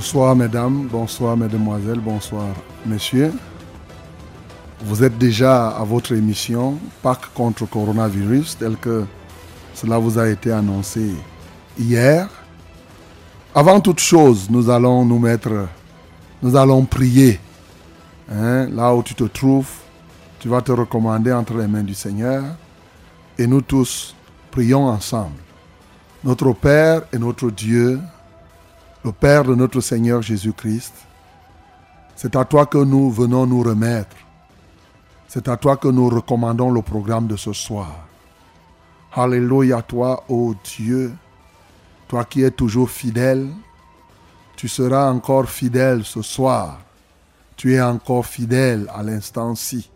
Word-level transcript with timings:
Bonsoir 0.00 0.34
mesdames, 0.34 0.88
bonsoir 0.90 1.36
mesdemoiselles, 1.36 2.00
bonsoir 2.00 2.46
messieurs. 2.86 3.34
Vous 4.80 5.04
êtes 5.04 5.18
déjà 5.18 5.68
à 5.68 5.84
votre 5.84 6.12
émission 6.12 6.78
Pâques 7.02 7.34
contre 7.34 7.66
coronavirus 7.66 8.56
tel 8.58 8.78
que 8.78 9.04
cela 9.74 9.98
vous 9.98 10.18
a 10.18 10.26
été 10.30 10.52
annoncé 10.52 11.12
hier. 11.78 12.30
Avant 13.54 13.78
toute 13.78 14.00
chose, 14.00 14.48
nous 14.48 14.70
allons 14.70 15.04
nous 15.04 15.18
mettre, 15.18 15.68
nous 16.42 16.56
allons 16.56 16.86
prier. 16.86 17.38
Hein, 18.32 18.70
là 18.70 18.94
où 18.94 19.02
tu 19.02 19.14
te 19.14 19.24
trouves, 19.24 19.68
tu 20.38 20.48
vas 20.48 20.62
te 20.62 20.72
recommander 20.72 21.30
entre 21.30 21.58
les 21.58 21.66
mains 21.66 21.84
du 21.84 21.94
Seigneur 21.94 22.42
et 23.36 23.46
nous 23.46 23.60
tous 23.60 24.16
prions 24.50 24.86
ensemble. 24.86 25.36
Notre 26.24 26.54
Père 26.54 27.02
et 27.12 27.18
notre 27.18 27.50
Dieu, 27.50 28.00
le 29.04 29.12
Père 29.12 29.44
de 29.44 29.54
notre 29.54 29.80
Seigneur 29.80 30.20
Jésus-Christ, 30.20 30.94
c'est 32.16 32.36
à 32.36 32.44
toi 32.44 32.66
que 32.66 32.78
nous 32.78 33.10
venons 33.10 33.46
nous 33.46 33.62
remettre. 33.62 34.16
C'est 35.26 35.48
à 35.48 35.56
toi 35.56 35.76
que 35.76 35.88
nous 35.88 36.08
recommandons 36.08 36.70
le 36.70 36.82
programme 36.82 37.26
de 37.26 37.36
ce 37.36 37.52
soir. 37.52 38.06
Alléluia 39.12 39.80
toi, 39.80 40.24
ô 40.28 40.54
Dieu, 40.76 41.12
toi 42.08 42.24
qui 42.24 42.42
es 42.42 42.50
toujours 42.50 42.90
fidèle, 42.90 43.48
tu 44.56 44.68
seras 44.68 45.10
encore 45.10 45.48
fidèle 45.48 46.04
ce 46.04 46.20
soir. 46.20 46.80
Tu 47.56 47.74
es 47.74 47.80
encore 47.80 48.26
fidèle 48.26 48.90
à 48.94 49.02
l'instant-ci 49.02 49.90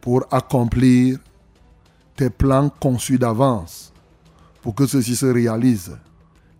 pour 0.00 0.24
accomplir 0.30 1.18
tes 2.14 2.30
plans 2.30 2.68
conçus 2.68 3.18
d'avance, 3.18 3.92
pour 4.62 4.74
que 4.74 4.86
ceci 4.86 5.16
se 5.16 5.26
réalise 5.26 5.96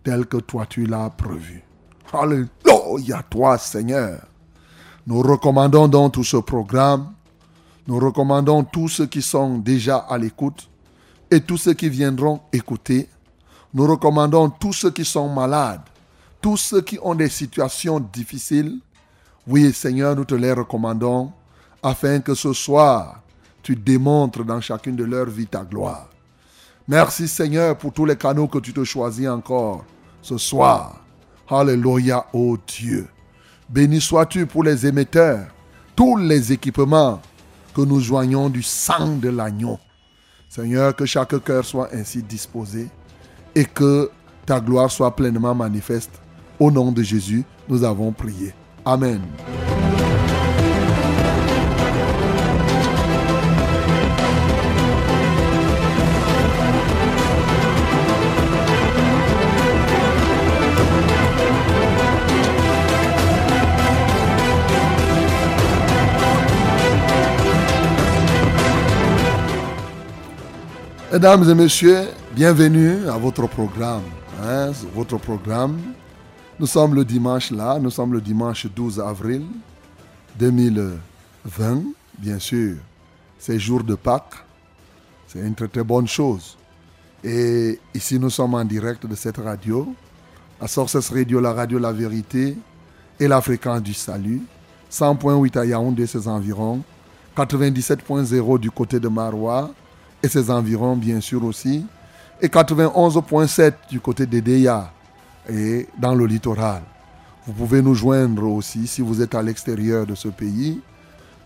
tel 0.07 0.25
que 0.27 0.37
toi 0.37 0.67
tu 0.67 0.87
l'as 0.87 1.11
prévu. 1.11 1.65
Alléluia, 2.13 3.25
toi 3.29 3.59
Seigneur. 3.59 4.25
Nous 5.05 5.21
recommandons 5.21 5.89
donc 5.89 6.13
tout 6.13 6.23
ce 6.23 6.37
programme. 6.37 7.13
Nous 7.89 7.99
recommandons 7.99 8.63
tous 8.63 8.87
ceux 8.87 9.07
qui 9.07 9.21
sont 9.21 9.59
déjà 9.59 9.97
à 9.97 10.17
l'écoute 10.17 10.69
et 11.29 11.41
tous 11.41 11.57
ceux 11.57 11.73
qui 11.75 11.89
viendront 11.89 12.41
écouter. 12.53 13.09
Nous 13.75 13.85
recommandons 13.85 14.49
tous 14.49 14.75
ceux 14.75 14.93
qui 14.93 15.05
sont 15.05 15.29
malades, 15.29 15.83
tous 16.41 16.57
ceux 16.57 16.83
qui 16.83 17.01
ont 17.03 17.17
des 17.17 17.29
situations 17.29 17.99
difficiles. 17.99 18.79
Oui, 19.49 19.73
Seigneur, 19.73 20.15
nous 20.15 20.25
te 20.25 20.37
les 20.37 20.53
recommandons 20.53 21.33
afin 21.83 22.21
que 22.21 22.35
ce 22.35 22.53
soir, 22.53 23.23
tu 23.61 23.75
démontres 23.75 24.45
dans 24.45 24.61
chacune 24.61 24.95
de 24.95 25.03
leurs 25.03 25.27
vies 25.27 25.49
ta 25.49 25.65
gloire. 25.65 26.09
Merci 26.87 27.27
Seigneur 27.27 27.77
pour 27.77 27.93
tous 27.93 28.05
les 28.05 28.17
canaux 28.17 28.47
que 28.47 28.61
tu 28.61 28.73
te 28.73 28.85
choisis 28.85 29.27
encore 29.27 29.85
ce 30.27 30.39
soir. 30.39 30.97
Alléluia, 31.49 32.27
ô 32.33 32.57
Dieu. 32.67 33.07
Béni 33.69 34.01
sois-tu 34.01 34.47
pour 34.47 34.65
les 34.65 34.85
émetteurs, 34.85 35.47
tous 35.95 36.17
les 36.17 36.53
équipements 36.53 37.21
que 37.73 37.83
nous 37.83 38.01
joignons 38.01 38.49
du 38.49 38.63
sang 38.63 39.17
de 39.19 39.29
l'agneau. 39.29 39.79
Seigneur, 40.49 40.97
que 40.97 41.07
chaque 41.07 41.39
cœur 41.45 41.65
soit 41.65 41.91
ainsi 41.93 42.23
disposé 42.23 42.89
et 43.55 43.65
que 43.65 44.11
ta 44.45 44.61
gloire 44.61 44.91
soit 44.91 45.15
pleinement 45.15 45.55
manifeste. 45.55 46.21
Au 46.59 46.71
nom 46.71 46.91
de 46.91 47.03
Jésus, 47.03 47.45
nous 47.69 47.85
avons 47.85 48.11
prié. 48.11 48.53
Amen. 48.85 49.21
Mesdames 71.17 71.49
et 71.49 71.55
messieurs, 71.55 72.09
bienvenue 72.35 73.09
à 73.09 73.17
votre 73.17 73.47
programme. 73.47 74.03
Hein, 74.45 74.71
votre 74.95 75.17
programme. 75.17 75.79
Nous 76.61 76.67
sommes 76.67 76.95
le 76.95 77.07
dimanche 77.07 77.51
là, 77.53 77.79
nous 77.79 77.89
sommes 77.89 78.13
le 78.13 78.21
dimanche 78.21 78.67
12 78.67 79.01
avril 79.01 79.47
2020. 80.39 81.85
Bien 82.19 82.39
sûr, 82.39 82.77
c'est 83.39 83.59
jour 83.59 83.83
de 83.83 83.95
Pâques. 83.95 84.45
C'est 85.27 85.39
une 85.39 85.55
très 85.55 85.69
très 85.69 85.83
bonne 85.83 86.07
chose. 86.07 86.59
Et 87.25 87.81
ici, 87.95 88.19
nous 88.19 88.29
sommes 88.29 88.53
en 88.53 88.65
direct 88.67 89.07
de 89.07 89.15
cette 89.15 89.39
radio, 89.39 89.95
la 90.61 90.69
Sources 90.69 91.09
Radio, 91.09 91.41
la 91.41 91.55
radio 91.55 91.79
La 91.79 91.93
Vérité 91.93 92.59
et 93.19 93.27
la 93.27 93.41
fréquence 93.41 93.81
du 93.81 93.95
salut. 93.95 94.43
100.8 94.93 95.59
à 95.61 95.65
Yaoundé, 95.65 96.07
ses 96.07 96.29
environs. 96.29 96.83
97.0 97.35 98.59
du 98.59 98.71
côté 98.71 99.01
de 99.01 99.09
Marois 99.09 99.71
et 100.27 100.29
ses 100.29 100.51
environs, 100.51 100.97
bien 100.97 101.21
sûr 101.21 101.45
aussi, 101.45 101.87
et 102.43 102.49
91.7 102.49 103.75
du 103.89 104.01
côté 104.01 104.27
d'Edeya 104.27 104.91
et 105.49 105.87
dans 105.97 106.17
le 106.17 106.27
littoral. 106.27 106.83
Vous 107.47 107.53
pouvez 107.53 107.81
nous 107.81 107.95
joindre 107.95 108.43
aussi 108.45 108.89
si 108.89 109.03
vous 109.03 109.23
êtes 109.23 109.37
à 109.37 109.43
l'extérieur 109.43 110.05
de 110.05 110.17
ce 110.17 110.27
pays 110.29 110.81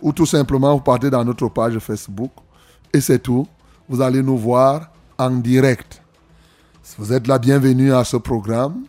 ou 0.00 0.12
tout 0.12 0.26
simplement 0.26 0.74
vous 0.74 0.80
partez 0.80 1.10
dans 1.10 1.24
notre 1.24 1.48
page 1.48 1.76
Facebook 1.80 2.30
et 2.92 3.00
c'est 3.00 3.18
tout. 3.18 3.48
Vous 3.88 4.00
allez 4.00 4.22
nous 4.22 4.38
voir 4.38 4.90
en 5.18 5.30
direct. 5.30 6.01
Vous 6.98 7.14
êtes 7.14 7.26
la 7.26 7.38
bienvenue 7.38 7.94
à 7.94 8.04
ce 8.04 8.18
programme. 8.18 8.84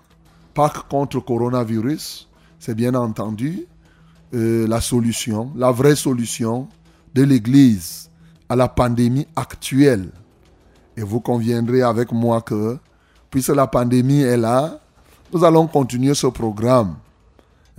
Pâques 0.54 0.90
contre 0.90 1.22
coronavirus, 1.22 2.28
c'est 2.60 2.76
bien 2.76 2.96
entendu 2.96 3.66
euh, 4.34 4.68
la 4.68 4.82
solution, 4.82 5.54
la 5.56 5.72
vraie 5.72 5.96
solution 5.96 6.68
de 7.16 7.24
l'Église 7.24 8.10
à 8.50 8.58
la 8.58 8.68
pandémie 8.68 9.26
actuelle. 9.38 10.10
Et 10.98 11.02
vous 11.02 11.22
conviendrez 11.22 11.82
avec 11.82 12.12
moi 12.12 12.42
que, 12.42 12.78
puisque 13.30 13.56
la 13.56 13.68
pandémie 13.68 14.22
est 14.22 14.38
là, 14.38 14.80
nous 15.32 15.46
allons 15.46 15.68
continuer 15.68 16.14
ce 16.14 16.28
programme 16.28 16.96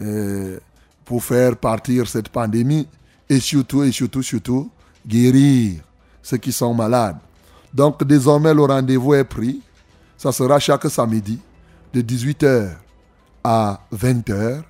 euh, 0.01 0.59
pour 1.05 1.23
faire 1.23 1.55
partir 1.55 2.09
cette 2.09 2.31
pandémie 2.31 2.89
et 3.29 3.41
surtout, 3.41 3.83
et 3.83 3.93
surtout, 3.93 4.23
surtout, 4.23 4.71
guérir 5.07 5.83
ceux 6.23 6.39
qui 6.39 6.51
sont 6.51 6.73
malades. 6.73 7.19
Donc 7.75 8.03
désormais, 8.05 8.55
le 8.55 8.63
rendez-vous 8.63 9.13
est 9.13 9.25
pris 9.25 9.61
ça 10.17 10.33
sera 10.33 10.59
chaque 10.59 10.87
samedi 10.91 11.39
de 11.93 12.01
18h 12.03 12.71
à 13.43 13.81
20h. 13.95 14.63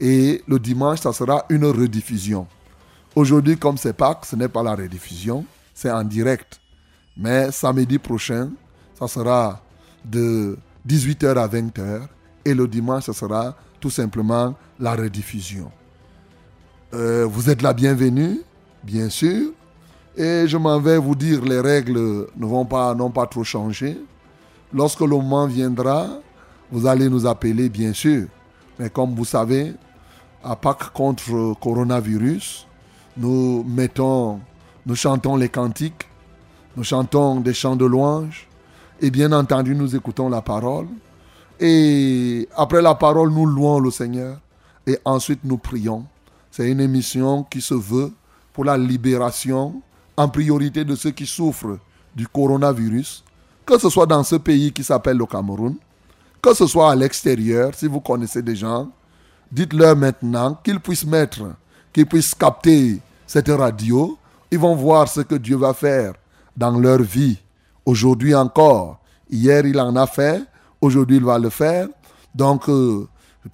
Et 0.00 0.42
le 0.46 0.58
dimanche, 0.58 1.00
ça 1.00 1.12
sera 1.12 1.44
une 1.48 1.64
rediffusion. 1.64 2.46
Aujourd'hui, 3.14 3.56
comme 3.56 3.78
c'est 3.78 3.94
Pâques, 3.94 4.26
ce 4.26 4.36
n'est 4.36 4.48
pas 4.48 4.62
la 4.62 4.74
rediffusion, 4.74 5.44
c'est 5.72 5.90
en 5.90 6.04
direct. 6.04 6.60
Mais 7.16 7.50
samedi 7.50 7.98
prochain, 7.98 8.50
ça 8.98 9.08
sera 9.08 9.60
de 10.04 10.58
18h 10.86 11.36
à 11.38 11.48
20h. 11.48 12.02
Et 12.44 12.54
le 12.54 12.68
dimanche, 12.68 13.04
ce 13.04 13.12
sera 13.12 13.56
tout 13.80 13.90
simplement 13.90 14.54
la 14.78 14.94
rediffusion. 14.94 15.70
Euh, 16.92 17.26
vous 17.26 17.48
êtes 17.48 17.62
la 17.62 17.72
bienvenue, 17.72 18.40
bien 18.84 19.08
sûr. 19.08 19.50
Et 20.16 20.46
je 20.46 20.56
m'en 20.56 20.78
vais 20.80 20.98
vous 20.98 21.14
dire, 21.14 21.42
les 21.44 21.60
règles 21.60 22.26
ne 22.36 22.46
vont 22.46 22.64
pas, 22.64 22.94
n'ont 22.94 23.10
pas 23.10 23.26
trop 23.26 23.44
changé. 23.44 23.98
Lorsque 24.72 25.00
le 25.00 25.08
moment 25.08 25.46
viendra, 25.46 26.08
vous 26.70 26.86
allez 26.86 27.08
nous 27.08 27.26
appeler, 27.26 27.68
bien 27.68 27.92
sûr. 27.92 28.26
Mais 28.78 28.90
comme 28.90 29.14
vous 29.14 29.24
savez, 29.24 29.74
à 30.42 30.56
Pâques 30.56 30.92
contre 30.92 31.54
coronavirus, 31.60 32.66
nous 33.16 33.64
mettons, 33.66 34.40
nous 34.84 34.96
chantons 34.96 35.36
les 35.36 35.48
cantiques, 35.48 36.08
nous 36.76 36.84
chantons 36.84 37.40
des 37.40 37.54
chants 37.54 37.76
de 37.76 37.84
louange, 37.84 38.48
et 39.00 39.10
bien 39.10 39.32
entendu, 39.32 39.74
nous 39.74 39.94
écoutons 39.94 40.28
la 40.28 40.42
parole. 40.42 40.88
Et 41.60 42.48
après 42.56 42.82
la 42.82 42.94
parole, 42.94 43.30
nous 43.30 43.46
louons 43.46 43.78
le 43.78 43.90
Seigneur, 43.90 44.38
et 44.86 44.98
ensuite 45.04 45.40
nous 45.44 45.58
prions. 45.58 46.04
C'est 46.50 46.70
une 46.70 46.80
émission 46.80 47.44
qui 47.44 47.60
se 47.60 47.74
veut 47.74 48.12
pour 48.52 48.64
la 48.64 48.76
libération 48.76 49.80
en 50.16 50.28
priorité 50.28 50.84
de 50.84 50.94
ceux 50.96 51.10
qui 51.10 51.26
souffrent 51.26 51.78
du 52.14 52.26
coronavirus 52.26 53.22
que 53.66 53.78
ce 53.78 53.90
soit 53.90 54.06
dans 54.06 54.22
ce 54.22 54.36
pays 54.36 54.72
qui 54.72 54.84
s'appelle 54.84 55.16
le 55.16 55.26
Cameroun, 55.26 55.76
que 56.40 56.54
ce 56.54 56.66
soit 56.66 56.92
à 56.92 56.94
l'extérieur, 56.94 57.74
si 57.74 57.86
vous 57.86 58.00
connaissez 58.00 58.40
des 58.40 58.56
gens, 58.56 58.88
dites-leur 59.50 59.96
maintenant 59.96 60.58
qu'ils 60.62 60.80
puissent 60.80 61.04
mettre, 61.06 61.42
qu'ils 61.92 62.06
puissent 62.06 62.34
capter 62.34 63.00
cette 63.26 63.48
radio. 63.48 64.16
Ils 64.50 64.58
vont 64.58 64.76
voir 64.76 65.08
ce 65.08 65.20
que 65.22 65.34
Dieu 65.34 65.56
va 65.56 65.74
faire 65.74 66.14
dans 66.56 66.78
leur 66.78 67.02
vie. 67.02 67.38
Aujourd'hui 67.84 68.34
encore. 68.34 69.00
Hier, 69.28 69.66
il 69.66 69.78
en 69.80 69.94
a 69.96 70.06
fait. 70.06 70.42
Aujourd'hui, 70.80 71.16
il 71.16 71.24
va 71.24 71.38
le 71.38 71.50
faire. 71.50 71.88
Donc, 72.34 72.68
euh, 72.68 73.08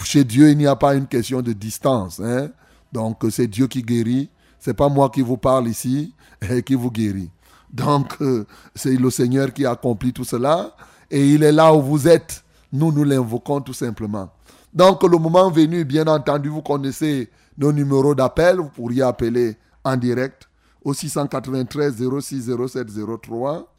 chez 0.05 0.25
Dieu, 0.25 0.51
il 0.51 0.59
n'y 0.59 0.67
a 0.67 0.77
pas 0.77 0.95
une 0.95 1.07
question 1.07 1.41
de 1.41 1.53
distance. 1.53 2.21
Hein. 2.21 2.51
Donc 2.93 3.25
c'est 3.31 3.47
Dieu 3.47 3.67
qui 3.67 3.83
guérit. 3.83 4.29
C'est 4.59 4.75
pas 4.75 4.89
moi 4.89 5.11
qui 5.11 5.23
vous 5.23 5.37
parle 5.37 5.69
ici 5.69 6.15
et 6.51 6.63
qui 6.63 6.75
vous 6.75 6.91
guérit. 6.91 7.31
Donc 7.73 8.15
euh, 8.21 8.45
c'est 8.75 8.97
le 8.97 9.11
Seigneur 9.11 9.53
qui 9.53 9.65
accomplit 9.65 10.13
tout 10.13 10.25
cela 10.25 10.75
et 11.11 11.27
il 11.27 11.43
est 11.43 11.53
là 11.53 11.75
où 11.75 11.81
vous 11.83 12.09
êtes. 12.09 12.45
Nous, 12.73 12.91
nous 12.93 13.05
l'invoquons 13.05 13.61
tout 13.61 13.75
simplement. 13.75 14.31
Donc 14.73 15.03
le 15.03 15.19
moment 15.19 15.51
venu, 15.51 15.85
bien 15.85 16.07
entendu, 16.07 16.49
vous 16.49 16.63
connaissez 16.63 17.31
nos 17.59 17.73
numéros 17.73 18.15
d'appel. 18.15 18.57
Vous 18.57 18.71
pourriez 18.71 19.03
appeler 19.03 19.57
en 19.85 19.97
direct 19.97 20.49
au 20.83 20.95
693 20.95 22.03
06 22.21 22.51
07 22.69 22.87
03. 23.23 23.75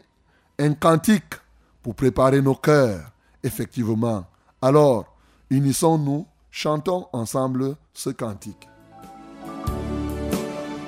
un 0.59 0.73
cantique 0.73 1.33
pour 1.81 1.95
préparer 1.95 2.41
nos 2.41 2.55
cœurs, 2.55 3.11
effectivement. 3.43 4.25
Alors, 4.61 5.05
unissons-nous, 5.49 6.25
chantons 6.51 7.07
ensemble 7.11 7.75
ce 7.93 8.11
cantique. 8.11 8.69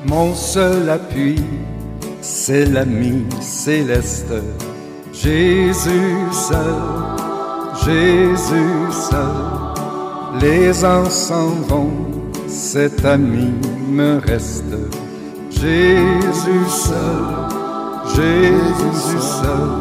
Mon 0.07 0.33
seul 0.35 0.89
appui, 0.89 1.35
c'est 2.25 2.65
l'ami 2.65 3.23
céleste. 3.39 4.33
Jésus 5.13 6.17
seul, 6.31 6.81
Jésus 7.85 8.91
seul. 9.09 10.41
Les 10.41 10.83
uns 10.83 11.09
s'en 11.09 11.49
vont, 11.69 11.91
cet 12.47 13.05
ami 13.05 13.53
me 13.89 14.19
reste. 14.19 14.75
Jésus 15.51 16.67
seul, 16.67 17.25
Jésus 18.15 19.21
seul. 19.41 19.73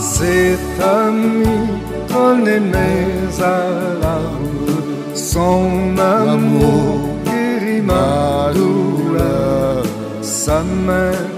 Cet 0.00 0.82
ami 0.82 1.44
connaît 2.12 2.60
mes 2.60 3.42
alarmes, 3.42 4.82
son 5.14 5.96
amour 5.98 7.10
guérit 7.24 7.82
ma 7.82 8.52
douleur. 8.54 9.84
Sa 10.22 10.62
main 10.62 11.37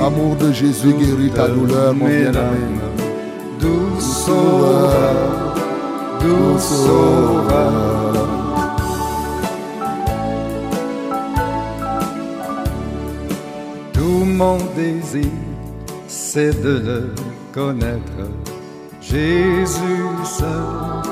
L'amour 0.00 0.34
de 0.36 0.52
Jésus 0.52 0.92
guérit 0.92 1.30
ta 1.30 1.46
douleur, 1.48 1.94
mon 1.94 2.06
bien-aimé. 2.06 2.80
Doux 3.60 4.00
sauveur, 4.00 5.54
doux 6.20 6.58
sauveur. 6.58 8.28
Tout 13.92 14.24
mon 14.24 14.58
désir, 14.74 15.30
c'est 16.08 16.60
de 16.62 16.78
le 16.84 17.14
connaître. 17.52 18.22
Jésus 19.00 20.02
seul, 20.24 21.02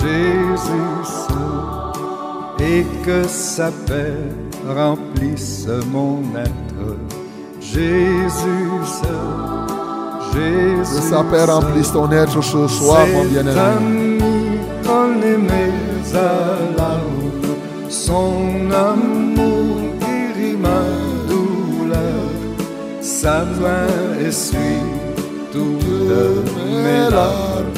Jésus 0.00 1.04
seul, 1.04 2.66
et 2.66 2.84
que 3.04 3.22
sa 3.28 3.70
paix 3.86 4.14
remplisse 4.66 5.68
mon 5.92 6.22
être. 6.36 7.27
Jésus 7.74 8.70
seul, 8.86 10.32
Jésus 10.32 10.94
Que 10.94 11.02
sa 11.02 11.22
paix 11.22 11.44
remplisse 11.44 11.92
ton 11.92 12.10
être 12.10 12.40
ce 12.42 12.66
soir, 12.66 13.06
mon 13.12 13.24
bien-aimé. 13.24 13.60
ami 13.60 14.18
connaît 14.82 15.36
mes 15.36 16.16
alarmes, 16.16 17.30
son 17.90 18.70
amour 18.72 19.76
guérit 20.00 20.56
ma 20.56 20.80
douleur, 21.28 22.24
sa 23.02 23.44
main 23.44 24.26
essuie 24.26 24.56
toutes 25.52 25.84
mes 26.84 27.10
larmes, 27.10 27.74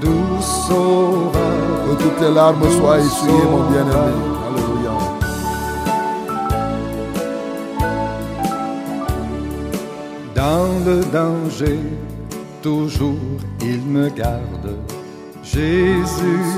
doux 0.00 0.40
sauveur, 0.40 1.40
Que 1.88 2.02
toutes 2.04 2.18
tes 2.18 2.32
larmes 2.32 2.70
soient 2.78 3.00
essuyées, 3.00 3.48
mon 3.50 3.68
bien-aimé. 3.68 4.33
Le 10.84 11.00
danger, 11.12 11.78
toujours 12.62 13.16
il 13.60 13.80
me 13.82 14.08
garde. 14.08 14.70
Jésus 15.42 16.06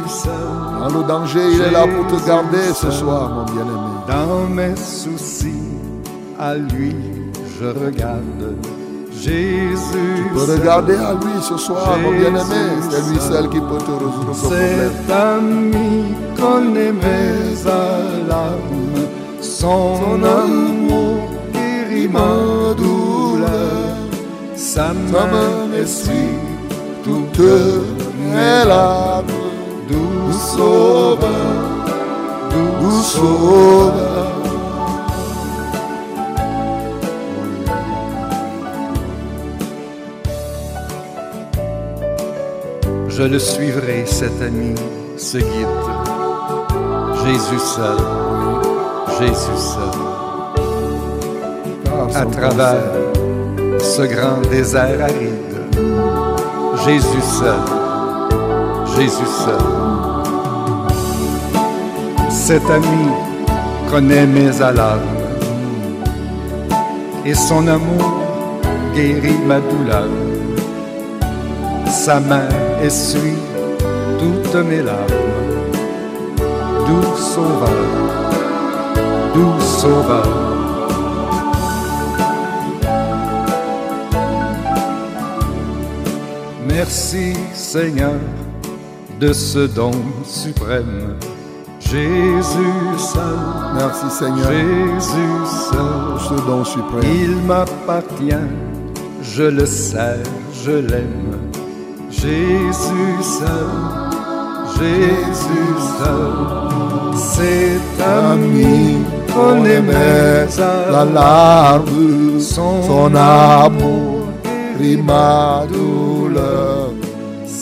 seul. 0.09 0.33
Dans 0.81 1.01
le 1.01 1.07
danger, 1.07 1.41
il 1.55 1.61
est 1.61 1.71
là 1.71 1.87
pour 1.87 2.07
te 2.07 2.27
garder 2.27 2.73
ce 2.75 2.91
soir, 2.91 3.31
mon 3.31 3.45
bien-aimé. 3.45 3.93
Dans 4.09 4.49
mes 4.49 4.77
soucis, 4.77 5.75
à 6.39 6.55
lui 6.55 6.95
je 7.59 7.67
regarde. 7.67 8.57
Jésus. 9.13 10.29
Tu 10.29 10.35
peux 10.35 10.53
regarder 10.53 10.95
à 10.95 11.15
lui 11.15 11.41
ce 11.41 11.57
soir, 11.57 11.99
mon 12.03 12.11
bien-aimé. 12.11 12.65
C'est 12.91 13.11
lui 13.11 13.19
seul 13.19 13.49
qui 13.49 13.61
peut 13.61 13.79
te 13.79 13.91
résoudre 13.91 14.35
ce 14.35 14.41
problème. 14.41 14.91
Cet 15.07 15.11
ami 15.11 16.05
connaît 16.37 16.93
mes 16.93 17.67
alarmes. 17.67 19.07
Son 19.41 20.23
amour 20.23 21.29
guérit 21.53 22.09
ma 22.09 22.75
douleur. 22.77 22.96
Sa 24.57 24.95
main 24.95 25.71
essuie 25.75 26.39
toutes 27.05 27.39
mes 28.33 28.65
larmes. 28.67 29.27
Doux 29.89 30.33
sauveur, 30.33 31.29
doux 32.51 33.03
sauveur. 33.03 34.33
Je 43.09 43.23
le 43.23 43.39
suivrai, 43.39 44.05
cet 44.07 44.43
ami, 44.43 44.75
ce 45.17 45.39
guide. 45.39 45.67
Jésus 47.25 47.59
seul, 47.59 47.99
Jésus 49.19 49.61
seul, 49.75 49.99
à 52.15 52.25
travers 52.27 53.06
ce 53.97 54.03
grand 54.03 54.43
désert 54.51 55.01
aride. 55.01 55.57
Jésus 56.85 57.27
seul, 57.41 57.65
Jésus 58.95 59.31
seul. 59.45 59.67
Cet 62.29 62.69
ami 62.71 63.09
connaît 63.91 64.27
mes 64.27 64.61
alarmes 64.61 65.01
et 67.25 67.35
son 67.35 67.67
amour 67.69 68.11
guérit 68.95 69.41
ma 69.47 69.61
douleur. 69.61 70.11
Sa 71.87 72.21
main 72.21 72.49
essuie 72.83 73.41
toutes 74.19 74.57
mes 74.69 74.83
larmes. 74.83 75.25
Doux 76.87 77.17
sauveur, 77.17 77.71
doux 79.35 79.61
sauveur. 79.61 80.46
Merci 86.77 87.33
Seigneur 87.55 88.21
de 89.19 89.33
ce 89.33 89.61
don 89.61 89.93
suprême. 90.27 91.17
Jésus 91.81 92.99
seul, 92.99 93.39
Merci 93.75 94.11
Seigneur 94.11 94.51
Jésus 94.53 95.47
seul, 95.71 96.21
ce 96.29 96.47
don 96.47 96.63
suprême. 96.67 97.03
il 97.03 97.37
m'appartient, 97.47 98.45
je 99.23 99.45
le 99.45 99.65
sais, 99.65 100.21
je 100.67 100.73
l'aime. 100.73 101.39
Jésus 102.11 103.23
seul, 103.23 103.73
Jésus 104.79 105.77
seul, 105.99 107.17
cet 107.17 108.07
ami 108.07 108.99
connaît 109.35 109.81
mes 109.81 110.47
la 110.93 111.07
larme, 111.07 112.39
son, 112.39 112.83
son 112.83 113.15
amour. 113.15 114.17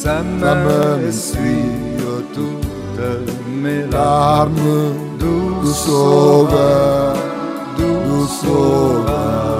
Main 0.04 1.00
essuie 1.06 1.94
toutes 2.34 3.00
mes 3.48 3.86
larmes. 3.86 4.54
Larme, 4.56 5.18
Doux 5.18 5.72
sauveur, 5.72 7.16
doux 7.78 8.26
sauveur. 8.26 9.54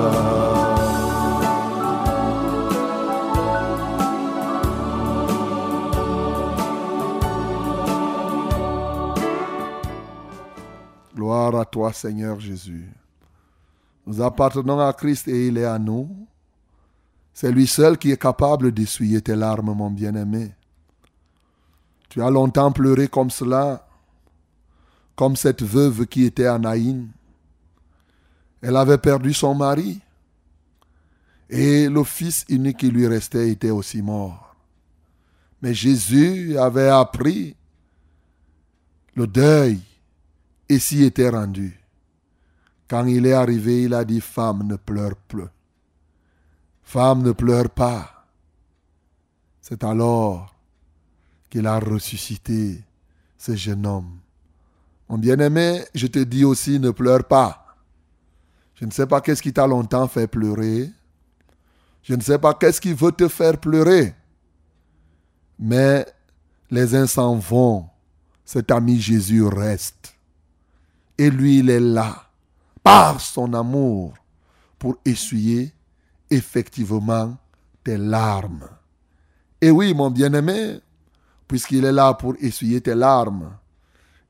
Gloire 11.17 11.57
à 11.57 11.65
toi, 11.65 11.93
Seigneur 11.93 12.39
Jésus. 12.41 12.89
Nous 14.07 14.21
appartenons 14.21 14.79
à 14.79 14.93
Christ 14.93 15.29
et 15.29 15.47
il 15.47 15.57
est 15.57 15.65
à 15.65 15.79
nous. 15.79 16.24
C'est 17.35 17.51
lui 17.51 17.67
seul 17.67 17.99
qui 17.99 18.13
est 18.13 18.21
capable 18.21 18.71
d'essuyer 18.71 19.21
tes 19.21 19.35
larmes, 19.35 19.75
mon 19.75 19.91
bien-aimé. 19.91 20.55
Tu 22.09 22.23
as 22.23 22.31
longtemps 22.31 22.71
pleuré 22.71 23.09
comme 23.09 23.29
cela, 23.29 23.89
comme 25.17 25.35
cette 25.35 25.63
veuve 25.63 26.07
qui 26.07 26.25
était 26.25 26.47
à 26.47 26.61
Naïn. 26.61 27.09
Elle 28.63 28.77
avait 28.77 28.99
perdu 28.99 29.35
son 29.35 29.57
mari 29.57 30.01
et 31.51 31.89
le 31.89 32.05
fils 32.05 32.45
unique 32.49 32.79
qui 32.79 32.91
lui 32.91 33.09
restait 33.09 33.51
était 33.51 33.71
aussi 33.71 34.01
mort. 34.01 34.55
Mais 35.61 35.75
Jésus 35.75 36.57
avait 36.57 36.89
appris 36.89 37.57
le 39.15 39.27
deuil 39.27 39.81
et 40.69 40.79
s'y 40.79 41.03
était 41.03 41.29
rendu. 41.29 41.81
Quand 42.89 43.07
il 43.07 43.27
est 43.27 43.33
arrivé, 43.33 43.83
il 43.83 43.95
a 43.95 44.05
dit, 44.05 44.21
femme, 44.21 44.67
ne 44.67 44.77
pleure 44.77 45.17
plus. 45.17 45.49
Femme, 46.85 47.23
ne 47.23 47.33
pleure 47.33 47.71
pas. 47.71 48.27
C'est 49.61 49.83
alors 49.83 50.55
qu'il 51.51 51.67
a 51.67 51.79
ressuscité 51.79 52.83
ce 53.39 53.57
jeune 53.57 53.87
homme. 53.87 54.19
Mon 55.09 55.19
bien-aimé, 55.19 55.85
je 55.95 56.07
te 56.07 56.19
dis 56.19 56.45
aussi, 56.45 56.79
ne 56.79 56.91
pleure 56.91 57.25
pas. 57.25 57.65
Je 58.75 58.85
ne 58.85 58.91
sais 58.91 59.07
pas 59.07 59.21
qu'est-ce 59.21 59.43
qui 59.43 59.53
t'a 59.53 59.67
longtemps 59.67 60.09
fait 60.09 60.27
pleurer. 60.27 60.91
Je 62.03 62.15
ne 62.15 62.21
sais 62.21 62.39
pas 62.39 62.55
qu'est-ce 62.55 62.81
qui 62.81 62.93
veut 62.93 63.13
te 63.13 63.29
faire 63.29 63.59
pleurer. 63.59 64.15
Mais 65.59 66.07
les 66.71 66.95
uns 66.95 67.07
s'en 67.07 67.37
vont. 67.37 67.89
Cet 68.45 68.71
ami 68.71 69.01
Jésus 69.01 69.45
reste. 69.45 70.15
Et 71.17 71.31
lui, 71.31 71.61
il 71.61 71.71
est 71.71 71.81
là, 71.81 72.29
par 72.83 73.21
son 73.21 73.55
amour, 73.55 74.15
pour 74.79 74.97
essuyer 75.05 75.73
effectivement 76.31 77.37
tes 77.83 77.97
larmes. 77.97 78.69
Et 79.61 79.71
oui, 79.71 79.95
mon 79.95 80.11
bien-aimé, 80.11 80.81
puisqu'il 81.47 81.85
est 81.85 81.93
là 81.93 82.15
pour 82.15 82.35
essuyer 82.41 82.81
tes 82.81 82.95
larmes, 82.95 83.57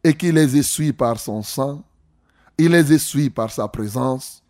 et 0.03 0.15
qu'il 0.15 0.35
les 0.35 0.57
essuie 0.57 0.93
par 0.93 1.19
son 1.19 1.43
sang, 1.43 1.83
il 2.59 2.73
les 2.73 2.93
essuie 2.93 3.31
par 3.31 3.51
sa 3.51 3.67
présence, 3.69 4.43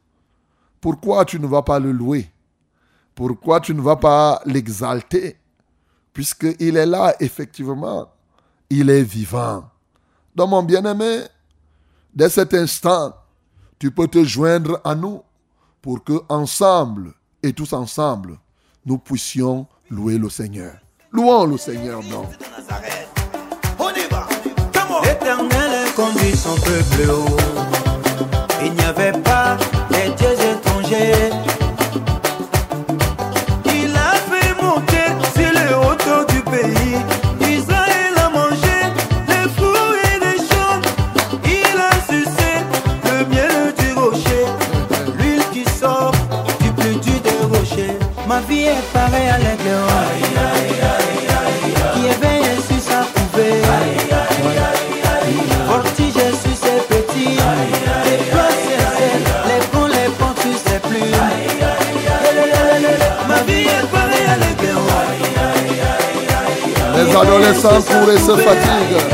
pourquoi 0.81 1.25
tu 1.25 1.41
ne 1.41 1.47
vas 1.47 1.63
pas 1.63 1.79
le 1.79 1.93
louer? 1.93 2.31
Pourquoi 3.15 3.61
tu 3.61 3.75
ne 3.75 3.81
vas 3.81 3.97
pas 3.97 4.43
l'exalter? 4.45 5.39
Puisqu'il 6.13 6.77
est 6.77 6.87
là, 6.87 7.15
effectivement, 7.21 8.09
il 8.69 8.91
est 8.91 9.03
vivant. 9.03 9.71
Donc, 10.35 10.51
mon 10.51 10.63
bien-aimé, 10.63 11.23
dès 12.15 12.29
cet 12.29 12.53
instant, 12.55 13.15
tu 13.79 13.91
peux 13.91 14.09
te 14.09 14.25
joindre 14.25 14.81
à 14.85 14.95
nous 14.95 15.23
pour 15.81 16.03
que 16.03 16.21
ensemble 16.29 17.15
et 17.45 17.53
tous 17.53 17.75
ensemble, 17.75 18.39
nous 18.87 18.97
puissions 18.97 19.67
louer 19.91 20.17
le 20.17 20.31
Seigneur. 20.31 20.73
Louons 21.13 21.45
le 21.45 21.59
Seigneur, 21.59 22.01
non. 22.05 22.25
L'Éternel 25.03 25.93
conduit 25.95 26.35
son 26.35 26.55
peuple 26.55 27.11
haut. 27.11 27.37
Il 28.65 28.73
n'y 28.73 28.85
avait 28.85 29.13
pas 29.13 29.59
les 29.91 30.11
dieux 30.15 30.33
étrangers. 30.33 31.34
Est 48.75 48.99
à 48.99 49.07
qui 51.95 52.01
éveille 52.07 52.51
sur 52.67 52.81
sa 52.81 53.01
couvée. 53.15 53.63
Voltige 55.69 56.25
sur 56.43 56.57
ses 56.57 56.81
petits, 56.89 57.39
les 59.47 59.63
ponts, 59.71 59.87
les 59.87 60.09
ponts 60.19 60.37
sur 60.41 60.57
ses 60.59 60.81
plumes. 60.81 61.29
Ma 63.29 63.39
vie 63.43 63.67
est 63.67 63.87
pareille 63.93 64.29
à 64.29 64.37
l'aigle. 64.43 64.79
Les 66.97 67.09
adolescents 67.17 67.83
courent 67.83 68.13
et 68.13 68.19
se 68.19 68.35
fatiguent. 68.43 69.05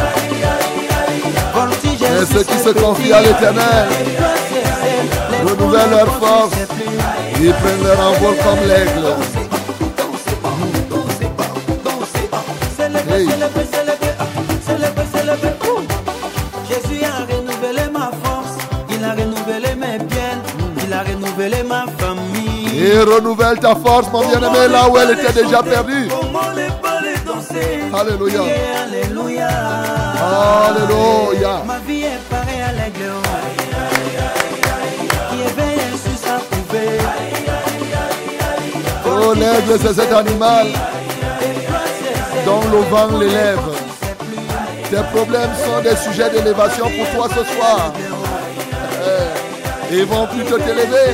Sur 1.98 2.38
ceux 2.38 2.44
qui 2.44 2.58
se 2.58 2.70
confient 2.70 3.12
à 3.12 3.20
l'Éternel 3.20 3.88
renouvellent 5.44 5.90
leur 5.90 6.10
force. 6.18 6.56
Ils 7.42 7.52
prennent 7.54 7.84
leur 7.84 8.00
envol 8.00 8.36
comme 8.36 8.68
l'aigle. 8.68 9.39
Célébrer, 13.10 13.26
célébrer, 13.34 13.66
célébrer, 13.72 14.14
ah, 14.20 14.24
célébrer, 14.64 15.04
célébrer. 15.12 15.54
Jésus 16.68 17.04
a 17.04 17.26
renouvelé 17.26 17.90
ma 17.92 18.10
force, 18.22 18.56
il 18.88 19.04
a 19.04 19.10
renouvelé 19.10 19.74
mes 19.74 19.98
biens, 20.04 20.38
il 20.84 20.92
a 20.92 21.02
renouvelé 21.02 21.62
ma 21.64 21.86
famille. 21.98 22.78
Et 22.78 23.00
renouvelle 23.00 23.58
ta 23.58 23.74
force, 23.74 24.06
mon 24.12 24.20
bien-aimé, 24.20 24.68
là 24.70 24.88
où 24.88 24.96
elle 24.96 25.10
était 25.18 25.42
déjà 25.42 25.60
perdue. 25.60 26.08
Alléluia. 27.92 28.42
Alléluia. 28.84 29.48
Alléluia. 30.68 31.62
Ma 31.66 31.78
vie 31.80 32.02
est 32.04 32.20
pareille 32.30 32.62
à 32.62 32.72
l'aigle. 32.72 33.12
Qui 35.30 35.40
éveille 35.40 35.98
sur 36.04 36.16
sa 36.16 36.38
couvée. 36.48 36.98
Oh, 39.04 39.34
l'aigle, 39.34 39.78
c'est 39.82 39.94
cet 40.00 40.12
animal 40.12 40.68
dont 42.50 42.68
le 42.76 42.82
vent 42.90 43.18
l'élève. 43.18 43.68
Tes 44.90 45.04
problèmes 45.14 45.54
sont 45.64 45.80
des 45.82 45.96
sujets 45.96 46.30
d'élévation 46.30 46.86
pour 46.96 47.06
toi 47.14 47.28
ce 47.36 47.44
soir. 47.54 47.92
Eh, 49.90 49.94
Ils 49.94 50.04
vont 50.04 50.26
plutôt 50.26 50.58
t'élever. 50.58 51.10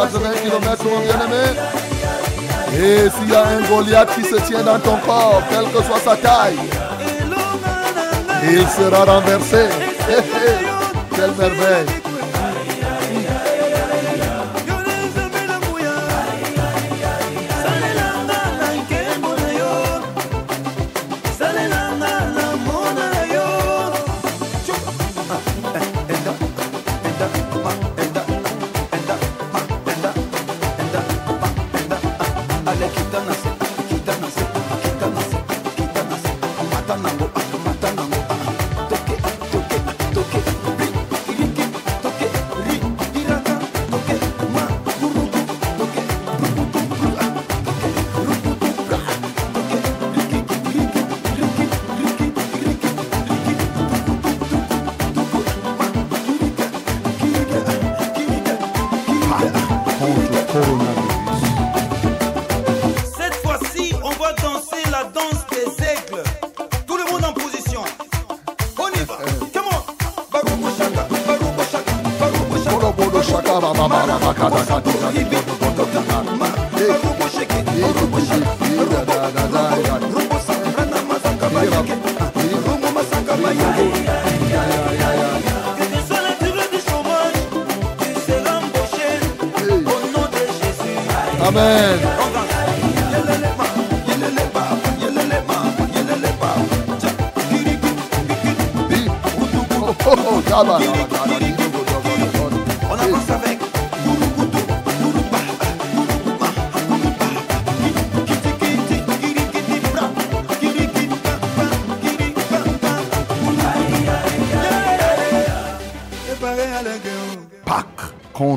80 0.00 0.30
km, 0.42 0.84
mon 0.84 1.00
bien-aimé. 1.00 1.60
Et 2.72 3.10
s'il 3.10 3.28
y 3.28 3.34
a 3.34 3.46
un 3.46 3.60
Goliath 3.68 4.08
qui 4.14 4.24
se 4.24 4.36
tient 4.46 4.62
dans 4.62 4.78
ton 4.78 4.96
corps, 5.04 5.42
quelle 5.50 5.70
que 5.70 5.84
soit 5.84 6.00
sa 6.00 6.16
taille, 6.16 6.56
il 8.44 8.66
sera 8.68 9.04
renversé. 9.04 9.66
Quelle 11.14 11.32
merveille. 11.32 11.99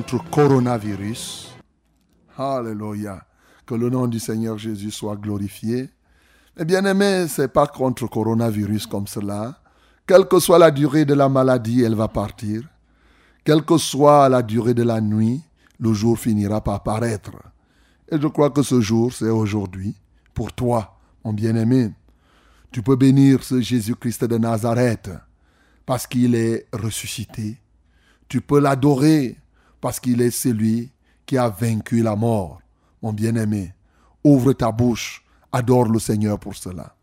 Contre 0.03 0.29
coronavirus. 0.29 1.55
Alléluia. 2.37 3.25
Que 3.65 3.73
le 3.73 3.89
nom 3.89 4.07
du 4.07 4.19
Seigneur 4.19 4.57
Jésus 4.57 4.91
soit 4.91 5.15
glorifié. 5.15 5.89
Mais 6.57 6.65
bien 6.65 6.83
aimé, 6.83 7.25
c'est 7.29 7.47
pas 7.47 7.67
contre 7.67 8.07
coronavirus 8.07 8.85
comme 8.85 9.07
cela. 9.07 9.61
Quelle 10.05 10.27
que 10.27 10.39
soit 10.39 10.59
la 10.59 10.71
durée 10.71 11.05
de 11.05 11.13
la 11.13 11.29
maladie, 11.29 11.83
elle 11.83 11.95
va 11.95 12.09
partir. 12.09 12.63
Quelle 13.45 13.63
que 13.63 13.77
soit 13.77 14.27
la 14.27 14.41
durée 14.41 14.73
de 14.73 14.83
la 14.83 14.99
nuit, 14.99 15.41
le 15.79 15.93
jour 15.93 16.19
finira 16.19 16.61
par 16.61 16.83
paraître. 16.83 17.31
Et 18.11 18.19
je 18.19 18.27
crois 18.27 18.49
que 18.49 18.61
ce 18.61 18.81
jour, 18.81 19.13
c'est 19.13 19.29
aujourd'hui. 19.29 19.95
Pour 20.33 20.51
toi, 20.51 20.97
mon 21.23 21.31
bien-aimé, 21.31 21.91
tu 22.71 22.81
peux 22.81 22.97
bénir 22.97 23.41
ce 23.41 23.61
Jésus-Christ 23.61 24.25
de 24.25 24.37
Nazareth 24.37 25.11
parce 25.85 26.07
qu'il 26.07 26.35
est 26.35 26.67
ressuscité. 26.73 27.57
Tu 28.27 28.41
peux 28.41 28.59
l'adorer 28.59 29.37
parce 29.83 29.99
qu'il 29.99 30.21
est 30.21 30.31
celui 30.31 30.93
qui 31.25 31.37
a 31.37 31.49
vaincu 31.49 32.01
la 32.01 32.15
mort. 32.15 32.61
Mon 33.01 33.11
bien-aimé, 33.11 33.73
ouvre 34.23 34.53
ta 34.53 34.71
bouche, 34.71 35.25
adore 35.51 35.89
le 35.89 35.99
Seigneur 35.99 36.39
pour 36.39 36.55
cela. 36.55 36.95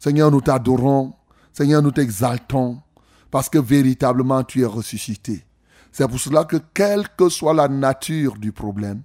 Seigneur, 0.00 0.32
nous 0.32 0.40
t'adorons, 0.40 1.12
Seigneur, 1.52 1.80
nous 1.80 1.92
t'exaltons 1.92 2.82
parce 3.30 3.48
que 3.48 3.58
véritablement 3.58 4.42
tu 4.42 4.62
es 4.62 4.66
ressuscité. 4.66 5.46
C'est 5.92 6.08
pour 6.08 6.18
cela 6.18 6.42
que 6.42 6.56
quelle 6.74 7.08
que 7.16 7.28
soit 7.28 7.54
la 7.54 7.68
nature 7.68 8.34
du 8.36 8.50
problème, 8.50 9.02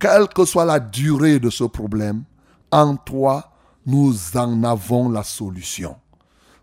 quelle 0.00 0.26
que 0.26 0.44
soit 0.44 0.64
la 0.64 0.80
durée 0.80 1.38
de 1.38 1.50
ce 1.50 1.62
problème, 1.62 2.24
en 2.72 2.96
toi, 2.96 3.52
nous 3.86 4.36
en 4.36 4.64
avons 4.64 5.08
la 5.08 5.22
solution. 5.22 5.94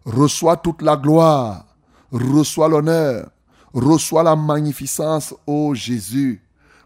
Reçois 0.03 0.57
toute 0.57 0.81
la 0.81 0.97
gloire, 0.97 1.67
reçois 2.11 2.67
l'honneur, 2.67 3.29
reçois 3.73 4.23
la 4.23 4.35
magnificence, 4.35 5.33
ô 5.45 5.73
Jésus. 5.73 6.41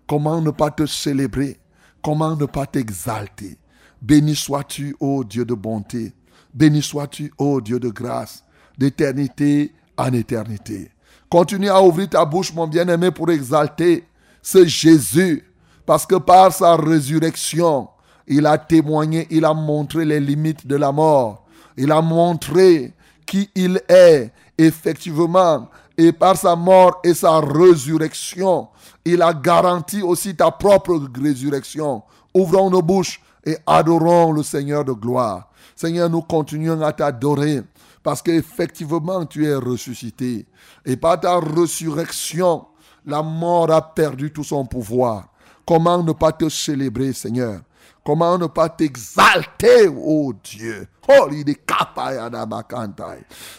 Comment 0.08 0.42
ne 0.42 0.52
pas 0.52 0.72
te 0.72 0.86
célébrer? 0.86 1.60
Comment 2.04 2.36
ne 2.36 2.46
pas 2.46 2.66
t'exalter? 2.66 3.58
Béni 4.02 4.36
sois-tu, 4.36 4.96
ô 5.00 5.24
Dieu 5.24 5.46
de 5.46 5.54
bonté. 5.54 6.14
Béni 6.54 6.82
sois-tu, 6.82 7.34
ô 7.38 7.60
Dieu 7.60 7.80
de 7.80 7.90
grâce, 7.90 8.44
d'éternité 8.78 9.74
en 9.98 10.14
éternité. 10.14 10.92
Continue 11.30 11.70
à 11.70 11.82
ouvrir 11.82 12.10
ta 12.10 12.24
bouche, 12.24 12.54
mon 12.54 12.68
bien-aimé, 12.68 13.10
pour 13.12 13.32
exalter 13.32 14.06
ce 14.42 14.66
Jésus, 14.66 15.44
parce 15.86 16.06
que 16.06 16.16
par 16.16 16.54
sa 16.54 16.76
résurrection, 16.76 17.90
il 18.28 18.46
a 18.46 18.58
témoigné, 18.58 19.28
il 19.30 19.46
a 19.46 19.54
montré 19.54 20.06
les 20.06 20.20
limites 20.20 20.66
de 20.68 20.76
la 20.76 20.92
mort. 20.92 21.46
Il 21.78 21.92
a 21.92 22.02
montré 22.02 22.94
qui 23.26 23.50
il 23.56 23.82
est, 23.90 24.32
effectivement. 24.58 25.70
Et 25.98 26.12
par 26.12 26.36
sa 26.36 26.56
mort 26.56 27.00
et 27.04 27.14
sa 27.14 27.40
résurrection, 27.40 28.68
il 29.06 29.22
a 29.22 29.34
garanti 29.34 30.02
aussi 30.02 30.36
ta 30.36 30.52
propre 30.52 31.00
résurrection. 31.22 32.04
Ouvrons 32.34 32.70
nos 32.70 32.82
bouches 32.82 33.22
et 33.46 33.58
adorons 33.66 34.34
le 34.34 34.44
Seigneur 34.44 34.84
de 34.84 34.92
gloire. 34.92 35.50
Seigneur, 35.76 36.10
nous 36.10 36.22
continuons 36.22 36.82
à 36.82 36.92
t'adorer 36.92 37.62
parce 38.04 38.22
qu'effectivement 38.22 39.26
tu 39.26 39.46
es 39.46 39.56
ressuscité. 39.56 40.46
Et 40.86 40.98
par 40.98 41.20
ta 41.20 41.40
résurrection, 41.40 42.66
la 43.06 43.22
mort 43.22 43.72
a 43.72 43.82
perdu 43.82 44.32
tout 44.32 44.44
son 44.44 44.66
pouvoir. 44.66 45.30
Comment 45.66 46.04
ne 46.04 46.12
pas 46.12 46.32
te 46.32 46.50
célébrer, 46.50 47.14
Seigneur? 47.14 47.62
Comment 48.06 48.38
ne 48.38 48.46
pas 48.46 48.70
t'exalter, 48.70 49.88
oh 49.88 50.34
Dieu? 50.44 50.88
Oh, 50.88 50.88
est 50.88 50.95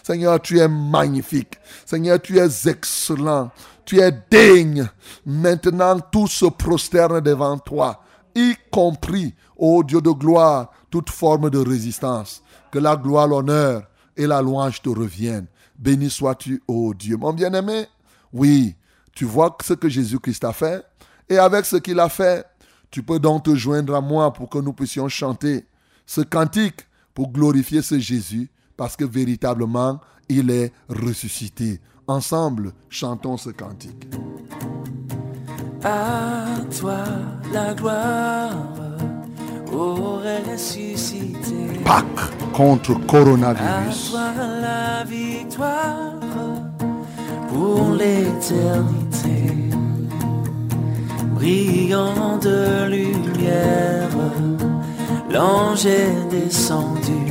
Seigneur, 0.03 0.41
tu 0.41 0.59
es 0.59 0.67
magnifique. 0.67 1.57
Seigneur, 1.85 2.21
tu 2.21 2.37
es 2.37 2.67
excellent. 2.67 3.51
Tu 3.85 3.99
es 3.99 4.11
digne. 4.29 4.89
Maintenant, 5.25 5.99
tout 5.99 6.27
se 6.27 6.45
prosterne 6.45 7.21
devant 7.21 7.57
toi, 7.57 8.01
y 8.35 8.55
compris, 8.69 9.33
ô 9.55 9.83
Dieu 9.83 10.01
de 10.01 10.11
gloire, 10.11 10.71
toute 10.89 11.09
forme 11.09 11.49
de 11.49 11.59
résistance. 11.59 12.43
Que 12.71 12.79
la 12.79 12.95
gloire, 12.95 13.27
l'honneur 13.27 13.83
et 14.15 14.27
la 14.27 14.41
louange 14.41 14.81
te 14.81 14.89
reviennent. 14.89 15.47
Béni 15.77 16.09
sois-tu, 16.09 16.61
ô 16.67 16.93
Dieu. 16.93 17.17
Mon 17.17 17.33
bien-aimé, 17.33 17.87
oui, 18.33 18.75
tu 19.13 19.25
vois 19.25 19.55
ce 19.63 19.73
que 19.73 19.87
Jésus-Christ 19.87 20.43
a 20.43 20.53
fait. 20.53 20.85
Et 21.29 21.37
avec 21.37 21.65
ce 21.65 21.77
qu'il 21.77 21.99
a 21.99 22.09
fait, 22.09 22.45
tu 22.91 23.03
peux 23.03 23.19
donc 23.19 23.43
te 23.43 23.55
joindre 23.55 23.95
à 23.95 24.01
moi 24.01 24.31
pour 24.33 24.49
que 24.49 24.57
nous 24.57 24.73
puissions 24.73 25.07
chanter 25.07 25.65
ce 26.05 26.21
cantique 26.21 26.86
pour 27.17 27.31
glorifier 27.31 27.81
ce 27.81 27.97
Jésus, 27.97 28.47
parce 28.75 28.95
que 28.95 29.03
véritablement, 29.03 29.99
il 30.29 30.51
est 30.51 30.71
ressuscité. 30.87 31.81
Ensemble, 32.05 32.73
chantons 32.89 33.37
ce 33.37 33.49
cantique. 33.49 34.07
À 35.83 36.45
toi 36.79 37.03
la 37.51 37.73
gloire, 37.73 38.53
ô 39.73 40.19
ressuscité. 40.51 41.81
Pâques 41.83 42.53
contre 42.53 42.91
À 42.91 43.05
coronavirus. 43.07 44.11
toi 44.11 44.31
la 44.61 45.03
victoire 45.03 46.13
pour 47.49 47.93
l'éternité. 47.93 49.55
Brillant 51.33 52.37
de 52.37 52.85
lumière, 52.91 54.09
l'ange 55.37 55.85
est 55.85 56.15
descendu. 56.31 57.23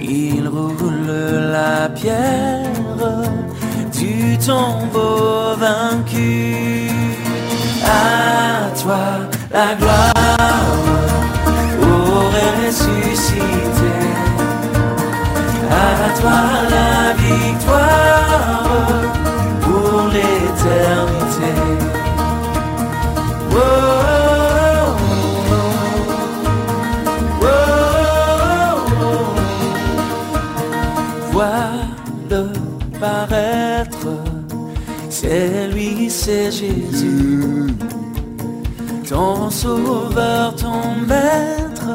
Il 0.00 0.46
roule 0.54 1.12
la 1.56 1.88
pierre 1.88 3.00
du 3.98 4.36
tombeau 4.46 5.56
vaincu. 5.64 6.90
À 7.84 8.68
toi 8.80 9.04
la 9.56 9.68
gloire 9.80 10.76
aurait 11.92 12.54
ressuscité. 12.62 13.94
À 15.88 15.98
toi 16.20 16.40
la 16.76 16.92
victoire 17.24 18.62
pour 19.62 19.92
l'éternité. 20.14 20.99
C'est 36.22 36.50
Jésus, 36.52 37.74
ton 39.08 39.48
sauveur, 39.48 40.54
ton 40.54 40.82
maître. 41.08 41.92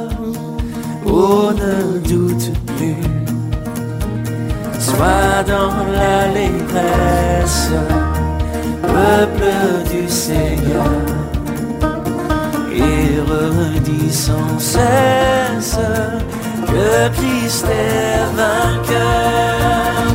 Oh, 1.05 1.51
ne 1.53 1.99
doute 1.99 2.51
plus, 2.75 3.03
sois 4.79 5.43
dans 5.45 5.77
l'allégresse, 5.95 7.69
peuple 8.81 9.51
du 9.91 10.09
Seigneur, 10.09 10.89
et 12.73 13.19
redis 13.29 14.11
sans 14.11 14.57
cesse 14.57 15.77
que 16.65 17.09
Christ 17.15 17.65
est 17.69 18.25
vainqueur. 18.35 20.07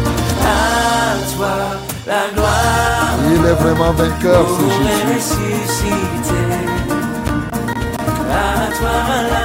À 0.43 1.37
toi 1.37 1.57
la 2.09 2.35
gloire. 2.35 2.50
Il 3.43 3.47
est 3.47 3.55
vraiment 3.55 3.93
vainqueur, 3.93 4.47
ce 4.51 4.61
Pour 4.61 4.71
Jésus. 9.11 9.40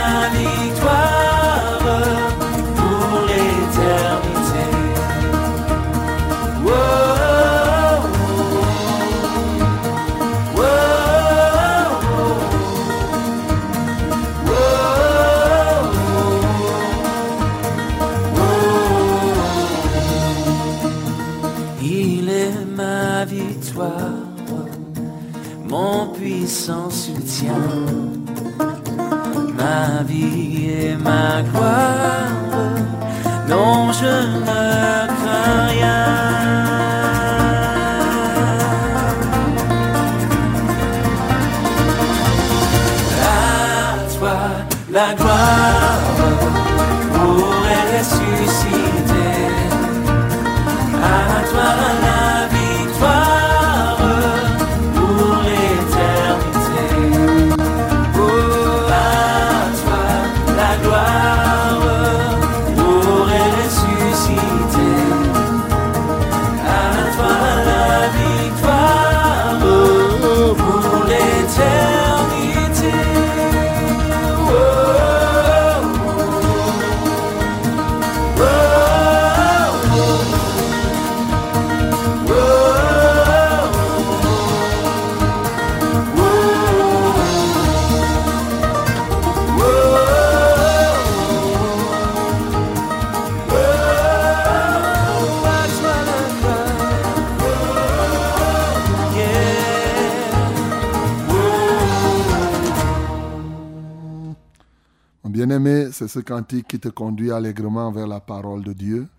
Ce 106.15 106.21
cantique 106.21 106.69
qui 106.69 106.79
te 106.79 106.87
conduit 106.87 107.29
allègrement 107.29 107.91
vers 107.91 108.07
la 108.07 108.21
parole 108.21 108.63
de 108.63 108.71
Dieu. 108.71 109.09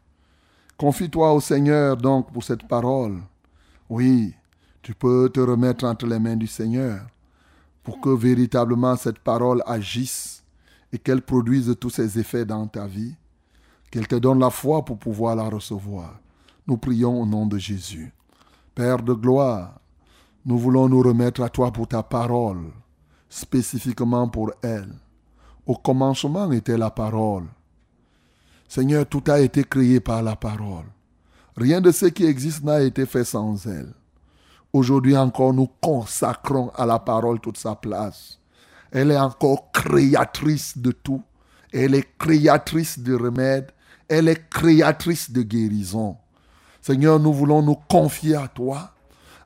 Confie-toi 0.78 1.30
au 1.34 1.40
Seigneur 1.40 1.98
donc 1.98 2.32
pour 2.32 2.42
cette 2.42 2.66
parole. 2.66 3.18
Oui, 3.90 4.32
tu 4.80 4.94
peux 4.94 5.28
te 5.28 5.40
remettre 5.40 5.84
entre 5.84 6.06
les 6.06 6.18
mains 6.18 6.36
du 6.36 6.46
Seigneur 6.46 7.02
pour 7.82 8.00
que 8.00 8.08
véritablement 8.08 8.96
cette 8.96 9.18
parole 9.18 9.62
agisse 9.66 10.42
et 10.90 10.98
qu'elle 10.98 11.20
produise 11.20 11.76
tous 11.78 11.90
ses 11.90 12.18
effets 12.18 12.46
dans 12.46 12.66
ta 12.66 12.86
vie, 12.86 13.14
qu'elle 13.90 14.08
te 14.08 14.16
donne 14.16 14.38
la 14.38 14.48
foi 14.48 14.82
pour 14.82 14.96
pouvoir 14.96 15.36
la 15.36 15.50
recevoir. 15.50 16.18
Nous 16.66 16.78
prions 16.78 17.20
au 17.20 17.26
nom 17.26 17.44
de 17.44 17.58
Jésus. 17.58 18.10
Père 18.74 19.02
de 19.02 19.12
gloire, 19.12 19.80
nous 20.46 20.56
voulons 20.56 20.88
nous 20.88 21.02
remettre 21.02 21.42
à 21.42 21.50
toi 21.50 21.70
pour 21.70 21.88
ta 21.88 22.02
parole, 22.02 22.72
spécifiquement 23.28 24.28
pour 24.28 24.50
elle. 24.62 24.94
Au 25.66 25.74
commencement 25.74 26.52
était 26.52 26.78
la 26.78 26.90
parole. 26.90 27.44
Seigneur, 28.68 29.06
tout 29.06 29.24
a 29.28 29.40
été 29.40 29.64
créé 29.64 30.00
par 30.00 30.22
la 30.22 30.36
parole. 30.36 30.86
Rien 31.56 31.80
de 31.80 31.90
ce 31.90 32.06
qui 32.06 32.24
existe 32.24 32.62
n'a 32.62 32.82
été 32.82 33.06
fait 33.06 33.24
sans 33.24 33.66
elle. 33.66 33.92
Aujourd'hui 34.72 35.16
encore, 35.16 35.52
nous 35.52 35.68
consacrons 35.80 36.70
à 36.74 36.86
la 36.86 36.98
parole 36.98 37.40
toute 37.40 37.58
sa 37.58 37.74
place. 37.74 38.38
Elle 38.92 39.10
est 39.10 39.18
encore 39.18 39.72
créatrice 39.72 40.78
de 40.78 40.92
tout. 40.92 41.22
Elle 41.72 41.94
est 41.94 42.16
créatrice 42.18 42.98
de 42.98 43.14
remèdes. 43.14 43.72
Elle 44.08 44.28
est 44.28 44.48
créatrice 44.48 45.30
de 45.30 45.42
guérison. 45.42 46.16
Seigneur, 46.80 47.18
nous 47.18 47.32
voulons 47.32 47.62
nous 47.62 47.78
confier 47.88 48.36
à 48.36 48.46
toi 48.46 48.92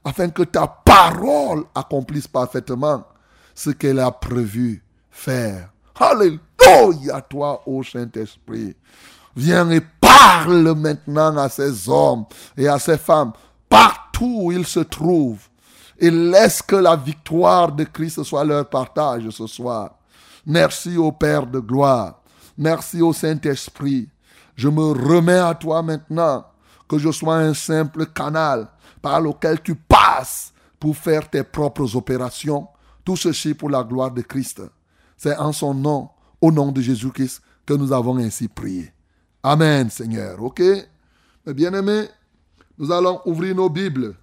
afin 0.05 0.29
que 0.31 0.43
ta 0.43 0.67
parole 0.67 1.65
accomplisse 1.75 2.29
parfaitement 2.29 3.05
ce 3.55 3.71
qu'elle 3.71 4.01
a 4.01 4.11
prévu 4.11 4.83
faire. 5.11 5.71
Alléluia, 6.01 7.21
toi, 7.21 7.63
ô 7.67 7.83
Saint-Esprit. 7.83 8.75
Viens 9.37 9.71
et 9.71 9.83
parle 10.01 10.75
maintenant 10.75 11.37
à 11.37 11.51
ces 11.51 11.89
hommes 11.91 12.25
et 12.57 12.67
à 12.67 12.79
ces 12.79 12.97
femmes, 12.97 13.33
partout 13.69 14.45
où 14.45 14.53
ils 14.53 14.67
se 14.67 14.81
trouvent. 14.81 15.47
Et 15.99 16.11
laisse 16.11 16.63
que 16.63 16.77
la 16.77 16.97
victoire 16.97 17.71
de 17.73 17.85
Christ 17.85 18.23
soit 18.23 18.45
leur 18.45 18.67
partage 18.67 19.29
ce 19.29 19.47
soir. 19.47 19.91
Merci 20.47 20.97
au 20.97 21.13
Père 21.13 21.47
de 21.47 21.59
gloire. 21.61 22.23
Merci 22.57 23.03
au 23.03 23.13
Saint-Esprit. 23.13 24.09
Je 24.57 24.69
me 24.69 24.93
remets 24.93 25.39
à 25.39 25.55
toi 25.55 25.83
maintenant, 25.83 26.47
que 26.89 26.97
je 26.97 27.11
sois 27.11 27.37
un 27.37 27.53
simple 27.53 28.07
canal 28.07 28.69
par 29.03 29.21
lequel 29.21 29.61
tu 29.61 29.75
passes 29.75 30.55
pour 30.79 30.97
faire 30.97 31.29
tes 31.29 31.43
propres 31.43 31.95
opérations. 31.95 32.67
Tout 33.05 33.17
ceci 33.17 33.53
pour 33.53 33.69
la 33.69 33.83
gloire 33.83 34.11
de 34.11 34.23
Christ. 34.23 34.63
C'est 35.23 35.37
en 35.37 35.53
son 35.53 35.75
nom, 35.75 36.09
au 36.41 36.51
nom 36.51 36.73
de 36.73 36.81
Jésus-Christ, 36.81 37.43
que 37.67 37.75
nous 37.75 37.93
avons 37.93 38.17
ainsi 38.17 38.49
prié. 38.49 38.91
Amen, 39.43 39.91
Seigneur. 39.91 40.43
OK? 40.43 40.63
Mes 41.45 41.53
bien-aimés, 41.53 42.09
nous 42.79 42.91
allons 42.91 43.21
ouvrir 43.27 43.55
nos 43.55 43.69
Bibles. 43.69 44.17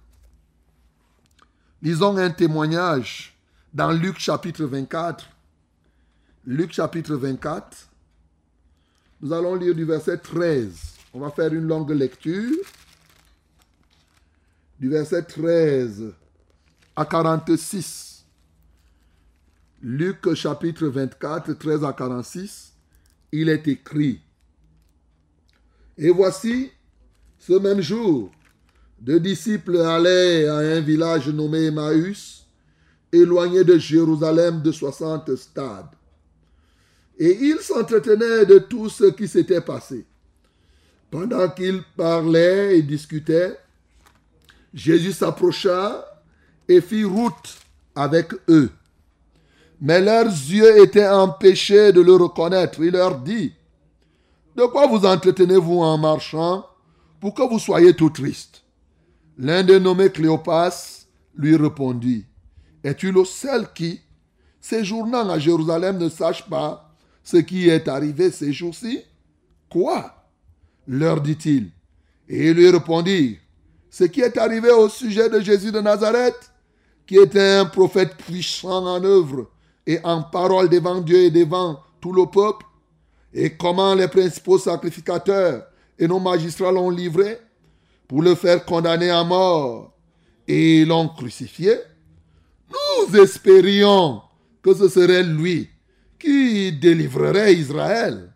Lisons 1.80 2.16
un 2.16 2.30
témoignage 2.30 3.38
dans 3.72 3.92
Luc 3.92 4.18
chapitre 4.18 4.64
24. 4.64 5.24
Luc 6.44 6.72
chapitre 6.72 7.14
24. 7.14 7.88
Nous 9.20 9.32
allons 9.32 9.54
lire 9.54 9.76
du 9.76 9.84
verset 9.84 10.18
13. 10.18 10.94
On 11.14 11.20
va 11.20 11.30
faire 11.30 11.54
une 11.54 11.68
longue 11.68 11.92
lecture. 11.92 12.56
Du 14.80 14.88
verset 14.88 15.22
13 15.22 16.12
à 16.96 17.04
46. 17.04 18.07
Luc 19.80 20.34
chapitre 20.34 20.88
24, 20.88 21.52
13 21.56 21.84
à 21.84 21.92
46. 21.92 22.72
Il 23.30 23.48
est 23.48 23.68
écrit. 23.68 24.20
Et 25.96 26.10
voici, 26.10 26.72
ce 27.38 27.52
même 27.52 27.80
jour, 27.80 28.32
deux 29.00 29.20
disciples 29.20 29.76
allaient 29.76 30.48
à 30.48 30.56
un 30.56 30.80
village 30.80 31.28
nommé 31.28 31.66
Emmaüs, 31.66 32.44
éloigné 33.12 33.62
de 33.62 33.78
Jérusalem 33.78 34.62
de 34.62 34.72
60 34.72 35.36
stades. 35.36 35.94
Et 37.16 37.36
ils 37.40 37.60
s'entretenaient 37.60 38.46
de 38.46 38.58
tout 38.58 38.88
ce 38.88 39.04
qui 39.04 39.28
s'était 39.28 39.60
passé. 39.60 40.04
Pendant 41.08 41.48
qu'ils 41.50 41.84
parlaient 41.96 42.78
et 42.78 42.82
discutaient, 42.82 43.56
Jésus 44.74 45.12
s'approcha 45.12 46.04
et 46.66 46.80
fit 46.80 47.04
route 47.04 47.58
avec 47.94 48.32
eux. 48.48 48.70
Mais 49.80 50.00
leurs 50.00 50.26
yeux 50.26 50.82
étaient 50.82 51.08
empêchés 51.08 51.92
de 51.92 52.00
le 52.00 52.14
reconnaître. 52.14 52.80
Il 52.80 52.92
leur 52.92 53.18
dit, 53.18 53.52
De 54.56 54.64
quoi 54.66 54.86
vous 54.86 55.06
entretenez-vous 55.06 55.80
en 55.80 55.98
marchant 55.98 56.66
pour 57.20 57.34
que 57.34 57.42
vous 57.42 57.58
soyez 57.58 57.94
tout 57.94 58.10
tristes? 58.10 58.64
L'un 59.36 59.62
des 59.62 59.78
nommés 59.78 60.10
Cléopas 60.10 61.06
lui 61.36 61.56
répondit, 61.56 62.26
Es-tu 62.82 63.12
le 63.12 63.24
seul 63.24 63.72
qui, 63.72 64.00
séjournant 64.60 65.28
à 65.28 65.38
Jérusalem, 65.38 65.98
ne 65.98 66.08
sache 66.08 66.48
pas 66.48 66.92
ce 67.22 67.36
qui 67.36 67.68
est 67.68 67.86
arrivé 67.86 68.30
ces 68.30 68.52
jours-ci? 68.52 69.02
Quoi? 69.70 70.18
leur 70.88 71.20
dit-il. 71.20 71.70
Et 72.28 72.48
ils 72.48 72.54
lui 72.54 72.70
répondirent, 72.70 73.36
ce 73.90 74.04
qui 74.04 74.22
est 74.22 74.36
arrivé 74.36 74.70
au 74.70 74.88
sujet 74.88 75.28
de 75.28 75.40
Jésus 75.40 75.70
de 75.70 75.80
Nazareth, 75.80 76.50
qui 77.06 77.16
était 77.16 77.56
un 77.56 77.66
prophète 77.66 78.16
puissant 78.16 78.86
en 78.86 79.02
œuvre 79.04 79.50
et 79.88 79.98
en 80.04 80.22
parole 80.22 80.68
devant 80.68 81.00
Dieu 81.00 81.16
et 81.16 81.30
devant 81.30 81.80
tout 81.98 82.12
le 82.12 82.26
peuple, 82.26 82.66
et 83.32 83.56
comment 83.56 83.94
les 83.94 84.06
principaux 84.06 84.58
sacrificateurs 84.58 85.66
et 85.98 86.06
nos 86.06 86.20
magistrats 86.20 86.70
l'ont 86.70 86.90
livré 86.90 87.38
pour 88.06 88.20
le 88.20 88.34
faire 88.34 88.66
condamner 88.66 89.08
à 89.08 89.24
mort 89.24 89.94
et 90.46 90.84
l'ont 90.84 91.08
crucifié, 91.08 91.74
nous 92.70 93.16
espérions 93.16 94.20
que 94.62 94.74
ce 94.74 94.90
serait 94.90 95.22
lui 95.22 95.70
qui 96.18 96.70
délivrerait 96.70 97.54
Israël. 97.54 98.34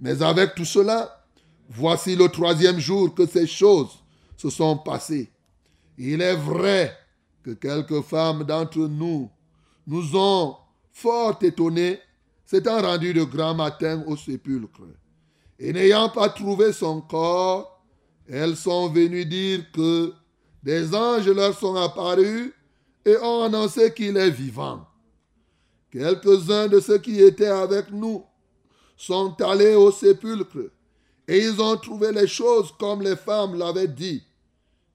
Mais 0.00 0.20
avec 0.20 0.56
tout 0.56 0.64
cela, 0.64 1.24
voici 1.68 2.16
le 2.16 2.28
troisième 2.28 2.80
jour 2.80 3.14
que 3.14 3.26
ces 3.26 3.46
choses 3.46 4.02
se 4.36 4.50
sont 4.50 4.76
passées. 4.76 5.30
Il 5.96 6.20
est 6.22 6.36
vrai 6.36 6.92
que 7.44 7.52
quelques 7.52 8.02
femmes 8.02 8.42
d'entre 8.42 8.78
nous 8.78 9.30
nous 9.86 10.16
ont 10.16 10.56
fort 10.98 11.38
étonnés, 11.42 12.00
s'étant 12.44 12.80
rendues 12.80 13.14
de 13.14 13.24
grand 13.24 13.54
matin 13.54 14.02
au 14.06 14.16
sépulcre. 14.16 14.82
Et 15.58 15.72
n'ayant 15.72 16.08
pas 16.08 16.28
trouvé 16.28 16.72
son 16.72 17.00
corps, 17.00 17.84
elles 18.28 18.56
sont 18.56 18.88
venues 18.88 19.24
dire 19.24 19.70
que 19.72 20.12
des 20.62 20.94
anges 20.94 21.28
leur 21.28 21.56
sont 21.56 21.76
apparus 21.76 22.52
et 23.04 23.16
ont 23.16 23.44
annoncé 23.44 23.92
qu'il 23.94 24.16
est 24.16 24.30
vivant. 24.30 24.86
Quelques-uns 25.90 26.68
de 26.68 26.80
ceux 26.80 26.98
qui 26.98 27.22
étaient 27.22 27.46
avec 27.46 27.90
nous 27.90 28.24
sont 28.96 29.40
allés 29.40 29.74
au 29.74 29.90
sépulcre 29.90 30.70
et 31.26 31.38
ils 31.38 31.60
ont 31.60 31.76
trouvé 31.76 32.12
les 32.12 32.26
choses 32.26 32.72
comme 32.78 33.02
les 33.02 33.16
femmes 33.16 33.56
l'avaient 33.56 33.88
dit. 33.88 34.22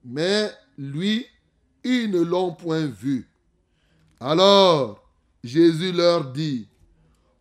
Mais 0.03 0.51
lui, 0.77 1.25
ils 1.83 2.11
ne 2.11 2.21
l'ont 2.21 2.53
point 2.53 2.87
vu. 2.87 3.27
Alors 4.19 5.02
Jésus 5.43 5.91
leur 5.91 6.31
dit, 6.31 6.67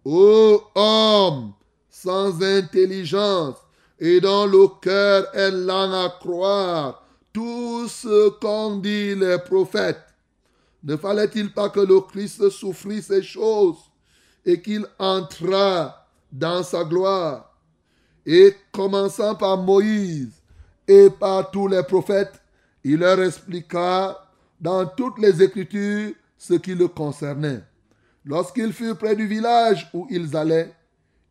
Ô 0.05 0.61
homme 0.75 1.53
sans 1.89 2.43
intelligence 2.43 3.57
et 4.01 4.21
dont 4.21 4.47
le 4.47 4.67
cœur 4.81 5.33
est 5.35 5.53
lent 5.53 5.93
à 5.93 6.09
croire 6.19 7.07
tout 7.33 7.87
ce 7.89 8.31
qu'ont 8.41 8.79
dit 8.79 9.15
les 9.15 9.39
prophètes, 9.39 10.03
ne 10.83 10.97
fallait-il 10.97 11.53
pas 11.53 11.71
que 11.71 11.79
le 11.79 12.01
Christ 12.01 12.51
souffrit 12.51 13.03
ces 13.03 13.23
choses 13.23 13.79
et 14.45 14.61
qu'il 14.61 14.85
entra 14.99 16.09
dans 16.33 16.65
sa 16.65 16.83
gloire? 16.83 17.57
Et 18.27 18.57
commençant 18.73 19.37
par 19.37 19.59
Moïse 19.59 20.43
et 20.89 21.09
par 21.09 21.53
tous 21.53 21.69
les 21.69 21.85
prophètes, 21.85 22.43
il 22.83 22.99
leur 22.99 23.23
expliqua 23.23 24.29
dans 24.61 24.87
toutes 24.87 25.19
les 25.19 25.41
Écritures 25.41 26.15
ce 26.37 26.55
qui 26.55 26.75
le 26.75 26.89
concernait. 26.89 27.63
Lorsqu'ils 28.25 28.73
furent 28.73 28.97
près 28.97 29.17
du 29.17 29.27
village 29.27 29.91
où 29.93 30.07
ils 30.11 30.37
allaient, 30.37 30.73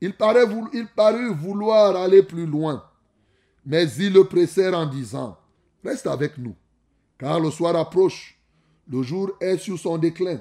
il, 0.02 0.14
parut 0.14 1.34
vouloir 1.34 1.96
aller 1.96 2.24
plus 2.24 2.46
loin. 2.46 2.84
Mais 3.66 3.88
ils 3.94 4.12
le 4.12 4.24
pressèrent 4.26 4.78
en 4.78 4.86
disant, 4.86 5.38
Reste 5.84 6.08
avec 6.08 6.38
nous, 6.38 6.56
car 7.18 7.40
le 7.40 7.50
soir 7.52 7.76
approche, 7.76 8.38
le 8.90 9.04
jour 9.04 9.32
est 9.40 9.58
sur 9.58 9.78
son 9.80 9.98
déclin. 9.98 10.40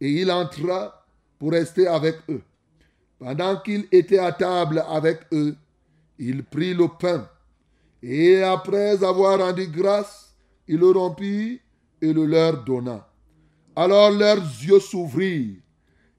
Et 0.00 0.10
il 0.10 0.30
entra 0.30 1.06
pour 1.38 1.52
rester 1.52 1.86
avec 1.86 2.16
eux. 2.28 2.42
Pendant 3.18 3.56
qu'il 3.60 3.86
était 3.90 4.18
à 4.18 4.32
table 4.32 4.84
avec 4.88 5.20
eux, 5.32 5.56
il 6.18 6.44
prit 6.44 6.74
le 6.74 6.88
pain, 6.88 7.28
et 8.02 8.42
après 8.42 9.02
avoir 9.02 9.38
rendu 9.38 9.66
grâce, 9.66 10.34
il 10.68 10.78
le 10.78 10.90
rompit 10.90 11.60
et 12.00 12.12
le 12.12 12.24
leur 12.24 12.62
donna. 12.64 13.06
Alors 13.76 14.10
leurs 14.10 14.36
yeux 14.36 14.80
s'ouvrirent 14.80 15.56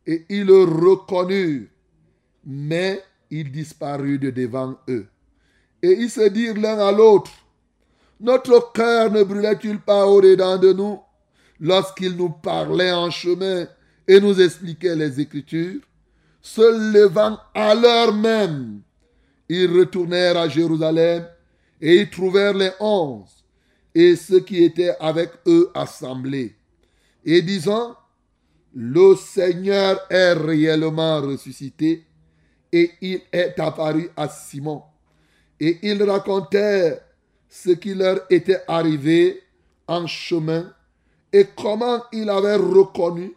et 0.06 0.26
ils 0.30 0.46
le 0.46 0.64
reconnurent, 0.64 1.68
mais 2.46 3.04
il 3.30 3.52
disparut 3.52 4.20
de 4.20 4.30
devant 4.30 4.78
eux. 4.90 5.08
Et 5.84 5.92
ils 5.94 6.10
se 6.10 6.28
dirent 6.30 6.60
l'un 6.60 6.80
à 6.80 6.92
l'autre, 6.92 7.32
Notre 8.22 8.72
cœur 8.72 9.12
ne 9.12 9.24
brûlait-il 9.24 9.80
pas 9.80 10.06
au-dedans 10.06 10.60
de 10.60 10.74
nous 10.74 11.00
lorsqu'il 11.60 12.16
nous 12.16 12.30
parlait 12.30 12.92
en 12.92 13.10
chemin 13.10 13.68
et 14.08 14.20
nous 14.20 14.40
expliquait 14.40 14.96
les 14.96 15.20
Écritures? 15.20 15.82
Se 16.40 16.62
levant 16.94 17.40
à 17.56 17.74
l'heure 17.74 18.14
même, 18.14 18.82
ils 19.50 19.66
retournèrent 19.76 20.38
à 20.38 20.48
Jérusalem 20.48 21.26
et 21.82 22.02
y 22.02 22.10
trouvèrent 22.12 22.54
les 22.54 22.72
onze 22.80 23.44
et 23.96 24.16
ceux 24.16 24.40
qui 24.40 24.64
étaient 24.64 24.96
avec 25.00 25.32
eux 25.48 25.72
assemblés. 25.74 26.56
Et 27.26 27.42
disant, 27.42 27.96
le 28.74 29.16
Seigneur 29.16 30.00
est 30.10 30.34
réellement 30.34 31.22
ressuscité 31.22 32.06
et 32.72 32.92
il 33.02 33.22
est 33.32 33.60
apparu 33.60 34.10
à 34.16 34.30
Simon. 34.30 34.84
Et 35.60 35.80
ils 35.84 36.02
racontèrent 36.04 37.02
ce 37.50 37.72
qui 37.72 37.94
leur 37.94 38.22
était 38.30 38.62
arrivé 38.68 39.42
en 39.88 40.08
chemin 40.08 40.74
et 41.34 41.48
comment 41.56 42.04
il 42.12 42.30
avait 42.30 42.56
reconnu 42.56 43.36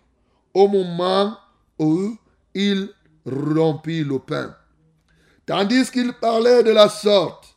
au 0.53 0.68
moment 0.68 1.37
où 1.79 2.16
il 2.55 2.88
rompit 3.27 4.05
le 4.05 4.18
pain. 4.20 4.55
Tandis 5.47 5.90
qu'il 5.90 6.12
parlait 6.14 6.62
de 6.62 6.70
la 6.70 6.88
sorte, 6.88 7.57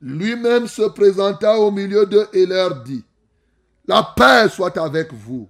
lui-même 0.00 0.66
se 0.66 0.82
présenta 0.82 1.58
au 1.58 1.70
milieu 1.70 2.06
d'eux 2.06 2.28
et 2.32 2.46
leur 2.46 2.82
dit, 2.82 3.04
La 3.86 4.14
paix 4.16 4.48
soit 4.48 4.76
avec 4.78 5.12
vous. 5.12 5.48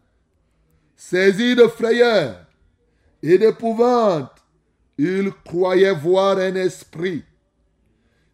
Saisi 0.97 1.55
de 1.55 1.67
frayeur 1.67 2.47
et 3.23 3.39
d'épouvante, 3.39 4.31
il 4.99 5.33
croyait 5.45 5.95
voir 5.95 6.39
un 6.39 6.55
esprit. 6.55 7.25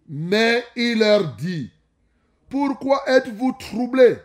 Mais 0.09 0.65
il 0.77 0.99
leur 0.99 1.35
dit, 1.37 1.71
Pourquoi 2.49 3.03
êtes-vous 3.07 3.53
troublés 3.59 4.17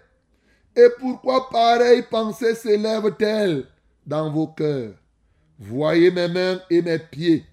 Et 0.76 0.88
pourquoi 1.00 1.50
pareille 1.50 2.04
pensée 2.04 2.56
s'élève-t-elle 2.56 3.66
dans 4.06 4.32
vos 4.32 4.48
cœurs? 4.48 4.94
Voyez 5.60 6.12
mes 6.12 6.28
mains 6.28 6.62
et 6.70 6.82
mes 6.82 7.00
pieds. 7.00 7.46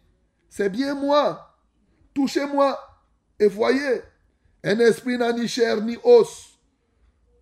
C'est 0.49 0.69
bien 0.69 0.95
moi. 0.95 1.57
Touchez-moi 2.15 2.79
et 3.39 3.47
voyez. 3.47 4.03
Un 4.65 4.79
esprit 4.81 5.17
n'a 5.17 5.33
ni 5.33 5.49
chair 5.49 5.81
ni 5.81 5.97
os. 6.03 6.59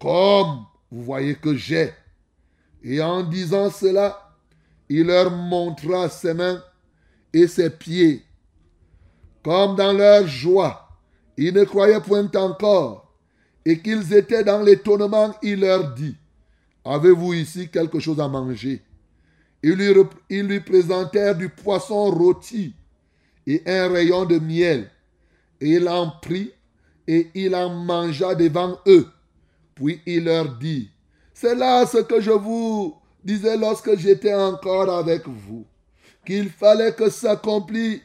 Comme 0.01 0.66
vous 0.90 1.03
voyez 1.03 1.35
que 1.35 1.55
j'ai. 1.55 1.92
Et 2.83 3.01
en 3.03 3.23
disant 3.23 3.71
cela, 3.71 4.35
il 4.88 5.07
leur 5.07 5.31
montra 5.31 6.09
ses 6.09 6.35
mains 6.35 6.62
et 7.33 7.47
ses 7.47 7.71
pieds. 7.71 8.23
Comme 9.43 9.77
dans 9.77 9.93
leur 9.93 10.27
joie, 10.27 10.88
ils 11.37 11.55
ne 11.55 11.64
croyaient 11.64 12.01
point 12.01 12.31
encore, 12.35 13.12
et 13.64 13.81
qu'ils 13.81 14.14
étaient 14.14 14.45
dans 14.45 14.62
l'étonnement, 14.62 15.35
il 15.43 15.61
leur 15.61 15.95
dit, 15.95 16.17
Avez-vous 16.85 17.35
ici 17.35 17.69
quelque 17.69 18.01
chose 18.01 18.19
à 18.19 18.29
manger? 18.29 18.83
Ils 19.62 19.75
lui, 19.75 20.61
présentèrent 20.61 21.37
du 21.37 21.49
poisson 21.49 22.11
rôti 22.11 22.75
et 23.47 23.62
un 23.67 23.88
rayon 23.88 24.25
de 24.25 24.38
miel. 24.38 24.91
Et 25.61 25.73
il 25.73 25.88
en 25.88 26.11
prit 26.23 26.53
et 27.07 27.29
il 27.35 27.55
en 27.55 27.69
mangea 27.71 28.35
devant 28.35 28.79
eux. 28.87 29.07
Puis 29.75 30.01
il 30.07 30.25
leur 30.25 30.57
dit, 30.57 30.91
c'est 31.40 31.55
là 31.55 31.87
ce 31.87 31.98
que 31.98 32.20
je 32.20 32.33
vous 32.33 32.96
disais 33.22 33.57
lorsque 33.57 33.96
j'étais 33.96 34.35
encore 34.35 34.90
avec 34.90 35.29
vous, 35.29 35.64
qu'il 36.27 36.51
fallait 36.51 36.92
que 36.92 37.09
s'accomplisse 37.09 38.01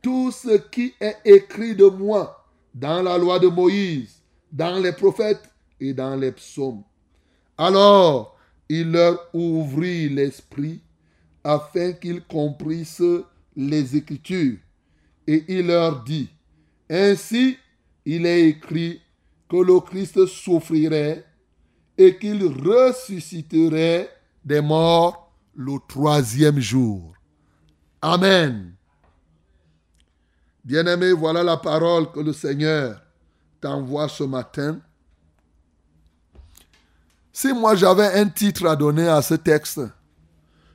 tout 0.00 0.30
ce 0.30 0.56
qui 0.56 0.94
est 1.00 1.16
écrit 1.24 1.74
de 1.74 1.86
moi 1.86 2.46
dans 2.72 3.02
la 3.02 3.18
loi 3.18 3.40
de 3.40 3.48
Moïse, 3.48 4.22
dans 4.52 4.78
les 4.78 4.92
prophètes 4.92 5.50
et 5.80 5.92
dans 5.94 6.14
les 6.14 6.30
psaumes. 6.30 6.84
Alors 7.58 8.38
il 8.68 8.92
leur 8.92 9.30
ouvrit 9.34 10.08
l'esprit 10.08 10.80
afin 11.42 11.92
qu'ils 11.92 12.22
comprissent 12.22 13.02
les 13.56 13.96
Écritures. 13.96 14.58
Et 15.26 15.44
il 15.48 15.66
leur 15.66 16.04
dit, 16.04 16.28
Ainsi 16.88 17.56
il 18.04 18.26
est 18.26 18.48
écrit 18.48 19.00
que 19.48 19.56
le 19.56 19.80
Christ 19.80 20.24
souffrirait 20.26 21.24
et 21.98 22.18
qu'il 22.18 22.44
ressusciterait 22.44 24.10
des 24.44 24.60
morts 24.60 25.32
le 25.54 25.78
troisième 25.88 26.60
jour. 26.60 27.14
Amen. 28.02 28.74
Bien-aimé, 30.64 31.12
voilà 31.12 31.42
la 31.42 31.56
parole 31.56 32.10
que 32.12 32.20
le 32.20 32.32
Seigneur 32.32 33.00
t'envoie 33.60 34.08
ce 34.08 34.24
matin. 34.24 34.80
Si 37.32 37.52
moi 37.52 37.74
j'avais 37.74 38.18
un 38.18 38.28
titre 38.28 38.66
à 38.66 38.76
donner 38.76 39.08
à 39.08 39.22
ce 39.22 39.34
texte, 39.34 39.80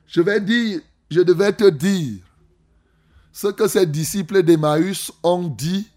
je 0.06 0.20
vais 0.20 0.40
dire, 0.40 0.80
je 1.10 1.20
devais 1.20 1.52
te 1.52 1.68
dire 1.68 2.22
ce 3.32 3.48
que 3.48 3.66
ces 3.66 3.86
disciples 3.86 4.42
d'Emmaüs 4.42 5.10
ont 5.22 5.48
dit 5.48 5.90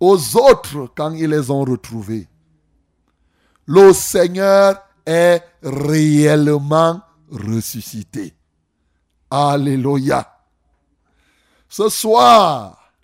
aux 0.00 0.36
autres 0.36 0.90
quand 0.96 1.12
ils 1.12 1.28
les 1.28 1.50
ont 1.50 1.64
retrouvés. 1.64 2.28
Le 3.68 3.92
Seigneur 3.92 4.82
est 5.04 5.44
réellement 5.62 7.02
ressuscité. 7.30 8.34
Alléluia. 9.30 10.26
Ce 11.68 11.90
soir, 11.90 12.94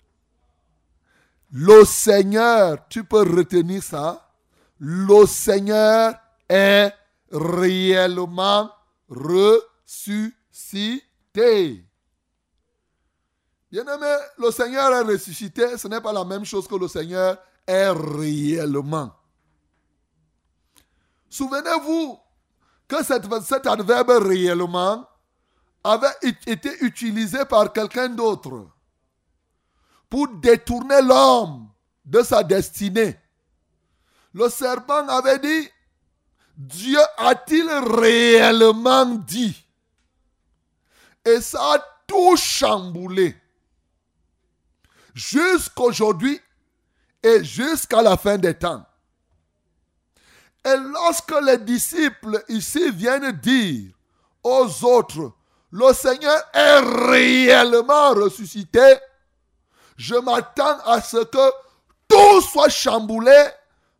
le 1.51 1.85
Seigneur, 1.85 2.79
tu 2.89 3.03
peux 3.03 3.21
retenir 3.21 3.83
ça, 3.83 4.27
le 4.79 5.27
Seigneur 5.27 6.15
est 6.49 6.91
réellement 7.31 8.71
ressuscité. 9.07 10.25
Bien-aimé, 13.71 14.15
le 14.39 14.49
Seigneur 14.49 14.91
est 14.93 15.13
ressuscité, 15.13 15.77
ce 15.77 15.87
n'est 15.87 16.01
pas 16.01 16.11
la 16.11 16.25
même 16.25 16.43
chose 16.43 16.67
que 16.67 16.75
le 16.75 16.87
Seigneur 16.87 17.37
est 17.67 17.89
réellement. 17.91 19.11
Souvenez-vous 21.35 22.17
que 22.87 23.03
cet 23.03 23.67
adverbe 23.67 24.25
réellement 24.25 25.05
avait 25.83 26.15
été 26.21 26.71
utilisé 26.79 27.43
par 27.43 27.73
quelqu'un 27.73 28.07
d'autre 28.07 28.69
pour 30.09 30.29
détourner 30.29 31.01
l'homme 31.01 31.69
de 32.05 32.21
sa 32.21 32.41
destinée. 32.41 33.19
Le 34.33 34.47
serpent 34.47 35.09
avait 35.09 35.39
dit, 35.39 35.69
Dieu 36.55 37.01
a-t-il 37.17 37.69
réellement 37.69 39.05
dit? 39.05 39.61
Et 41.25 41.41
ça 41.41 41.73
a 41.73 41.79
tout 42.07 42.37
chamboulé. 42.37 43.35
Jusqu'aujourd'hui 45.13 46.39
et 47.21 47.43
jusqu'à 47.43 48.01
la 48.01 48.15
fin 48.15 48.37
des 48.37 48.53
temps. 48.57 48.85
Et 50.65 50.77
lorsque 50.77 51.35
les 51.43 51.59
disciples 51.59 52.43
ici 52.49 52.89
viennent 52.89 53.31
dire 53.33 53.91
aux 54.43 54.83
autres, 54.83 55.31
le 55.71 55.93
Seigneur 55.93 56.41
est 56.53 56.79
réellement 56.79 58.13
ressuscité, 58.13 58.95
je 59.95 60.15
m'attends 60.15 60.79
à 60.85 61.01
ce 61.01 61.23
que 61.23 61.51
tout 62.07 62.41
soit 62.41 62.69
chamboulé, 62.69 63.45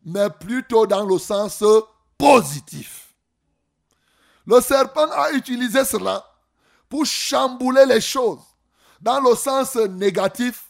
mais 0.04 0.28
plutôt 0.28 0.86
dans 0.86 1.04
le 1.04 1.18
sens 1.18 1.62
positif. 2.18 3.14
Le 4.46 4.60
serpent 4.60 5.10
a 5.10 5.32
utilisé 5.32 5.84
cela 5.84 6.24
pour 6.88 7.04
chambouler 7.04 7.86
les 7.86 8.00
choses 8.00 8.42
dans 9.00 9.20
le 9.20 9.34
sens 9.34 9.76
négatif. 9.76 10.64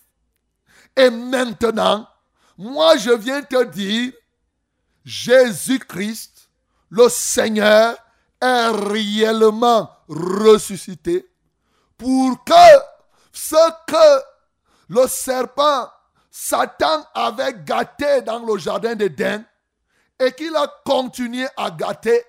Et 0.97 1.11
maintenant, 1.11 2.07
moi 2.57 2.97
je 2.97 3.11
viens 3.11 3.43
te 3.43 3.65
dire, 3.65 4.13
Jésus-Christ, 5.07 6.51
le 6.91 7.09
Seigneur, 7.09 7.97
est 8.43 8.69
réellement 8.71 9.89
ressuscité 10.09 11.31
pour 11.97 12.43
que 12.45 12.53
ce 13.33 13.71
que 13.87 14.25
le 14.89 15.07
serpent, 15.07 15.89
Satan 16.31 17.05
avait 17.15 17.55
gâté 17.65 18.21
dans 18.23 18.41
le 18.41 18.59
jardin 18.59 18.97
d'Éden 18.97 19.45
et 20.19 20.33
qu'il 20.33 20.55
a 20.57 20.67
continué 20.85 21.47
à 21.57 21.71
gâter, 21.71 22.25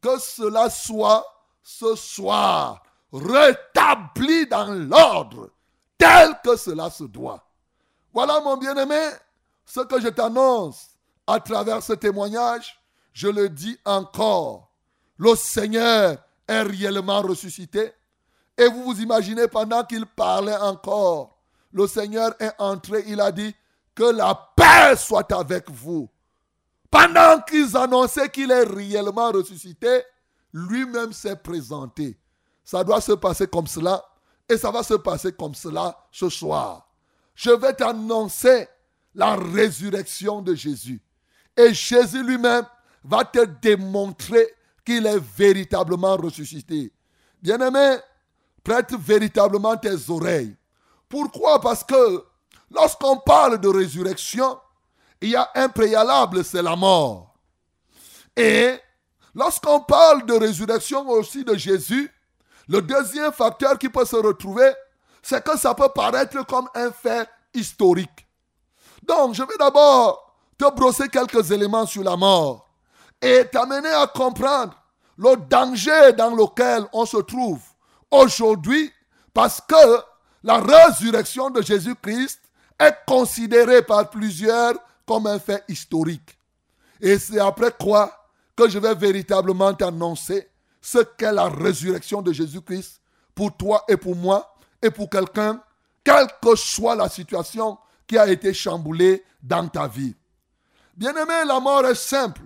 que 0.00 0.18
cela 0.18 0.70
soit 0.70 1.24
ce 1.62 1.94
soir 1.94 2.82
rétabli 3.12 4.46
dans 4.46 4.72
l'ordre 4.72 5.50
tel 5.98 6.34
que 6.42 6.56
cela 6.56 6.88
se 6.90 7.04
doit. 7.04 7.44
Voilà 8.14 8.40
mon 8.40 8.56
bien-aimé, 8.56 9.10
ce 9.66 9.80
que 9.80 10.00
je 10.00 10.08
t'annonce 10.08 10.97
à 11.28 11.38
travers 11.38 11.82
ce 11.82 11.92
témoignage, 11.92 12.82
je 13.12 13.28
le 13.28 13.48
dis 13.48 13.78
encore 13.84 14.68
le 15.18 15.34
Seigneur 15.34 16.16
est 16.46 16.62
réellement 16.62 17.20
ressuscité. 17.20 17.92
Et 18.56 18.68
vous 18.68 18.84
vous 18.84 19.00
imaginez, 19.00 19.48
pendant 19.48 19.84
qu'il 19.84 20.06
parlait 20.06 20.56
encore, 20.56 21.38
le 21.72 21.86
Seigneur 21.86 22.34
est 22.40 22.52
entré, 22.58 23.04
il 23.06 23.20
a 23.20 23.30
dit, 23.30 23.54
que 23.94 24.04
la 24.04 24.34
paix 24.56 24.96
soit 24.96 25.30
avec 25.32 25.68
vous. 25.70 26.08
Pendant 26.90 27.40
qu'ils 27.40 27.76
annonçaient 27.76 28.30
qu'il 28.30 28.50
est 28.50 28.62
réellement 28.62 29.30
ressuscité, 29.30 30.02
lui-même 30.52 31.12
s'est 31.12 31.36
présenté. 31.36 32.18
Ça 32.64 32.84
doit 32.84 33.00
se 33.00 33.12
passer 33.12 33.46
comme 33.46 33.66
cela 33.66 34.02
et 34.48 34.56
ça 34.56 34.70
va 34.70 34.82
se 34.82 34.94
passer 34.94 35.32
comme 35.32 35.54
cela 35.54 36.06
ce 36.12 36.28
soir. 36.28 36.88
Je 37.34 37.50
vais 37.50 37.74
t'annoncer 37.74 38.68
la 39.14 39.36
résurrection 39.36 40.42
de 40.42 40.54
Jésus. 40.54 41.02
Et 41.58 41.74
Jésus 41.74 42.22
lui-même 42.22 42.64
va 43.02 43.24
te 43.24 43.44
démontrer 43.44 44.54
qu'il 44.84 45.04
est 45.06 45.18
véritablement 45.18 46.16
ressuscité. 46.16 46.92
Bien-aimé, 47.42 47.96
prête 48.62 48.94
véritablement 48.94 49.76
tes 49.76 50.08
oreilles. 50.08 50.56
Pourquoi? 51.08 51.60
Parce 51.60 51.82
que 51.82 52.24
lorsqu'on 52.70 53.16
parle 53.16 53.60
de 53.60 53.68
résurrection, 53.68 54.60
il 55.20 55.30
y 55.30 55.36
a 55.36 55.50
un 55.56 55.68
préalable, 55.68 56.44
c'est 56.44 56.62
la 56.62 56.76
mort. 56.76 57.34
Et 58.36 58.78
lorsqu'on 59.34 59.80
parle 59.80 60.26
de 60.26 60.34
résurrection 60.34 61.08
aussi 61.08 61.44
de 61.44 61.56
Jésus, 61.56 62.08
le 62.68 62.80
deuxième 62.82 63.32
facteur 63.32 63.76
qui 63.78 63.88
peut 63.88 64.04
se 64.04 64.14
retrouver, 64.14 64.70
c'est 65.22 65.42
que 65.44 65.58
ça 65.58 65.74
peut 65.74 65.88
paraître 65.92 66.46
comme 66.46 66.68
un 66.74 66.92
fait 66.92 67.28
historique. 67.52 68.28
Donc, 69.02 69.34
je 69.34 69.42
vais 69.42 69.56
d'abord 69.58 70.27
te 70.58 70.70
brosser 70.74 71.08
quelques 71.08 71.50
éléments 71.50 71.86
sur 71.86 72.02
la 72.02 72.16
mort 72.16 72.68
et 73.22 73.44
t'amener 73.50 73.88
à 73.88 74.06
comprendre 74.06 74.74
le 75.16 75.36
danger 75.48 76.12
dans 76.16 76.34
lequel 76.34 76.84
on 76.92 77.06
se 77.06 77.16
trouve 77.18 77.60
aujourd'hui 78.10 78.92
parce 79.32 79.60
que 79.60 80.00
la 80.42 80.58
résurrection 80.58 81.50
de 81.50 81.62
Jésus-Christ 81.62 82.40
est 82.78 82.96
considérée 83.06 83.82
par 83.82 84.10
plusieurs 84.10 84.74
comme 85.06 85.26
un 85.26 85.38
fait 85.38 85.64
historique. 85.68 86.38
Et 87.00 87.18
c'est 87.18 87.40
après 87.40 87.72
quoi 87.78 88.12
que 88.56 88.68
je 88.68 88.78
vais 88.78 88.94
véritablement 88.94 89.72
t'annoncer 89.72 90.48
ce 90.80 90.98
qu'est 90.98 91.32
la 91.32 91.48
résurrection 91.48 92.22
de 92.22 92.32
Jésus-Christ 92.32 93.00
pour 93.34 93.56
toi 93.56 93.84
et 93.88 93.96
pour 93.96 94.16
moi 94.16 94.54
et 94.82 94.90
pour 94.90 95.08
quelqu'un, 95.08 95.60
quelle 96.04 96.26
que 96.42 96.56
soit 96.56 96.94
la 96.94 97.08
situation 97.08 97.78
qui 98.06 98.16
a 98.18 98.28
été 98.28 98.54
chamboulée 98.54 99.24
dans 99.42 99.68
ta 99.68 99.86
vie. 99.86 100.14
Bien-aimé, 100.98 101.44
la 101.46 101.60
mort 101.60 101.86
est 101.86 101.94
simple. 101.94 102.42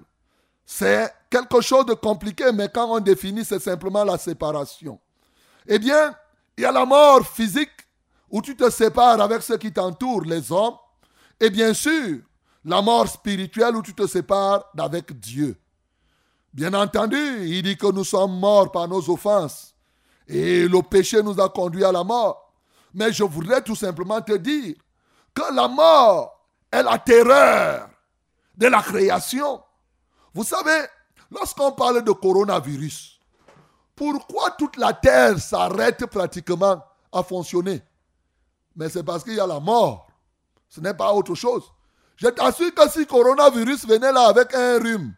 C'est 0.66 1.10
quelque 1.30 1.62
chose 1.62 1.86
de 1.86 1.94
compliqué, 1.94 2.52
mais 2.52 2.68
quand 2.68 2.86
on 2.86 3.00
définit, 3.00 3.46
c'est 3.46 3.58
simplement 3.58 4.04
la 4.04 4.18
séparation. 4.18 5.00
Eh 5.66 5.78
bien, 5.78 6.14
il 6.58 6.64
y 6.64 6.66
a 6.66 6.70
la 6.70 6.84
mort 6.84 7.26
physique, 7.26 7.70
où 8.28 8.42
tu 8.42 8.54
te 8.54 8.68
sépares 8.68 9.22
avec 9.22 9.40
ceux 9.40 9.56
qui 9.56 9.72
t'entourent, 9.72 10.26
les 10.26 10.52
hommes, 10.52 10.76
et 11.40 11.48
bien 11.48 11.72
sûr, 11.72 12.18
la 12.62 12.82
mort 12.82 13.08
spirituelle, 13.08 13.74
où 13.74 13.80
tu 13.80 13.94
te 13.94 14.06
sépares 14.06 14.66
d'avec 14.74 15.18
Dieu. 15.18 15.58
Bien 16.52 16.74
entendu, 16.74 17.46
il 17.46 17.62
dit 17.62 17.78
que 17.78 17.90
nous 17.90 18.04
sommes 18.04 18.38
morts 18.38 18.70
par 18.70 18.86
nos 18.86 19.08
offenses, 19.08 19.74
et 20.28 20.68
le 20.68 20.82
péché 20.82 21.22
nous 21.22 21.40
a 21.40 21.48
conduits 21.48 21.86
à 21.86 21.92
la 21.92 22.04
mort. 22.04 22.52
Mais 22.92 23.14
je 23.14 23.24
voudrais 23.24 23.62
tout 23.62 23.76
simplement 23.76 24.20
te 24.20 24.36
dire 24.36 24.74
que 25.32 25.54
la 25.54 25.68
mort 25.68 26.38
est 26.70 26.82
la 26.82 26.98
terreur 26.98 27.88
de 28.56 28.66
la 28.66 28.82
création. 28.82 29.62
Vous 30.34 30.44
savez, 30.44 30.86
lorsqu'on 31.30 31.72
parle 31.72 32.02
de 32.02 32.12
coronavirus, 32.12 33.20
pourquoi 33.94 34.50
toute 34.52 34.76
la 34.76 34.92
terre 34.92 35.38
s'arrête 35.38 36.06
pratiquement 36.06 36.82
à 37.12 37.22
fonctionner? 37.22 37.82
Mais 38.74 38.88
c'est 38.88 39.02
parce 39.02 39.22
qu'il 39.22 39.34
y 39.34 39.40
a 39.40 39.46
la 39.46 39.60
mort. 39.60 40.08
Ce 40.68 40.80
n'est 40.80 40.94
pas 40.94 41.12
autre 41.12 41.34
chose. 41.34 41.64
Je 42.16 42.28
t'assure 42.28 42.74
que 42.74 42.88
si 42.88 43.06
coronavirus 43.06 43.86
venait 43.86 44.12
là 44.12 44.28
avec 44.28 44.54
un 44.54 44.78
rhume, 44.78 45.14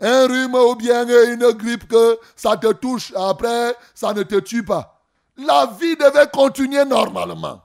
un 0.00 0.26
rhume 0.26 0.54
ou 0.54 0.74
bien 0.74 1.06
une 1.06 1.52
grippe 1.52 1.88
que 1.88 2.18
ça 2.36 2.56
te 2.56 2.72
touche, 2.72 3.12
après 3.16 3.74
ça 3.94 4.12
ne 4.12 4.22
te 4.22 4.36
tue 4.40 4.64
pas. 4.64 5.00
La 5.36 5.66
vie 5.80 5.96
devait 5.96 6.28
continuer 6.32 6.84
normalement. 6.84 7.62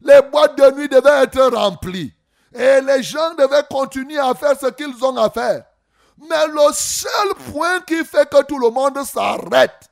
Les 0.00 0.20
boîtes 0.30 0.56
de 0.56 0.76
nuit 0.76 0.88
devaient 0.88 1.24
être 1.24 1.52
remplies. 1.52 2.12
Et 2.56 2.80
les 2.80 3.02
gens 3.02 3.34
devaient 3.34 3.66
continuer 3.70 4.18
à 4.18 4.34
faire 4.34 4.58
ce 4.58 4.66
qu'ils 4.66 5.04
ont 5.04 5.16
à 5.18 5.28
faire. 5.28 5.64
Mais 6.18 6.46
le 6.46 6.72
seul 6.72 7.34
point 7.52 7.80
qui 7.80 8.02
fait 8.04 8.28
que 8.28 8.42
tout 8.44 8.58
le 8.58 8.70
monde 8.70 8.98
s'arrête, 9.04 9.90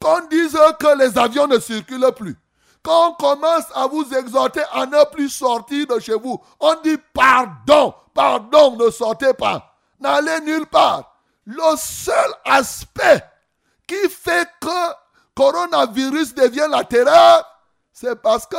qu'on 0.00 0.26
dise 0.28 0.56
que 0.78 0.98
les 0.98 1.18
avions 1.18 1.46
ne 1.46 1.58
circulent 1.58 2.12
plus, 2.16 2.36
qu'on 2.82 3.12
commence 3.14 3.64
à 3.74 3.86
vous 3.86 4.04
exhorter 4.14 4.62
à 4.72 4.86
ne 4.86 5.04
plus 5.10 5.28
sortir 5.28 5.86
de 5.86 5.98
chez 5.98 6.14
vous, 6.14 6.40
on 6.58 6.74
dit 6.82 6.96
pardon, 7.12 7.94
pardon, 8.14 8.76
ne 8.76 8.90
sortez 8.90 9.34
pas, 9.34 9.76
n'allez 10.00 10.40
nulle 10.40 10.66
part. 10.66 11.12
Le 11.44 11.76
seul 11.76 12.32
aspect 12.46 13.22
qui 13.86 14.08
fait 14.08 14.48
que 14.60 14.94
coronavirus 15.34 16.34
devient 16.34 16.68
la 16.70 16.84
terreur, 16.84 17.44
c'est 17.92 18.20
parce 18.20 18.46
que 18.46 18.56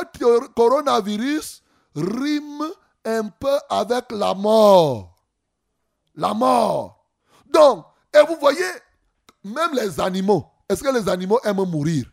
coronavirus 0.53 1.63
rime 1.95 2.71
un 3.07 3.29
peu 3.29 3.57
avec 3.69 4.11
la 4.11 4.33
mort. 4.33 5.15
La 6.15 6.33
mort. 6.33 7.05
Donc, 7.51 7.85
et 8.13 8.25
vous 8.27 8.35
voyez, 8.39 8.59
même 9.43 9.73
les 9.73 9.99
animaux, 9.99 10.45
est-ce 10.67 10.83
que 10.83 10.93
les 10.93 11.07
animaux 11.07 11.39
aiment 11.43 11.65
mourir? 11.65 12.05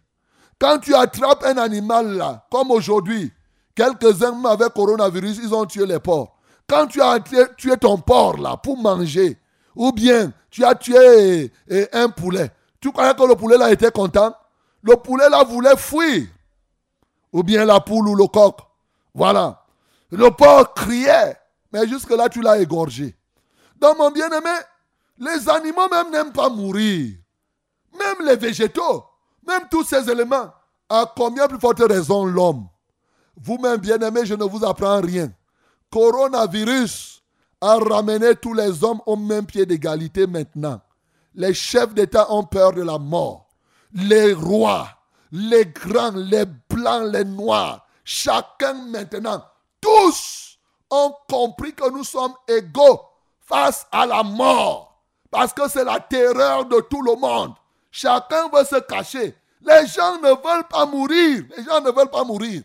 Quand 0.59 0.79
tu 0.79 0.95
attrapes 0.95 1.45
un 1.45 1.59
animal 1.59 2.13
là, 2.15 2.47
comme 2.51 2.71
aujourd'hui, 2.71 3.33
quelques-uns 3.75 4.45
avec 4.45 4.73
coronavirus, 4.73 5.41
ils 5.43 5.55
ont 5.55 5.67
tué 5.67 5.85
les 5.85 5.99
porcs. 5.99 6.37
Quand 6.67 6.87
tu 6.87 7.03
as 7.03 7.19
tué 7.21 7.77
ton 7.77 7.99
porc 7.99 8.39
là 8.39 8.57
pour 8.57 8.79
manger, 8.79 9.39
ou 9.75 9.93
bien 9.93 10.33
tu 10.51 10.65
as 10.65 10.75
tué 10.75 11.53
eh, 11.69 11.89
un 11.93 12.09
poulet, 12.09 12.51
tu 12.81 12.93
croyais 12.93 13.15
que 13.15 13.25
le 13.25 13.35
poulet 13.35 13.59
là 13.59 13.73
était 13.73 13.91
content? 13.91 14.35
Le 14.83 14.97
poulet 14.97 15.29
là 15.29 15.43
voulait 15.43 15.77
fuir. 15.77 16.27
Ou 17.33 17.43
bien 17.43 17.65
la 17.65 17.81
poule 17.81 18.09
ou 18.09 18.15
le 18.15 18.27
coq. 18.27 18.59
Voilà. 19.15 19.64
Le 20.17 20.31
porc 20.31 20.75
criait, 20.75 21.37
mais 21.73 21.89
jusque-là, 21.89 22.29
tu 22.29 22.41
l'as 22.41 22.59
égorgé. 22.59 23.17
Donc, 23.81 23.99
mon 23.99 24.13
bien-aimé, 24.13 24.55
les 25.19 25.49
animaux 25.49 25.89
même 25.91 26.11
n'aiment 26.13 26.33
pas 26.33 26.49
mourir. 26.49 27.17
Même 27.99 28.27
les 28.27 28.37
végétaux, 28.37 29.05
même 29.47 29.63
tous 29.69 29.83
ces 29.83 30.09
éléments. 30.09 30.53
À 30.89 31.13
combien 31.17 31.49
plus 31.49 31.59
forte 31.59 31.81
raison 31.81 32.25
l'homme? 32.25 32.69
Vous-même, 33.37 33.79
bien-aimé, 33.79 34.25
je 34.25 34.35
ne 34.35 34.45
vous 34.45 34.65
apprends 34.65 35.01
rien. 35.01 35.33
Coronavirus 35.91 37.23
a 37.61 37.77
ramené 37.79 38.37
tous 38.37 38.55
les 38.55 38.85
hommes 38.85 39.01
au 39.07 39.17
même 39.17 39.47
pied 39.47 39.67
d'égalité 39.67 40.29
maintenant. 40.29 40.81
Les 41.35 41.55
chefs 41.55 41.93
d'État 41.93 42.31
ont 42.31 42.45
peur 42.45 42.73
de 42.73 42.83
la 42.83 42.99
mort. 42.99 43.49
Les 43.93 44.33
rois, 44.33 44.89
les 45.33 45.67
grands, 45.67 46.13
les 46.15 46.45
blancs, 46.45 47.13
les 47.13 47.25
noirs, 47.25 47.85
chacun 48.05 48.75
maintenant 48.75 49.43
tous 49.85 50.59
ont 50.91 51.15
compris 51.29 51.75
que 51.75 51.91
nous 51.91 52.05
sommes 52.05 52.35
égaux 52.49 53.03
face 53.41 53.87
à 53.93 54.07
la 54.07 54.23
mort. 54.23 55.03
Parce 55.31 55.53
que 55.53 55.69
c'est 55.69 55.85
la 55.85 56.01
terreur 56.01 56.65
de 56.65 56.81
tout 56.81 57.03
le 57.03 57.17
monde. 57.17 57.53
Chacun 57.91 58.49
veut 58.49 58.65
se 58.65 58.81
cacher. 58.81 59.37
Les 59.61 59.87
gens 59.87 60.19
ne 60.19 60.29
veulent 60.29 60.69
pas 60.69 60.87
mourir. 60.87 61.45
Les 61.57 61.65
gens 61.65 61.81
ne 61.81 61.91
veulent 61.91 62.11
pas 62.11 62.25
mourir. 62.25 62.63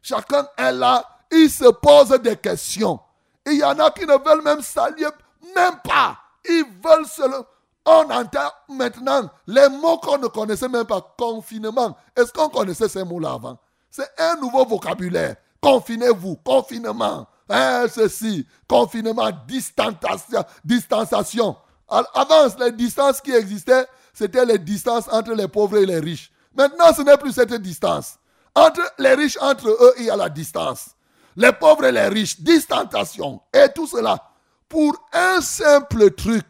Chacun 0.00 0.46
est 0.56 0.72
là. 0.72 1.04
Il 1.32 1.50
se 1.50 1.68
pose 1.70 2.10
des 2.20 2.36
questions. 2.36 3.00
il 3.46 3.54
y 3.54 3.64
en 3.64 3.78
a 3.78 3.90
qui 3.90 4.06
ne 4.06 4.16
veulent 4.16 4.42
même 4.42 4.62
saluer, 4.62 5.06
même 5.54 5.80
pas. 5.82 6.18
Ils 6.48 6.64
veulent 6.84 7.06
seulement. 7.06 7.44
On 7.84 8.10
entend 8.10 8.50
maintenant 8.68 9.30
les 9.46 9.68
mots 9.68 9.98
qu'on 9.98 10.18
ne 10.18 10.26
connaissait 10.28 10.68
même 10.68 10.86
pas. 10.86 11.00
Confinement. 11.18 11.96
Est-ce 12.14 12.32
qu'on 12.32 12.48
connaissait 12.48 12.88
ces 12.88 13.04
mots-là 13.04 13.32
avant? 13.32 13.58
C'est 13.90 14.08
un 14.18 14.36
nouveau 14.36 14.64
vocabulaire. 14.64 15.36
Confinez-vous, 15.60 16.36
confinement, 16.36 17.26
hein, 17.48 17.86
ceci, 17.92 18.46
confinement, 18.66 19.30
distanciation, 19.46 20.44
distanciation. 20.64 21.56
Avant, 21.88 22.46
les 22.60 22.72
distances 22.72 23.20
qui 23.20 23.32
existaient, 23.32 23.86
c'était 24.14 24.44
les 24.44 24.58
distances 24.58 25.08
entre 25.10 25.32
les 25.32 25.48
pauvres 25.48 25.78
et 25.78 25.86
les 25.86 25.98
riches. 25.98 26.30
Maintenant, 26.54 26.92
ce 26.96 27.02
n'est 27.02 27.16
plus 27.18 27.32
cette 27.32 27.54
distance. 27.54 28.18
Entre 28.54 28.82
les 28.98 29.14
riches, 29.14 29.38
entre 29.40 29.68
eux, 29.68 29.94
il 29.98 30.06
y 30.06 30.10
a 30.10 30.16
la 30.16 30.28
distance. 30.28 30.90
Les 31.36 31.52
pauvres 31.52 31.84
et 31.84 31.92
les 31.92 32.08
riches, 32.08 32.40
distanciation. 32.40 33.40
Et 33.52 33.68
tout 33.74 33.86
cela 33.86 34.30
pour 34.70 34.94
un 35.12 35.40
simple 35.40 36.12
truc. 36.12 36.46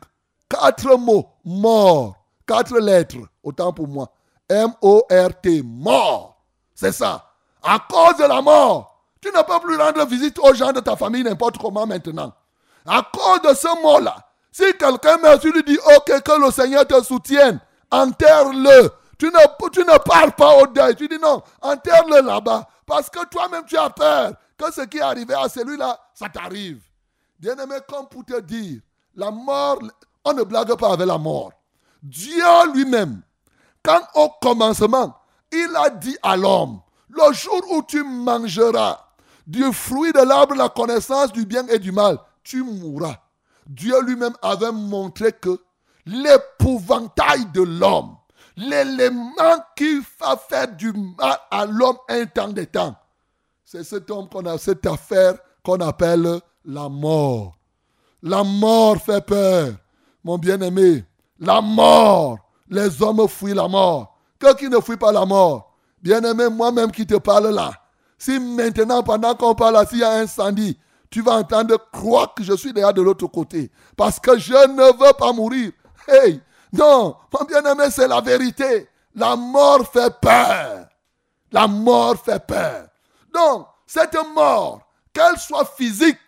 Quatre 0.48 0.96
mots, 0.96 1.26
mort. 1.44 2.16
Quatre 2.46 2.78
lettres, 2.78 3.16
autant 3.42 3.72
pour 3.72 3.88
moi. 3.88 4.12
M-O-R-T, 4.48 5.62
mort. 5.62 6.44
C'est 6.74 6.92
ça. 6.92 7.24
À 7.62 7.78
cause 7.78 8.16
de 8.18 8.24
la 8.24 8.42
mort, 8.42 8.89
tu 9.20 9.28
ne 9.28 9.42
peux 9.42 9.60
plus 9.60 9.76
rendre 9.76 10.04
visite 10.06 10.38
aux 10.38 10.54
gens 10.54 10.72
de 10.72 10.80
ta 10.80 10.96
famille 10.96 11.22
n'importe 11.22 11.58
comment 11.58 11.86
maintenant. 11.86 12.32
À 12.86 13.02
cause 13.12 13.42
de 13.42 13.54
ce 13.54 13.82
mot-là, 13.82 14.16
si 14.50 14.64
quelqu'un 14.78 15.38
tu 15.38 15.52
lui 15.52 15.62
dis, 15.62 15.78
ok, 15.96 16.22
que 16.22 16.44
le 16.44 16.50
Seigneur 16.50 16.86
te 16.86 17.02
soutienne, 17.02 17.60
enterre-le. 17.90 18.90
Tu 19.18 19.26
ne, 19.26 19.68
tu 19.70 19.80
ne 19.80 19.98
parles 19.98 20.32
pas 20.32 20.56
au 20.56 20.66
deuil. 20.66 20.96
Tu 20.96 21.06
dis 21.06 21.18
non, 21.18 21.42
enterre-le 21.60 22.26
là-bas. 22.26 22.66
Parce 22.86 23.10
que 23.10 23.24
toi-même, 23.26 23.64
tu 23.66 23.76
as 23.76 23.90
peur 23.90 24.32
que 24.56 24.72
ce 24.72 24.80
qui 24.82 24.98
est 24.98 25.02
arrivé 25.02 25.34
à 25.34 25.48
celui-là, 25.48 25.98
ça 26.14 26.28
t'arrive. 26.28 26.80
Bien-aimé, 27.38 27.76
comme 27.88 28.08
pour 28.08 28.24
te 28.24 28.40
dire, 28.40 28.80
la 29.14 29.30
mort, 29.30 29.78
on 30.24 30.32
ne 30.32 30.42
blague 30.42 30.74
pas 30.76 30.92
avec 30.92 31.06
la 31.06 31.18
mort. 31.18 31.52
Dieu 32.02 32.42
lui-même, 32.74 33.20
quand 33.82 34.00
au 34.14 34.30
commencement, 34.40 35.16
il 35.52 35.70
a 35.76 35.90
dit 35.90 36.16
à 36.22 36.36
l'homme, 36.36 36.80
le 37.08 37.32
jour 37.32 37.60
où 37.72 37.82
tu 37.82 38.02
mangeras 38.02 38.98
du 39.47 39.72
fruit 39.72 40.12
de 40.12 40.20
l'arbre, 40.20 40.55
la 40.55 40.68
connaissance 40.68 41.32
du 41.32 41.47
bien 41.47 41.66
et 41.68 41.78
du 41.78 41.93
mal, 41.93 42.18
tu 42.43 42.62
mourras. 42.62 43.16
Dieu 43.66 44.01
lui-même 44.03 44.34
avait 44.43 44.72
montré 44.72 45.32
que 45.32 45.61
l'épouvantail 46.07 47.47
de 47.53 47.62
l'homme, 47.62 48.16
l'élément 48.57 49.64
qui 49.76 50.01
va 50.20 50.36
faire 50.36 50.68
du 50.76 50.93
mal 50.93 51.38
à 51.51 51.66
l'homme 51.66 51.99
un 52.09 52.26
temps 52.26 52.49
de 52.49 52.64
temps, 52.64 52.97
c'est 53.64 53.84
cet 53.84 54.11
homme 54.11 54.28
qu'on 54.28 54.45
a, 54.47 54.59
cette 54.59 54.84
affaire 54.86 55.34
qu'on 55.62 55.78
appelle 55.80 56.41
la 56.64 56.88
mort. 56.88 57.57
La 58.22 58.43
mort 58.43 58.97
fait 58.97 59.24
peur, 59.24 59.74
mon 60.24 60.38
bien-aimé. 60.38 61.05
La 61.38 61.61
mort. 61.61 62.38
Les 62.68 63.03
hommes 63.03 63.26
fuient 63.28 63.55
la 63.55 63.68
mort. 63.68 64.18
Que 64.38 64.55
qui 64.57 64.68
ne 64.68 64.80
fuit 64.80 64.97
pas 64.97 65.12
la 65.12 65.24
mort 65.24 65.76
Bien-aimé, 66.03 66.49
moi-même 66.49 66.91
qui 66.91 67.07
te 67.07 67.16
parle 67.16 67.49
là, 67.55 67.72
si 68.20 68.38
maintenant, 68.38 69.02
pendant 69.02 69.34
qu'on 69.34 69.54
parle 69.54 69.84
s'il 69.88 70.00
y 70.00 70.04
a 70.04 70.10
un 70.10 70.22
incendie, 70.24 70.78
tu 71.10 71.22
vas 71.22 71.36
entendre 71.36 71.78
croire 71.90 72.34
que 72.34 72.44
je 72.44 72.52
suis 72.52 72.72
déjà 72.72 72.92
de 72.92 73.00
l'autre 73.00 73.26
côté. 73.26 73.70
Parce 73.96 74.20
que 74.20 74.38
je 74.38 74.52
ne 74.52 74.92
veux 74.92 75.12
pas 75.14 75.32
mourir. 75.32 75.72
Hey, 76.06 76.40
non, 76.70 77.16
mon 77.32 77.44
bien-aimé, 77.46 77.90
c'est 77.90 78.06
la 78.06 78.20
vérité. 78.20 78.88
La 79.14 79.36
mort 79.36 79.90
fait 79.90 80.14
peur. 80.20 80.86
La 81.50 81.66
mort 81.66 82.16
fait 82.22 82.46
peur. 82.46 82.88
Donc, 83.32 83.66
cette 83.86 84.18
mort, 84.34 84.82
qu'elle 85.14 85.38
soit 85.38 85.64
physique 85.64 86.18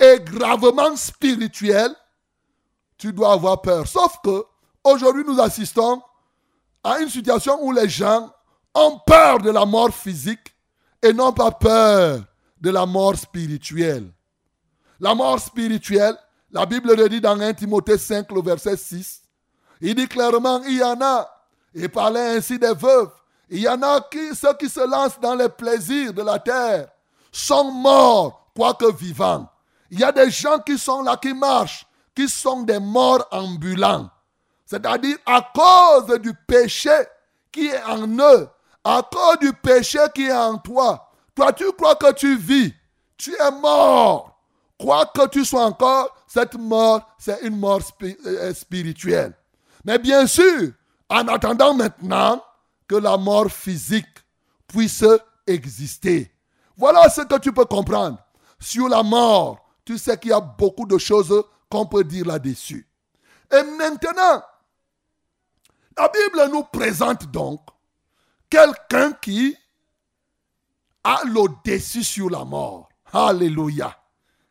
et 0.00 0.18
gravement 0.18 0.96
spirituelle, 0.96 1.94
tu 2.98 3.12
dois 3.12 3.34
avoir 3.34 3.62
peur. 3.62 3.86
Sauf 3.86 4.18
que, 4.24 4.44
aujourd'hui, 4.82 5.22
nous 5.24 5.40
assistons 5.40 6.02
à 6.82 6.98
une 6.98 7.08
situation 7.08 7.62
où 7.62 7.70
les 7.70 7.88
gens 7.88 8.28
ont 8.74 8.98
peur 9.06 9.38
de 9.38 9.50
la 9.50 9.64
mort 9.64 9.94
physique 9.94 10.55
et 11.02 11.12
n'ont 11.12 11.32
pas 11.32 11.50
peur 11.50 12.20
de 12.60 12.70
la 12.70 12.86
mort 12.86 13.16
spirituelle. 13.16 14.10
La 14.98 15.14
mort 15.14 15.38
spirituelle, 15.38 16.16
la 16.50 16.64
Bible 16.64 16.94
le 16.94 17.08
dit 17.08 17.20
dans 17.20 17.38
1 17.38 17.54
Timothée 17.54 17.98
5, 17.98 18.30
le 18.32 18.42
verset 18.42 18.76
6. 18.76 19.22
Il 19.80 19.94
dit 19.94 20.08
clairement, 20.08 20.62
il 20.64 20.78
y 20.78 20.82
en 20.82 21.00
a, 21.00 21.30
et 21.74 21.88
parlait 21.88 22.36
ainsi 22.36 22.58
des 22.58 22.72
veuves, 22.72 23.10
il 23.48 23.60
y 23.60 23.68
en 23.68 23.80
a 23.82 24.00
qui, 24.00 24.34
ceux 24.34 24.54
qui 24.54 24.68
se 24.68 24.80
lancent 24.88 25.20
dans 25.20 25.34
les 25.34 25.48
plaisirs 25.48 26.12
de 26.12 26.22
la 26.22 26.38
terre, 26.38 26.88
sont 27.30 27.70
morts, 27.70 28.50
quoique 28.56 28.90
vivants. 28.92 29.48
Il 29.90 30.00
y 30.00 30.04
a 30.04 30.12
des 30.12 30.30
gens 30.30 30.58
qui 30.58 30.78
sont 30.78 31.02
là, 31.02 31.16
qui 31.16 31.34
marchent, 31.34 31.86
qui 32.14 32.28
sont 32.28 32.62
des 32.62 32.80
morts 32.80 33.26
ambulants. 33.30 34.10
C'est-à-dire 34.64 35.18
à 35.24 35.48
cause 35.54 36.18
du 36.20 36.32
péché 36.46 36.90
qui 37.52 37.66
est 37.68 37.82
en 37.84 38.08
eux, 38.08 38.48
à 38.86 39.02
cause 39.02 39.38
du 39.40 39.52
péché 39.52 39.98
qui 40.14 40.26
est 40.26 40.32
en 40.32 40.58
toi, 40.58 41.10
toi 41.34 41.52
tu 41.52 41.70
crois 41.72 41.96
que 41.96 42.12
tu 42.12 42.36
vis, 42.36 42.72
tu 43.16 43.34
es 43.34 43.50
mort. 43.50 44.32
Quoi 44.78 45.06
que 45.06 45.26
tu 45.28 45.44
sois 45.44 45.64
encore, 45.64 46.14
cette 46.26 46.54
mort, 46.54 47.00
c'est 47.18 47.40
une 47.42 47.56
mort 47.56 47.80
euh, 48.02 48.52
spirituelle. 48.52 49.32
Mais 49.84 49.98
bien 49.98 50.26
sûr, 50.26 50.72
en 51.08 51.26
attendant 51.28 51.72
maintenant 51.72 52.42
que 52.86 52.96
la 52.96 53.16
mort 53.16 53.50
physique 53.50 54.06
puisse 54.66 55.04
exister. 55.46 56.30
Voilà 56.76 57.08
ce 57.08 57.22
que 57.22 57.38
tu 57.38 57.52
peux 57.52 57.64
comprendre 57.64 58.18
sur 58.60 58.88
la 58.88 59.02
mort 59.02 59.66
tu 59.86 59.96
sais 59.96 60.18
qu'il 60.18 60.30
y 60.30 60.34
a 60.34 60.40
beaucoup 60.40 60.84
de 60.84 60.98
choses 60.98 61.44
qu'on 61.70 61.86
peut 61.86 62.04
dire 62.04 62.26
là-dessus. 62.26 62.86
Et 63.50 63.62
maintenant, 63.62 64.42
la 65.96 66.08
Bible 66.08 66.50
nous 66.52 66.64
présente 66.64 67.30
donc 67.30 67.60
quelqu'un 68.50 69.12
qui 69.12 69.56
a 71.04 71.20
le 71.24 72.02
sur 72.02 72.30
la 72.30 72.44
mort. 72.44 72.88
Alléluia. 73.12 73.96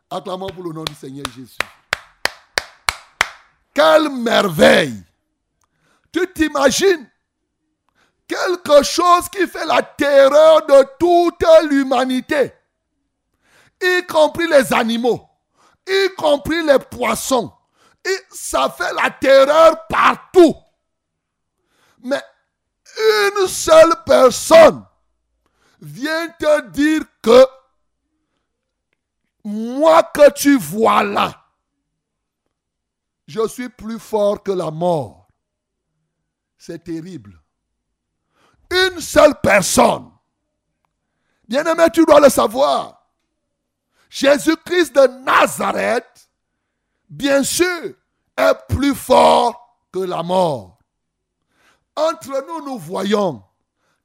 Acclamons 0.10 0.50
pour 0.50 0.64
le 0.64 0.74
nom 0.74 0.84
du 0.84 0.96
Seigneur 0.96 1.26
Jésus. 1.36 1.58
Quelle 3.74 4.10
merveille. 4.10 5.04
Tu 6.12 6.32
t'imagines 6.34 7.10
quelque 8.28 8.84
chose 8.84 9.30
qui 9.30 9.46
fait 9.48 9.66
la 9.66 9.84
terreur 9.84 10.66
de 10.66 10.86
toute 10.98 11.70
l'humanité, 11.70 12.54
y 13.82 14.06
compris 14.08 14.48
les 14.48 14.74
animaux, 14.74 15.28
y 15.88 16.10
compris 16.16 16.64
les 16.64 16.80
poissons. 16.80 17.52
Et 18.04 18.18
ça 18.30 18.70
fait 18.70 18.94
la 18.94 19.10
terreur 19.10 19.88
partout. 19.88 20.56
Mais 22.04 22.22
une 22.98 23.48
seule 23.48 23.94
personne 24.06 24.86
vient 25.82 26.30
te 26.40 26.70
dire 26.70 27.04
que 27.22 27.46
moi 29.44 30.04
que 30.04 30.32
tu 30.34 30.58
vois 30.58 31.04
là, 31.04 31.46
je 33.28 33.48
suis 33.48 33.70
plus 33.70 34.00
fort 34.00 34.42
que 34.42 34.52
la 34.52 34.72
mort. 34.72 35.28
C'est 36.58 36.84
terrible. 36.84 37.40
Une 38.72 39.00
seule 39.00 39.40
personne. 39.42 40.12
Bien-aimé, 41.48 41.86
tu 41.94 42.06
dois 42.06 42.20
le 42.20 42.30
savoir. 42.30 43.08
Jésus-Christ 44.10 44.96
de 44.96 45.08
Nazareth, 45.24 46.30
bien 47.10 47.44
sûr, 47.44 47.94
est 48.38 48.68
plus 48.68 48.96
fort 48.96 49.80
que 49.92 50.00
la 50.00 50.24
mort. 50.24 50.75
Entre 51.96 52.46
nous, 52.48 52.66
nous 52.66 52.78
voyons, 52.78 53.42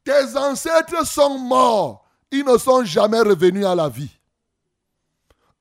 tes 0.04 0.36
ancêtres 0.36 1.06
sont 1.06 1.38
morts, 1.38 2.04
ils 2.30 2.44
ne 2.44 2.56
sont 2.56 2.84
jamais 2.84 3.20
revenus 3.20 3.66
à 3.66 3.74
la 3.74 3.88
vie. 3.88 4.16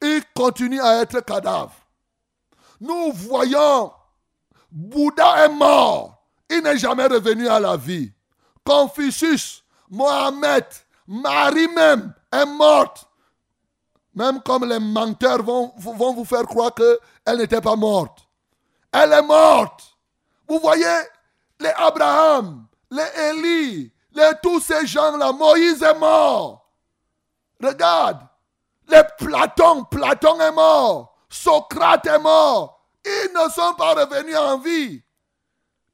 Ils 0.01 0.23
continuent 0.35 0.81
à 0.81 1.01
être 1.01 1.19
cadavres. 1.21 1.75
Nous 2.79 3.11
voyons, 3.13 3.91
Bouddha 4.71 5.45
est 5.45 5.49
mort, 5.49 6.23
il 6.49 6.61
n'est 6.61 6.77
jamais 6.77 7.07
revenu 7.07 7.47
à 7.47 7.59
la 7.59 7.75
vie. 7.75 8.11
Confucius, 8.63 9.63
Mohamed, 9.89 10.65
Marie 11.07 11.67
même 11.69 12.13
est 12.31 12.45
morte. 12.45 13.07
Même 14.13 14.41
comme 14.41 14.65
les 14.65 14.79
menteurs 14.79 15.43
vont, 15.43 15.73
vont 15.77 16.13
vous 16.13 16.25
faire 16.25 16.43
croire 16.43 16.73
qu'elle 16.73 17.37
n'était 17.37 17.61
pas 17.61 17.75
morte. 17.75 18.27
Elle 18.91 19.13
est 19.13 19.23
morte. 19.23 19.97
Vous 20.47 20.59
voyez, 20.59 20.99
les 21.59 21.71
Abraham, 21.75 22.65
les 22.91 23.29
Élie, 23.29 23.91
les, 24.13 24.31
tous 24.41 24.59
ces 24.59 24.85
gens-là, 24.87 25.31
Moïse 25.31 25.83
est 25.83 25.99
mort. 25.99 26.69
Regarde, 27.61 28.21
les 28.87 29.03
Platon, 29.17 29.83
Platon 29.85 30.39
est 30.39 30.51
mort. 30.51 31.15
Socrate 31.29 32.07
est 32.07 32.19
mort. 32.19 32.87
Ils 33.05 33.31
ne 33.33 33.49
sont 33.49 33.73
pas 33.75 33.93
revenus 33.93 34.37
en 34.37 34.57
vie. 34.57 35.01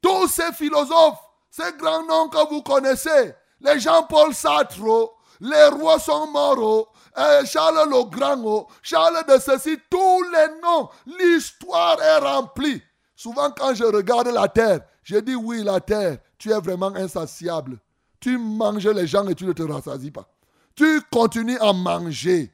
Tous 0.00 0.28
ces 0.28 0.52
philosophes, 0.52 1.20
ces 1.50 1.72
grands 1.72 2.04
noms 2.04 2.28
que 2.28 2.48
vous 2.48 2.62
connaissez, 2.62 3.34
les 3.60 3.80
Jean-Paul 3.80 4.34
Sartre, 4.34 4.78
les 5.40 5.66
rois 5.66 5.98
sont 5.98 6.26
morts, 6.28 6.92
eh, 7.16 7.44
Charles 7.46 7.88
le 7.88 8.04
Grand, 8.04 8.66
Charles 8.82 9.24
de 9.26 9.38
ceci, 9.38 9.78
tous 9.90 10.22
les 10.22 10.60
noms, 10.62 10.88
l'histoire 11.18 12.00
est 12.00 12.18
remplie. 12.18 12.82
Souvent 13.14 13.50
quand 13.50 13.74
je 13.74 13.84
regarde 13.84 14.28
la 14.28 14.48
terre, 14.48 14.80
je 15.06 15.18
dis 15.18 15.36
oui, 15.36 15.62
la 15.62 15.78
terre, 15.78 16.18
tu 16.36 16.50
es 16.50 16.58
vraiment 16.58 16.92
insatiable. 16.96 17.78
Tu 18.18 18.36
manges 18.36 18.88
les 18.88 19.06
gens 19.06 19.24
et 19.28 19.36
tu 19.36 19.44
ne 19.44 19.52
te 19.52 19.62
rassasies 19.62 20.10
pas. 20.10 20.28
Tu 20.74 21.00
continues 21.12 21.58
à 21.60 21.72
manger. 21.72 22.52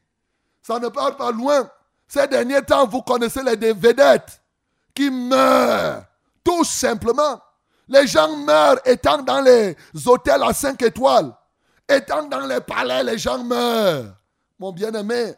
Ça 0.60 0.78
ne 0.78 0.88
part 0.88 1.16
pas 1.16 1.32
loin. 1.32 1.70
Ces 2.06 2.26
derniers 2.26 2.60
temps, 2.60 2.86
vous 2.86 3.00
connaissez 3.00 3.42
les 3.42 3.72
vedettes 3.72 4.42
qui 4.94 5.10
meurent. 5.10 6.04
Tout 6.44 6.62
simplement. 6.62 7.40
Les 7.88 8.06
gens 8.06 8.36
meurent 8.36 8.80
étant 8.84 9.22
dans 9.22 9.40
les 9.40 9.74
hôtels 10.04 10.42
à 10.42 10.52
5 10.52 10.82
étoiles. 10.82 11.34
Étant 11.88 12.24
dans 12.24 12.46
les 12.46 12.60
palais, 12.60 13.02
les 13.02 13.16
gens 13.16 13.42
meurent. 13.42 14.14
Mon 14.58 14.72
bien-aimé. 14.72 15.32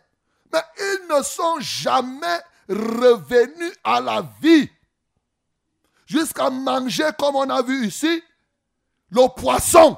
Mais 0.52 0.62
ils 0.80 1.16
ne 1.16 1.22
sont 1.22 1.60
jamais 1.60 2.40
revenus 2.68 3.72
à 3.84 4.00
la 4.00 4.24
vie. 4.42 4.68
Jusqu'à 6.06 6.50
manger, 6.50 7.08
comme 7.18 7.36
on 7.36 7.48
a 7.48 7.62
vu 7.62 7.86
ici, 7.86 8.22
le 9.10 9.28
poisson. 9.34 9.96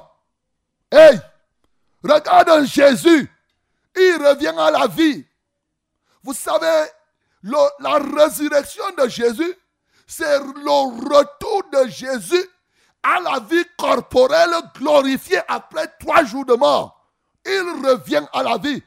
Hey, 0.91 1.19
regarde 2.03 2.65
Jésus. 2.65 3.29
Il 3.95 4.17
revient 4.23 4.53
à 4.57 4.71
la 4.71 4.87
vie. 4.87 5.25
Vous 6.23 6.33
savez, 6.33 6.89
la 7.43 7.99
résurrection 8.15 8.83
de 8.97 9.07
Jésus, 9.07 9.55
c'est 10.05 10.39
le 10.39 11.09
retour 11.09 11.63
de 11.73 11.89
Jésus 11.89 12.49
à 13.03 13.19
la 13.19 13.39
vie 13.39 13.65
corporelle 13.77 14.53
glorifiée 14.75 15.39
après 15.47 15.87
trois 15.99 16.23
jours 16.23 16.45
de 16.45 16.53
mort. 16.53 17.09
Il 17.45 17.85
revient 17.85 18.25
à 18.33 18.43
la 18.43 18.57
vie. 18.57 18.81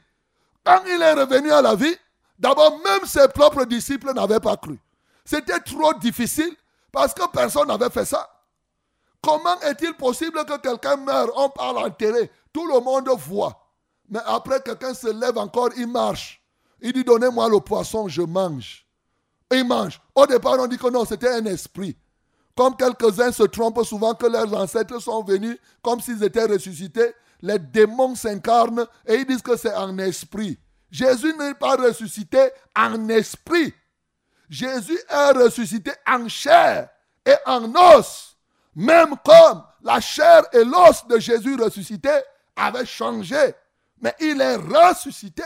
Quand 0.63 0.81
il 0.85 1.01
est 1.01 1.13
revenu 1.13 1.51
à 1.51 1.61
la 1.61 1.75
vie, 1.75 1.95
d'abord 2.37 2.77
même 2.79 3.05
ses 3.05 3.27
propres 3.27 3.65
disciples 3.65 4.13
n'avaient 4.13 4.39
pas 4.39 4.57
cru. 4.57 4.79
C'était 5.25 5.59
trop 5.59 5.93
difficile 5.95 6.55
parce 6.91 7.13
que 7.13 7.27
personne 7.31 7.67
n'avait 7.67 7.89
fait 7.89 8.05
ça. 8.05 8.29
Comment 9.21 9.59
est-il 9.61 9.93
possible 9.93 10.43
que 10.45 10.57
quelqu'un 10.57 10.97
meure, 10.97 11.29
on 11.35 11.49
parle 11.49 11.77
enterré, 11.77 12.31
tout 12.51 12.67
le 12.67 12.79
monde 12.79 13.09
voit. 13.17 13.57
Mais 14.09 14.19
après, 14.25 14.61
quelqu'un 14.61 14.93
se 14.93 15.07
lève 15.07 15.37
encore, 15.37 15.69
il 15.77 15.87
marche. 15.87 16.41
Il 16.81 16.93
dit, 16.93 17.03
donnez-moi 17.03 17.47
le 17.49 17.59
poisson, 17.59 18.07
je 18.07 18.23
mange. 18.23 18.85
il 19.53 19.63
mange. 19.65 20.01
Au 20.15 20.25
départ, 20.25 20.55
on 20.59 20.67
dit 20.67 20.77
que 20.77 20.89
non, 20.89 21.05
c'était 21.05 21.29
un 21.29 21.45
esprit. 21.45 21.95
Comme 22.55 22.75
quelques-uns 22.75 23.31
se 23.31 23.43
trompent 23.43 23.83
souvent 23.85 24.13
que 24.15 24.25
leurs 24.25 24.53
ancêtres 24.53 24.99
sont 24.99 25.23
venus 25.23 25.57
comme 25.81 26.01
s'ils 26.01 26.23
étaient 26.23 26.45
ressuscités, 26.45 27.13
les 27.41 27.59
démons 27.59 28.15
s'incarnent 28.15 28.85
et 29.05 29.15
ils 29.15 29.25
disent 29.25 29.41
que 29.41 29.55
c'est 29.55 29.73
en 29.73 29.97
esprit. 29.97 30.59
Jésus 30.89 31.33
n'est 31.37 31.53
pas 31.53 31.75
ressuscité 31.75 32.49
en 32.75 33.07
esprit. 33.07 33.73
Jésus 34.51 34.99
est 35.09 35.31
ressuscité 35.31 35.91
en 36.05 36.27
chair 36.27 36.89
et 37.25 37.35
en 37.45 37.73
os. 37.73 38.35
Même 38.75 39.15
comme 39.23 39.63
la 39.81 40.01
chair 40.01 40.43
et 40.51 40.65
l'os 40.65 41.07
de 41.07 41.17
Jésus 41.19 41.55
ressuscité 41.55 42.11
avaient 42.57 42.85
changé. 42.85 43.55
Mais 44.01 44.13
il 44.19 44.41
est 44.41 44.57
ressuscité 44.57 45.43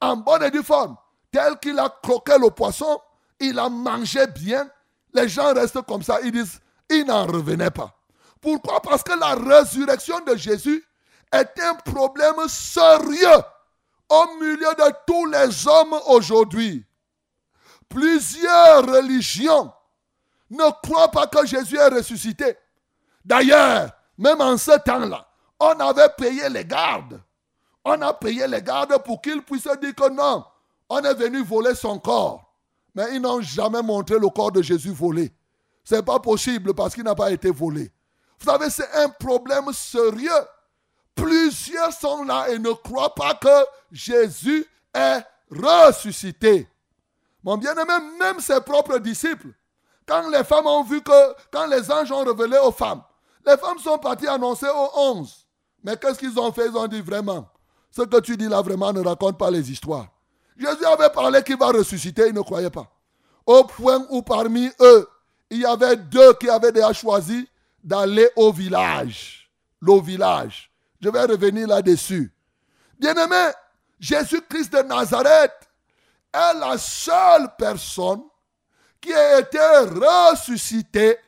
en 0.00 0.16
bonne 0.16 0.42
et 0.42 0.50
due 0.50 0.64
forme. 0.64 0.96
Tel 1.30 1.56
qu'il 1.60 1.78
a 1.78 1.88
croqué 2.02 2.36
le 2.36 2.50
poisson, 2.50 3.00
il 3.38 3.58
a 3.60 3.68
mangé 3.68 4.26
bien. 4.26 4.68
Les 5.14 5.28
gens 5.28 5.54
restent 5.54 5.82
comme 5.82 6.02
ça. 6.02 6.18
Ils 6.24 6.32
disent, 6.32 6.60
il 6.90 7.06
n'en 7.06 7.26
revenait 7.26 7.70
pas. 7.70 7.96
Pourquoi? 8.40 8.82
Parce 8.82 9.04
que 9.04 9.12
la 9.18 9.34
résurrection 9.34 10.18
de 10.26 10.34
Jésus 10.34 10.84
est 11.32 11.60
un 11.62 11.74
problème 11.74 12.48
sérieux 12.48 13.40
au 14.08 14.26
milieu 14.40 14.74
de 14.74 14.92
tous 15.06 15.26
les 15.26 15.68
hommes 15.68 15.94
aujourd'hui. 16.06 16.84
Plusieurs 17.92 18.86
religions 18.86 19.70
ne 20.48 20.70
croient 20.82 21.10
pas 21.10 21.26
que 21.26 21.44
Jésus 21.44 21.76
est 21.76 21.88
ressuscité. 21.88 22.56
D'ailleurs, 23.22 23.90
même 24.16 24.40
en 24.40 24.56
ce 24.56 24.78
temps-là, 24.78 25.28
on 25.60 25.78
avait 25.78 26.08
payé 26.16 26.48
les 26.48 26.64
gardes. 26.64 27.20
On 27.84 28.00
a 28.00 28.14
payé 28.14 28.46
les 28.48 28.62
gardes 28.62 28.96
pour 29.04 29.20
qu'ils 29.20 29.42
puissent 29.42 29.68
dire 29.80 29.94
que 29.94 30.08
non, 30.08 30.42
on 30.88 31.00
est 31.00 31.14
venu 31.14 31.42
voler 31.42 31.74
son 31.74 31.98
corps. 31.98 32.50
Mais 32.94 33.14
ils 33.14 33.20
n'ont 33.20 33.42
jamais 33.42 33.82
montré 33.82 34.18
le 34.18 34.28
corps 34.28 34.52
de 34.52 34.62
Jésus 34.62 34.92
volé. 34.92 35.30
Ce 35.84 35.96
n'est 35.96 36.02
pas 36.02 36.18
possible 36.18 36.72
parce 36.72 36.94
qu'il 36.94 37.04
n'a 37.04 37.14
pas 37.14 37.30
été 37.30 37.50
volé. 37.50 37.92
Vous 38.38 38.46
savez, 38.50 38.70
c'est 38.70 38.90
un 38.94 39.10
problème 39.10 39.70
sérieux. 39.72 40.30
Plusieurs 41.14 41.92
sont 41.92 42.24
là 42.24 42.48
et 42.48 42.58
ne 42.58 42.72
croient 42.72 43.14
pas 43.14 43.34
que 43.34 43.66
Jésus 43.90 44.66
est 44.94 45.22
ressuscité. 45.50 46.68
Mon 47.44 47.56
bien-aimé, 47.56 47.92
même 48.18 48.40
ses 48.40 48.60
propres 48.60 48.98
disciples, 48.98 49.48
quand 50.06 50.28
les 50.28 50.44
femmes 50.44 50.66
ont 50.66 50.84
vu 50.84 51.00
que, 51.02 51.34
quand 51.50 51.66
les 51.66 51.90
anges 51.90 52.12
ont 52.12 52.24
révélé 52.24 52.58
aux 52.58 52.72
femmes, 52.72 53.02
les 53.46 53.56
femmes 53.56 53.78
sont 53.78 53.98
parties 53.98 54.28
annoncer 54.28 54.68
aux 54.68 54.90
onze. 55.00 55.46
Mais 55.82 55.96
qu'est-ce 55.96 56.18
qu'ils 56.18 56.38
ont 56.38 56.52
fait? 56.52 56.68
Ils 56.68 56.76
ont 56.76 56.86
dit 56.86 57.00
vraiment, 57.00 57.48
ce 57.90 58.02
que 58.02 58.20
tu 58.20 58.36
dis 58.36 58.48
là 58.48 58.62
vraiment 58.62 58.92
ne 58.92 59.00
raconte 59.00 59.38
pas 59.38 59.50
les 59.50 59.70
histoires. 59.70 60.06
Jésus 60.56 60.84
avait 60.84 61.10
parlé 61.10 61.42
qu'il 61.42 61.56
va 61.56 61.68
ressusciter, 61.68 62.28
ils 62.28 62.34
ne 62.34 62.40
croyaient 62.40 62.70
pas. 62.70 62.86
Au 63.44 63.64
point 63.64 64.06
où 64.10 64.22
parmi 64.22 64.70
eux, 64.80 65.08
il 65.50 65.60
y 65.60 65.66
avait 65.66 65.96
deux 65.96 66.34
qui 66.34 66.48
avaient 66.48 66.72
déjà 66.72 66.92
choisi 66.92 67.48
d'aller 67.82 68.28
au 68.36 68.52
village. 68.52 69.50
Le 69.80 70.00
village. 70.00 70.70
Je 71.00 71.08
vais 71.08 71.24
revenir 71.24 71.66
là-dessus. 71.66 72.32
Bien-aimé, 72.98 73.50
Jésus-Christ 73.98 74.72
de 74.72 74.82
Nazareth 74.82 75.52
est 76.32 76.54
la 76.54 76.78
seule 76.78 77.54
personne 77.56 78.22
qui 79.00 79.12
a 79.12 79.40
été 79.40 79.58
ressuscitée 79.58 81.18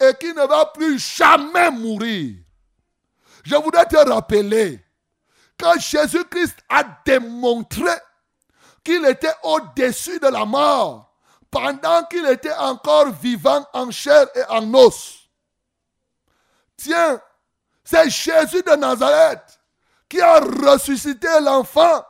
et 0.00 0.14
qui 0.18 0.32
ne 0.34 0.46
va 0.46 0.66
plus 0.66 0.98
jamais 0.98 1.70
mourir. 1.70 2.36
Je 3.44 3.54
voudrais 3.56 3.86
te 3.86 3.96
rappeler 3.96 4.84
que 5.56 5.78
Jésus-Christ 5.78 6.56
a 6.68 6.84
démontré 7.04 7.90
qu'il 8.82 9.04
était 9.06 9.34
au-dessus 9.42 10.18
de 10.18 10.28
la 10.28 10.44
mort 10.44 11.14
pendant 11.50 12.04
qu'il 12.04 12.26
était 12.26 12.54
encore 12.54 13.10
vivant 13.10 13.64
en 13.72 13.90
chair 13.90 14.26
et 14.34 14.44
en 14.48 14.74
os. 14.74 15.28
Tiens, 16.76 17.20
c'est 17.84 18.10
Jésus 18.10 18.62
de 18.62 18.76
Nazareth 18.76 19.60
qui 20.08 20.20
a 20.20 20.40
ressuscité 20.40 21.28
l'enfant 21.40 22.04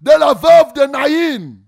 de 0.00 0.10
la 0.10 0.34
veuve 0.34 0.72
de 0.74 0.84
Naïm. 0.86 1.60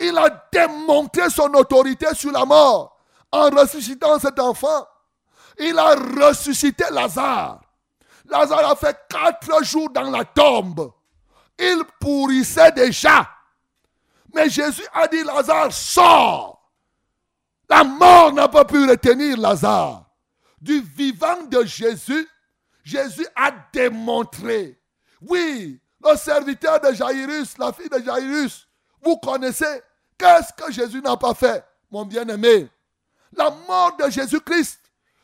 Il 0.00 0.16
a 0.16 0.48
démontré 0.52 1.28
son 1.30 1.52
autorité 1.54 2.06
sur 2.14 2.30
la 2.32 2.44
mort 2.44 2.96
en 3.32 3.50
ressuscitant 3.50 4.18
cet 4.18 4.38
enfant. 4.38 4.86
Il 5.58 5.78
a 5.78 5.94
ressuscité 5.94 6.84
Lazare. 6.90 7.60
Lazare 8.26 8.70
a 8.70 8.76
fait 8.76 8.96
quatre 9.08 9.64
jours 9.64 9.90
dans 9.90 10.10
la 10.10 10.24
tombe. 10.24 10.92
Il 11.58 11.82
pourrissait 12.00 12.72
déjà. 12.72 13.28
Mais 14.32 14.48
Jésus 14.48 14.86
a 14.92 15.08
dit, 15.08 15.24
Lazare, 15.24 15.72
sors. 15.72 16.70
La 17.68 17.82
mort 17.84 18.32
n'a 18.32 18.48
pas 18.48 18.64
pu 18.64 18.88
retenir 18.88 19.36
Lazare. 19.36 20.04
Du 20.60 20.80
vivant 20.80 21.42
de 21.44 21.64
Jésus, 21.64 22.28
Jésus 22.84 23.26
a 23.34 23.50
démontré. 23.72 24.80
Oui, 25.20 25.80
le 26.04 26.16
serviteur 26.16 26.80
de 26.80 26.92
Jairus, 26.92 27.58
la 27.58 27.72
fille 27.72 27.88
de 27.88 28.02
Jairus, 28.02 28.68
vous 29.02 29.16
connaissez. 29.16 29.82
Qu'est-ce 30.16 30.52
que 30.52 30.72
Jésus 30.72 31.00
n'a 31.00 31.16
pas 31.16 31.34
fait, 31.34 31.64
mon 31.90 32.04
bien-aimé? 32.04 32.68
La 33.36 33.50
mort 33.50 33.96
de 33.96 34.10
Jésus-Christ, 34.10 34.80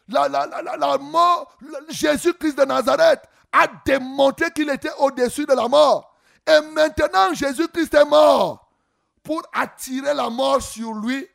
la, 0.08 0.28
la, 0.28 0.46
la, 0.46 0.98
mort, 0.98 1.56
Jésus-Christ 1.88 2.58
de 2.58 2.64
Nazareth 2.64 3.22
a 3.52 3.66
démontré 3.84 4.50
qu'il 4.50 4.68
était 4.70 4.92
au-dessus 4.98 5.46
de 5.46 5.54
la 5.54 5.68
mort. 5.68 6.14
Et 6.46 6.60
maintenant, 6.72 7.32
Jésus-Christ 7.32 7.94
est 7.94 8.04
mort 8.04 8.70
pour 9.22 9.42
attirer 9.52 10.12
la 10.12 10.28
mort 10.28 10.62
sur 10.62 10.92
lui 10.92 11.26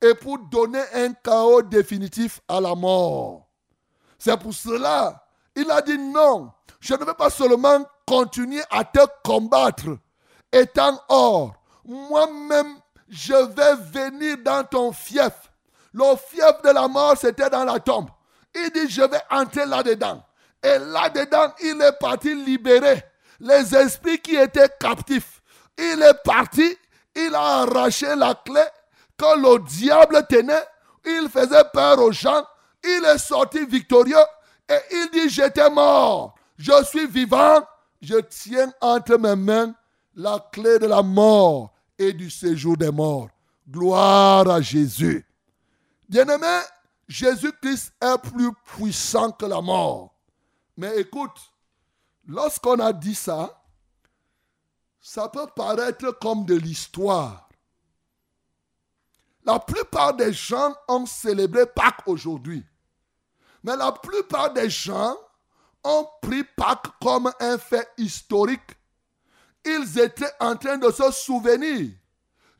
et 0.00 0.14
pour 0.14 0.38
donner 0.38 0.82
un 0.94 1.12
chaos 1.12 1.62
définitif 1.62 2.40
à 2.48 2.60
la 2.60 2.74
mort. 2.74 3.48
C'est 4.18 4.36
pour 4.38 4.54
cela, 4.54 5.24
il 5.56 5.68
a 5.70 5.82
dit 5.82 5.98
non, 5.98 6.52
je 6.82 6.94
ne 6.94 7.04
veux 7.04 7.14
pas 7.14 7.30
seulement 7.30 7.84
continuer 8.04 8.62
à 8.68 8.82
te 8.82 8.98
combattre 9.22 9.98
étant 10.52 11.00
hors. 11.08 11.54
Moi-même, 11.84 12.76
je 13.08 13.34
vais 13.34 13.76
venir 13.76 14.38
dans 14.44 14.64
ton 14.64 14.92
fief. 14.92 15.32
Le 15.94 16.16
fief 16.16 16.60
de 16.64 16.70
la 16.70 16.88
mort, 16.88 17.16
c'était 17.16 17.48
dans 17.48 17.64
la 17.64 17.78
tombe. 17.78 18.10
Il 18.52 18.68
dit, 18.70 18.90
je 18.90 19.02
vais 19.02 19.20
entrer 19.30 19.64
là-dedans. 19.64 20.24
Et 20.60 20.78
là-dedans, 20.78 21.52
il 21.62 21.80
est 21.80 21.98
parti 22.00 22.34
libérer 22.34 23.04
les 23.38 23.76
esprits 23.76 24.18
qui 24.18 24.34
étaient 24.34 24.70
captifs. 24.80 25.40
Il 25.78 26.02
est 26.02 26.22
parti, 26.24 26.76
il 27.14 27.32
a 27.32 27.60
arraché 27.62 28.12
la 28.16 28.34
clé 28.34 28.62
que 29.16 29.40
le 29.40 29.64
diable 29.64 30.26
tenait. 30.28 30.66
Il 31.04 31.28
faisait 31.28 31.64
peur 31.72 32.00
aux 32.00 32.12
gens. 32.12 32.44
Il 32.82 33.04
est 33.04 33.18
sorti 33.18 33.64
victorieux 33.66 34.16
et 34.68 34.78
il 34.90 35.10
dit, 35.12 35.28
j'étais 35.28 35.70
mort. 35.70 36.34
Je 36.62 36.84
suis 36.84 37.08
vivant. 37.08 37.66
Je 38.00 38.20
tiens 38.20 38.72
entre 38.80 39.16
mes 39.16 39.34
mains 39.34 39.74
la 40.14 40.38
clé 40.52 40.78
de 40.78 40.86
la 40.86 41.02
mort 41.02 41.74
et 41.98 42.12
du 42.12 42.30
séjour 42.30 42.76
des 42.76 42.92
morts. 42.92 43.28
Gloire 43.68 44.48
à 44.48 44.60
Jésus. 44.60 45.26
Bien-aimé, 46.08 46.60
Jésus-Christ 47.08 47.92
est 48.00 48.18
plus 48.18 48.52
puissant 48.64 49.32
que 49.32 49.46
la 49.46 49.60
mort. 49.60 50.14
Mais 50.76 51.00
écoute, 51.00 51.36
lorsqu'on 52.28 52.78
a 52.78 52.92
dit 52.92 53.16
ça, 53.16 53.60
ça 55.00 55.28
peut 55.28 55.48
paraître 55.56 56.12
comme 56.20 56.44
de 56.44 56.54
l'histoire. 56.54 57.48
La 59.44 59.58
plupart 59.58 60.14
des 60.14 60.32
gens 60.32 60.76
ont 60.86 61.06
célébré 61.06 61.66
Pâques 61.66 62.06
aujourd'hui. 62.06 62.64
Mais 63.64 63.76
la 63.76 63.90
plupart 63.90 64.52
des 64.52 64.70
gens 64.70 65.16
ont 65.84 66.06
pris 66.20 66.44
Pâques 66.56 66.92
comme 67.00 67.30
un 67.40 67.58
fait 67.58 67.88
historique. 67.98 68.76
Ils 69.64 69.98
étaient 69.98 70.32
en 70.40 70.56
train 70.56 70.78
de 70.78 70.90
se 70.90 71.10
souvenir 71.12 71.90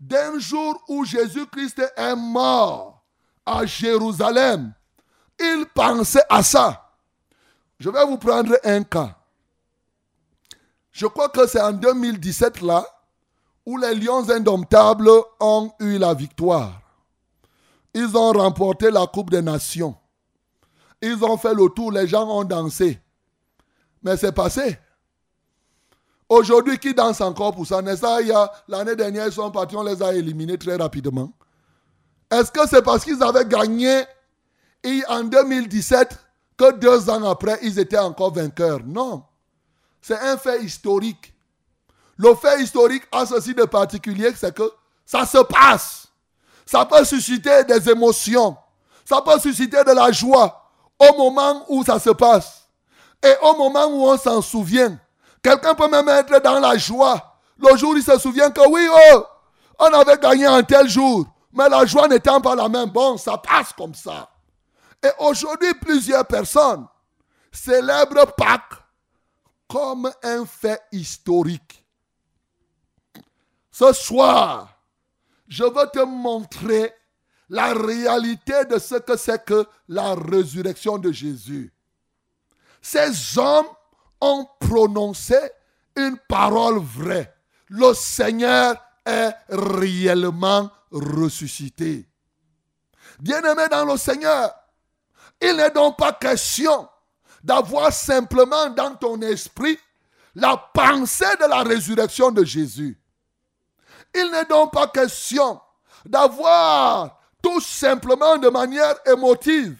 d'un 0.01 0.39
jour 0.39 0.83
où 0.89 1.05
Jésus-Christ 1.05 1.83
est 1.97 2.17
mort 2.17 3.05
à 3.47 3.65
Jérusalem. 3.67 4.73
Ils 5.39 5.67
pensaient 5.75 6.25
à 6.29 6.43
ça. 6.43 6.93
Je 7.79 7.91
vais 7.91 8.05
vous 8.05 8.19
prendre 8.19 8.57
un 8.65 8.83
cas. 8.83 9.17
Je 10.93 11.07
crois 11.07 11.29
que 11.29 11.47
c'est 11.47 11.61
en 11.61 11.73
2017 11.73 12.61
là 12.61 12.85
où 13.65 13.77
les 13.77 13.95
Lions 13.95 14.29
indomptables 14.29 15.11
ont 15.41 15.73
eu 15.81 15.99
la 15.99 16.15
victoire. 16.15 16.81
Ils 17.95 18.17
ont 18.17 18.33
remporté 18.33 18.91
la 18.91 19.07
Coupe 19.07 19.31
des 19.31 19.43
Nations. 19.43 19.97
Ils 21.01 21.23
ont 21.25 21.37
fait 21.37 21.55
le 21.55 21.69
tour, 21.69 21.93
les 21.93 22.07
gens 22.07 22.29
ont 22.29 22.45
dansé. 22.45 23.02
Mais 24.03 24.17
c'est 24.17 24.33
passé. 24.33 24.79
Aujourd'hui, 26.29 26.79
qui 26.79 26.95
danse 26.95 27.21
encore 27.21 27.55
pour 27.55 27.67
ça? 27.67 27.83
N'est-ce 27.83 28.01
pas? 28.01 28.21
L'année 28.67 28.97
dernière, 28.97 29.27
ils 29.27 29.33
sont 29.33 29.51
partis, 29.51 29.77
on 29.77 29.83
les 29.83 30.03
a 30.03 30.15
éliminés 30.15 30.57
très 30.57 30.77
rapidement. 30.77 31.33
Est-ce 32.31 32.51
que 32.51 32.67
c'est 32.67 32.83
parce 32.83 33.05
qu'ils 33.05 33.23
avaient 33.23 33.45
gagné 33.45 34.05
en 35.09 35.25
2017 35.25 36.19
que 36.57 36.73
deux 36.73 37.11
ans 37.11 37.25
après, 37.31 37.59
ils 37.63 37.79
étaient 37.79 37.99
encore 37.99 38.33
vainqueurs? 38.33 38.81
Non. 38.85 39.25
C'est 40.01 40.19
un 40.19 40.37
fait 40.39 40.63
historique. 40.63 41.35
Le 42.17 42.35
fait 42.35 42.63
historique 42.63 43.05
a 43.13 43.27
ceci 43.27 43.55
de 43.55 43.65
particulier, 43.65 44.33
c'est 44.35 44.55
que 44.55 44.73
ça 45.05 45.27
se 45.27 45.39
passe. 45.39 46.09
Ça 46.65 46.87
peut 46.87 47.05
susciter 47.05 47.65
des 47.65 47.91
émotions. 47.91 48.57
Ça 49.05 49.21
peut 49.21 49.39
susciter 49.39 49.85
de 49.85 49.93
la 49.93 50.11
joie 50.11 50.71
au 50.99 51.17
moment 51.19 51.65
où 51.69 51.85
ça 51.85 51.99
se 51.99 52.11
passe 52.11 52.62
et 53.23 53.35
au 53.43 53.57
moment 53.57 53.87
où 53.87 54.07
on 54.09 54.17
s'en 54.17 54.43
souvient. 54.43 54.99
Quelqu'un 55.43 55.75
peut 55.75 55.89
même 55.89 56.09
être 56.09 56.41
dans 56.43 56.61
la 56.61 56.77
joie. 56.77 57.39
Le 57.59 57.77
jour, 57.77 57.97
il 57.97 58.03
se 58.03 58.19
souvient 58.19 58.51
que 58.51 58.67
oui, 58.69 58.87
oh, 59.13 59.25
on 59.79 59.93
avait 59.93 60.19
gagné 60.19 60.47
un 60.47 60.63
tel 60.63 60.89
jour, 60.89 61.27
mais 61.53 61.69
la 61.69 61.85
joie 61.85 62.09
n'étant 62.09 62.41
pas 62.41 62.55
la 62.55 62.69
même. 62.69 62.91
Bon, 62.91 63.17
ça 63.17 63.39
passe 63.39 63.73
comme 63.73 63.95
ça. 63.95 64.29
Et 65.05 65.11
aujourd'hui, 65.19 65.75
plusieurs 65.75 66.27
personnes 66.27 66.87
célèbrent 67.51 68.33
Pâques 68.37 68.83
comme 69.69 70.11
un 70.23 70.45
fait 70.47 70.81
historique. 70.93 71.85
Ce 73.71 73.93
soir, 73.93 74.69
je 75.49 75.65
veux 75.65 75.89
te 75.93 76.05
montrer 76.05 76.95
la 77.49 77.75
réalité 77.75 78.65
de 78.65 78.79
ce 78.79 78.97
que 78.97 79.17
c'est 79.17 79.45
que 79.45 79.67
la 79.89 80.15
résurrection 80.15 80.99
de 80.99 81.11
Jésus. 81.11 81.73
Ces 82.83 83.39
hommes 83.39 83.69
ont 84.21 84.47
prononcé 84.59 85.39
une 85.97 86.19
parole 86.29 86.79
vraie. 86.79 87.33
Le 87.69 87.95
Seigneur 87.95 88.77
est 89.07 89.33
réellement 89.49 90.71
ressuscité. 90.91 92.07
Bien-aimé 93.21 93.63
dans 93.71 93.85
le 93.85 93.97
Seigneur, 93.97 94.53
il 95.41 95.57
n'est 95.57 95.71
donc 95.71 95.97
pas 95.97 96.13
question 96.13 96.89
d'avoir 97.43 97.93
simplement 97.93 98.69
dans 98.71 98.95
ton 98.95 99.21
esprit 99.23 99.79
la 100.35 100.57
pensée 100.57 101.37
de 101.41 101.49
la 101.49 101.63
résurrection 101.63 102.31
de 102.31 102.45
Jésus. 102.45 102.99
Il 104.15 104.31
n'est 104.31 104.45
donc 104.45 104.73
pas 104.73 104.89
question 104.89 105.61
d'avoir 106.05 107.19
tout 107.43 107.61
simplement 107.61 108.39
de 108.39 108.49
manière 108.49 108.95
émotive. 109.07 109.77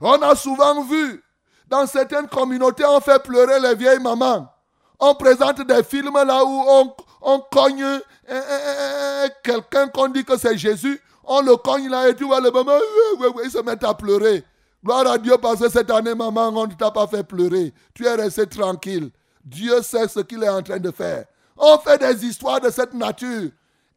On 0.00 0.20
a 0.22 0.34
souvent 0.34 0.82
vu, 0.82 1.22
dans 1.70 1.86
certaines 1.86 2.26
communautés, 2.28 2.84
on 2.84 3.00
fait 3.00 3.22
pleurer 3.22 3.60
les 3.60 3.74
vieilles 3.74 4.00
mamans. 4.00 4.52
On 4.98 5.14
présente 5.14 5.62
des 5.66 5.82
films 5.82 6.12
là 6.26 6.44
où 6.44 6.64
on, 6.68 6.94
on 7.22 7.38
cogne 7.40 8.00
quelqu'un 9.42 9.88
qu'on 9.88 10.08
dit 10.08 10.24
que 10.24 10.36
c'est 10.36 10.58
Jésus. 10.58 11.00
On 11.24 11.40
le 11.42 11.56
cogne 11.56 11.88
là 11.88 12.08
et 12.08 12.16
tu 12.16 12.24
vois 12.24 12.40
le 12.40 12.50
maman, 12.50 12.72
il 13.44 13.50
se 13.50 13.58
met 13.62 13.82
à 13.84 13.94
pleurer. 13.94 14.44
Gloire 14.84 15.06
à 15.06 15.18
Dieu 15.18 15.36
parce 15.40 15.60
que 15.60 15.68
cette 15.68 15.90
année, 15.90 16.14
maman, 16.14 16.48
on 16.48 16.66
ne 16.66 16.74
t'a 16.74 16.90
pas 16.90 17.06
fait 17.06 17.22
pleurer. 17.22 17.72
Tu 17.94 18.06
es 18.06 18.14
resté 18.14 18.46
tranquille. 18.46 19.10
Dieu 19.44 19.80
sait 19.82 20.08
ce 20.08 20.20
qu'il 20.20 20.42
est 20.42 20.48
en 20.48 20.62
train 20.62 20.78
de 20.78 20.90
faire. 20.90 21.24
On 21.56 21.78
fait 21.78 21.98
des 21.98 22.26
histoires 22.26 22.60
de 22.60 22.70
cette 22.70 22.94
nature. 22.94 23.50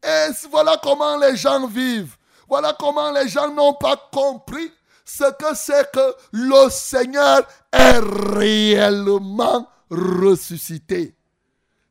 Et 0.04 0.28
voilà 0.52 0.78
comment 0.84 1.18
les 1.18 1.36
gens 1.36 1.66
vivent. 1.66 2.18
Voilà 2.48 2.76
comment 2.78 3.12
les 3.12 3.28
gens 3.30 3.50
n'ont 3.52 3.74
pas 3.74 3.96
compris 4.12 4.72
ce 5.06 5.32
que 5.34 5.56
c'est 5.56 5.92
que 5.92 6.16
le 6.32 6.70
Seigneur 6.70 7.42
est 7.72 8.00
réellement 8.00 9.68
ressuscité. 9.90 11.16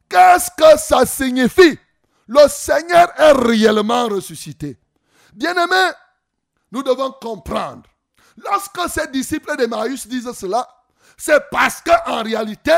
Qu'est-ce 0.08 0.50
que 0.50 0.78
ça 0.78 1.06
signifie? 1.06 1.78
Le 2.28 2.48
Seigneur 2.48 3.08
est 3.18 3.32
réellement 3.32 4.08
ressuscité. 4.08 4.78
Bien-aimés, 5.32 5.92
nous 6.70 6.82
devons 6.82 7.12
comprendre. 7.12 7.82
Lorsque 8.36 8.90
ces 8.90 9.06
disciples 9.08 9.56
d'Emmaüs 9.56 10.06
disent 10.06 10.32
cela, 10.32 10.66
c'est 11.16 11.42
parce 11.50 11.82
qu'en 11.82 12.22
réalité, 12.22 12.76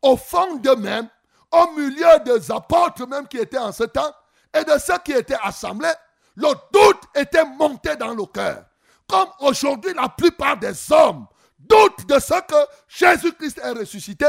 au 0.00 0.16
fond 0.16 0.56
d'eux-mêmes, 0.56 1.08
au 1.50 1.72
milieu 1.72 2.18
des 2.24 2.50
apôtres 2.50 3.06
même 3.06 3.28
qui 3.28 3.38
étaient 3.38 3.58
en 3.58 3.72
ce 3.72 3.84
temps, 3.84 4.12
et 4.54 4.64
de 4.64 4.78
ceux 4.78 4.98
qui 5.04 5.12
étaient 5.12 5.38
assemblés, 5.42 5.92
le 6.36 6.48
doute 6.72 7.02
était 7.14 7.44
monté 7.44 7.96
dans 7.96 8.14
le 8.14 8.24
cœur. 8.26 8.64
Comme 9.08 9.28
aujourd'hui, 9.40 9.92
la 9.94 10.08
plupart 10.08 10.56
des 10.56 10.92
hommes 10.92 11.26
doutent 11.58 12.06
de 12.06 12.18
ce 12.18 12.40
que 12.42 12.66
Jésus-Christ 12.88 13.60
est 13.62 13.70
ressuscité. 13.70 14.26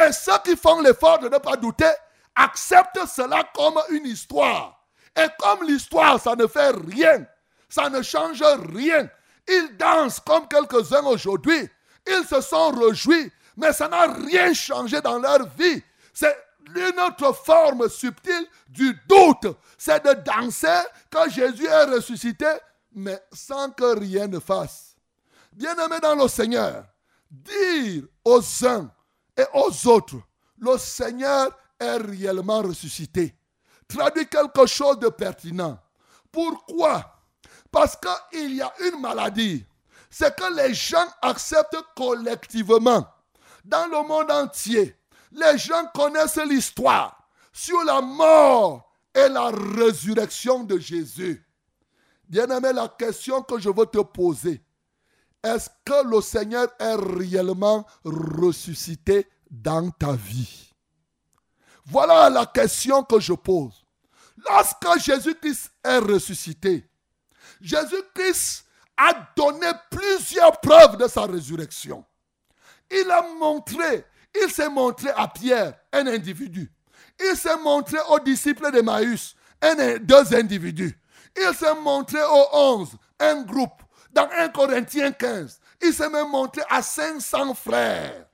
Et 0.00 0.12
ceux 0.12 0.38
qui 0.44 0.56
font 0.56 0.80
l'effort 0.80 1.18
de 1.18 1.28
ne 1.28 1.38
pas 1.38 1.56
douter 1.56 1.90
acceptent 2.36 3.06
cela 3.06 3.42
comme 3.54 3.78
une 3.90 4.06
histoire. 4.06 4.78
Et 5.16 5.26
comme 5.38 5.66
l'histoire, 5.66 6.20
ça 6.20 6.36
ne 6.36 6.46
fait 6.46 6.70
rien, 6.70 7.26
ça 7.68 7.90
ne 7.90 8.02
change 8.02 8.42
rien. 8.74 9.08
Ils 9.48 9.76
dansent 9.76 10.20
comme 10.20 10.46
quelques-uns 10.46 11.04
aujourd'hui. 11.04 11.68
Ils 12.06 12.24
se 12.26 12.40
sont 12.40 12.70
réjouis, 12.70 13.32
mais 13.56 13.72
ça 13.72 13.88
n'a 13.88 14.06
rien 14.06 14.52
changé 14.54 15.00
dans 15.00 15.18
leur 15.18 15.48
vie. 15.56 15.82
C'est 16.14 16.36
une 16.74 17.00
autre 17.00 17.32
forme 17.32 17.88
subtile 17.88 18.46
du 18.68 18.96
doute. 19.08 19.56
C'est 19.76 20.04
de 20.04 20.12
danser 20.22 20.82
quand 21.10 21.28
Jésus 21.28 21.66
est 21.66 21.84
ressuscité, 21.84 22.46
mais 22.92 23.20
sans 23.32 23.70
que 23.70 23.98
rien 23.98 24.26
ne 24.26 24.38
fasse. 24.38 24.96
Bien-aimé 25.52 25.96
dans 26.00 26.14
le 26.14 26.28
Seigneur, 26.28 26.84
dire 27.30 28.04
aux 28.24 28.42
uns 28.64 28.90
et 29.36 29.44
aux 29.54 29.88
autres, 29.88 30.20
le 30.58 30.76
Seigneur 30.78 31.50
est 31.78 31.96
réellement 31.96 32.62
ressuscité, 32.62 33.34
traduit 33.86 34.28
quelque 34.28 34.66
chose 34.66 34.98
de 34.98 35.08
pertinent. 35.08 35.78
Pourquoi? 36.30 37.22
Parce 37.70 37.96
qu'il 37.96 38.54
y 38.54 38.62
a 38.62 38.72
une 38.80 39.00
maladie. 39.00 39.64
C'est 40.10 40.34
que 40.34 40.54
les 40.54 40.72
gens 40.72 41.06
acceptent 41.20 41.76
collectivement, 41.94 43.06
dans 43.64 43.86
le 43.86 44.08
monde 44.08 44.30
entier, 44.30 44.96
les 45.30 45.58
gens 45.58 45.84
connaissent 45.94 46.40
l'histoire 46.48 47.28
sur 47.52 47.82
la 47.84 48.00
mort 48.00 48.90
et 49.14 49.28
la 49.28 49.50
résurrection 49.50 50.64
de 50.64 50.78
Jésus. 50.78 51.44
Bien-aimé, 52.28 52.72
la 52.72 52.88
question 52.88 53.42
que 53.42 53.58
je 53.58 53.70
veux 53.70 53.86
te 53.86 53.98
poser, 53.98 54.62
est-ce 55.42 55.68
que 55.84 56.06
le 56.08 56.20
Seigneur 56.20 56.68
est 56.78 56.94
réellement 56.94 57.86
ressuscité 58.04 59.26
dans 59.50 59.90
ta 59.90 60.12
vie? 60.12 60.72
Voilà 61.86 62.28
la 62.28 62.44
question 62.44 63.02
que 63.02 63.18
je 63.18 63.32
pose. 63.32 63.84
Lorsque 64.48 65.00
Jésus-Christ 65.00 65.70
est 65.82 65.98
ressuscité, 65.98 66.88
Jésus-Christ 67.60 68.66
a 68.96 69.32
donné 69.36 69.66
plusieurs 69.90 70.60
preuves 70.60 70.96
de 70.96 71.08
sa 71.08 71.22
résurrection. 71.22 72.04
Il 72.90 73.10
a 73.10 73.22
montré 73.38 74.04
il 74.42 74.50
s'est 74.50 74.68
montré 74.68 75.10
à 75.10 75.28
Pierre, 75.28 75.74
un 75.92 76.06
individu. 76.06 76.70
Il 77.20 77.36
s'est 77.36 77.56
montré 77.58 77.98
aux 78.08 78.20
disciples 78.20 78.70
d'Emmaüs, 78.70 79.34
un, 79.62 79.98
deux 79.98 80.34
individus. 80.34 80.98
Il 81.36 81.54
s'est 81.54 81.74
montré 81.74 82.22
aux 82.22 82.48
onze, 82.52 82.90
un 83.18 83.42
groupe. 83.42 83.82
Dans 84.12 84.28
1 84.30 84.48
Corinthiens 84.48 85.12
15, 85.12 85.60
il 85.82 85.92
s'est 85.92 86.08
même 86.08 86.30
montré 86.30 86.62
à 86.68 86.82
500 86.82 87.54
frères. 87.54 88.26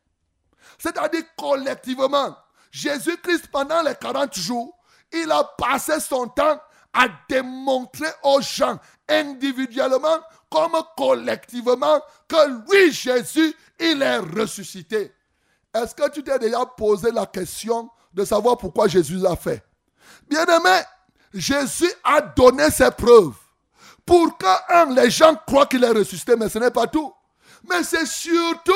C'est-à-dire 0.79 1.25
collectivement, 1.37 2.37
Jésus-Christ, 2.71 3.49
pendant 3.53 3.83
les 3.83 3.95
40 3.95 4.35
jours, 4.35 4.79
il 5.13 5.31
a 5.31 5.45
passé 5.59 6.01
son 6.01 6.27
temps 6.29 6.61
à 6.93 7.07
démontrer 7.29 8.09
aux 8.23 8.41
gens 8.41 8.79
individuellement 9.09 10.19
comme 10.51 10.77
collectivement 10.97 12.01
que 12.29 12.71
lui, 12.71 12.93
Jésus, 12.93 13.55
il 13.81 14.01
est 14.01 14.19
ressuscité. 14.19 15.13
Est-ce 15.75 15.95
que 15.95 16.09
tu 16.11 16.23
t'es 16.23 16.39
déjà 16.39 16.65
posé 16.65 17.11
la 17.11 17.27
question 17.27 17.91
de 18.13 18.25
savoir 18.25 18.57
pourquoi 18.57 18.87
Jésus 18.87 19.17
l'a 19.17 19.35
fait? 19.35 19.65
Bien-aimé, 20.29 20.83
Jésus 21.35 21.93
a 22.05 22.21
donné 22.21 22.71
ses 22.71 22.91
preuves 22.93 23.35
pour 24.07 24.39
que, 24.39 24.95
les 24.95 25.11
gens 25.11 25.35
croient 25.47 25.67
qu'il 25.67 25.83
est 25.83 25.91
ressuscité, 25.91 26.37
mais 26.37 26.49
ce 26.49 26.59
n'est 26.59 26.71
pas 26.71 26.87
tout. 26.87 27.13
Mais 27.69 27.83
c'est 27.83 28.07
surtout 28.07 28.73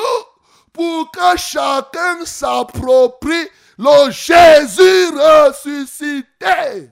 pour 0.73 1.11
que 1.11 1.37
chacun 1.37 2.25
s'approprie 2.25 3.49
le 3.79 4.11
Jésus 4.11 5.09
ressuscité. 5.17 6.91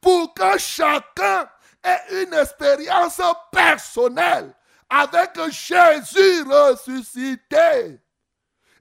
Pour 0.00 0.32
que 0.32 0.58
chacun 0.58 1.48
ait 1.82 2.22
une 2.22 2.34
expérience 2.34 3.20
personnelle 3.52 4.54
avec 4.88 5.36
Jésus 5.50 6.42
ressuscité. 6.42 8.00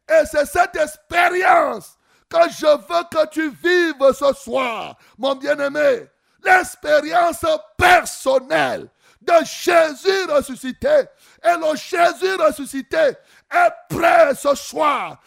Et 0.08 0.26
c'est 0.32 0.46
cette 0.46 0.76
expérience 0.76 1.98
je 2.50 2.66
veux 2.66 3.04
que 3.12 3.28
tu 3.30 3.50
vives 3.50 4.14
ce 4.14 4.34
soir, 4.34 4.96
mon 5.18 5.36
bien-aimé. 5.36 6.08
L'expérience 6.44 7.46
personnelle 7.78 8.90
de 9.26 9.34
Jésus 9.44 10.26
ressuscité. 10.30 11.06
Et 11.44 11.58
le 11.58 11.76
Jésus 11.76 12.36
ressuscité 12.36 12.98
est 13.52 13.74
prêt 13.90 14.34
ce 14.36 14.56
soir. 14.56 15.20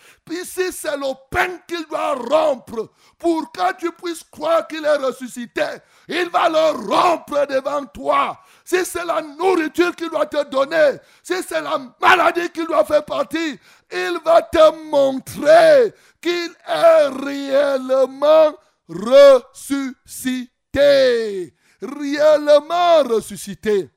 Si 0.45 0.73
c'est 0.73 0.97
le 0.97 1.15
pain 1.31 1.59
qu'il 1.67 1.87
doit 1.87 2.15
rompre 2.15 2.91
pour 3.19 3.51
que 3.51 3.73
tu 3.79 3.91
puisses 3.93 4.25
croire 4.25 4.67
qu'il 4.67 4.85
est 4.85 4.97
ressuscité, 4.97 5.65
il 6.07 6.29
va 6.29 6.49
le 6.49 6.87
rompre 6.87 7.47
devant 7.47 7.85
toi. 7.87 8.39
Si 8.65 8.85
c'est 8.85 9.05
la 9.05 9.23
nourriture 9.23 9.97
qu'il 9.97 10.11
doit 10.11 10.27
te 10.27 10.45
donner, 10.45 10.99
si 11.23 11.35
c'est 11.43 11.63
la 11.63 11.79
maladie 12.01 12.51
qu'il 12.51 12.67
doit 12.67 12.85
faire 12.85 13.05
partie, 13.05 13.59
il 13.93 14.18
va 14.24 14.43
te 14.43 14.91
montrer 14.91 15.95
qu'il 16.20 16.51
est 16.66 17.09
réellement 17.09 18.55
ressuscité. 18.89 20.53
Réellement 21.80 23.03
ressuscité. 23.05 23.91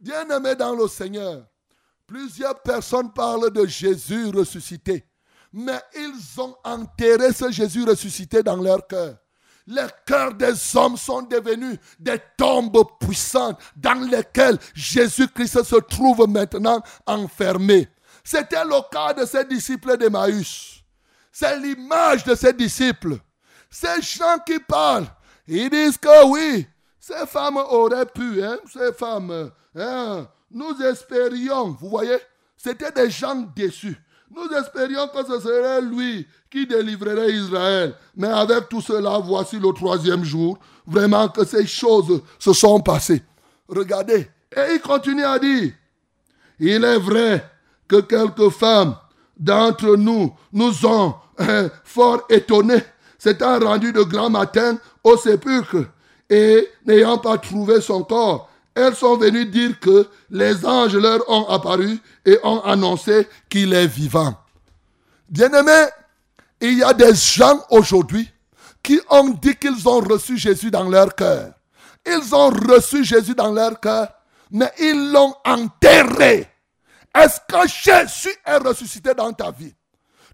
Bien-aimé 0.00 0.54
dans 0.56 0.74
le 0.74 0.88
Seigneur, 0.88 1.44
plusieurs 2.06 2.60
personnes 2.62 3.12
parlent 3.12 3.52
de 3.52 3.66
Jésus 3.66 4.30
ressuscité, 4.30 5.04
mais 5.52 5.80
ils 5.94 6.40
ont 6.40 6.56
enterré 6.64 7.32
ce 7.32 7.50
Jésus 7.50 7.84
ressuscité 7.84 8.42
dans 8.42 8.56
leur 8.56 8.86
cœur. 8.86 9.16
Les 9.66 9.86
cœurs 10.06 10.34
des 10.34 10.54
hommes 10.74 10.96
sont 10.96 11.22
devenus 11.22 11.78
des 11.98 12.18
tombes 12.36 12.82
puissantes 12.98 13.60
dans 13.76 14.08
lesquelles 14.10 14.58
Jésus-Christ 14.74 15.62
se 15.62 15.76
trouve 15.76 16.26
maintenant 16.26 16.82
enfermé. 17.06 17.88
C'était 18.22 18.64
le 18.64 18.80
cas 18.90 19.12
de 19.14 19.24
ces 19.24 19.44
disciples 19.44 19.96
d'Emmaüs. 19.96 20.82
C'est 21.32 21.58
l'image 21.58 22.24
de 22.24 22.34
ces 22.34 22.52
disciples. 22.52 23.16
Ces 23.70 24.02
gens 24.02 24.38
qui 24.44 24.58
parlent, 24.58 25.06
ils 25.46 25.70
disent 25.70 25.98
que 25.98 26.26
oui, 26.26 26.66
ces 26.98 27.26
femmes 27.26 27.56
auraient 27.56 28.06
pu, 28.06 28.42
hein, 28.42 28.58
ces 28.72 28.92
femmes, 28.92 29.50
hein, 29.76 30.28
nous 30.50 30.80
espérions, 30.82 31.70
vous 31.80 31.88
voyez, 31.88 32.18
c'était 32.56 32.90
des 32.90 33.10
gens 33.10 33.36
déçus. 33.54 33.96
Nous 34.30 34.48
espérions 34.56 35.08
que 35.08 35.24
ce 35.26 35.40
serait 35.40 35.80
lui 35.80 36.26
qui 36.50 36.66
délivrerait 36.66 37.32
Israël. 37.32 37.94
Mais 38.16 38.28
avec 38.28 38.68
tout 38.68 38.80
cela, 38.80 39.18
voici 39.18 39.58
le 39.58 39.72
troisième 39.72 40.22
jour, 40.22 40.58
vraiment 40.86 41.28
que 41.28 41.44
ces 41.44 41.66
choses 41.66 42.22
se 42.38 42.52
sont 42.52 42.80
passées. 42.80 43.22
Regardez. 43.68 44.30
Et 44.54 44.74
il 44.74 44.80
continue 44.80 45.24
à 45.24 45.38
dire, 45.38 45.72
il 46.58 46.84
est 46.84 46.98
vrai 46.98 47.49
que 47.90 48.00
quelques 48.00 48.50
femmes 48.50 48.94
d'entre 49.36 49.96
nous 49.96 50.32
nous 50.52 50.86
ont 50.86 51.14
hein, 51.38 51.68
fort 51.82 52.22
étonnés, 52.30 52.84
s'étant 53.18 53.58
rendues 53.58 53.92
de 53.92 54.02
grand 54.02 54.30
matin 54.30 54.78
au 55.02 55.16
sépulcre 55.16 55.86
et 56.28 56.68
n'ayant 56.86 57.18
pas 57.18 57.36
trouvé 57.38 57.80
son 57.80 58.04
corps, 58.04 58.48
elles 58.76 58.94
sont 58.94 59.16
venues 59.16 59.46
dire 59.46 59.80
que 59.80 60.06
les 60.30 60.64
anges 60.64 60.94
leur 60.94 61.28
ont 61.28 61.48
apparu 61.48 61.98
et 62.24 62.38
ont 62.44 62.60
annoncé 62.60 63.26
qu'il 63.48 63.74
est 63.74 63.88
vivant. 63.88 64.36
Bien-aimés, 65.28 65.88
il 66.60 66.78
y 66.78 66.84
a 66.84 66.92
des 66.92 67.14
gens 67.16 67.60
aujourd'hui 67.70 68.30
qui 68.84 69.00
ont 69.10 69.30
dit 69.30 69.56
qu'ils 69.56 69.88
ont 69.88 70.00
reçu 70.00 70.38
Jésus 70.38 70.70
dans 70.70 70.88
leur 70.88 71.12
cœur. 71.16 71.54
Ils 72.06 72.34
ont 72.34 72.50
reçu 72.50 73.04
Jésus 73.04 73.34
dans 73.34 73.52
leur 73.52 73.80
cœur, 73.80 74.08
mais 74.52 74.70
ils 74.78 75.10
l'ont 75.12 75.34
enterré. 75.44 76.49
Est-ce 77.14 77.40
que 77.48 77.68
Jésus 77.68 78.36
est 78.44 78.56
ressuscité 78.56 79.14
dans 79.14 79.32
ta 79.32 79.50
vie? 79.50 79.74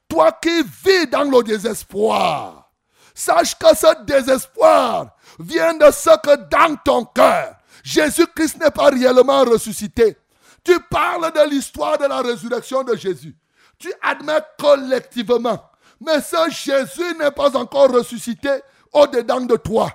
Toi 0.08 0.32
qui 0.40 0.62
vis 0.84 1.06
dans 1.08 1.24
le 1.24 1.42
désespoir, 1.42 2.70
sache 3.14 3.58
que 3.58 3.74
ce 3.74 4.04
désespoir 4.04 5.16
vient 5.38 5.74
de 5.74 5.90
ce 5.90 6.10
que 6.20 6.36
dans 6.48 6.76
ton 6.76 7.04
cœur, 7.06 7.56
Jésus-Christ 7.82 8.60
n'est 8.60 8.70
pas 8.70 8.90
réellement 8.90 9.44
ressuscité. 9.44 10.16
Tu 10.62 10.78
parles 10.90 11.32
de 11.32 11.50
l'histoire 11.50 11.98
de 11.98 12.06
la 12.06 12.20
résurrection 12.20 12.82
de 12.82 12.96
Jésus. 12.96 13.36
Tu 13.78 13.92
admets 14.02 14.40
collectivement. 14.58 15.70
Mais 16.00 16.20
ce 16.20 16.50
Jésus 16.50 17.16
n'est 17.18 17.30
pas 17.30 17.56
encore 17.56 17.90
ressuscité 17.90 18.50
au-dedans 18.92 19.40
de 19.40 19.56
toi. 19.56 19.90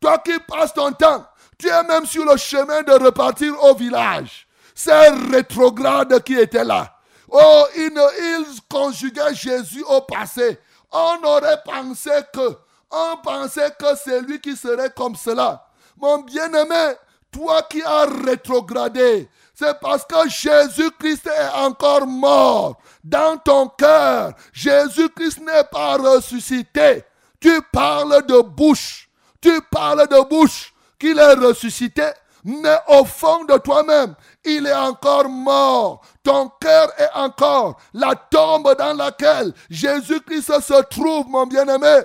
Toi 0.00 0.18
qui 0.18 0.38
passes 0.40 0.74
ton 0.74 0.92
temps, 0.92 1.26
tu 1.58 1.68
es 1.68 1.82
même 1.84 2.06
sur 2.06 2.24
le 2.24 2.36
chemin 2.36 2.82
de 2.82 2.92
repartir 2.92 3.54
au 3.64 3.74
village. 3.74 4.46
C'est 4.82 5.10
rétrograde 5.30 6.22
qui 6.24 6.38
était 6.38 6.64
là. 6.64 6.96
Oh, 7.30 7.64
ils, 7.76 7.92
ils 7.92 8.60
conjuguaient 8.66 9.34
Jésus 9.34 9.84
au 9.86 10.00
passé. 10.00 10.58
On 10.90 11.18
aurait 11.22 11.60
pensé 11.62 12.10
que, 12.32 12.56
on 12.90 13.16
pensait 13.22 13.72
que 13.78 13.94
c'est 14.02 14.22
lui 14.22 14.40
qui 14.40 14.56
serait 14.56 14.88
comme 14.96 15.16
cela. 15.16 15.66
Mon 15.98 16.20
bien-aimé, 16.20 16.94
toi 17.30 17.60
qui 17.68 17.82
as 17.82 18.06
rétrogradé, 18.24 19.28
c'est 19.54 19.78
parce 19.80 20.06
que 20.06 20.26
Jésus-Christ 20.26 21.26
est 21.26 21.58
encore 21.58 22.06
mort 22.06 22.80
dans 23.04 23.36
ton 23.36 23.68
cœur. 23.68 24.32
Jésus-Christ 24.50 25.42
n'est 25.42 25.64
pas 25.70 25.98
ressuscité. 25.98 27.04
Tu 27.38 27.60
parles 27.70 28.24
de 28.24 28.40
bouche. 28.40 29.10
Tu 29.42 29.60
parles 29.70 30.08
de 30.08 30.26
bouche 30.26 30.72
qu'il 30.98 31.18
est 31.18 31.34
ressuscité, 31.34 32.08
mais 32.44 32.78
au 32.88 33.04
fond 33.04 33.44
de 33.44 33.56
toi-même, 33.58 34.14
il 34.44 34.66
est 34.66 34.74
encore 34.74 35.28
mort. 35.28 36.02
Ton 36.22 36.50
cœur 36.60 36.92
est 36.98 37.10
encore 37.14 37.80
la 37.92 38.14
tombe 38.14 38.74
dans 38.78 38.94
laquelle 38.94 39.52
Jésus-Christ 39.68 40.60
se 40.60 40.82
trouve, 40.84 41.28
mon 41.28 41.46
bien-aimé. 41.46 42.02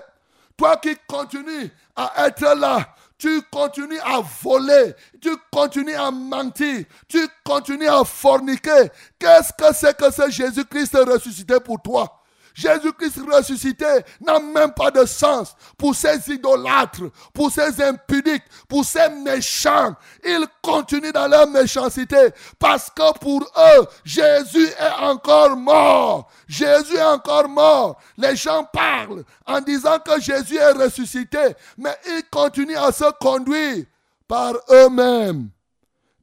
Toi 0.58 0.78
qui 0.78 0.96
continues 1.08 1.72
à 1.96 2.28
être 2.28 2.56
là, 2.56 2.88
tu 3.18 3.42
continues 3.52 4.00
à 4.00 4.22
voler, 4.44 4.94
tu 5.22 5.36
continues 5.52 5.96
à 5.96 6.12
mentir, 6.12 6.86
tu 7.08 7.28
continues 7.44 7.88
à 7.88 8.04
forniquer. 8.04 8.90
Qu'est-ce 9.20 9.54
que 9.54 9.74
c'est 9.74 9.98
que 9.98 10.12
ce 10.12 10.30
Jésus-Christ 10.30 10.98
ressuscité 11.08 11.60
pour 11.60 11.82
toi? 11.82 12.22
Jésus-Christ 12.56 13.20
ressuscité 13.30 13.86
n'a 14.22 14.40
même 14.40 14.72
pas 14.72 14.90
de 14.90 15.06
sens 15.06 15.54
pour 15.78 15.94
ces 15.94 16.32
idolâtres, 16.32 17.04
pour 17.34 17.52
ces 17.52 17.82
impudiques, 17.84 18.46
pour 18.70 18.86
ces 18.86 19.10
méchants. 19.10 19.94
Ils 20.24 20.48
continuent 20.62 21.12
dans 21.12 21.28
leur 21.28 21.48
méchanceté 21.48 22.30
parce 22.58 22.90
que 22.90 23.20
pour 23.20 23.42
eux, 23.42 23.86
Jésus 24.06 24.70
est 24.70 25.04
encore 25.04 25.58
mort. 25.58 26.32
Jésus 26.48 26.96
est 26.96 27.04
encore 27.04 27.50
mort. 27.50 28.00
Les 28.18 28.38
gens 28.38 28.64
parlent 28.64 29.26
en 29.46 29.60
disant 29.60 30.00
que 30.00 30.22
Jésus 30.22 30.56
est 30.56 30.72
ressuscité, 30.72 31.56
mais 31.78 31.96
ils 32.08 32.24
continuent 32.32 32.78
à 32.78 32.94
se 32.94 33.12
conduire 33.20 33.86
par 34.30 34.54
eux-mêmes. 34.70 35.50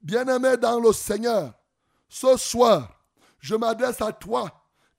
Bien-aimés 0.02 0.56
dans 0.56 0.80
le 0.80 0.94
Seigneur, 0.94 1.52
ce 2.08 2.38
soir, 2.38 2.88
je 3.38 3.54
m'adresse 3.54 4.00
à 4.00 4.12
toi 4.12 4.50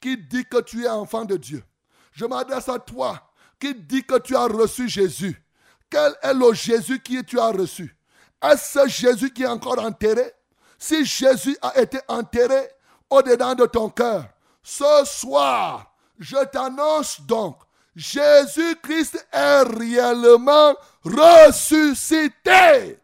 qui 0.04 0.18
dit 0.18 0.44
que 0.44 0.60
tu 0.60 0.84
es 0.84 0.90
enfant 0.90 1.24
de 1.24 1.38
Dieu. 1.38 1.64
Je 2.12 2.26
m'adresse 2.26 2.68
à 2.68 2.78
toi 2.78 3.22
qui 3.58 3.74
dit 3.74 4.04
que 4.04 4.20
tu 4.20 4.36
as 4.36 4.48
reçu 4.48 4.90
Jésus. 4.90 5.42
Quel 5.90 6.14
est 6.22 6.34
le 6.34 6.54
Jésus 6.54 7.00
que 7.00 7.22
tu 7.22 7.40
as 7.40 7.48
reçu? 7.48 7.96
Est-ce 8.42 8.82
ce 8.82 8.88
Jésus 8.90 9.32
qui 9.32 9.44
est 9.44 9.48
encore 9.48 9.80
enterré? 9.80 10.34
Si 10.78 11.06
Jésus 11.06 11.58
a 11.62 11.80
été 11.80 12.00
enterré 12.10 12.70
au-dedans 13.10 13.56
de 13.56 13.66
ton 13.66 13.90
cœur, 13.90 14.26
ce 14.62 15.06
soir, 15.06 15.96
je 16.20 16.44
t'annonce 16.52 17.22
donc, 17.22 17.56
Jésus-Christ 17.96 19.26
est 19.32 19.62
réellement 19.62 20.76
ressuscité. 21.06 23.00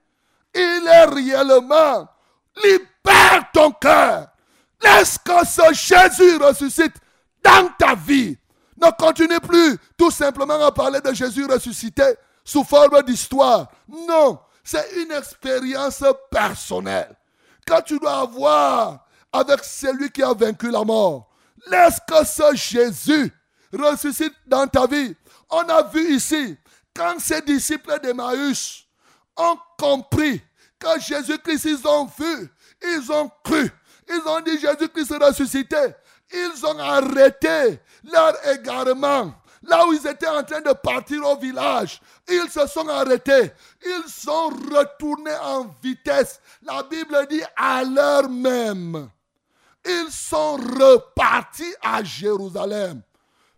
Il 0.54 0.86
est 0.86 1.06
réellement. 1.06 2.10
Libère 2.62 3.50
ton 3.54 3.72
cœur. 3.72 4.28
Laisse 4.82 5.18
que 5.18 5.46
ce 5.46 5.74
Jésus 5.74 6.38
ressuscite 6.38 6.96
dans 7.44 7.70
ta 7.78 7.96
vie? 7.96 8.38
Ne 8.78 8.90
continue 8.98 9.40
plus 9.40 9.78
tout 9.98 10.12
simplement 10.12 10.66
à 10.66 10.72
parler 10.72 11.02
de 11.02 11.14
Jésus 11.14 11.46
ressuscité 11.46 12.04
sous 12.44 12.64
forme 12.64 13.02
d'histoire. 13.04 13.70
Non, 13.88 14.40
c'est 14.64 15.02
une 15.02 15.12
expérience 15.12 16.04
personnelle 16.32 17.16
que 17.66 17.82
tu 17.84 18.00
dois 18.00 18.22
avoir 18.22 19.06
avec 19.32 19.64
celui 19.64 20.10
qui 20.10 20.24
a 20.24 20.34
vaincu 20.34 20.72
la 20.72 20.84
mort. 20.84 21.30
Laisse 21.68 22.00
que 22.08 22.26
ce 22.26 22.56
Jésus 22.56 23.32
ressuscite 23.74 24.34
dans 24.48 24.68
ta 24.68 24.88
vie? 24.88 25.16
On 25.50 25.62
a 25.68 25.84
vu 25.84 26.16
ici, 26.16 26.58
quand 26.96 27.20
ces 27.20 27.42
disciples 27.42 28.00
d'Emmaüs 28.02 28.86
ont 29.36 29.58
compris 29.78 30.42
que 30.80 31.00
Jésus-Christ, 31.00 31.66
ils 31.66 31.88
ont 31.88 32.10
vu, 32.18 32.52
ils 32.82 33.12
ont 33.12 33.30
cru, 33.44 33.70
ils 34.10 34.28
ont 34.28 34.42
dit 34.42 34.60
Jésus-Christ 34.60 35.14
ressuscité. 35.22 35.94
Ils 36.32 36.66
ont 36.66 36.80
arrêté 36.80 37.80
leur 38.04 38.34
égarement. 38.48 39.34
Là 39.64 39.86
où 39.86 39.94
ils 39.94 40.08
étaient 40.08 40.28
en 40.28 40.44
train 40.44 40.62
de 40.62 40.72
partir 40.72 41.26
au 41.26 41.36
village, 41.36 42.02
ils 42.30 42.50
se 42.50 42.66
sont 42.68 42.88
arrêtés. 42.88 43.52
Ils 43.86 44.10
sont 44.10 44.50
retournés 44.50 45.36
en 45.44 45.68
vitesse. 45.84 46.40
La 46.62 46.84
Bible 46.84 47.28
dit 47.30 47.44
à 47.58 47.84
l'heure 47.84 48.30
même. 48.30 49.10
Ils 49.86 50.12
sont 50.12 50.56
repartis 50.56 51.74
à 51.82 52.04
Jérusalem. 52.04 53.02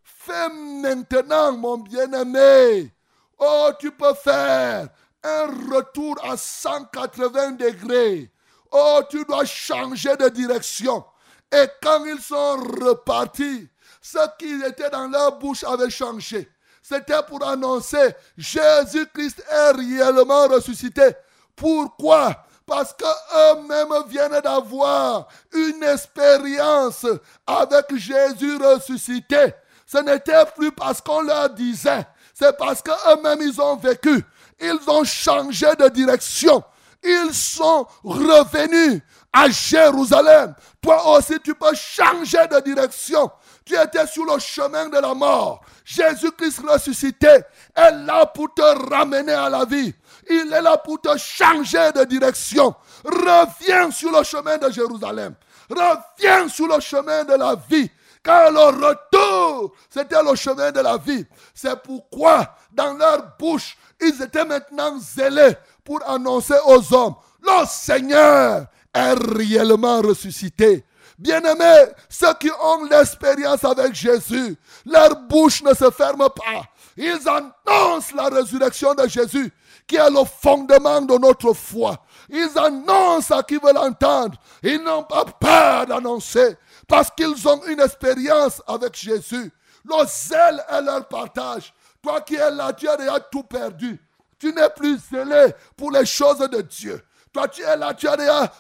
Fais 0.04 0.50
maintenant, 0.50 1.52
mon 1.54 1.78
bien-aimé. 1.78 2.94
Oh, 3.38 3.72
tu 3.80 3.92
peux 3.92 4.14
faire 4.14 4.88
un 5.24 5.46
retour 5.72 6.16
à 6.24 6.38
180 6.38 7.52
degrés. 7.54 8.31
Oh, 8.72 9.02
tu 9.10 9.24
dois 9.26 9.46
changer 9.46 10.16
de 10.16 10.30
direction. 10.30 11.04
Et 11.52 11.66
quand 11.84 12.06
ils 12.06 12.22
sont 12.22 12.58
repartis, 12.82 13.68
ce 14.02 14.20
qui 14.40 14.62
était 14.66 14.90
dans 14.90 15.08
leur 15.08 15.38
bouche 15.38 15.64
avait 15.64 15.90
changé. 15.90 16.50
C'était 16.82 17.22
pour 17.28 17.46
annoncer 17.46 18.16
Jésus-Christ 18.38 19.44
est 19.50 19.72
réellement 19.72 20.48
ressuscité. 20.48 21.10
Pourquoi? 21.56 22.44
Parce 22.66 22.94
qu'eux-mêmes 22.94 23.94
viennent 24.08 24.40
d'avoir 24.42 25.28
une 25.54 25.84
expérience 25.84 27.06
avec 27.46 27.96
Jésus 27.96 28.58
ressuscité. 28.58 29.54
Ce 29.86 29.98
n'était 29.98 30.46
plus 30.56 30.72
parce 30.72 31.02
qu'on 31.02 31.22
leur 31.22 31.50
disait, 31.50 32.06
c'est 32.34 32.56
parce 32.58 32.82
qu'eux-mêmes 32.82 33.42
ils 33.42 33.62
ont 33.62 33.76
vécu. 33.76 34.24
Ils 34.60 34.80
ont 34.88 35.04
changé 35.04 35.68
de 35.76 35.90
direction 35.90 36.64
ils 37.04 37.34
sont 37.34 37.88
revenus 38.04 39.02
à 39.34 39.50
Jérusalem. 39.50 40.54
Toi 40.82 41.18
aussi, 41.18 41.40
tu 41.44 41.56
peux 41.56 41.74
changer 41.74 42.48
de 42.48 42.60
direction. 42.60 43.32
Tu 43.66 43.76
étais 43.76 44.06
sur 44.08 44.26
le 44.26 44.40
chemin 44.40 44.90
de 44.90 44.98
la 44.98 45.14
mort. 45.14 45.62
Jésus-Christ 45.86 46.62
ressuscité 46.68 47.40
est 47.76 47.92
là 48.06 48.26
pour 48.26 48.54
te 48.54 48.90
ramener 48.94 49.34
à 49.34 49.50
la 49.50 49.66
vie. 49.66 49.94
Il 50.30 50.52
est 50.52 50.62
là 50.62 50.78
pour 50.78 51.00
te 51.00 51.16
changer 51.18 51.92
de 51.94 52.04
direction. 52.06 52.76
Reviens 53.04 53.92
sur 53.92 54.12
le 54.12 54.24
chemin 54.24 54.58
de 54.58 54.70
Jérusalem. 54.72 55.36
Reviens 55.70 56.48
sur 56.50 56.68
le 56.68 56.80
chemin 56.80 57.24
de 57.24 57.34
la 57.34 57.56
vie. 57.70 57.90
Car 58.24 58.52
le 58.52 58.88
retour, 58.88 59.74
c'était 59.90 60.22
le 60.22 60.36
chemin 60.36 60.72
de 60.72 60.80
la 60.80 60.98
vie. 60.98 61.26
C'est 61.56 61.82
pourquoi, 61.82 62.56
dans 62.72 62.94
leur 62.94 63.36
bouche, 63.40 63.76
ils 64.00 64.22
étaient 64.22 64.46
maintenant 64.46 64.98
zélés 65.00 65.56
pour 65.84 66.00
annoncer 66.08 66.56
aux 66.66 66.94
hommes, 66.94 67.16
le 67.42 67.66
Seigneur 67.68 68.66
est 68.94 69.14
réellement 69.14 70.02
ressuscité. 70.02 70.86
Bien-aimés, 71.18 71.92
ceux 72.10 72.34
qui 72.40 72.50
ont 72.50 72.84
l'expérience 72.86 73.64
avec 73.64 73.94
Jésus, 73.94 74.58
leur 74.86 75.16
bouche 75.28 75.62
ne 75.62 75.74
se 75.74 75.92
ferme 75.92 76.28
pas. 76.30 76.64
Ils 76.98 77.20
annoncent 77.28 78.16
la 78.16 78.26
résurrection 78.26 78.94
de 78.96 79.08
Jésus, 79.08 79.52
qui 79.86 79.98
est 79.98 80.10
le 80.10 80.24
fondement 80.26 81.02
de 81.02 81.18
notre 81.18 81.54
foi. 81.54 81.98
Ils 82.30 82.58
annoncent 82.58 83.36
à 83.38 83.44
qui 83.44 83.56
veut 83.56 83.74
l'entendre. 83.74 84.38
Ils 84.64 84.82
n'ont 84.82 85.04
pas 85.04 85.26
peur 85.26 85.86
d'annoncer, 85.86 86.58
parce 86.88 87.12
qu'ils 87.12 87.48
ont 87.48 87.62
une 87.68 87.80
expérience 87.80 88.62
avec 88.68 88.96
Jésus. 88.96 89.52
Le 89.86 90.06
zèle 90.08 90.64
est 90.70 90.82
leur 90.82 91.08
partage. 91.08 91.74
Toi 92.02 92.22
qui 92.22 92.36
es 92.36 92.52
là, 92.52 92.74
tu 92.74 92.88
as 92.88 93.20
tout 93.32 93.44
perdu. 93.44 94.00
Tu 94.42 94.52
n'es 94.52 94.70
plus 94.76 94.98
zélé 95.12 95.54
pour 95.78 95.92
les 95.92 96.04
choses 96.04 96.40
de 96.40 96.62
Dieu. 96.62 97.00
Toi, 97.32 97.48
tu 97.48 97.62
es 97.62 97.78
là, 97.78 97.94
tu, 97.94 98.08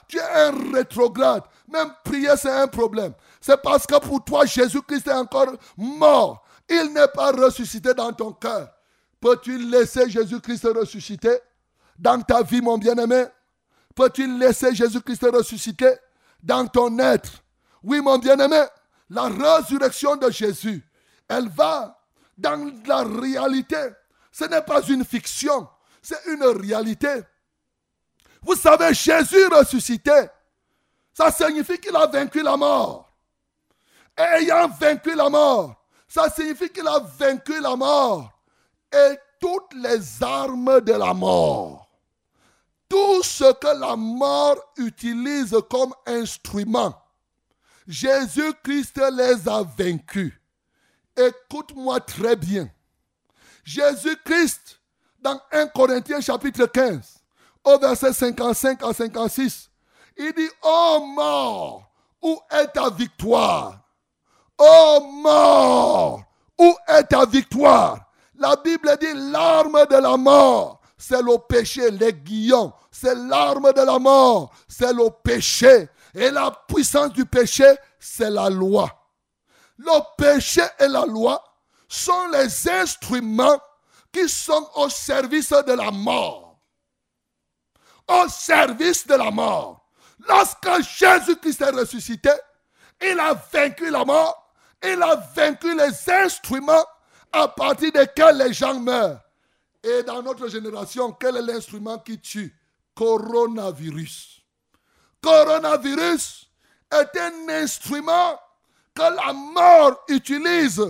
tu 0.08 0.18
es 0.20 0.22
un 0.22 0.72
rétrograde. 0.72 1.42
Même 1.68 1.92
prier, 2.04 2.38
c'est 2.38 2.52
un 2.52 2.68
problème. 2.68 3.14
C'est 3.42 3.60
parce 3.60 3.88
que 3.88 3.98
pour 3.98 4.24
toi, 4.24 4.46
Jésus-Christ 4.46 5.08
est 5.08 5.14
encore 5.14 5.48
mort. 5.76 6.46
Il 6.70 6.94
n'est 6.94 7.08
pas 7.08 7.32
ressuscité 7.32 7.96
dans 7.96 8.14
ton 8.14 8.32
cœur. 8.32 8.70
Peux-tu 9.20 9.58
laisser 9.58 10.08
Jésus-Christ 10.08 10.68
ressusciter 10.76 11.40
dans 11.98 12.22
ta 12.22 12.44
vie, 12.44 12.62
mon 12.62 12.78
bien-aimé? 12.78 13.26
Peux-tu 13.96 14.38
laisser 14.38 14.76
Jésus-Christ 14.76 15.26
ressusciter 15.34 15.96
dans 16.44 16.68
ton 16.68 16.96
être? 17.00 17.42
Oui, 17.82 18.02
mon 18.02 18.20
bien-aimé, 18.20 18.66
la 19.10 19.24
résurrection 19.24 20.16
de 20.16 20.30
Jésus, 20.30 20.88
elle 21.28 21.50
va 21.50 22.00
dans 22.38 22.72
la 22.86 23.02
réalité 23.02 23.78
ce 24.32 24.46
n'est 24.46 24.62
pas 24.62 24.82
une 24.88 25.04
fiction, 25.04 25.68
c'est 26.02 26.26
une 26.28 26.43
réalité. 26.43 27.22
Vous 28.41 28.56
savez, 28.56 28.93
Jésus 28.93 29.47
ressuscité, 29.47 30.28
ça 31.14 31.32
signifie 31.32 31.80
qu'il 31.80 31.95
a 31.95 32.08
vaincu 32.08 32.41
la 32.41 32.58
mort. 32.58 33.14
Et 34.18 34.22
ayant 34.22 34.68
vaincu 34.68 35.16
la 35.16 35.30
mort, 35.30 35.76
ça 36.08 36.30
signifie 36.30 36.70
qu'il 36.70 36.88
a 36.88 36.99
vaincu 36.99 37.60
la 37.62 37.76
mort. 37.76 38.32
Et 38.91 39.18
toutes 39.39 39.74
les 39.74 40.24
armes 40.24 40.82
de 40.82 40.93
la 40.93 41.14
mort. 41.14 41.89
Tout 42.89 43.24
ce 43.24 43.54
que 43.54 43.80
la 43.80 43.95
mort 43.95 44.58
utilise 44.78 45.56
comme 45.70 45.93
instrument, 46.06 46.93
Jésus-Christ 47.88 49.02
les 49.14 49.47
a 49.47 49.64
vaincus. 49.64 50.34
Écoute-moi 51.16 51.99
très 52.02 52.36
bien. 52.36 52.70
Jésus-Christ, 53.64 54.81
dans 55.22 55.40
1 55.52 55.68
Corinthiens 55.68 56.22
chapitre 56.22 56.66
15, 56.66 57.20
au 57.64 57.78
verset 57.78 58.14
55 58.14 58.84
à 58.84 58.94
56, 58.94 59.70
il 60.18 60.34
dit, 60.34 60.50
oh 60.64 61.06
mort, 61.16 61.92
où 62.22 62.40
est 62.52 62.68
ta 62.68 62.90
victoire? 62.90 63.80
Oh 64.58 65.00
mort, 65.24 66.24
où 66.60 66.76
est 66.88 67.04
ta 67.04 67.26
victoire? 67.26 68.00
La 68.36 68.56
Bible 68.56 68.98
dit, 69.00 69.14
l'arme 69.32 69.86
de 69.90 69.98
la 69.98 70.18
mort, 70.18 70.82
c'est 70.98 71.22
le 71.22 71.38
péché, 71.38 71.90
les 71.92 72.14
guillons, 72.14 72.74
c'est 72.92 73.16
l'arme 73.16 73.72
de 73.74 73.82
la 73.82 74.00
mort, 74.00 74.52
c'est 74.68 74.94
le 74.94 75.10
péché. 75.24 75.90
Et 76.14 76.30
la 76.30 76.52
puissance 76.68 77.14
du 77.14 77.26
péché, 77.26 77.66
c'est 78.00 78.30
la 78.30 78.50
loi. 78.50 78.90
Le 79.78 80.00
péché 80.18 80.62
et 80.80 80.88
la 80.88 81.06
loi 81.06 81.42
sont 81.88 82.28
les 82.34 82.70
instruments 82.70 83.60
qui 84.12 84.28
sont 84.28 84.70
au 84.76 84.89
service 84.89 85.49
de 85.49 85.74
la 85.74 85.91
mort. 85.91 86.59
Au 88.07 88.28
service 88.28 89.05
de 89.07 89.16
la 89.16 89.32
mort. 89.32 89.89
Lorsque 90.28 90.70
Jésus-Christ 90.97 91.62
est 91.62 91.72
ressuscité, 91.72 92.32
il 93.01 93.20
a 93.20 93.34
vaincu 93.34 93.89
la 93.89 94.05
mort, 94.05 94.53
il 94.84 95.01
a 95.01 95.16
vaincu 95.36 95.76
les 95.76 96.12
instruments 96.12 96.86
à 97.32 97.47
partir 97.47 97.91
desquels 97.91 98.38
les 98.38 98.53
gens 98.53 98.80
meurent. 98.80 99.22
Et 99.84 100.03
dans 100.03 100.22
notre 100.22 100.47
génération, 100.47 101.12
quel 101.14 101.38
est 101.38 101.41
l'instrument 101.41 101.97
qui 101.97 102.20
tue? 102.20 102.55
Coronavirus. 102.93 104.41
Coronavirus 105.22 106.49
est 106.91 107.20
un 107.20 107.49
instrument 107.49 108.39
que 108.93 109.01
la 109.01 109.34
mort 109.34 110.03
utilise 110.09 110.84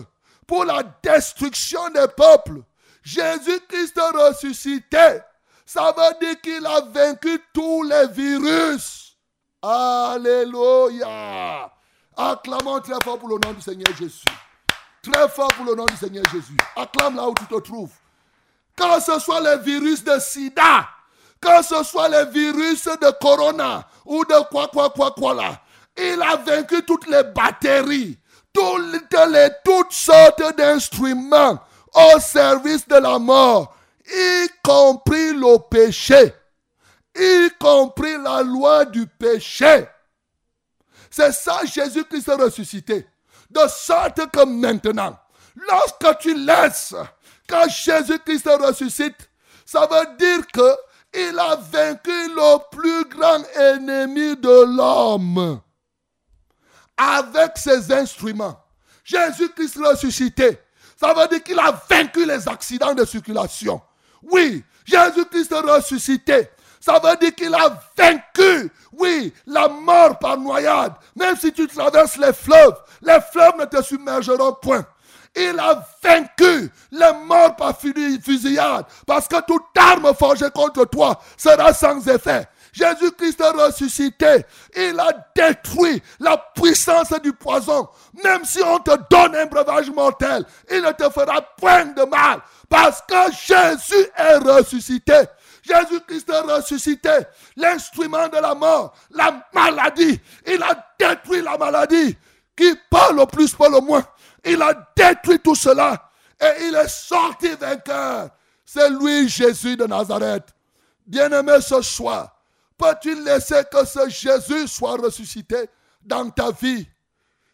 pour 0.47 0.65
la 0.65 0.83
destruction 1.03 1.89
des 1.89 2.07
peuples. 2.17 2.61
Jésus-Christ 3.03 3.99
ressuscité, 4.13 5.19
ça 5.65 5.93
veut 5.95 6.25
dire 6.25 6.39
qu'il 6.41 6.65
a 6.65 6.81
vaincu 6.81 7.41
tous 7.53 7.83
les 7.83 8.07
virus. 8.07 9.15
Alléluia. 9.61 11.09
Acclamons 12.15 12.79
très 12.81 12.99
fort 13.03 13.17
pour 13.19 13.29
le 13.29 13.37
nom 13.45 13.53
du 13.53 13.61
Seigneur 13.61 13.95
Jésus. 13.97 14.25
Très 15.01 15.29
fort 15.29 15.47
pour 15.49 15.65
le 15.65 15.75
nom 15.75 15.85
du 15.85 15.95
Seigneur 15.95 16.23
Jésus. 16.31 16.57
Acclame 16.75 17.15
là 17.15 17.27
où 17.27 17.33
tu 17.33 17.45
te 17.45 17.59
trouves. 17.59 17.93
Que 18.75 18.99
ce 19.01 19.19
soit 19.19 19.41
les 19.41 19.57
virus 19.63 20.03
de 20.03 20.19
sida, 20.19 20.87
que 21.39 21.63
ce 21.63 21.83
soit 21.83 22.09
les 22.09 22.25
virus 22.25 22.85
de 22.85 23.11
corona 23.19 23.87
ou 24.05 24.23
de 24.25 24.47
quoi, 24.49 24.67
quoi, 24.67 24.89
quoi, 24.89 25.11
quoi 25.11 25.33
là. 25.33 25.61
Il 25.97 26.21
a 26.21 26.35
vaincu 26.37 26.83
toutes 26.85 27.07
les 27.07 27.23
batteries, 27.23 28.17
toutes, 28.53 29.13
les, 29.29 29.49
toutes 29.63 29.91
sortes 29.91 30.55
d'instruments 30.57 31.59
au 31.93 32.19
service 32.19 32.87
de 32.87 32.95
la 32.95 33.19
mort, 33.19 33.75
y 34.07 34.47
compris 34.63 35.33
le 35.33 35.57
péché, 35.69 36.33
y 37.15 37.49
compris 37.59 38.17
la 38.17 38.41
loi 38.41 38.85
du 38.85 39.05
péché. 39.07 39.87
C'est 41.09 41.33
ça 41.33 41.61
Jésus-Christ 41.65 42.31
ressuscité. 42.39 43.05
De 43.49 43.67
sorte 43.67 44.31
que 44.31 44.45
maintenant, 44.45 45.17
lorsque 45.55 46.19
tu 46.19 46.33
laisses 46.33 46.95
quand 47.49 47.67
Jésus-Christ 47.67 48.49
ressuscite, 48.61 49.29
ça 49.65 49.81
veut 49.81 50.17
dire 50.17 50.47
que 50.47 50.75
il 51.13 51.37
a 51.37 51.57
vaincu 51.57 52.09
le 52.09 52.69
plus 52.69 53.03
grand 53.09 53.43
ennemi 53.55 54.37
de 54.37 54.77
l'homme 54.77 55.59
avec 56.95 57.57
ses 57.57 57.91
instruments. 57.91 58.57
Jésus-Christ 59.03 59.77
ressuscité, 59.83 60.59
ça 61.01 61.15
veut 61.15 61.27
dire 61.27 61.41
qu'il 61.41 61.59
a 61.59 61.73
vaincu 61.89 62.25
les 62.25 62.47
accidents 62.47 62.93
de 62.93 63.03
circulation. 63.05 63.81
Oui, 64.21 64.63
Jésus-Christ 64.85 65.51
ressuscité, 65.51 66.47
ça 66.79 67.01
veut 67.03 67.15
dire 67.17 67.33
qu'il 67.33 67.55
a 67.55 67.81
vaincu, 67.97 68.71
oui, 68.93 69.33
la 69.47 69.67
mort 69.67 70.19
par 70.19 70.37
noyade. 70.37 70.93
Même 71.15 71.35
si 71.35 71.51
tu 71.51 71.65
traverses 71.67 72.17
les 72.17 72.33
fleuves, 72.33 72.77
les 73.01 73.17
fleuves 73.31 73.57
ne 73.59 73.65
te 73.65 73.81
submergeront 73.81 74.53
point. 74.61 74.85
Il 75.35 75.57
a 75.59 75.83
vaincu 76.03 76.71
les 76.91 77.13
morts 77.25 77.55
par 77.55 77.75
fusillade. 77.79 78.85
Parce 79.07 79.27
que 79.27 79.41
toute 79.47 79.63
arme 79.75 80.13
forgée 80.13 80.51
contre 80.53 80.85
toi 80.85 81.19
sera 81.37 81.73
sans 81.73 82.05
effet. 82.09 82.47
Jésus-Christ 82.71 83.41
est 83.41 83.49
ressuscité. 83.49 84.45
Il 84.75 84.99
a 84.99 85.11
détruit 85.35 86.01
la 86.19 86.37
puissance 86.55 87.13
du 87.21 87.33
poison. 87.33 87.89
Même 88.23 88.45
si 88.45 88.61
on 88.63 88.79
te 88.79 88.91
donne 89.09 89.35
un 89.35 89.45
breuvage 89.45 89.89
mortel, 89.91 90.45
il 90.69 90.81
ne 90.81 90.91
te 90.91 91.09
fera 91.09 91.41
point 91.57 91.85
de 91.85 92.03
mal. 92.03 92.39
Parce 92.69 93.01
que 93.01 93.31
Jésus 93.31 94.07
est 94.15 94.37
ressuscité. 94.37 95.23
Jésus-Christ 95.63 96.29
est 96.29 96.51
ressuscité. 96.51 97.17
L'instrument 97.55 98.27
de 98.27 98.37
la 98.37 98.55
mort, 98.55 98.93
la 99.11 99.45
maladie. 99.53 100.19
Il 100.47 100.63
a 100.63 100.93
détruit 100.97 101.41
la 101.41 101.57
maladie. 101.57 102.17
Qui 102.55 102.73
parle 102.89 103.17
le 103.17 103.25
plus, 103.25 103.53
pas 103.53 103.69
le 103.69 103.79
moins. 103.79 104.03
Il 104.43 104.61
a 104.61 104.73
détruit 104.95 105.39
tout 105.39 105.55
cela 105.55 106.09
et 106.41 106.67
il 106.67 106.75
est 106.75 106.87
sorti 106.87 107.49
vainqueur. 107.49 108.29
C'est 108.65 108.89
lui 108.89 109.29
Jésus 109.29 109.77
de 109.77 109.85
Nazareth. 109.85 110.47
Bien-aimé 111.05 111.57
ce 111.61 111.81
soir, 111.81 112.35
peux-tu 112.81 113.23
laisser 113.23 113.61
que 113.71 113.85
ce 113.85 114.09
Jésus 114.09 114.67
soit 114.67 114.95
ressuscité 114.95 115.69
dans 116.01 116.29
ta 116.31 116.51
vie? 116.51 116.87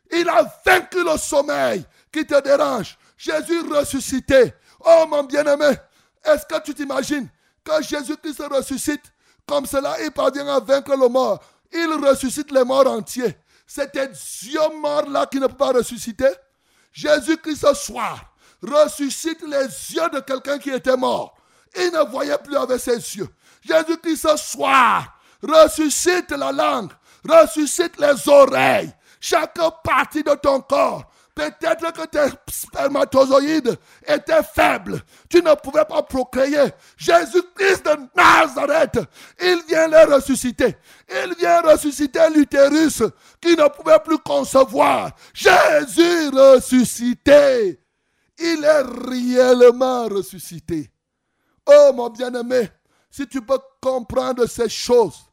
Il 0.09 0.29
a 0.29 0.45
vaincu 0.65 1.03
le 1.03 1.17
sommeil 1.17 1.85
qui 2.11 2.25
te 2.25 2.41
dérange. 2.41 2.97
Jésus 3.17 3.61
ressuscité. 3.61 4.53
Oh 4.79 5.05
mon 5.09 5.23
bien-aimé, 5.23 5.71
est-ce 6.23 6.45
que 6.45 6.61
tu 6.61 6.73
t'imagines 6.73 7.27
que 7.63 7.83
Jésus-Christ 7.83 8.41
ressuscite? 8.49 9.03
Comme 9.45 9.65
cela, 9.65 10.01
il 10.01 10.11
parvient 10.11 10.47
à 10.47 10.59
vaincre 10.59 10.95
le 10.95 11.09
mort. 11.09 11.43
Il 11.73 11.91
ressuscite 12.05 12.51
les 12.51 12.63
morts 12.63 12.87
entiers. 12.87 13.35
C'était 13.65 14.09
Dieu 14.41 14.61
mort 14.79 15.09
là 15.09 15.25
qui 15.25 15.39
ne 15.39 15.47
peut 15.47 15.57
pas 15.57 15.73
ressusciter. 15.73 16.29
Jésus-Christ 16.93 17.67
ce 17.67 17.73
soir 17.73 18.33
ressuscite 18.61 19.41
les 19.41 19.65
yeux 19.93 20.09
de 20.13 20.21
quelqu'un 20.21 20.57
qui 20.57 20.69
était 20.69 20.95
mort. 20.95 21.35
Il 21.75 21.91
ne 21.91 22.09
voyait 22.09 22.37
plus 22.37 22.55
avec 22.55 22.79
ses 22.79 22.95
yeux. 22.95 23.27
Jésus-Christ 23.61 24.27
ce 24.29 24.37
soir 24.37 25.16
ressuscite 25.43 26.31
la 26.31 26.51
langue, 26.51 26.91
ressuscite 27.27 27.99
les 27.99 28.27
oreilles, 28.27 28.93
chaque 29.19 29.59
partie 29.83 30.23
de 30.23 30.35
ton 30.35 30.61
corps. 30.61 31.09
Peut-être 31.37 31.93
que 31.93 32.07
tes 32.07 32.35
spermatozoïdes 32.51 33.77
étaient 34.07 34.41
faibles. 34.41 34.99
Tu 35.29 35.37
ne 35.43 35.53
pouvais 35.53 35.85
pas 35.85 36.01
procréer. 36.01 36.71
Jésus-Christ 36.97 37.85
de 37.85 37.95
Nazareth, 38.15 38.99
il 39.39 39.61
vient 39.67 39.87
les 39.87 40.03
ressusciter. 40.05 40.75
Il 41.07 41.35
vient 41.35 41.61
ressusciter 41.61 42.27
l'utérus 42.33 43.03
qui 43.39 43.55
ne 43.55 43.67
pouvait 43.69 43.99
plus 44.03 44.17
concevoir. 44.17 45.11
Jésus 45.31 46.29
ressuscité. 46.29 47.81
Il 48.39 48.63
est 48.63 49.07
réellement 49.07 50.07
ressuscité. 50.07 50.89
Oh 51.67 51.91
mon 51.93 52.09
bien-aimé, 52.09 52.67
si 53.11 53.27
tu 53.27 53.41
peux 53.41 53.59
comprendre 53.79 54.47
ces 54.47 54.69
choses, 54.69 55.26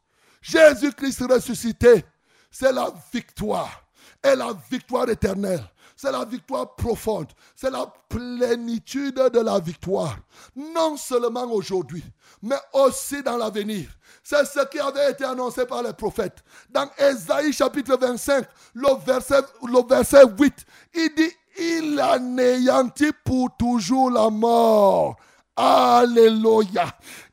Jésus-Christ 0.45 1.23
ressuscité, 1.29 2.05
c'est 2.51 2.71
la 2.71 2.93
victoire. 3.11 3.83
Et 4.23 4.35
la 4.35 4.53
victoire 4.69 5.09
éternelle 5.09 5.63
c'est 5.95 6.11
la 6.11 6.25
victoire 6.25 6.75
profonde, 6.75 7.27
c'est 7.55 7.69
la 7.69 7.85
plénitude 8.09 9.15
de 9.15 9.39
la 9.39 9.59
victoire. 9.59 10.17
Non 10.55 10.97
seulement 10.97 11.45
aujourd'hui, 11.45 12.03
mais 12.41 12.57
aussi 12.73 13.23
dans 13.23 13.37
l'avenir. 13.37 13.87
C'est 14.21 14.45
ce 14.45 14.65
qui 14.67 14.79
avait 14.79 15.11
été 15.11 15.23
annoncé 15.23 15.65
par 15.65 15.83
les 15.83 15.93
prophètes. 15.93 16.43
Dans 16.69 16.89
Ésaïe 16.97 17.53
chapitre 17.53 17.97
25, 17.97 18.45
le 18.73 19.05
verset, 19.05 19.41
le 19.63 19.87
verset 19.87 20.23
8, 20.37 20.65
il 20.95 21.15
dit, 21.15 21.31
il 21.57 21.99
anéantit 21.99 23.13
pour 23.23 23.55
toujours 23.57 24.11
la 24.11 24.29
mort. 24.29 25.15
Alléluia. 25.55 26.85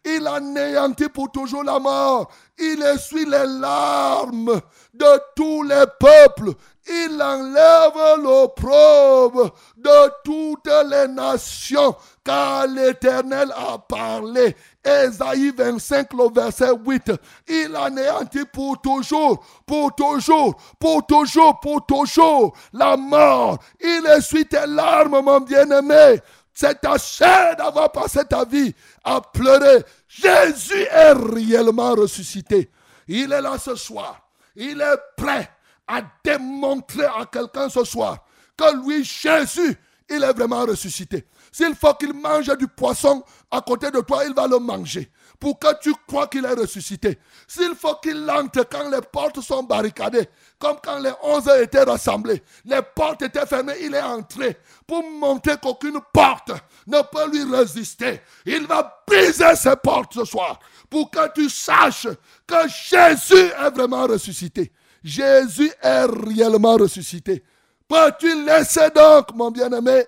Il 0.04 0.24
anéantit 0.28 1.08
pour 1.08 1.32
toujours 1.32 1.64
la 1.64 1.80
mort. 1.80 2.30
Il 2.62 2.82
essuie 2.82 3.24
les 3.24 3.46
larmes 3.46 4.60
de 4.94 5.20
tous 5.34 5.62
les 5.62 5.84
peuples 5.98 6.54
il 6.88 7.22
enlève 7.22 8.20
l'opprobre 8.22 9.54
de 9.76 10.12
toutes 10.24 10.68
les 10.90 11.06
nations, 11.06 11.94
car 12.24 12.66
l'Éternel 12.66 13.52
a 13.56 13.78
parlé. 13.78 14.56
Ésaïe 14.84 15.52
25, 15.56 16.12
le 16.14 16.32
verset 16.34 16.72
8. 16.84 17.12
Il 17.46 17.76
anéantit 17.76 18.44
pour 18.52 18.80
toujours, 18.80 19.44
pour 19.64 19.94
toujours, 19.94 20.56
pour 20.80 21.06
toujours, 21.06 21.60
pour 21.60 21.86
toujours 21.86 22.56
la 22.72 22.96
mort. 22.96 23.58
Il 23.80 24.04
essuie 24.06 24.46
tes 24.46 24.66
larmes, 24.66 25.20
mon 25.22 25.38
bien-aimé. 25.38 26.20
c'est 26.52 26.84
assez 26.84 27.54
d'avoir 27.56 27.92
passé 27.92 28.24
ta 28.24 28.44
vie 28.44 28.74
à 29.04 29.20
pleurer. 29.20 29.84
Jésus 30.14 30.82
est 30.90 31.12
réellement 31.12 31.94
ressuscité. 31.94 32.70
Il 33.08 33.32
est 33.32 33.40
là 33.40 33.58
ce 33.58 33.74
soir. 33.74 34.28
Il 34.54 34.80
est 34.80 35.00
prêt 35.16 35.50
à 35.86 36.02
démontrer 36.22 37.04
à 37.04 37.26
quelqu'un 37.26 37.68
ce 37.68 37.84
soir 37.84 38.18
que 38.56 38.86
lui, 38.86 39.04
Jésus, 39.04 39.76
il 40.08 40.22
est 40.22 40.32
vraiment 40.32 40.64
ressuscité. 40.64 41.26
S'il 41.50 41.74
faut 41.74 41.94
qu'il 41.94 42.12
mange 42.12 42.54
du 42.58 42.68
poisson 42.68 43.22
à 43.50 43.60
côté 43.60 43.90
de 43.90 44.00
toi, 44.00 44.24
il 44.26 44.34
va 44.34 44.46
le 44.46 44.58
manger. 44.58 45.10
Pour 45.38 45.58
que 45.58 45.68
tu 45.80 45.92
crois 46.06 46.28
qu'il 46.28 46.44
est 46.44 46.54
ressuscité. 46.54 47.18
S'il 47.48 47.74
faut 47.74 47.96
qu'il 47.96 48.30
entre 48.30 48.64
quand 48.68 48.88
les 48.90 49.00
portes 49.00 49.40
sont 49.40 49.62
barricadées, 49.62 50.28
comme 50.62 50.76
quand 50.80 51.00
les 51.00 51.10
onze 51.24 51.48
étaient 51.60 51.82
rassemblés, 51.82 52.40
les 52.64 52.82
portes 52.94 53.22
étaient 53.22 53.46
fermées, 53.46 53.74
il 53.80 53.96
est 53.96 54.00
entré 54.00 54.56
pour 54.86 55.02
montrer 55.02 55.56
qu'aucune 55.60 55.98
porte 56.12 56.52
ne 56.86 57.02
peut 57.02 57.28
lui 57.32 57.42
résister. 57.52 58.20
Il 58.46 58.68
va 58.68 59.02
briser 59.04 59.56
ces 59.56 59.74
portes 59.74 60.14
ce 60.14 60.24
soir 60.24 60.60
pour 60.88 61.10
que 61.10 61.32
tu 61.34 61.50
saches 61.50 62.06
que 62.46 62.68
Jésus 62.68 63.34
est 63.34 63.70
vraiment 63.70 64.06
ressuscité. 64.06 64.70
Jésus 65.02 65.72
est 65.82 66.04
réellement 66.04 66.76
ressuscité. 66.76 67.42
Peux-tu 67.88 68.44
laisser 68.44 68.88
donc, 68.90 69.34
mon 69.34 69.50
bien-aimé, 69.50 70.06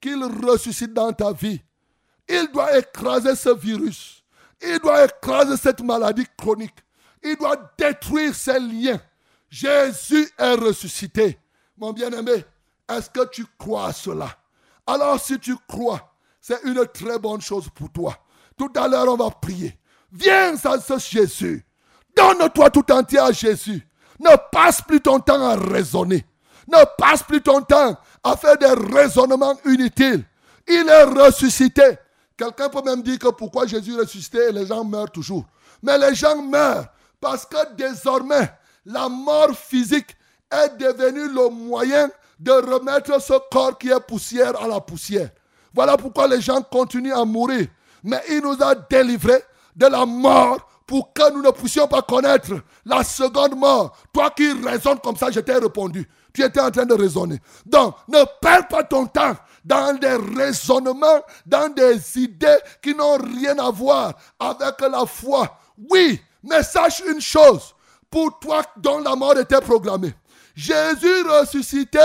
qu'il 0.00 0.24
ressuscite 0.44 0.92
dans 0.92 1.12
ta 1.12 1.30
vie? 1.30 1.62
Il 2.28 2.48
doit 2.52 2.76
écraser 2.76 3.36
ce 3.36 3.54
virus. 3.54 4.24
Il 4.60 4.80
doit 4.80 5.04
écraser 5.04 5.56
cette 5.56 5.82
maladie 5.82 6.26
chronique. 6.36 6.78
Il 7.22 7.36
doit 7.36 7.56
détruire 7.78 8.34
ces 8.34 8.58
liens. 8.58 9.00
Jésus 9.54 10.28
est 10.36 10.54
ressuscité. 10.54 11.38
Mon 11.78 11.92
bien-aimé, 11.92 12.44
est-ce 12.88 13.08
que 13.08 13.24
tu 13.28 13.46
crois 13.56 13.86
à 13.86 13.92
cela? 13.92 14.28
Alors 14.84 15.20
si 15.20 15.38
tu 15.38 15.54
crois, 15.68 16.12
c'est 16.40 16.60
une 16.64 16.84
très 16.92 17.20
bonne 17.20 17.40
chose 17.40 17.68
pour 17.72 17.88
toi. 17.92 18.16
Tout 18.58 18.72
à 18.74 18.88
l'heure, 18.88 19.06
on 19.08 19.16
va 19.16 19.30
prier. 19.30 19.78
Viens 20.10 20.56
à 20.56 20.80
ce 20.80 20.98
Jésus. 20.98 21.64
Donne-toi 22.16 22.70
tout 22.70 22.90
entier 22.90 23.20
à 23.20 23.30
Jésus. 23.30 23.86
Ne 24.18 24.34
passe 24.50 24.82
plus 24.82 25.00
ton 25.00 25.20
temps 25.20 25.46
à 25.46 25.54
raisonner. 25.54 26.26
Ne 26.66 26.84
passe 26.98 27.22
plus 27.22 27.40
ton 27.40 27.62
temps 27.62 27.96
à 28.24 28.36
faire 28.36 28.58
des 28.58 28.74
raisonnements 28.92 29.56
inutiles. 29.66 30.24
Il 30.66 30.88
est 30.88 31.04
ressuscité. 31.04 31.96
Quelqu'un 32.36 32.68
peut 32.68 32.82
même 32.82 33.02
dire 33.02 33.20
que 33.20 33.28
pourquoi 33.28 33.66
Jésus 33.66 33.94
est 33.94 34.00
ressuscité 34.00 34.48
et 34.48 34.52
les 34.52 34.66
gens 34.66 34.82
meurent 34.82 35.12
toujours. 35.12 35.44
Mais 35.80 35.96
les 35.96 36.16
gens 36.16 36.42
meurent 36.42 36.88
parce 37.20 37.46
que 37.46 37.72
désormais, 37.76 38.50
la 38.84 39.08
mort 39.08 39.52
physique 39.54 40.16
est 40.50 40.76
devenue 40.76 41.28
le 41.28 41.48
moyen 41.48 42.10
de 42.38 42.52
remettre 42.52 43.20
ce 43.20 43.34
corps 43.50 43.78
qui 43.78 43.90
est 43.90 44.00
poussière 44.00 44.60
à 44.60 44.66
la 44.66 44.80
poussière. 44.80 45.30
Voilà 45.72 45.96
pourquoi 45.96 46.28
les 46.28 46.40
gens 46.40 46.62
continuent 46.62 47.14
à 47.14 47.24
mourir. 47.24 47.66
Mais 48.02 48.22
il 48.28 48.40
nous 48.42 48.56
a 48.62 48.74
délivrés 48.74 49.42
de 49.74 49.86
la 49.86 50.04
mort 50.04 50.58
pour 50.86 51.12
que 51.12 51.32
nous 51.32 51.42
ne 51.42 51.50
puissions 51.50 51.88
pas 51.88 52.02
connaître 52.02 52.52
la 52.84 53.02
seconde 53.02 53.56
mort. 53.56 53.96
Toi 54.12 54.30
qui 54.30 54.52
raisonnes 54.52 55.00
comme 55.00 55.16
ça, 55.16 55.30
je 55.30 55.40
t'ai 55.40 55.54
répondu. 55.54 56.08
Tu 56.32 56.42
étais 56.42 56.60
en 56.60 56.70
train 56.70 56.84
de 56.84 56.94
raisonner. 56.94 57.40
Donc, 57.64 57.94
ne 58.08 58.18
perds 58.40 58.68
pas 58.68 58.82
ton 58.82 59.06
temps 59.06 59.34
dans 59.64 59.96
des 59.98 60.16
raisonnements, 60.36 61.22
dans 61.46 61.72
des 61.72 62.18
idées 62.18 62.58
qui 62.82 62.94
n'ont 62.94 63.16
rien 63.16 63.58
à 63.58 63.70
voir 63.70 64.14
avec 64.38 64.80
la 64.80 65.06
foi. 65.06 65.58
Oui, 65.90 66.20
mais 66.42 66.62
sache 66.62 67.02
une 67.08 67.20
chose, 67.20 67.74
pour 68.14 68.38
toi 68.38 68.62
dont 68.76 69.00
la 69.00 69.16
mort 69.16 69.36
était 69.36 69.60
programmée. 69.60 70.14
Jésus 70.54 71.22
ressuscité 71.28 71.98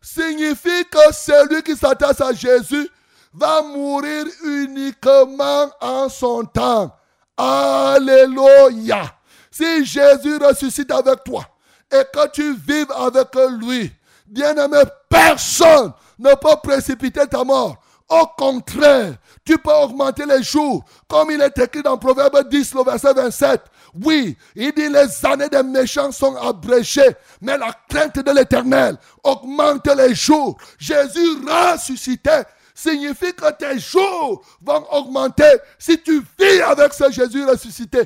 signifie 0.00 0.84
que 0.88 1.12
celui 1.12 1.64
qui 1.64 1.74
s'attache 1.74 2.20
à 2.20 2.32
Jésus 2.32 2.88
va 3.34 3.62
mourir 3.62 4.24
uniquement 4.44 5.68
en 5.80 6.08
son 6.08 6.44
temps. 6.44 6.96
Alléluia. 7.36 9.12
Si 9.50 9.84
Jésus 9.84 10.36
ressuscite 10.36 10.92
avec 10.92 11.24
toi 11.24 11.44
et 11.90 12.04
que 12.04 12.30
tu 12.30 12.54
vives 12.54 12.92
avec 12.92 13.34
lui, 13.58 13.92
bien-aimé, 14.28 14.82
personne 15.08 15.92
ne 16.20 16.36
peut 16.36 16.56
précipiter 16.62 17.26
ta 17.26 17.42
mort. 17.42 17.78
Au 18.08 18.26
contraire, 18.38 19.14
tu 19.44 19.58
peux 19.58 19.74
augmenter 19.74 20.24
les 20.24 20.42
jours, 20.42 20.84
comme 21.08 21.32
il 21.32 21.42
est 21.42 21.58
écrit 21.58 21.82
dans 21.82 21.98
Proverbe 21.98 22.48
10, 22.48 22.74
le 22.74 22.84
verset 22.84 23.12
27. 23.12 23.60
Oui, 23.94 24.36
il 24.54 24.72
dit 24.72 24.88
les 24.88 25.26
années 25.26 25.48
des 25.48 25.62
méchants 25.62 26.12
sont 26.12 26.36
abrégées, 26.36 27.16
mais 27.40 27.56
la 27.56 27.72
crainte 27.88 28.18
de 28.18 28.30
l'éternel 28.30 28.96
augmente 29.22 29.86
les 29.88 30.14
jours. 30.14 30.58
Jésus 30.78 31.38
ressuscité 31.46 32.42
signifie 32.74 33.34
que 33.34 33.50
tes 33.52 33.78
jours 33.78 34.44
vont 34.62 34.86
augmenter 34.92 35.58
si 35.78 36.00
tu 36.00 36.22
vis 36.38 36.60
avec 36.62 36.92
ce 36.94 37.10
Jésus 37.10 37.44
ressuscité. 37.44 38.02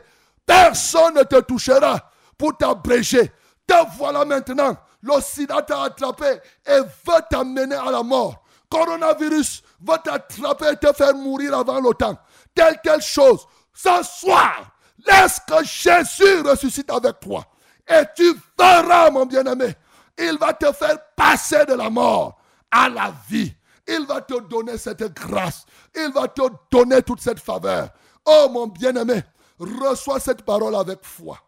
Personne 0.47 1.15
ne 1.15 1.23
te 1.23 1.41
touchera 1.41 2.11
pour 2.39 2.57
t'abréger. 2.57 3.31
Te 3.67 3.75
voilà 3.97 4.25
maintenant. 4.25 4.77
Le 5.03 5.21
sida 5.21 5.63
t'a 5.63 5.83
attrapé 5.83 6.39
et 6.67 6.79
veut 6.79 7.23
t'amener 7.29 7.75
à 7.75 7.91
la 7.91 8.03
mort. 8.03 8.45
Coronavirus 8.71 9.63
veut 9.81 9.99
t'attraper 10.03 10.73
et 10.73 10.77
te 10.77 10.93
faire 10.93 11.15
mourir 11.15 11.59
avant 11.59 11.81
le 11.81 11.93
temps. 11.93 12.17
Telle, 12.55 12.81
telle 12.83 13.03
chose. 13.03 13.47
Ce 13.75 14.03
soir, 14.03 14.73
laisse 15.07 15.41
que 15.47 15.65
Jésus 15.65 16.41
ressuscite 16.43 16.91
avec 16.91 17.21
toi. 17.21 17.45
Et 17.89 18.03
tu 18.15 18.35
verras, 18.59 19.11
mon 19.11 19.27
bien-aimé, 19.27 19.75
il 20.19 20.39
va 20.39 20.53
te 20.53 20.71
faire 20.73 20.99
passer 21.17 21.65
de 21.67 21.75
la 21.75 21.91
mort 21.91 22.39
à 22.71 22.89
la 22.89 23.13
vie. 23.29 23.55
Il 23.87 24.07
va 24.07 24.21
te 24.21 24.39
donner 24.41 24.79
cette 24.79 25.13
grâce. 25.15 25.67
Il 25.95 26.13
va 26.13 26.29
te 26.29 26.43
donner 26.71 27.03
toute 27.03 27.21
cette 27.21 27.41
faveur. 27.41 27.89
Oh 28.25 28.49
mon 28.51 28.69
bien-aimé, 28.69 29.23
reçois 29.59 30.21
cette 30.21 30.43
parole 30.43 30.77
avec 30.77 31.01
foi. 31.03 31.39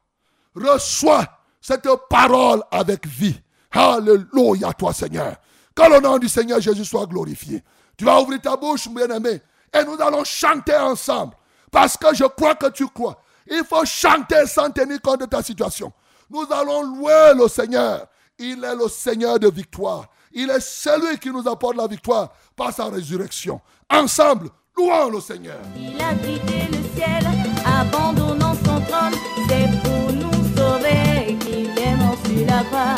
Reçois 0.54 1.24
cette 1.60 1.88
parole 2.10 2.62
avec 2.70 3.06
vie. 3.06 3.40
Alléluia 3.70 4.72
toi 4.72 4.92
Seigneur. 4.92 5.36
Que 5.74 5.90
le 5.90 6.00
nom 6.00 6.18
du 6.18 6.28
Seigneur 6.28 6.60
Jésus 6.60 6.84
soit 6.84 7.06
glorifié. 7.06 7.62
Tu 7.96 8.04
vas 8.04 8.20
ouvrir 8.20 8.40
ta 8.40 8.56
bouche, 8.56 8.88
bien-aimé, 8.88 9.40
et 9.72 9.84
nous 9.84 10.00
allons 10.00 10.24
chanter 10.24 10.76
ensemble. 10.76 11.34
Parce 11.70 11.96
que 11.96 12.14
je 12.14 12.24
crois 12.24 12.54
que 12.54 12.66
tu 12.70 12.86
crois. 12.88 13.20
Il 13.50 13.62
faut 13.68 13.84
chanter 13.84 14.46
sans 14.46 14.70
tenir 14.70 15.00
compte 15.00 15.20
de 15.20 15.26
ta 15.26 15.42
situation. 15.42 15.92
Nous 16.30 16.46
allons 16.50 16.82
louer 16.82 17.32
le 17.36 17.48
Seigneur. 17.48 18.06
Il 18.38 18.64
est 18.64 18.74
le 18.74 18.88
Seigneur 18.88 19.38
de 19.38 19.48
victoire. 19.48 20.06
Il 20.32 20.50
est 20.50 20.60
celui 20.60 21.18
qui 21.18 21.30
nous 21.30 21.46
apporte 21.48 21.76
la 21.76 21.86
victoire 21.86 22.32
par 22.56 22.72
sa 22.72 22.86
résurrection. 22.86 23.60
Ensemble, 23.88 24.48
louons 24.76 25.10
le 25.10 25.20
Seigneur. 25.20 25.58
Il 25.76 26.00
a 26.00 26.14
quitté 26.14 26.68
le 26.72 26.78
ciel, 26.96 27.24
abandonnant 27.64 28.54
son 28.54 28.80
trône. 28.80 29.14
C'est 29.48 29.68
pour 29.82 30.12
nous 30.12 30.32
sauver 30.56 31.36
qu'il 31.38 31.78
est 31.78 31.96
mort 31.96 32.16
sur 32.24 32.46
la 32.46 32.64
croix. 32.64 32.96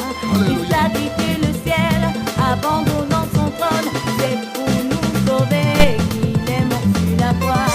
Il 0.49 0.75
a 0.75 0.89
quitté 0.89 1.29
le 1.47 1.53
ciel, 1.63 2.01
abandonnant 2.43 3.27
son 3.35 3.51
trône. 3.59 3.89
C'est 4.19 4.39
pour 4.55 4.73
nous 4.85 5.07
sauver 5.27 5.97
qu'il 6.11 6.51
est 6.51 6.65
mort 6.65 6.89
sur 6.95 7.17
la 7.21 7.33
croix. 7.35 7.73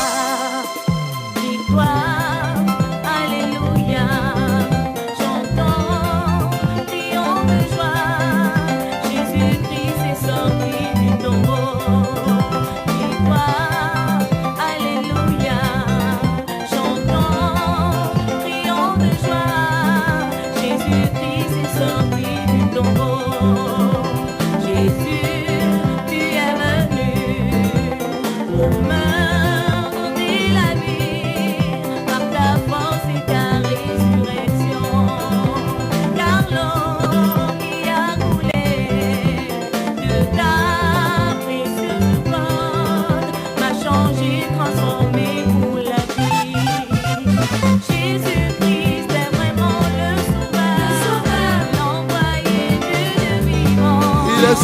Victoire, 1.36 2.11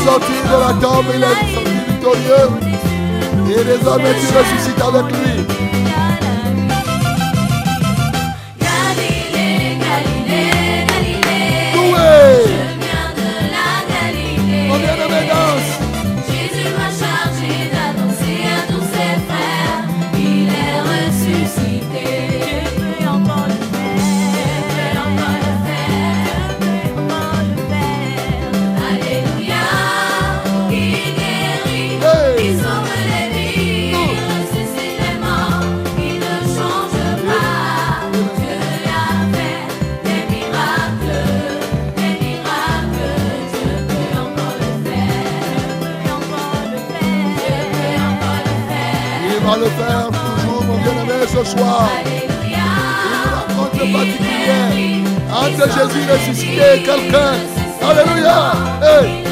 vivant. 0.07 0.15
Il 0.15 0.15
est 0.15 0.15
sorti 0.15 0.33
de 0.43 0.57
la 0.59 0.73
tombe, 0.81 1.05
il 1.13 1.23
est 1.23 1.37
sorti 1.53 1.71
victorieux. 1.87 2.49
Et 3.49 3.63
désormais 3.63 4.13
tu 4.19 4.27
ressuscites 4.37 4.81
avec 4.81 5.07
lui. 5.11 5.76
Le 49.59 49.65
faire 49.65 50.09
toujours, 50.09 50.63
mon 50.63 50.77
bien-aimé, 50.77 51.25
ce 51.27 51.43
soir. 51.43 51.89
Une 52.45 53.55
rencontre 53.57 53.91
particulière 53.91 54.97
entre 55.31 55.65
Jésus 55.67 56.11
ressuscité 56.11 56.61
et 56.75 56.83
quelqu'un. 56.83 57.33
Alléluia. 57.81 58.53
Hey. 58.81 59.26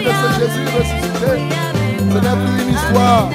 De 0.00 0.10
ce 0.10 0.40
Jésus 0.40 0.64
ressuscité. 0.76 1.32
Ce 1.98 2.18
n'est 2.18 2.36
plus 2.44 2.62
une 2.62 2.74
histoire. 2.74 3.30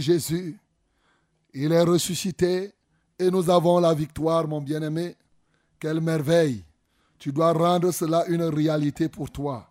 Jésus. 0.00 0.58
Il 1.54 1.72
est 1.72 1.82
ressuscité 1.82 2.72
et 3.18 3.30
nous 3.30 3.48
avons 3.50 3.78
la 3.78 3.94
victoire, 3.94 4.46
mon 4.46 4.60
bien-aimé. 4.60 5.16
Quelle 5.78 6.00
merveille. 6.00 6.64
Tu 7.18 7.32
dois 7.32 7.52
rendre 7.52 7.90
cela 7.92 8.26
une 8.26 8.42
réalité 8.42 9.08
pour 9.08 9.30
toi. 9.30 9.68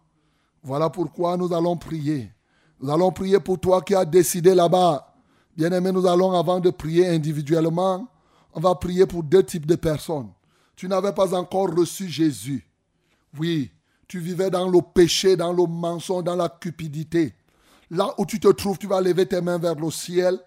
Voilà 0.64 0.90
pourquoi 0.90 1.38
nous 1.38 1.54
allons 1.54 1.78
prier. 1.78 2.32
Nous 2.80 2.90
allons 2.92 3.12
prier 3.12 3.40
pour 3.40 3.60
toi 3.60 3.82
qui 3.82 3.94
as 3.94 4.06
décidé 4.06 4.56
là-bas. 4.56 5.14
Bien-aimé, 5.56 5.92
nous 5.92 6.06
allons, 6.06 6.32
avant 6.32 6.60
de 6.60 6.70
prier 6.70 7.08
individuellement, 7.08 8.08
on 8.54 8.60
va 8.60 8.74
prier 8.76 9.06
pour 9.06 9.24
deux 9.24 9.44
types 9.44 9.66
de 9.66 9.76
personnes. 9.76 10.30
Tu 10.76 10.88
n'avais 10.88 11.14
pas 11.14 11.34
encore 11.34 11.74
reçu 11.74 12.10
Jésus. 12.10 12.68
Oui, 13.40 13.72
tu 14.08 14.20
vivais 14.20 14.50
dans 14.50 14.68
le 14.70 14.82
péché, 14.82 15.36
dans 15.38 15.54
le 15.54 15.66
mensonge, 15.66 16.24
dans 16.24 16.36
la 16.36 16.50
cupidité. 16.50 17.34
Là 17.92 18.14
où 18.18 18.26
tu 18.26 18.40
te 18.40 18.48
trouves, 18.48 18.78
tu 18.78 18.88
vas 18.88 19.02
lever 19.02 19.26
tes 19.26 19.42
mains 19.42 19.58
vers 19.58 19.76
le 19.76 19.92
ciel 19.92 20.40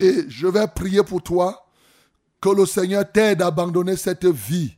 et 0.00 0.24
je 0.28 0.46
vais 0.46 0.66
prier 0.66 1.02
pour 1.02 1.22
toi 1.22 1.64
que 2.40 2.48
le 2.48 2.66
Seigneur 2.66 3.04
t'aide 3.10 3.42
à 3.42 3.46
abandonner 3.46 3.96
cette 3.96 4.26
vie 4.26 4.76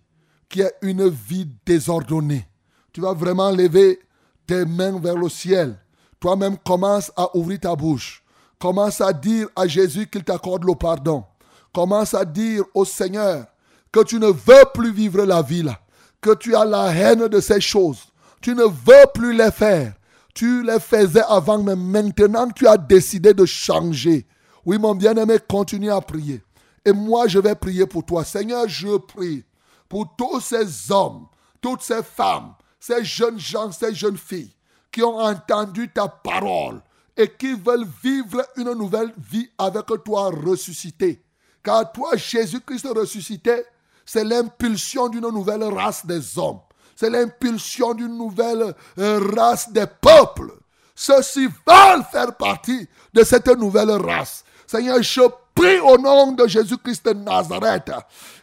qui 0.49 0.61
est 0.61 0.75
une 0.83 1.09
vie 1.09 1.49
désordonnée. 1.65 2.47
Tu 2.93 3.01
vas 3.01 3.13
vraiment 3.13 3.51
lever 3.51 3.99
tes 4.47 4.65
mains 4.65 4.99
vers 5.01 5.17
le 5.17 5.29
ciel. 5.29 5.79
Toi-même, 6.21 6.57
commence 6.59 7.11
à 7.17 7.37
ouvrir 7.37 7.61
ta 7.61 7.75
bouche. 7.75 8.23
Commence 8.59 9.01
à 9.01 9.13
dire 9.13 9.49
à 9.57 9.67
Jésus 9.67 10.07
qu'il 10.07 10.25
t'accorde 10.25 10.65
le 10.65 10.75
pardon. 10.75 11.25
Commence 11.73 12.15
à 12.15 12.25
dire 12.25 12.65
au 12.73 12.85
Seigneur 12.85 13.47
que 13.91 14.03
tu 14.05 14.19
ne 14.19 14.27
veux 14.27 14.65
plus 14.73 14.93
vivre 14.93 15.25
la 15.25 15.43
vie 15.43 15.63
là, 15.63 15.79
que 16.21 16.35
tu 16.35 16.55
as 16.55 16.65
la 16.65 16.95
haine 16.95 17.29
de 17.29 17.41
ces 17.41 17.61
choses. 17.61 18.07
Tu 18.41 18.55
ne 18.55 18.65
veux 18.65 19.07
plus 19.13 19.37
les 19.37 19.51
faire. 19.51 19.95
Tu 20.35 20.65
les 20.65 20.81
faisais 20.81 21.23
avant, 21.29 21.63
mais 21.63 21.77
maintenant 21.77 22.49
tu 22.51 22.67
as 22.67 22.77
décidé 22.77 23.33
de 23.33 23.47
changer. 23.47 24.27
Oui, 24.67 24.79
mon 24.79 24.95
bien-aimé, 24.95 25.39
continue 25.49 25.91
à 25.91 26.01
prier. 26.01 26.43
Et 26.85 26.93
moi, 26.93 27.29
je 27.29 27.39
vais 27.39 27.55
prier 27.55 27.87
pour 27.87 28.05
toi. 28.05 28.25
Seigneur, 28.25 28.69
je 28.69 28.97
prie 28.99 29.45
pour 29.89 30.15
tous 30.17 30.41
ces 30.41 30.91
hommes, 30.91 31.27
toutes 31.61 31.83
ces 31.83 32.03
femmes, 32.03 32.55
ces 32.81 33.05
jeunes 33.05 33.39
gens, 33.39 33.71
ces 33.71 33.95
jeunes 33.95 34.19
filles 34.19 34.55
qui 34.91 35.03
ont 35.03 35.19
entendu 35.19 35.89
ta 35.89 36.09
parole 36.09 36.81
et 37.17 37.29
qui 37.29 37.55
veulent 37.55 37.87
vivre 38.03 38.45
une 38.57 38.73
nouvelle 38.75 39.13
vie 39.17 39.49
avec 39.59 39.87
toi 40.05 40.31
ressuscité. 40.31 41.23
Car 41.63 41.91
toi, 41.91 42.17
Jésus-Christ 42.17 42.87
ressuscité, 42.95 43.65
c'est 44.05 44.25
l'impulsion 44.25 45.09
d'une 45.09 45.29
nouvelle 45.29 45.65
race 45.65 46.05
des 46.05 46.39
hommes. 46.39 46.61
C'est 46.97 47.11
l'impulsion 47.11 47.95
d'une 47.95 48.17
nouvelle 48.17 48.75
euh, 48.99 49.21
race 49.37 49.71
des 49.71 49.87
peuples. 49.87 50.53
Ceux-ci 50.95 51.47
veulent 51.47 52.05
faire 52.11 52.37
partie 52.37 52.89
de 53.13 53.25
cette 53.25 53.49
nouvelle 53.49 53.91
race. 53.91 54.45
Seigneur, 54.67 55.03
je 55.03 55.23
prie 55.55 55.79
au 55.81 55.99
nom 55.99 56.33
de 56.33 56.47
Jésus-Christ 56.47 57.05
de 57.07 57.13
Nazareth 57.13 57.91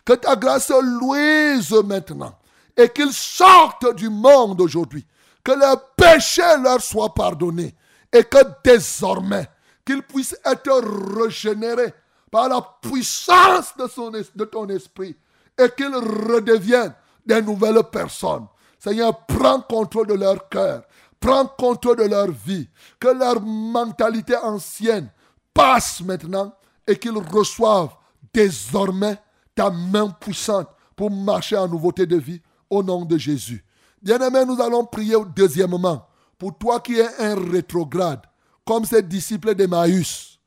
que 0.06 0.14
ta 0.14 0.36
grâce 0.36 0.72
louise 0.72 1.72
maintenant 1.86 2.36
et 2.76 2.90
qu'ils 2.90 3.14
sortent 3.14 3.95
du 3.95 4.10
monde 4.10 4.61
aujourd'hui. 4.61 5.06
Que 5.44 5.52
leurs 5.53 5.94
péchés 5.95 6.57
leur 6.61 6.82
soient 6.82 7.14
pardonnés 7.14 7.73
et 8.14 8.23
que 8.23 8.38
désormais 8.64 9.48
qu'ils 9.86 10.03
puissent 10.03 10.38
être 10.45 10.82
régénérés 11.19 11.94
par 12.30 12.48
la 12.48 12.61
puissance 12.82 13.73
de 13.78 14.45
ton 14.45 14.68
esprit 14.69 15.15
et 15.57 15.69
qu'ils 15.76 15.95
redeviennent 15.95 16.94
des 17.26 17.41
nouvelles 17.41 17.84
personnes. 17.91 18.48
Seigneur, 18.80 19.26
prends 19.26 19.61
contrôle 19.61 20.07
de 20.07 20.14
leur 20.14 20.49
cœur, 20.49 20.84
prends 21.19 21.45
contrôle 21.45 21.98
de 21.98 22.03
leur 22.03 22.31
vie, 22.31 22.68
que 22.99 23.10
leur 23.10 23.41
mentalité 23.41 24.35
ancienne 24.35 25.10
passe 25.53 26.02
maintenant 26.02 26.53
et 26.88 26.95
qu'ils 26.98 27.18
reçoivent 27.18 27.95
désormais 28.34 29.18
ta 29.53 29.69
main 29.69 30.10
puissante 30.10 30.68
pour 30.95 31.11
marcher 31.11 31.57
en 31.57 31.68
nouveauté 31.68 32.06
de 32.06 32.18
vie 32.18 32.41
au 32.69 32.81
nom 32.81 33.06
de 33.06 33.18
Jésus. 33.18 33.64
Bien-aimé, 34.02 34.45
nous 34.45 34.60
allons 34.61 34.85
prier 34.85 35.15
deuxièmement 35.35 36.07
pour 36.38 36.57
toi 36.57 36.80
qui 36.80 36.99
es 36.99 37.07
un 37.19 37.35
rétrograde. 37.52 38.22
comme 38.65 38.85
ces 38.85 39.02
disciples 39.02 39.56
d'Emmaüs. 39.56 40.39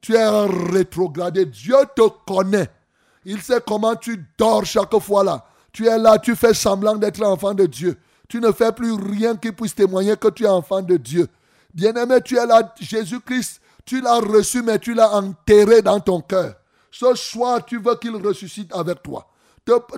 Tu 0.00 0.14
es 0.14 0.22
un 0.22 0.46
rétrogradé. 0.46 1.46
Dieu 1.46 1.76
te 1.94 2.08
connaît. 2.26 2.68
Il 3.24 3.40
sait 3.40 3.60
comment 3.66 3.94
tu 3.94 4.26
dors 4.36 4.64
chaque 4.64 4.98
fois 4.98 5.22
là. 5.24 5.44
Tu 5.72 5.86
es 5.86 5.98
là, 5.98 6.18
tu 6.18 6.36
fais 6.36 6.54
semblant 6.54 6.96
d'être 6.96 7.22
enfant 7.22 7.54
de 7.54 7.66
Dieu. 7.66 7.98
Tu 8.28 8.40
ne 8.40 8.52
fais 8.52 8.72
plus 8.72 8.92
rien 8.92 9.36
qui 9.36 9.52
puisse 9.52 9.74
témoigner 9.74 10.16
que 10.16 10.28
tu 10.28 10.44
es 10.44 10.48
enfant 10.48 10.82
de 10.82 10.96
Dieu. 10.96 11.28
Bien-aimé, 11.74 12.20
tu 12.22 12.36
es 12.36 12.46
là, 12.46 12.74
Jésus-Christ, 12.78 13.60
tu 13.84 14.00
l'as 14.00 14.20
reçu, 14.20 14.62
mais 14.62 14.78
tu 14.78 14.94
l'as 14.94 15.14
enterré 15.14 15.82
dans 15.82 16.00
ton 16.00 16.20
cœur. 16.20 16.54
Ce 16.90 17.14
soir, 17.14 17.64
tu 17.64 17.78
veux 17.80 17.96
qu'il 17.96 18.14
ressuscite 18.16 18.74
avec 18.74 19.02
toi. 19.02 19.26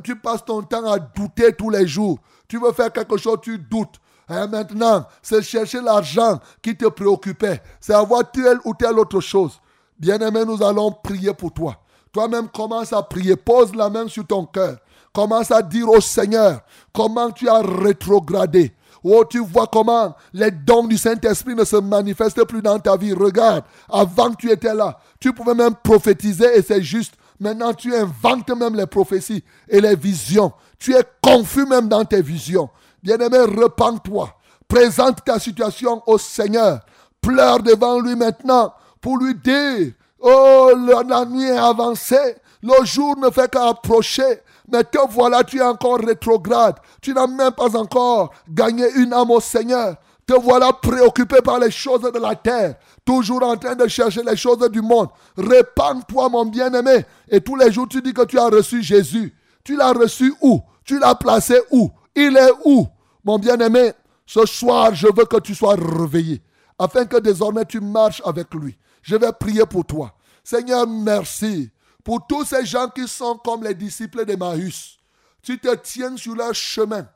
Tu 0.03 0.17
passes 0.17 0.45
ton 0.45 0.63
temps 0.63 0.91
à 0.91 0.99
douter 0.99 1.53
tous 1.53 1.71
les 1.71 1.87
jours. 1.87 2.19
Tu 2.47 2.59
veux 2.59 2.73
faire 2.73 2.93
quelque 2.93 3.17
chose, 3.17 3.39
tu 3.43 3.59
doutes. 3.59 3.97
Et 4.29 4.47
maintenant, 4.47 5.07
c'est 5.23 5.43
chercher 5.43 5.81
l'argent 5.81 6.41
qui 6.63 6.77
te 6.77 6.87
préoccupait. 6.87 7.61
C'est 7.81 7.95
avoir 7.95 8.31
telle 8.31 8.59
ou 8.65 8.75
telle 8.75 8.99
autre 8.99 9.21
chose. 9.21 9.61
Bien-aimé, 9.99 10.45
nous 10.45 10.63
allons 10.63 10.93
prier 10.93 11.35
pour 11.35 11.53
toi. 11.53 11.77
Toi-même, 12.13 12.49
commence 12.49 12.93
à 12.93 13.03
prier. 13.03 13.37
Pose 13.37 13.75
la 13.75 13.91
main 13.91 14.07
sur 14.07 14.27
ton 14.27 14.47
cœur. 14.47 14.79
Commence 15.15 15.53
à 15.53 15.63
dire 15.63 15.89
au 15.89 16.01
Seigneur 16.01 16.61
comment 16.93 17.31
tu 17.31 17.49
as 17.49 17.61
rétrogradé. 17.61 18.75
Oh, 19.05 19.25
tu 19.29 19.39
vois 19.39 19.69
comment 19.71 20.17
les 20.33 20.51
dons 20.51 20.87
du 20.87 20.99
Saint-Esprit 20.99 21.55
ne 21.55 21.65
se 21.65 21.77
manifestent 21.77 22.45
plus 22.45 22.63
dans 22.63 22.79
ta 22.79 22.97
vie. 22.97 23.13
Regarde, 23.13 23.65
avant 23.89 24.31
que 24.31 24.37
tu 24.37 24.51
étais 24.51 24.75
là, 24.75 24.99
tu 25.21 25.33
pouvais 25.33 25.55
même 25.55 25.75
prophétiser 25.75 26.59
et 26.59 26.63
c'est 26.63 26.83
juste. 26.83 27.15
Maintenant, 27.39 27.75
tu 27.75 27.95
inventes 27.95 28.51
même 28.51 28.75
les 28.75 28.87
prophéties 28.87 29.45
et 29.69 29.81
les 29.81 29.95
visions. 29.95 30.53
Tu 30.79 30.95
es 30.95 31.03
confus 31.23 31.67
même 31.67 31.89
dans 31.89 32.05
tes 32.05 32.23
visions. 32.23 32.71
Bien-aimé, 33.03 33.39
repens-toi. 33.41 34.35
Présente 34.67 35.25
ta 35.25 35.39
situation 35.39 36.03
au 36.07 36.17
Seigneur. 36.17 36.81
Pleure 37.21 37.63
devant 37.63 38.01
lui 38.01 38.17
maintenant 38.17 38.73
pour 39.01 39.19
lui 39.19 39.35
dire, 39.35 39.93
oh, 40.21 40.73
la 40.75 41.03
la 41.03 41.25
nuit 41.27 41.45
est 41.45 41.57
avancée, 41.57 42.37
le 42.63 42.85
jour 42.85 43.17
ne 43.19 43.29
fait 43.31 43.51
qu'approcher, 43.51 44.41
mais 44.71 44.85
te 44.85 44.99
voilà, 45.11 45.45
tu 45.45 45.59
es 45.59 45.63
encore 45.63 45.99
rétrograde. 45.99 46.77
Tu 47.01 47.13
n'as 47.13 47.27
même 47.27 47.53
pas 47.53 47.77
encore 47.77 48.33
gagné 48.49 48.85
une 48.97 49.13
âme 49.13 49.31
au 49.31 49.41
Seigneur. 49.41 49.97
Te 50.27 50.33
voilà 50.33 50.73
préoccupé 50.73 51.43
par 51.43 51.59
les 51.59 51.71
choses 51.71 52.01
de 52.01 52.19
la 52.19 52.35
terre, 52.35 52.77
toujours 53.05 53.43
en 53.43 53.57
train 53.57 53.75
de 53.75 53.87
chercher 53.89 54.23
les 54.23 54.37
choses 54.37 54.71
du 54.71 54.81
monde. 54.81 55.09
Répands-toi, 55.37 56.31
mon 56.31 56.47
bien-aimé. 56.47 57.05
Et 57.29 57.43
tous 57.43 57.57
les 57.57 57.71
jours, 57.71 57.87
tu 57.89 58.01
dis 58.01 58.15
que 58.15 58.25
tu 58.25 58.39
as 58.39 58.49
reçu 58.49 58.83
Jésus. 58.83 59.35
Tu 59.63 59.77
l'as 59.77 59.93
reçu 59.93 60.35
où? 60.41 60.63
Tu 60.83 60.99
l'as 60.99 61.15
placé 61.15 61.61
où? 61.71 61.91
Il 62.17 62.37
est 62.39 62.53
où? 62.65 62.87
Mon 63.23 63.39
bien-aimé, 63.39 63.93
ce 64.25 64.47
soir, 64.47 64.95
je 64.95 65.09
veux 65.09 65.27
que 65.27 65.41
tu 65.41 65.55
sois 65.55 65.77
réveillé, 65.77 66.43
afin 66.79 67.05
que 67.05 67.19
désormais 67.19 67.65
tu 67.67 67.81
marches 67.81 68.23
avec 68.25 68.53
lui. 68.55 68.79
Je 69.03 69.17
vais 69.17 69.33
prier 69.33 69.67
pour 69.67 69.85
toi. 69.85 70.13
Seigneur, 70.43 70.87
merci 70.87 71.71
pour 72.05 72.27
tous 72.27 72.45
ces 72.45 72.67
gens 72.67 72.89
qui 72.89 73.09
sont 73.09 73.39
comme 73.39 73.65
les 73.65 73.75
disciples 73.75 74.27
d'Emmaüs. 74.27 74.99
Tu 75.43 75.59
te 75.59 75.75
tiens 75.77 76.17
sur 76.17 76.35
leur 76.35 76.55
chemin 76.55 77.07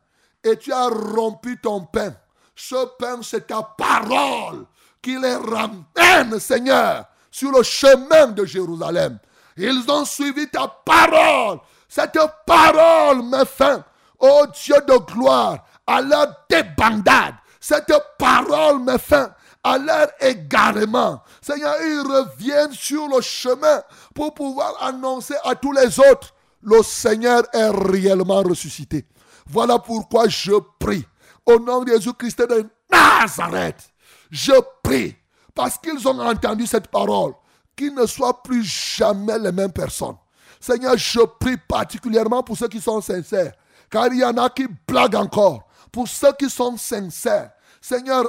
et 0.43 0.57
tu 0.57 0.73
as 0.73 0.89
rompu 0.89 1.61
ton 1.61 1.85
pain. 1.85 2.15
Ce 2.57 2.87
pain, 2.99 3.21
c'est 3.23 3.47
ta 3.47 3.63
parole 3.63 4.67
qui 5.01 5.19
les 5.19 5.37
ramène, 5.37 6.41
Seigneur, 6.41 7.05
sur 7.31 7.53
le 7.53 7.63
chemin 7.63 8.29
de 8.29 8.45
Jérusalem. 8.45 9.19
Ils 9.57 9.85
ont 9.89 10.05
suivi 10.05 10.49
ta 10.49 10.67
parole. 10.67 11.61
Cette 11.89 12.19
parole 12.47 13.23
met 13.23 13.45
fin, 13.45 13.85
ô 14.19 14.47
Dieu 14.47 14.77
de 14.87 14.97
gloire, 15.13 15.65
à 15.87 16.01
leur 16.01 16.27
débandade. 16.49 17.35
Cette 17.61 17.93
parole 18.19 18.81
met 18.81 18.99
fin 18.99 19.31
à 19.63 19.79
leur 19.79 20.09
égarement. 20.21 21.23
Seigneur, 21.41 21.75
ils 21.83 22.01
reviennent 22.01 22.73
sur 22.73 23.09
le 23.09 23.21
chemin 23.21 23.83
pour 24.15 24.35
pouvoir 24.35 24.75
annoncer 24.83 25.35
à 25.45 25.55
tous 25.55 25.73
les 25.73 25.99
autres, 26.01 26.35
le 26.63 26.83
Seigneur 26.83 27.43
est 27.53 27.71
réellement 27.71 28.43
ressuscité. 28.43 29.07
Voilà 29.47 29.79
pourquoi 29.79 30.29
je 30.29 30.53
prie 30.79 31.05
au 31.47 31.59
nom 31.59 31.83
de 31.83 31.93
Jésus-Christ 31.93 32.41
de 32.41 32.67
Nazareth. 32.91 33.91
Je 34.31 34.53
prie 34.83 35.17
parce 35.55 35.79
qu'ils 35.79 36.07
ont 36.07 36.21
entendu 36.21 36.67
cette 36.67 36.89
parole, 36.89 37.33
qu'ils 37.77 37.95
ne 37.95 38.07
soient 38.07 38.43
plus 38.43 38.65
jamais 38.65 39.39
les 39.39 39.53
mêmes 39.53 39.73
personnes. 39.73 40.17
Seigneur, 40.61 40.97
je 40.97 41.21
prie 41.41 41.57
particulièrement 41.57 42.43
pour 42.43 42.57
ceux 42.57 42.69
qui 42.69 42.81
sont 42.81 43.01
sincères, 43.01 43.53
car 43.91 44.07
il 44.09 44.19
y 44.19 44.25
en 44.25 44.37
a 44.37 44.51
qui 44.51 44.67
blaguent 44.87 45.17
encore. 45.17 45.67
Pour 45.91 46.07
ceux 46.07 46.33
qui 46.33 46.51
sont 46.51 46.77
sincères, 46.77 47.51
Seigneur, 47.81 48.25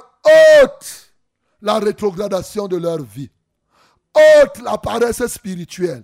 ôte 0.64 1.09
la 1.62 1.80
rétrogradation 1.80 2.68
de 2.68 2.78
leur 2.78 3.02
vie. 3.02 3.30
Ôte 4.16 4.62
la 4.64 4.78
paresse 4.78 5.26
spirituelle. 5.28 6.04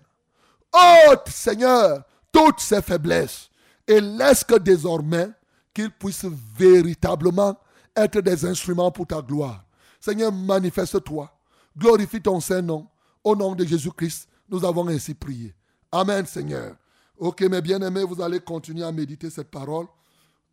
Ôte, 0.74 1.30
Seigneur, 1.30 2.04
toutes 2.32 2.60
ces 2.60 2.82
faiblesses. 2.82 3.50
Et 3.88 4.02
laisse 4.02 4.44
que 4.44 4.58
désormais, 4.58 5.30
qu'ils 5.74 5.92
puissent 5.92 6.26
véritablement 6.58 7.58
être 7.96 8.22
des 8.22 8.46
instruments 8.46 8.92
pour 8.92 9.08
ta 9.08 9.22
gloire. 9.22 9.64
Seigneur, 10.00 10.32
manifeste-toi. 10.32 11.32
Glorifie 11.78 12.22
ton 12.22 12.40
Saint-Nom. 12.40 12.88
Au 13.24 13.36
nom 13.36 13.56
de 13.56 13.66
Jésus-Christ, 13.66 14.28
nous 14.50 14.64
avons 14.64 14.88
ainsi 14.88 15.14
prié. 15.14 15.54
Amen, 15.92 16.26
Seigneur. 16.26 16.76
Ok, 17.18 17.42
mes 17.42 17.62
bien-aimés, 17.62 18.04
vous 18.04 18.22
allez 18.22 18.40
continuer 18.40 18.84
à 18.84 18.92
méditer 18.92 19.30
cette 19.30 19.50
parole. 19.50 19.88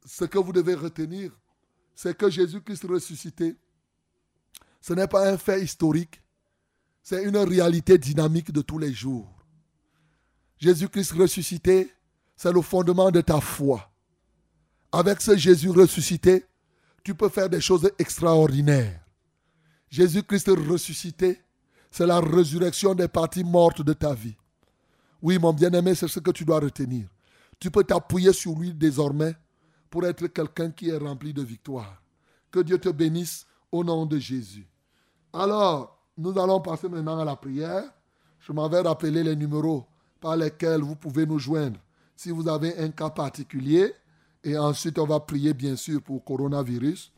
Ce 0.07 0.25
que 0.25 0.39
vous 0.39 0.53
devez 0.53 0.75
retenir, 0.75 1.33
c'est 1.95 2.17
que 2.17 2.31
Jésus-Christ 2.31 2.85
ressuscité, 2.89 3.57
ce 4.83 4.93
n'est 4.93 5.07
pas 5.07 5.31
un 5.31 5.39
fait 5.39 5.63
historique, 5.63 6.21
c'est 7.03 7.23
une 7.23 7.37
réalité 7.37 7.97
dynamique 7.97 8.53
de 8.53 8.63
tous 8.63 8.79
les 8.79 8.93
jours. 8.93 9.33
Jésus-Christ 10.59 11.13
ressuscité, 11.13 11.93
c'est 12.37 12.53
le 12.53 12.61
fondement 12.61 13.11
de 13.11 13.21
ta 13.21 13.41
foi. 13.41 13.91
Avec 14.91 15.21
ce 15.21 15.37
Jésus 15.37 15.71
ressuscité, 15.71 16.45
tu 17.05 17.15
peux 17.15 17.29
faire 17.29 17.49
des 17.49 17.61
choses 17.61 17.91
extraordinaires. 17.99 19.01
Jésus-Christ 19.89 20.49
ressuscité, 20.69 21.41
c'est 21.91 22.07
la 22.07 22.21
résurrection 22.21 22.95
des 22.95 23.09
parties 23.09 23.45
mortes 23.45 23.83
de 23.83 23.93
ta 23.93 24.15
vie. 24.15 24.37
Oui, 25.23 25.39
mon 25.39 25.53
bien-aimé, 25.53 25.95
c'est 25.95 26.09
ce 26.09 26.19
que 26.19 26.33
tu 26.33 26.45
dois 26.45 26.59
retenir. 26.59 27.07
Tu 27.61 27.71
peux 27.71 27.85
t'appuyer 27.85 28.33
sur 28.33 28.59
lui 28.59 28.75
désormais 28.75 29.37
pour 29.89 30.05
être 30.07 30.27
quelqu'un 30.27 30.73
qui 30.73 30.89
est 30.89 30.97
rempli 30.97 31.33
de 31.33 31.43
victoire. 31.43 32.03
Que 32.51 32.61
Dieu 32.61 32.79
te 32.79 32.89
bénisse 32.89 33.47
au 33.71 33.85
nom 33.85 34.07
de 34.07 34.19
Jésus. 34.19 34.67
Alors, 35.33 35.99
nous 36.19 36.39
allons 36.39 36.61
passer 36.61 36.89
maintenant 36.89 37.19
à 37.19 37.25
la 37.25 37.37
prière. 37.37 37.85
Je 38.41 38.53
m'en 38.53 38.69
vais 38.69 38.81
rappeler 38.81 39.23
les 39.23 39.37
numéros 39.37 39.87
par 40.21 40.37
lesquels 40.37 40.83
vous 40.83 40.97
pouvez 40.97 41.27
nous 41.27 41.39
joindre 41.39 41.79
si 42.17 42.31
vous 42.31 42.49
avez 42.49 42.79
un 42.79 42.91
cas 42.91 43.11
particulier. 43.11 43.93
Et 44.45 44.59
ensuite, 44.59 44.99
on 44.99 45.07
va 45.07 45.21
prier 45.21 45.55
bien 45.55 45.77
sûr 45.77 46.03
pour 46.03 46.25
coronavirus. 46.25 47.13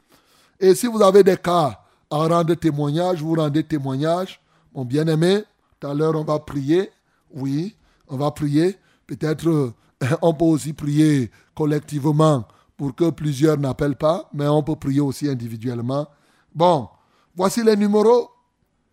Et 0.61 0.75
si 0.75 0.87
vous 0.87 1.03
avez 1.03 1.23
des 1.25 1.37
cas 1.37 1.81
à 2.11 2.17
rendre 2.17 2.55
témoignage, 2.55 3.23
vous 3.23 3.35
rendez 3.35 3.65
témoignage. 3.65 4.41
Mon 4.75 4.85
bien-aimé, 4.85 5.43
tout 5.81 5.87
à 5.89 5.95
l'heure, 5.95 6.15
on 6.15 6.25
va 6.25 6.39
prier. 6.39 6.91
Oui, 7.33 7.75
on 8.09 8.17
va 8.17 8.31
prier. 8.31 8.77
Peut-être 9.07 9.49
euh, 9.49 9.73
on 10.23 10.35
peut 10.35 10.45
aussi 10.45 10.73
prier 10.73 11.31
collectivement 11.55 12.47
pour 12.77 12.95
que 12.95 13.11
plusieurs 13.11 13.59
n'appellent 13.59 13.97
pas, 13.97 14.29
mais 14.33 14.47
on 14.47 14.63
peut 14.63 14.77
prier 14.77 15.01
aussi 15.01 15.29
individuellement. 15.29 16.07
Bon, 16.55 16.89
voici 17.35 17.63
les 17.63 17.77
numéros 17.77 18.31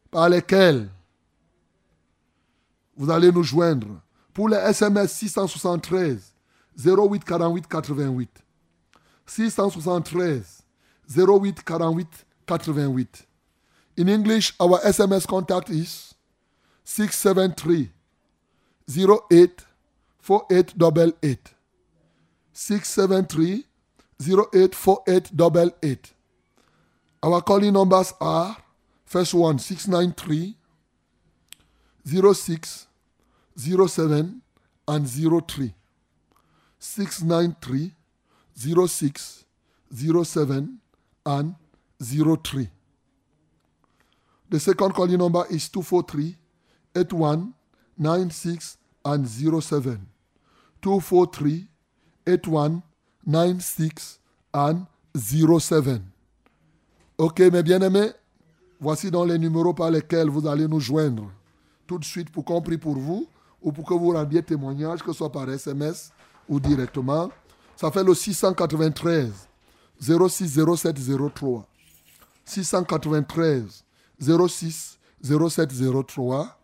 par 0.09 0.29
lesquels 0.29 0.89
vous 2.95 3.09
allez 3.09 3.31
nous 3.31 3.43
joindre. 3.43 3.87
Pour 4.33 4.49
les 4.49 4.57
SMS 4.57 5.11
673 5.13 6.33
08 6.77 7.23
48 7.23 7.67
88. 7.67 8.29
673 9.25 10.63
08 11.15 11.63
48 11.63 12.07
88. 12.45 13.27
In 13.97 14.07
English, 14.07 14.53
our 14.59 14.79
SMS 14.83 15.25
contact 15.25 15.69
is 15.69 16.15
673 16.83 17.89
08 18.87 19.65
4888. 20.21 21.55
673 22.53 23.65
08 24.19 24.75
4888. 24.75 26.13
Our 27.23 27.41
calling 27.41 27.73
numbers 27.73 28.13
are 28.19 28.57
first 29.05 29.33
one 29.33 29.59
693 29.59 30.55
06 32.33 32.87
07 33.55 34.41
and 34.87 35.07
03. 35.07 35.73
693 36.79 37.91
06 38.87 39.45
07 39.93 40.79
and 41.25 41.55
03. 42.01 42.69
The 44.49 44.59
second 44.59 44.93
calling 44.93 45.17
number 45.19 45.45
is 45.51 45.69
243 45.69 46.35
81 46.95 47.53
96 47.97 48.77
and 49.05 49.27
07. 49.27 50.07
243 50.81 51.67
81 52.25 52.83
96 53.25 54.19
and 54.53 54.87
07. 55.15 56.10
Ok, 57.21 57.39
mes 57.39 57.61
bien-aimés, 57.61 58.13
Voici 58.79 59.11
donc 59.11 59.27
les 59.27 59.37
numéros 59.37 59.75
par 59.75 59.91
lesquels 59.91 60.27
vous 60.27 60.47
allez 60.47 60.67
nous 60.67 60.79
joindre 60.79 61.29
tout 61.85 61.99
de 61.99 62.03
suite 62.03 62.31
pour 62.31 62.43
qu'on 62.43 62.63
prie 62.63 62.79
pour 62.79 62.95
vous 62.95 63.27
ou 63.61 63.71
pour 63.71 63.85
que 63.85 63.93
vous 63.93 64.09
rendiez 64.09 64.41
témoignage, 64.41 65.03
que 65.03 65.11
ce 65.11 65.19
soit 65.19 65.31
par 65.31 65.47
SMS 65.47 66.11
ou 66.49 66.59
directement. 66.59 67.29
Ça 67.75 67.91
fait 67.91 68.03
le 68.03 68.15
693 68.15 69.47
06 69.99 70.59
07 70.75 70.97
03. 71.35 71.67
693 72.43 73.85
06 74.19 74.97
07 75.21 75.69
03. 76.07 76.59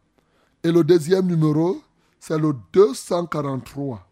Et 0.63 0.71
le 0.71 0.83
deuxième 0.83 1.27
numéro, 1.27 1.83
c'est 2.19 2.39
le 2.39 2.55
243 2.73 4.07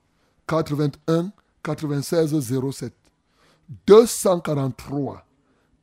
81 0.46 1.32
96 1.64 2.40
07. 2.70 2.94
243 3.88 5.26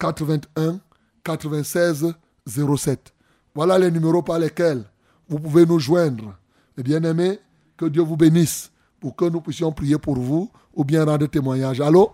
81 0.02 0.80
96 1.22 2.12
07. 2.44 3.14
Voilà 3.54 3.78
les 3.78 3.90
numéros 3.90 4.22
par 4.22 4.40
lesquels 4.40 4.82
vous 5.28 5.38
pouvez 5.38 5.64
nous 5.64 5.78
joindre. 5.78 6.36
Et 6.76 6.82
bien 6.82 7.02
aimés, 7.04 7.38
que 7.76 7.84
Dieu 7.86 8.02
vous 8.02 8.16
bénisse 8.16 8.72
pour 8.98 9.14
que 9.14 9.26
nous 9.26 9.40
puissions 9.40 9.70
prier 9.70 9.98
pour 9.98 10.16
vous 10.16 10.50
ou 10.74 10.84
bien 10.84 11.04
rendre 11.04 11.26
témoignage. 11.26 11.80
Allô? 11.80 12.10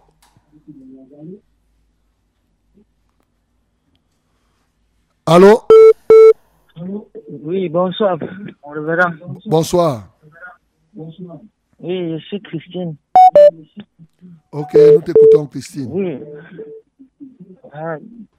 Allô? 5.24 5.62
Oui, 7.42 7.70
bonsoir, 7.70 8.18
on 8.62 8.72
le 8.72 8.84
verra. 8.84 9.10
Bonsoir. 9.46 10.08
Oui, 10.94 12.18
je 12.18 12.18
suis 12.26 12.42
Christine. 12.42 12.96
Ok, 14.52 14.74
nous 14.74 15.02
t'écoutons, 15.02 15.46
Christine. 15.46 15.88
Oui. 15.90 16.18
Ah, 17.72 17.96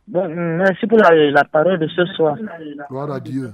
bon, 0.07 0.27
merci 0.29 0.87
pour 0.87 0.97
la, 0.97 1.11
la 1.31 1.43
parole 1.43 1.79
de 1.79 1.87
ce 1.87 2.05
soir. 2.07 2.37
Gloire 2.89 3.11
à 3.11 3.19
Dieu. 3.19 3.51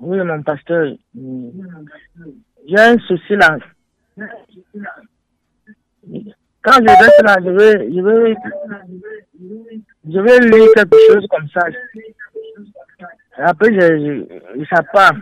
Oui, 0.00 0.18
mon 0.22 0.42
pasteur. 0.42 0.94
J'ai 1.14 2.78
un 2.78 2.98
souci 2.98 3.36
là. 3.36 3.58
Quand 6.62 6.78
je 6.82 6.88
reste 6.88 7.22
là, 7.22 7.36
je 7.44 7.50
vais, 7.50 7.90
je 7.94 8.00
vais, 8.00 8.36
je 10.08 10.18
vais 10.20 10.38
lire 10.40 10.68
quelque 10.74 10.96
chose 11.12 11.26
comme 11.30 11.48
ça. 11.48 11.66
Après, 13.38 13.72
je, 13.72 14.24
je, 14.58 14.64
ça 14.64 14.82
part. 14.92 15.14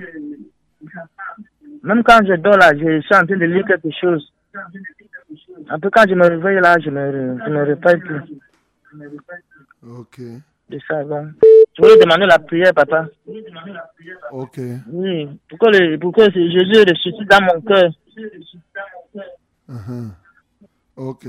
Même 1.83 2.03
quand 2.03 2.21
je 2.27 2.35
dors 2.37 2.57
là, 2.57 2.73
je 2.75 3.01
suis 3.01 3.15
en 3.15 3.27
train 3.27 3.37
de 3.37 3.45
lire 3.45 3.67
quelque 3.67 3.91
chose. 4.01 4.33
Après, 5.69 5.91
quand 5.91 6.09
je 6.09 6.15
me 6.15 6.27
réveille 6.27 6.61
là, 6.61 6.77
je 6.79 6.91
me, 6.91 7.39
je 7.45 7.51
me 7.51 7.63
répète 7.65 8.01
plus. 8.01 8.21
Ok. 9.83 10.21
de 10.71 10.79
ça. 10.89 11.05
Donc, 11.05 11.29
je 11.77 11.83
voulais 11.83 11.99
demander 12.01 12.27
la 12.27 12.39
prière, 12.39 12.73
papa. 12.75 13.07
Ok. 14.33 14.61
Oui, 14.93 15.29
pourquoi, 15.49 15.71
le, 15.71 15.99
pourquoi 15.99 16.31
Jésus 16.31 16.85
ressuscite 16.89 17.29
dans 17.29 17.41
mon 17.43 17.61
cœur? 17.61 17.91
Ok. 20.97 21.27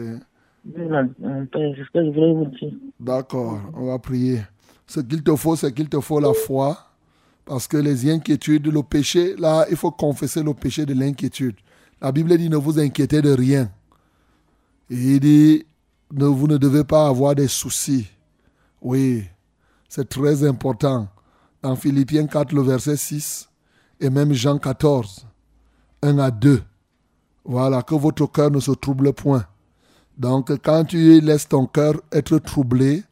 Voulais 0.66 2.34
vous 2.34 2.46
dire. 2.46 2.72
D'accord, 3.00 3.60
on 3.74 3.88
va 3.88 4.00
prier. 4.00 4.42
Ce 4.88 5.00
qu'il 5.00 5.24
te 5.24 5.36
faut, 5.36 5.56
c'est 5.56 5.74
qu'il 5.74 5.90
te 5.90 6.00
faut 6.00 6.20
la 6.20 6.34
foi. 6.34 6.78
Parce 7.46 7.68
que 7.68 7.78
les 7.78 8.10
inquiétudes, 8.10 8.66
le 8.74 8.82
péché, 8.82 9.36
là, 9.38 9.66
il 9.70 9.78
faut 9.78 9.92
confesser 9.92 10.42
le 10.42 10.54
péché 10.56 10.84
de 10.86 10.96
l'inquiétude. 10.96 11.56
La 12.02 12.12
Bible 12.12 12.36
dit 12.38 12.50
ne 12.50 12.58
vous 12.58 12.80
inquiétez 12.80 13.22
de 13.22 13.32
rien. 13.32 13.70
Et 14.90 14.96
il 14.96 15.20
dit, 15.20 15.66
vous 16.24 16.48
ne 16.48 16.58
devez 16.58 16.84
pas 16.84 17.08
avoir 17.08 17.36
des 17.36 17.48
soucis. 17.48 18.08
Oui, 18.82 19.24
c'est 19.90 20.08
très 20.08 20.48
important. 20.48 21.08
Dans 21.62 21.76
Philippiens 21.76 22.28
4, 22.28 22.54
le 22.54 22.62
verset 22.62 22.98
6, 22.98 23.50
et 24.00 24.10
même 24.10 24.34
Jean 24.34 24.58
14, 24.58 25.26
1 26.02 26.20
à 26.20 26.32
2. 26.32 26.62
Voilà, 27.44 27.82
que 27.82 27.96
votre 27.96 28.26
cœur 28.28 28.52
ne 28.52 28.60
se 28.60 28.72
trouble 28.72 29.14
point. 29.14 29.46
Donc, 30.18 30.52
quand 30.64 30.86
tu 30.86 31.20
laisses 31.22 31.48
ton 31.48 31.66
cœur 31.66 31.96
être 32.12 32.38
troublé, 32.40 33.04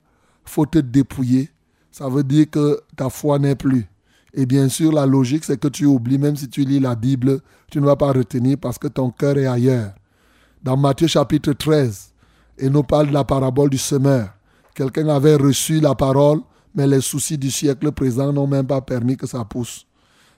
faut 0.46 0.66
te 0.66 0.80
dépouiller. 0.80 1.50
Ça 1.92 2.10
veut 2.10 2.24
dire 2.24 2.50
que 2.50 2.82
ta 2.96 3.10
foi 3.10 3.38
n'est 3.40 3.56
plus. 3.56 3.88
Et 4.34 4.46
bien 4.46 4.68
sûr, 4.70 4.92
la 4.92 5.06
logique, 5.06 5.44
c'est 5.44 5.60
que 5.60 5.68
tu 5.68 5.86
oublies, 5.86 6.18
même 6.18 6.36
si 6.36 6.50
tu 6.50 6.64
lis 6.64 6.80
la 6.80 6.96
Bible, 6.96 7.42
tu 7.70 7.80
ne 7.80 7.86
vas 7.86 7.96
pas 7.96 8.12
retenir 8.12 8.58
parce 8.60 8.80
que 8.80 8.88
ton 8.88 9.12
cœur 9.12 9.38
est 9.38 9.46
ailleurs. 9.46 9.94
Dans 10.64 10.78
Matthieu 10.78 11.08
chapitre 11.08 11.54
13, 11.54 12.13
il 12.60 12.70
nous 12.70 12.84
parle 12.84 13.08
de 13.08 13.14
la 13.14 13.24
parabole 13.24 13.70
du 13.70 13.78
semeur. 13.78 14.30
Quelqu'un 14.76 15.08
avait 15.10 15.36
reçu 15.36 15.80
la 15.80 15.96
parole, 15.96 16.40
mais 16.76 16.88
les 16.88 17.02
soucis 17.02 17.38
du 17.38 17.52
siècle 17.52 17.92
présent 17.92 18.34
n'ont 18.34 18.48
même 18.48 18.68
pas 18.68 18.82
permis 18.82 19.18
que 19.18 19.28
ça 19.28 19.44
pousse. 19.46 19.86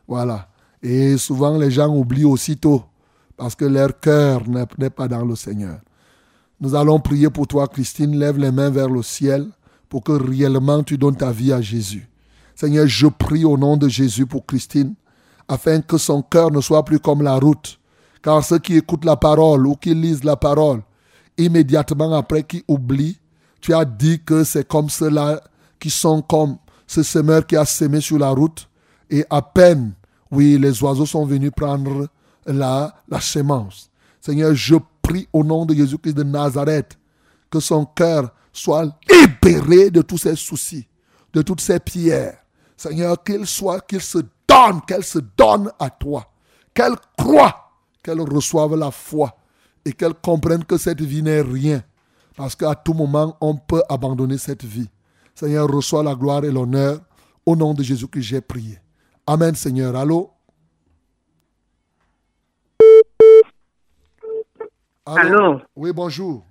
Voilà. 0.07 0.47
Et 0.81 1.17
souvent, 1.17 1.57
les 1.57 1.71
gens 1.71 1.93
oublient 1.93 2.25
aussitôt 2.25 2.83
parce 3.37 3.55
que 3.55 3.65
leur 3.65 3.99
cœur 3.99 4.43
n'est 4.77 4.89
pas 4.89 5.07
dans 5.07 5.25
le 5.25 5.35
Seigneur. 5.35 5.79
Nous 6.59 6.75
allons 6.75 6.99
prier 6.99 7.29
pour 7.29 7.47
toi, 7.47 7.67
Christine. 7.67 8.17
Lève 8.17 8.37
les 8.37 8.51
mains 8.51 8.69
vers 8.69 8.89
le 8.89 9.03
ciel 9.03 9.47
pour 9.89 10.03
que 10.03 10.13
réellement 10.13 10.83
tu 10.83 10.97
donnes 10.97 11.17
ta 11.17 11.31
vie 11.31 11.51
à 11.51 11.61
Jésus. 11.61 12.07
Seigneur, 12.55 12.87
je 12.87 13.07
prie 13.07 13.43
au 13.43 13.57
nom 13.57 13.75
de 13.75 13.89
Jésus 13.89 14.25
pour 14.25 14.45
Christine, 14.45 14.95
afin 15.47 15.81
que 15.81 15.97
son 15.97 16.21
cœur 16.21 16.51
ne 16.51 16.61
soit 16.61 16.85
plus 16.85 16.99
comme 16.99 17.21
la 17.21 17.35
route. 17.35 17.79
Car 18.21 18.43
ceux 18.43 18.59
qui 18.59 18.77
écoutent 18.77 19.05
la 19.05 19.17
parole 19.17 19.67
ou 19.67 19.75
qui 19.75 19.93
lisent 19.93 20.23
la 20.23 20.35
parole, 20.35 20.81
immédiatement 21.37 22.13
après 22.13 22.43
qui 22.43 22.63
oublient, 22.67 23.19
tu 23.61 23.73
as 23.73 23.85
dit 23.85 24.21
que 24.23 24.43
c'est 24.43 24.67
comme 24.67 24.89
ceux-là 24.89 25.41
qui 25.79 25.89
sont 25.89 26.21
comme 26.21 26.57
ce 26.87 27.03
semeur 27.03 27.45
qui 27.45 27.55
a 27.55 27.65
semé 27.65 28.01
sur 28.01 28.19
la 28.19 28.29
route. 28.29 28.69
Et 29.09 29.25
à 29.29 29.41
peine, 29.41 29.93
oui, 30.31 30.57
les 30.59 30.81
oiseaux 30.83 31.05
sont 31.05 31.25
venus 31.25 31.51
prendre 31.55 32.07
la, 32.45 32.93
la 33.07 33.21
semence. 33.21 33.89
Seigneur, 34.21 34.53
je 34.53 34.75
prie 35.01 35.27
au 35.33 35.43
nom 35.43 35.65
de 35.65 35.73
Jésus-Christ 35.73 36.13
de 36.13 36.23
Nazareth 36.23 36.97
que 37.49 37.59
son 37.59 37.85
cœur 37.85 38.31
soit 38.51 38.85
libéré 39.09 39.91
de 39.91 40.01
tous 40.01 40.17
ses 40.17 40.35
soucis, 40.35 40.87
de 41.33 41.41
toutes 41.41 41.61
ses 41.61 41.79
pierres. 41.79 42.37
Seigneur, 42.77 43.23
qu'il 43.23 43.45
soit, 43.45 43.81
qu'il 43.81 44.01
se 44.01 44.19
donne, 44.47 44.81
qu'elle 44.87 45.03
se 45.03 45.19
donne 45.37 45.71
à 45.79 45.89
toi, 45.89 46.31
qu'elle 46.73 46.95
croit, 47.17 47.71
qu'elle 48.03 48.21
reçoive 48.21 48.75
la 48.75 48.91
foi 48.91 49.35
et 49.85 49.93
qu'elle 49.93 50.15
comprenne 50.15 50.63
que 50.63 50.77
cette 50.77 51.01
vie 51.01 51.21
n'est 51.21 51.41
rien. 51.41 51.81
Parce 52.35 52.55
qu'à 52.55 52.75
tout 52.75 52.93
moment, 52.93 53.37
on 53.39 53.55
peut 53.55 53.83
abandonner 53.87 54.37
cette 54.37 54.65
vie. 54.65 54.89
Seigneur, 55.33 55.67
reçois 55.67 56.03
la 56.03 56.15
gloire 56.15 56.43
et 56.43 56.51
l'honneur. 56.51 56.99
Au 57.45 57.55
nom 57.55 57.73
de 57.73 57.83
Jésus 57.83 58.07
que 58.07 58.19
j'ai 58.19 58.41
prié. 58.41 58.79
Amen, 59.27 59.53
Seigneur. 59.53 59.95
Allô? 59.95 60.31
Allô? 65.05 65.61
Oui, 65.75 65.91
bonjour. 65.93 66.43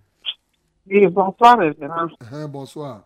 Oui, 0.87 1.07
bonsoir, 1.09 1.59
révérend. 1.59 2.07
Hein, 2.33 2.47
bonsoir. 2.47 3.03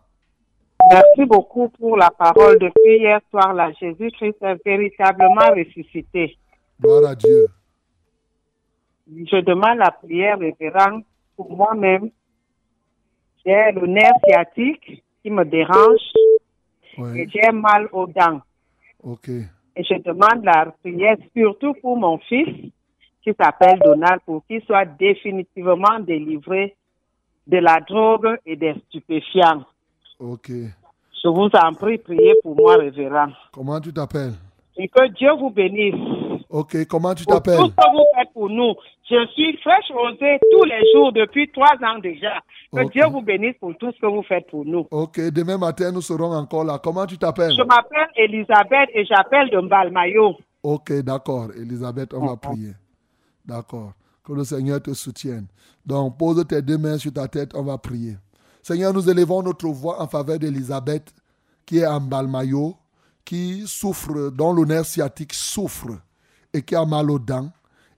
Merci 0.91 1.25
beaucoup 1.25 1.69
pour 1.69 1.97
la 1.97 2.09
parole 2.11 2.59
depuis 2.59 2.99
hier 2.99 3.19
soir. 3.31 3.53
Là, 3.53 3.71
Jésus-Christ 3.79 4.37
est 4.41 4.63
véritablement 4.63 5.49
ressuscité. 5.55 6.37
Gloire 6.79 7.09
à 7.09 7.15
Dieu. 7.15 7.47
Je 9.11 9.41
demande 9.41 9.77
la 9.77 9.91
prière, 9.91 10.37
révérend, 10.39 11.01
pour 11.35 11.55
moi-même. 11.55 12.09
J'ai 13.45 13.71
le 13.71 13.87
nerf 13.87 14.13
sciatique 14.23 15.03
qui 15.21 15.31
me 15.31 15.43
dérange 15.45 16.01
et 17.15 17.27
j'ai 17.29 17.51
mal 17.51 17.87
aux 17.91 18.07
dents. 18.07 18.41
Ok. 19.01 19.29
Et 19.29 19.83
je 19.83 20.01
demande 20.03 20.43
la 20.43 20.73
prière 20.81 21.17
surtout 21.35 21.73
pour 21.81 21.97
mon 21.97 22.17
fils 22.19 22.71
qui 23.23 23.33
s'appelle 23.39 23.79
Donald 23.83 24.19
pour 24.25 24.45
qu'il 24.45 24.61
soit 24.63 24.85
définitivement 24.85 25.99
délivré 25.99 26.75
de 27.47 27.57
la 27.57 27.79
drogue 27.79 28.37
et 28.45 28.55
des 28.55 28.75
stupéfiants. 28.87 29.63
Ok. 30.19 30.49
Je 30.51 31.27
vous 31.27 31.49
en 31.53 31.73
prie, 31.73 31.97
priez 31.97 32.35
pour 32.43 32.55
moi, 32.55 32.75
révérend. 32.75 33.31
Comment 33.53 33.79
tu 33.79 33.93
t'appelles? 33.93 34.33
Et 34.77 34.87
que 34.87 35.07
Dieu 35.09 35.31
vous 35.33 35.49
bénisse 35.49 35.95
Ok. 36.49 36.85
Comment 36.87 37.13
tu 37.13 37.23
pour 37.23 37.35
tout 37.35 37.39
t'appelles? 37.41 37.59
ce 37.59 37.75
que 37.75 37.91
vous 37.91 38.05
faites 38.17 38.33
pour 38.33 38.49
nous. 38.49 38.73
Je 39.09 39.27
suis 39.33 39.57
fraîche 39.57 39.91
rosée 39.91 40.39
tous 40.51 40.63
les 40.63 40.81
jours 40.93 41.11
depuis 41.13 41.49
trois 41.51 41.75
ans 41.87 41.99
déjà. 41.99 42.41
Que. 42.73 42.89
Dieu 42.91 43.05
vous 43.11 43.21
bénisse 43.21 43.55
pour 43.59 43.75
tout 43.77 43.91
ce 43.91 43.99
que 43.99 44.05
vous 44.07 44.23
faites 44.23 44.47
pour 44.49 44.65
nous. 44.65 44.87
Ok. 44.91 45.19
Demain 45.31 45.57
matin, 45.57 45.91
nous 45.91 46.01
serons 46.01 46.31
encore 46.33 46.63
là. 46.63 46.79
Comment 46.83 47.05
tu 47.05 47.17
t'appelles? 47.17 47.53
Je 47.53 47.63
m'appelle 47.63 48.07
Elisabeth 48.15 48.89
et 48.93 49.05
j'appelle 49.05 49.49
de 49.49 49.59
Mbalmayo. 49.61 50.35
Ok, 50.63 50.91
d'accord. 51.03 51.49
Elisabeth, 51.55 52.13
on 52.13 52.25
va 52.25 52.35
prier. 52.35 52.73
D'accord. 53.45 53.93
Que 54.23 54.33
le 54.33 54.43
Seigneur 54.43 54.81
te 54.81 54.93
soutienne. 54.93 55.47
Donc, 55.85 56.17
pose 56.17 56.45
tes 56.47 56.61
deux 56.61 56.77
mains 56.77 56.97
sur 56.97 57.13
ta 57.13 57.27
tête, 57.27 57.51
on 57.55 57.63
va 57.63 57.77
prier. 57.77 58.17
Seigneur, 58.61 58.93
nous 58.93 59.09
élevons 59.09 59.41
notre 59.41 59.67
voix 59.69 60.01
en 60.01 60.07
faveur 60.07 60.37
d'Elisabeth, 60.37 61.13
qui 61.65 61.79
est 61.79 61.87
en 61.87 62.01
Balmayo, 62.01 62.75
qui 63.23 63.63
souffre, 63.65 64.29
dont 64.31 64.53
le 64.53 64.65
nerf 64.65 64.85
sciatique 64.85 65.33
souffre 65.33 65.97
et 66.53 66.61
qui 66.61 66.75
a 66.75 66.85
mal 66.85 67.09
aux 67.11 67.19
dents, 67.19 67.51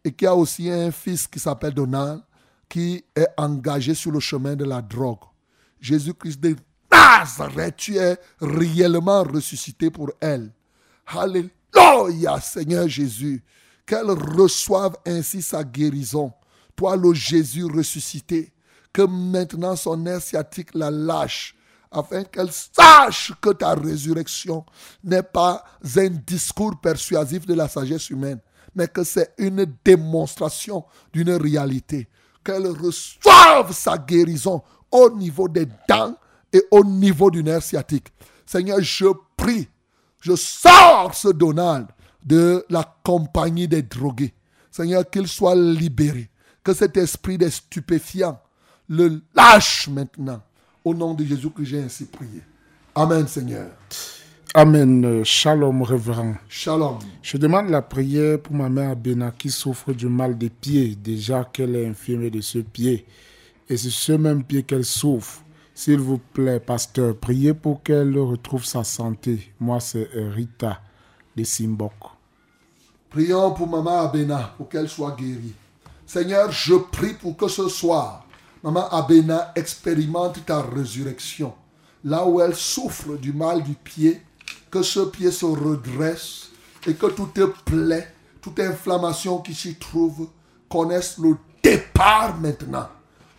et 0.03 0.11
qui 0.11 0.25
a 0.25 0.35
aussi 0.35 0.69
un 0.69 0.91
fils 0.91 1.27
qui 1.27 1.39
s'appelle 1.39 1.73
Donald, 1.73 2.21
qui 2.67 3.03
est 3.15 3.27
engagé 3.37 3.93
sur 3.93 4.11
le 4.11 4.19
chemin 4.19 4.55
de 4.55 4.65
la 4.65 4.81
drogue. 4.81 5.19
Jésus-Christ 5.79 6.39
de 6.39 6.55
Nazareth, 6.91 7.75
tu 7.75 7.97
es 7.97 8.17
réellement 8.39 9.23
ressuscité 9.23 9.89
pour 9.89 10.11
elle. 10.19 10.51
Alléluia, 11.07 12.39
Seigneur 12.39 12.87
Jésus. 12.87 13.43
Qu'elle 13.85 14.11
reçoive 14.11 14.95
ainsi 15.05 15.41
sa 15.41 15.63
guérison. 15.63 16.31
Toi, 16.75 16.95
le 16.95 17.13
Jésus 17.13 17.65
ressuscité, 17.65 18.53
que 18.93 19.01
maintenant 19.01 19.75
son 19.75 20.05
air 20.05 20.21
sciatique 20.21 20.73
la 20.73 20.89
lâche, 20.89 21.55
afin 21.91 22.23
qu'elle 22.23 22.51
sache 22.51 23.33
que 23.41 23.49
ta 23.49 23.73
résurrection 23.73 24.65
n'est 25.03 25.23
pas 25.23 25.63
un 25.97 26.09
discours 26.09 26.79
persuasif 26.79 27.45
de 27.45 27.53
la 27.53 27.67
sagesse 27.67 28.09
humaine, 28.09 28.39
mais 28.73 28.87
que 28.87 29.03
c'est 29.03 29.33
une 29.37 29.65
démonstration 29.83 30.85
d'une 31.11 31.31
réalité. 31.31 32.07
Qu'elle 32.43 32.67
reçoive 32.67 33.73
sa 33.73 33.97
guérison 33.97 34.63
au 34.89 35.09
niveau 35.11 35.47
des 35.47 35.67
dents 35.87 36.15
et 36.51 36.63
au 36.71 36.83
niveau 36.83 37.29
du 37.29 37.43
nerf 37.43 37.61
sciatique. 37.61 38.07
Seigneur, 38.45 38.81
je 38.81 39.07
prie, 39.37 39.67
je 40.21 40.35
sors 40.35 41.13
ce 41.13 41.27
Donald 41.27 41.87
de 42.23 42.65
la 42.69 42.83
compagnie 43.03 43.67
des 43.67 43.81
drogués. 43.81 44.33
Seigneur, 44.71 45.09
qu'il 45.09 45.27
soit 45.27 45.55
libéré. 45.55 46.29
Que 46.63 46.73
cet 46.73 46.95
esprit 46.97 47.37
des 47.37 47.49
stupéfiants 47.49 48.39
le 48.87 49.21
lâche 49.33 49.87
maintenant. 49.87 50.41
Au 50.83 50.93
nom 50.93 51.13
de 51.13 51.23
Jésus 51.23 51.49
que 51.51 51.63
j'ai 51.63 51.81
ainsi 51.81 52.05
prié. 52.05 52.41
Amen, 52.95 53.27
Seigneur. 53.27 53.69
Amen. 54.53 55.23
Shalom, 55.23 55.83
révérend. 55.83 56.33
Shalom. 56.49 56.97
Je 57.21 57.37
demande 57.37 57.69
la 57.69 57.81
prière 57.81 58.39
pour 58.39 58.55
ma 58.55 58.67
mère 58.67 58.89
Abena 58.91 59.31
qui 59.31 59.49
souffre 59.49 59.93
du 59.93 60.07
mal 60.07 60.37
des 60.37 60.49
pieds, 60.49 60.95
déjà 60.95 61.43
qu'elle 61.45 61.75
est 61.75 61.87
infirmée 61.87 62.29
de 62.29 62.41
ce 62.41 62.59
pied. 62.59 63.05
Et 63.69 63.77
c'est 63.77 63.91
ce 63.91 64.13
même 64.13 64.43
pied 64.43 64.63
qu'elle 64.63 64.83
souffre. 64.83 65.43
S'il 65.73 65.99
vous 65.99 66.17
plaît, 66.17 66.59
pasteur, 66.59 67.15
priez 67.15 67.53
pour 67.53 67.81
qu'elle 67.81 68.17
retrouve 68.17 68.65
sa 68.65 68.83
santé. 68.83 69.53
Moi, 69.59 69.79
c'est 69.79 70.09
Rita 70.13 70.81
de 71.35 71.43
Simbok. 71.43 71.93
Prions 73.09 73.51
pour 73.53 73.67
Maman 73.67 74.01
Abena, 74.01 74.53
pour 74.57 74.67
qu'elle 74.67 74.89
soit 74.89 75.15
guérie. 75.15 75.53
Seigneur, 76.05 76.51
je 76.51 76.75
prie 76.75 77.13
pour 77.13 77.37
que 77.37 77.47
ce 77.47 77.69
soir, 77.69 78.25
Maman 78.63 78.87
Abena 78.89 79.51
expérimente 79.55 80.45
ta 80.45 80.61
résurrection. 80.61 81.53
Là 82.03 82.25
où 82.25 82.41
elle 82.41 82.55
souffre 82.55 83.15
du 83.17 83.33
mal 83.33 83.63
du 83.63 83.73
pied, 83.73 84.21
que 84.69 84.81
ce 84.81 85.01
pied 85.01 85.31
se 85.31 85.45
redresse 85.45 86.49
et 86.87 86.93
que 86.93 87.07
toute 87.07 87.43
plaie, 87.65 88.13
toute 88.41 88.59
inflammation 88.59 89.39
qui 89.39 89.53
s'y 89.53 89.75
trouve 89.75 90.29
connaisse 90.69 91.17
le 91.17 91.35
départ 91.61 92.37
maintenant. 92.37 92.87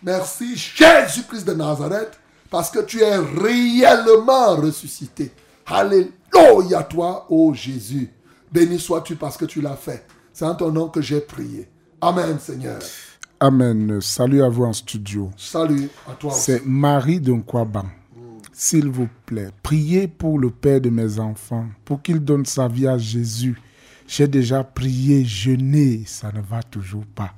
Merci 0.01 0.55
Jésus-Christ 0.55 1.45
de 1.45 1.53
Nazareth 1.53 2.19
parce 2.49 2.69
que 2.69 2.79
tu 2.79 3.01
es 3.01 3.17
réellement 3.17 4.55
ressuscité. 4.55 5.31
Alléluia 5.65 6.83
toi, 6.83 7.25
ô 7.29 7.53
Jésus. 7.53 8.11
Béni 8.51 8.79
sois-tu 8.79 9.15
parce 9.15 9.37
que 9.37 9.45
tu 9.45 9.61
l'as 9.61 9.75
fait. 9.75 10.05
C'est 10.33 10.45
en 10.45 10.55
ton 10.55 10.71
nom 10.71 10.89
que 10.89 11.01
j'ai 11.01 11.21
prié. 11.21 11.69
Amen, 12.01 12.37
Seigneur. 12.39 12.79
Amen. 13.45 13.99
Salut 13.99 14.41
à 14.41 14.47
vous 14.47 14.63
en 14.63 14.71
studio. 14.71 15.29
Salut 15.35 15.89
à 16.09 16.13
toi. 16.13 16.31
C'est 16.31 16.65
Marie 16.65 17.19
de 17.19 17.33
Nkwaban. 17.33 17.87
S'il 18.53 18.87
vous 18.87 19.09
plaît, 19.25 19.49
priez 19.61 20.07
pour 20.07 20.39
le 20.39 20.49
père 20.49 20.79
de 20.79 20.89
mes 20.89 21.19
enfants, 21.19 21.65
pour 21.83 22.01
qu'il 22.01 22.21
donne 22.21 22.45
sa 22.45 22.69
vie 22.69 22.87
à 22.87 22.97
Jésus. 22.97 23.59
J'ai 24.07 24.29
déjà 24.29 24.63
prié, 24.63 25.25
jeûné, 25.25 26.03
ça 26.05 26.31
ne 26.31 26.39
va 26.39 26.63
toujours 26.63 27.05
pas. 27.05 27.33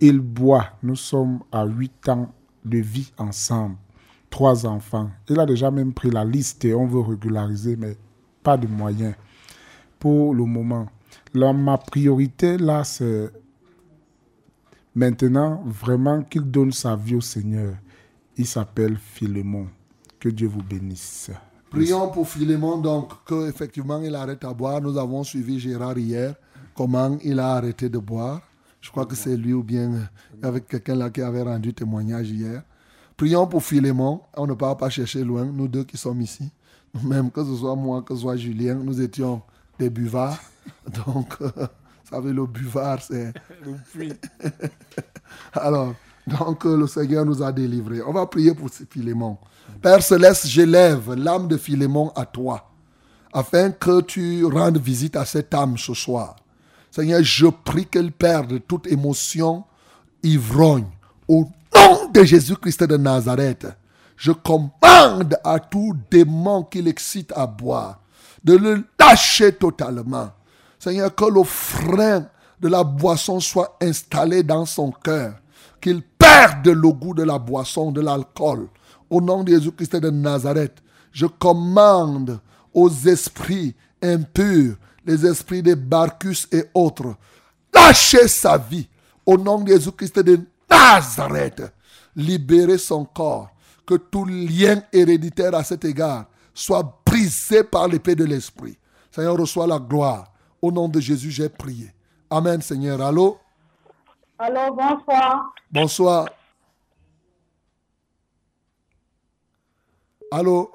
Il 0.00 0.20
boit, 0.20 0.66
nous 0.80 0.94
sommes 0.94 1.40
à 1.50 1.64
8 1.64 2.08
ans 2.10 2.32
de 2.64 2.78
vie 2.78 3.10
ensemble, 3.18 3.74
trois 4.30 4.64
enfants. 4.64 5.10
Il 5.28 5.40
a 5.40 5.44
déjà 5.44 5.72
même 5.72 5.92
pris 5.92 6.10
la 6.10 6.24
liste 6.24 6.64
et 6.66 6.72
on 6.72 6.86
veut 6.86 7.00
régulariser, 7.00 7.74
mais 7.74 7.96
pas 8.44 8.56
de 8.56 8.68
moyens 8.68 9.16
pour 9.98 10.36
le 10.36 10.44
moment. 10.44 10.86
Là, 11.34 11.52
ma 11.52 11.78
priorité, 11.78 12.58
là, 12.58 12.84
c'est 12.84 13.32
maintenant 14.98 15.62
vraiment 15.64 16.22
qu'il 16.22 16.42
donne 16.42 16.72
sa 16.72 16.96
vie 16.96 17.14
au 17.14 17.20
Seigneur. 17.20 17.74
Il 18.36 18.46
s'appelle 18.46 18.96
Philémon. 18.98 19.68
Que 20.18 20.28
Dieu 20.28 20.48
vous 20.48 20.62
bénisse. 20.62 21.30
Prions 21.70 22.08
pour 22.10 22.28
Philémon, 22.28 22.78
donc, 22.78 23.12
qu'effectivement 23.24 24.00
il 24.02 24.14
arrête 24.16 24.42
à 24.44 24.52
boire. 24.52 24.80
Nous 24.80 24.98
avons 24.98 25.22
suivi 25.22 25.60
Gérard 25.60 25.96
hier, 25.96 26.34
comment 26.74 27.16
il 27.22 27.38
a 27.38 27.52
arrêté 27.54 27.88
de 27.88 27.98
boire. 27.98 28.42
Je 28.80 28.90
crois 28.90 29.06
que 29.06 29.14
c'est 29.14 29.36
lui 29.36 29.52
ou 29.52 29.62
bien 29.62 29.92
euh, 29.92 30.02
avec 30.42 30.66
quelqu'un 30.66 30.96
là 30.96 31.10
qui 31.10 31.22
avait 31.22 31.42
rendu 31.42 31.72
témoignage 31.72 32.30
hier. 32.30 32.62
Prions 33.16 33.46
pour 33.46 33.62
Philémon. 33.62 34.22
On 34.36 34.46
ne 34.46 34.54
part 34.54 34.76
pas 34.76 34.90
chercher 34.90 35.22
loin, 35.22 35.44
nous 35.44 35.68
deux 35.68 35.84
qui 35.84 35.96
sommes 35.96 36.20
ici. 36.20 36.50
Même 37.04 37.30
que 37.30 37.44
ce 37.44 37.54
soit 37.56 37.76
moi, 37.76 38.02
que 38.02 38.14
ce 38.14 38.22
soit 38.22 38.36
Julien, 38.36 38.74
nous 38.74 39.00
étions 39.00 39.42
des 39.78 39.90
buvards. 39.90 40.40
Donc, 41.06 41.36
euh, 41.40 41.50
savez, 42.16 42.32
le 42.32 42.46
buvard, 42.46 42.98
c'est... 43.02 43.32
Alors, 45.52 45.94
donc 46.26 46.64
le 46.64 46.86
Seigneur 46.86 47.24
nous 47.24 47.42
a 47.42 47.52
délivrés. 47.52 48.02
On 48.02 48.12
va 48.12 48.26
prier 48.26 48.54
pour 48.54 48.68
Philémon. 48.70 49.38
Père 49.82 50.02
Céleste, 50.02 50.46
j'élève 50.46 51.14
l'âme 51.14 51.48
de 51.48 51.56
Philémon 51.56 52.10
à 52.16 52.26
toi, 52.26 52.70
afin 53.32 53.70
que 53.70 54.00
tu 54.02 54.44
rendes 54.44 54.78
visite 54.78 55.16
à 55.16 55.24
cette 55.24 55.52
âme 55.54 55.76
ce 55.78 55.94
soir. 55.94 56.36
Seigneur, 56.90 57.22
je 57.22 57.46
prie 57.46 57.86
qu'elle 57.86 58.12
perde 58.12 58.60
toute 58.66 58.86
émotion 58.86 59.64
ivrogne. 60.22 60.86
Au 61.28 61.46
nom 61.74 62.10
de 62.12 62.24
Jésus-Christ 62.24 62.84
de 62.84 62.96
Nazareth, 62.96 63.66
je 64.16 64.32
commande 64.32 65.38
à 65.44 65.60
tout 65.60 65.94
démon 66.10 66.64
qui 66.64 66.82
l'excite 66.82 67.32
à 67.36 67.46
boire 67.46 68.00
de 68.42 68.56
le 68.56 68.84
lâcher 68.98 69.52
totalement. 69.52 70.30
Seigneur, 70.88 71.14
que 71.14 71.26
le 71.26 71.44
frein 71.44 72.26
de 72.58 72.68
la 72.68 72.82
boisson 72.82 73.40
soit 73.40 73.76
installé 73.82 74.42
dans 74.42 74.64
son 74.64 74.90
cœur, 74.90 75.34
qu'il 75.82 76.00
perde 76.02 76.68
le 76.68 76.90
goût 76.92 77.12
de 77.12 77.24
la 77.24 77.38
boisson, 77.38 77.92
de 77.92 78.00
l'alcool. 78.00 78.68
Au 79.10 79.20
nom 79.20 79.44
de 79.44 79.52
Jésus-Christ 79.52 79.96
de 79.96 80.08
Nazareth, 80.08 80.82
je 81.12 81.26
commande 81.26 82.40
aux 82.72 82.88
esprits 82.88 83.74
impurs, 84.02 84.76
les 85.04 85.26
esprits 85.26 85.62
des 85.62 85.76
Barcus 85.76 86.48
et 86.50 86.64
autres, 86.72 87.16
lâcher 87.74 88.26
sa 88.26 88.56
vie. 88.56 88.88
Au 89.26 89.36
nom 89.36 89.60
de 89.60 89.70
Jésus-Christ 89.70 90.20
de 90.20 90.40
Nazareth, 90.70 91.62
libérer 92.16 92.78
son 92.78 93.04
corps, 93.04 93.50
que 93.86 93.96
tout 93.96 94.24
lien 94.24 94.82
héréditaire 94.90 95.54
à 95.54 95.64
cet 95.64 95.84
égard 95.84 96.24
soit 96.54 97.02
brisé 97.04 97.62
par 97.62 97.88
l'épée 97.88 98.14
de 98.14 98.24
l'esprit. 98.24 98.78
Seigneur, 99.10 99.36
reçois 99.36 99.66
la 99.66 99.78
gloire. 99.78 100.32
Au 100.60 100.72
nom 100.72 100.88
de 100.88 101.00
Jésus, 101.00 101.30
j'ai 101.30 101.48
prié. 101.48 101.92
Amen, 102.30 102.60
Seigneur. 102.60 103.00
Allô? 103.00 103.38
Allô, 104.38 104.74
bonsoir. 104.74 105.54
Bonsoir. 105.70 106.28
Allô? 110.30 110.70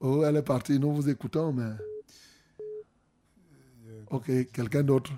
Oh, 0.00 0.24
elle 0.24 0.36
est 0.36 0.42
partie. 0.42 0.78
Nous 0.78 0.92
vous 0.92 1.08
écoutons, 1.08 1.52
mais. 1.52 1.72
Ok, 4.10 4.26
quelqu'un 4.52 4.82
d'autre? 4.82 5.12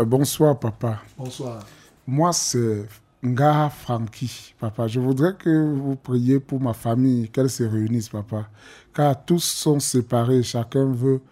Euh, 0.00 0.04
bonsoir, 0.04 0.58
papa. 0.58 1.00
Bonsoir. 1.16 1.64
Moi, 2.06 2.32
c'est 2.32 2.86
Ngaha 3.24 3.70
Frankie, 3.70 4.54
papa. 4.60 4.86
Je 4.86 5.00
voudrais 5.00 5.34
que 5.34 5.48
vous 5.48 5.96
priez 5.96 6.40
pour 6.40 6.60
ma 6.60 6.74
famille, 6.74 7.30
qu'elle 7.30 7.48
se 7.48 7.62
réunisse, 7.62 8.10
papa. 8.10 8.50
Car 8.92 9.24
tous 9.24 9.42
sont 9.42 9.80
séparés, 9.80 10.42
chacun 10.42 10.92
veut 10.92 11.22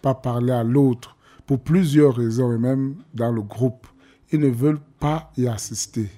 pas 0.00 0.14
parler 0.14 0.52
à 0.52 0.62
l'autre 0.62 1.16
pour 1.46 1.58
plusieurs 1.58 2.14
raisons, 2.14 2.52
et 2.52 2.58
même 2.58 2.94
dans 3.12 3.32
le 3.32 3.42
groupe. 3.42 3.88
Ils 4.30 4.38
ne 4.38 4.48
veulent 4.48 4.78
pas 5.00 5.32
y 5.36 5.48
assister. 5.48 6.08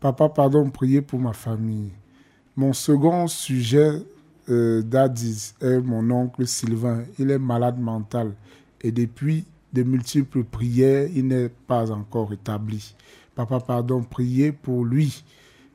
Papa, 0.00 0.28
pardon, 0.28 0.68
priez 0.68 1.00
pour 1.00 1.18
ma 1.18 1.32
famille. 1.32 1.92
Mon 2.54 2.74
second 2.74 3.26
sujet 3.26 4.02
euh, 4.50 4.82
d'Addis 4.82 5.54
est 5.62 5.80
mon 5.80 6.10
oncle 6.10 6.46
Sylvain. 6.46 7.04
Il 7.18 7.30
est 7.30 7.38
malade 7.38 7.80
mental 7.80 8.34
et 8.82 8.92
depuis 8.92 9.46
de 9.72 9.82
multiples 9.82 10.44
prières, 10.44 11.08
il 11.14 11.26
n'est 11.26 11.48
pas 11.48 11.90
encore 11.90 12.32
établi. 12.32 12.94
Papa, 13.38 13.60
pardon, 13.60 14.02
priez 14.02 14.50
pour 14.50 14.84
lui, 14.84 15.22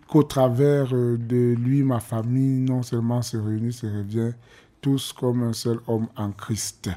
qu'au 0.09 0.23
travers 0.23 0.93
euh, 0.93 1.17
de 1.17 1.55
lui, 1.57 1.81
ma 1.81 2.01
famille 2.01 2.59
non 2.59 2.83
seulement 2.83 3.21
se 3.21 3.37
réunit, 3.37 3.71
se 3.71 3.85
revient 3.85 4.33
tous 4.81 5.13
comme 5.13 5.43
un 5.43 5.53
seul 5.53 5.79
homme 5.87 6.07
en 6.17 6.31
Christ. 6.31 6.89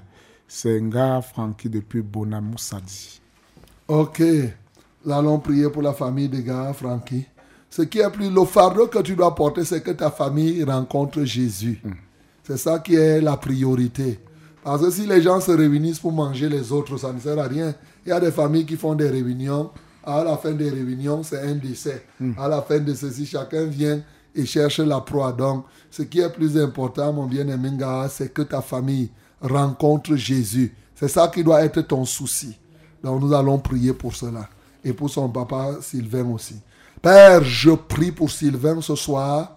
C'est 0.49 0.81
un 0.81 0.89
gars 0.89 1.23
Francky 1.23 1.69
depuis 1.69 2.03
Bonamoussadi. 2.03 3.21
Ok. 3.87 4.21
Nous 5.05 5.13
allons 5.13 5.39
prier 5.39 5.71
pour 5.71 5.83
la 5.83 5.93
famille 5.93 6.29
de 6.29 6.41
gars, 6.41 6.73
Frankie. 6.73 7.27
Ce 7.71 7.83
qui 7.83 8.01
est 8.01 8.11
plus 8.11 8.29
le 8.29 8.45
fardeau 8.45 8.89
que 8.89 9.01
tu 9.03 9.15
dois 9.15 9.37
porter, 9.37 9.65
c'est 9.65 9.85
que 9.85 9.93
ta 9.93 10.11
famille 10.11 10.65
rencontre 10.65 11.23
Jésus. 11.23 11.81
C'est 12.43 12.59
ça 12.59 12.81
qui 12.81 12.97
est 12.97 13.21
la 13.21 13.37
priorité. 13.37 14.19
Parce 14.65 14.83
que 14.83 14.91
si 14.91 15.07
les 15.07 15.23
gens 15.23 15.41
se 15.41 15.53
réunissent 15.53 16.01
pour 16.01 16.11
manger 16.11 16.49
les 16.49 16.73
autres, 16.73 16.97
ça 16.97 17.13
ne 17.13 17.21
sert 17.21 17.39
à 17.39 17.47
rien. 17.47 17.73
Il 18.05 18.09
y 18.09 18.13
a 18.13 18.19
des 18.19 18.33
familles 18.33 18.67
qui 18.67 18.77
font 18.77 18.97
des 18.97 19.09
réunions 19.09 19.71
À 20.07 20.23
la 20.23 20.37
fin 20.37 20.53
des 20.53 20.71
réunions, 20.71 21.25
c'est 21.25 21.41
un 21.41 21.57
décès. 21.57 22.07
À 22.39 22.47
la 22.47 22.63
fin 22.63 22.79
de 22.79 22.95
ceci, 22.95 23.27
chacun 23.27 23.65
vient 23.65 24.01
et 24.35 24.47
cherche 24.47 24.79
la 24.79 25.01
proie. 25.01 25.33
Donc, 25.33 25.65
ce 25.91 26.03
qui 26.03 26.21
est 26.21 26.31
plus 26.31 26.57
important, 26.57 27.13
mon 27.13 27.27
bien-aimé 27.27 27.71
c'est 28.09 28.33
que 28.33 28.43
ta 28.43 28.63
famille 28.63 29.11
rencontre 29.41 30.15
Jésus. 30.15 30.73
C'est 30.95 31.09
ça 31.09 31.29
qui 31.29 31.43
doit 31.43 31.65
être 31.65 31.81
ton 31.83 32.05
souci. 32.05 32.57
Donc, 33.03 33.21
nous 33.21 33.33
allons 33.35 33.59
prier 33.59 33.93
pour 33.93 34.15
cela. 34.15 34.49
Et 34.85 34.93
pour 34.93 35.11
son 35.11 35.29
papa 35.29 35.79
Sylvain 35.81 36.31
aussi. 36.31 36.55
Père, 37.03 37.43
je 37.43 37.71
prie 37.73 38.13
pour 38.13 38.31
Sylvain 38.31 38.81
ce 38.81 38.95
soir 38.95 39.57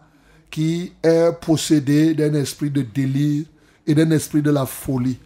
qui 0.49 0.93
est 1.03 1.31
possédé 1.39 2.15
d'un 2.15 2.33
esprit 2.33 2.71
de 2.71 2.81
délire 2.81 3.45
et 3.85 3.93
d'un 3.93 4.09
esprit 4.09 4.41
de 4.41 4.49
la 4.49 4.65
folie. 4.65 5.19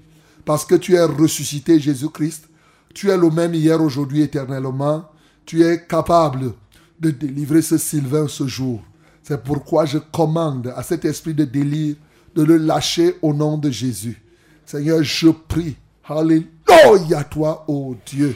Parce 0.44 0.66
que 0.66 0.76
tu 0.76 0.96
es 0.96 1.04
ressuscité, 1.04 1.80
Jésus-Christ. 1.80 2.50
Tu 2.94 3.10
es 3.10 3.18
le 3.18 3.30
même 3.30 3.54
hier, 3.54 3.82
aujourd'hui, 3.82 4.22
éternellement. 4.22 5.06
Tu 5.46 5.64
es 5.64 5.86
capable 5.86 6.54
de 7.00 7.12
délivrer 7.12 7.62
ce 7.62 7.78
Sylvain 7.78 8.28
ce 8.28 8.48
jour. 8.48 8.82
C'est 9.22 9.42
pourquoi 9.44 9.86
je 9.86 9.98
commande 9.98 10.74
à 10.76 10.84
cet 10.84 11.06
esprit 11.06 11.34
de 11.34 11.46
délire 11.46 11.96
de 12.36 12.44
le 12.44 12.58
lâcher 12.58 13.16
au 13.22 13.34
nom 13.34 13.58
de 13.58 13.70
Jésus. 13.70 14.22
Seigneur, 14.66 15.04
je 15.04 15.30
prie. 15.30 15.76
Alléluia 16.06 17.24
toi, 17.24 17.64
ô 17.68 17.96
Dieu. 18.06 18.36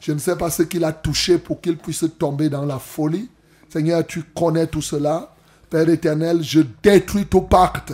Je 0.00 0.12
ne 0.12 0.18
sais 0.18 0.36
pas 0.36 0.50
ce 0.50 0.62
qu'il 0.62 0.84
a 0.84 0.92
touché 0.92 1.38
pour 1.38 1.60
qu'il 1.60 1.76
puisse 1.76 2.04
tomber 2.18 2.48
dans 2.48 2.64
la 2.64 2.78
folie. 2.78 3.28
Seigneur, 3.68 4.06
tu 4.06 4.22
connais 4.34 4.66
tout 4.66 4.82
cela. 4.82 5.34
Père 5.70 5.88
éternel, 5.88 6.42
je 6.42 6.60
détruis 6.82 7.26
tout 7.26 7.42
pacte 7.42 7.92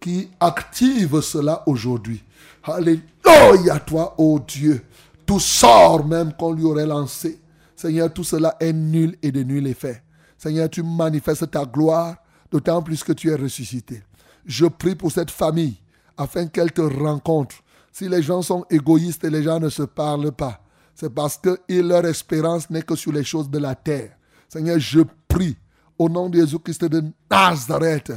qui 0.00 0.28
active 0.40 1.20
cela 1.20 1.62
aujourd'hui. 1.66 2.22
Alléluia 2.64 3.78
toi, 3.84 4.14
ô 4.18 4.38
Dieu. 4.38 4.82
Tout 5.26 5.40
sort 5.40 6.06
même 6.06 6.32
qu'on 6.32 6.52
lui 6.52 6.64
aurait 6.64 6.86
lancé. 6.86 7.38
Seigneur, 7.80 8.12
tout 8.12 8.24
cela 8.24 8.56
est 8.60 8.74
nul 8.74 9.16
et 9.22 9.32
de 9.32 9.42
nul 9.42 9.66
effet. 9.66 10.02
Seigneur, 10.36 10.68
tu 10.68 10.82
manifestes 10.82 11.50
ta 11.50 11.64
gloire, 11.64 12.16
d'autant 12.50 12.82
plus 12.82 13.02
que 13.02 13.14
tu 13.14 13.30
es 13.30 13.34
ressuscité. 13.34 14.02
Je 14.44 14.66
prie 14.66 14.94
pour 14.94 15.10
cette 15.10 15.30
famille 15.30 15.78
afin 16.14 16.46
qu'elle 16.46 16.72
te 16.72 16.82
rencontre. 16.82 17.56
Si 17.90 18.06
les 18.06 18.22
gens 18.22 18.42
sont 18.42 18.66
égoïstes 18.68 19.24
et 19.24 19.30
les 19.30 19.42
gens 19.42 19.58
ne 19.58 19.70
se 19.70 19.84
parlent 19.84 20.30
pas, 20.30 20.62
c'est 20.94 21.08
parce 21.08 21.38
que 21.38 21.58
leur 21.70 22.04
espérance 22.04 22.68
n'est 22.68 22.82
que 22.82 22.96
sur 22.96 23.12
les 23.12 23.24
choses 23.24 23.48
de 23.48 23.58
la 23.58 23.74
terre. 23.74 24.10
Seigneur, 24.50 24.78
je 24.78 25.00
prie 25.26 25.56
au 25.98 26.10
nom 26.10 26.28
de 26.28 26.38
Jésus-Christ 26.38 26.84
de 26.84 27.02
Nazareth 27.30 28.12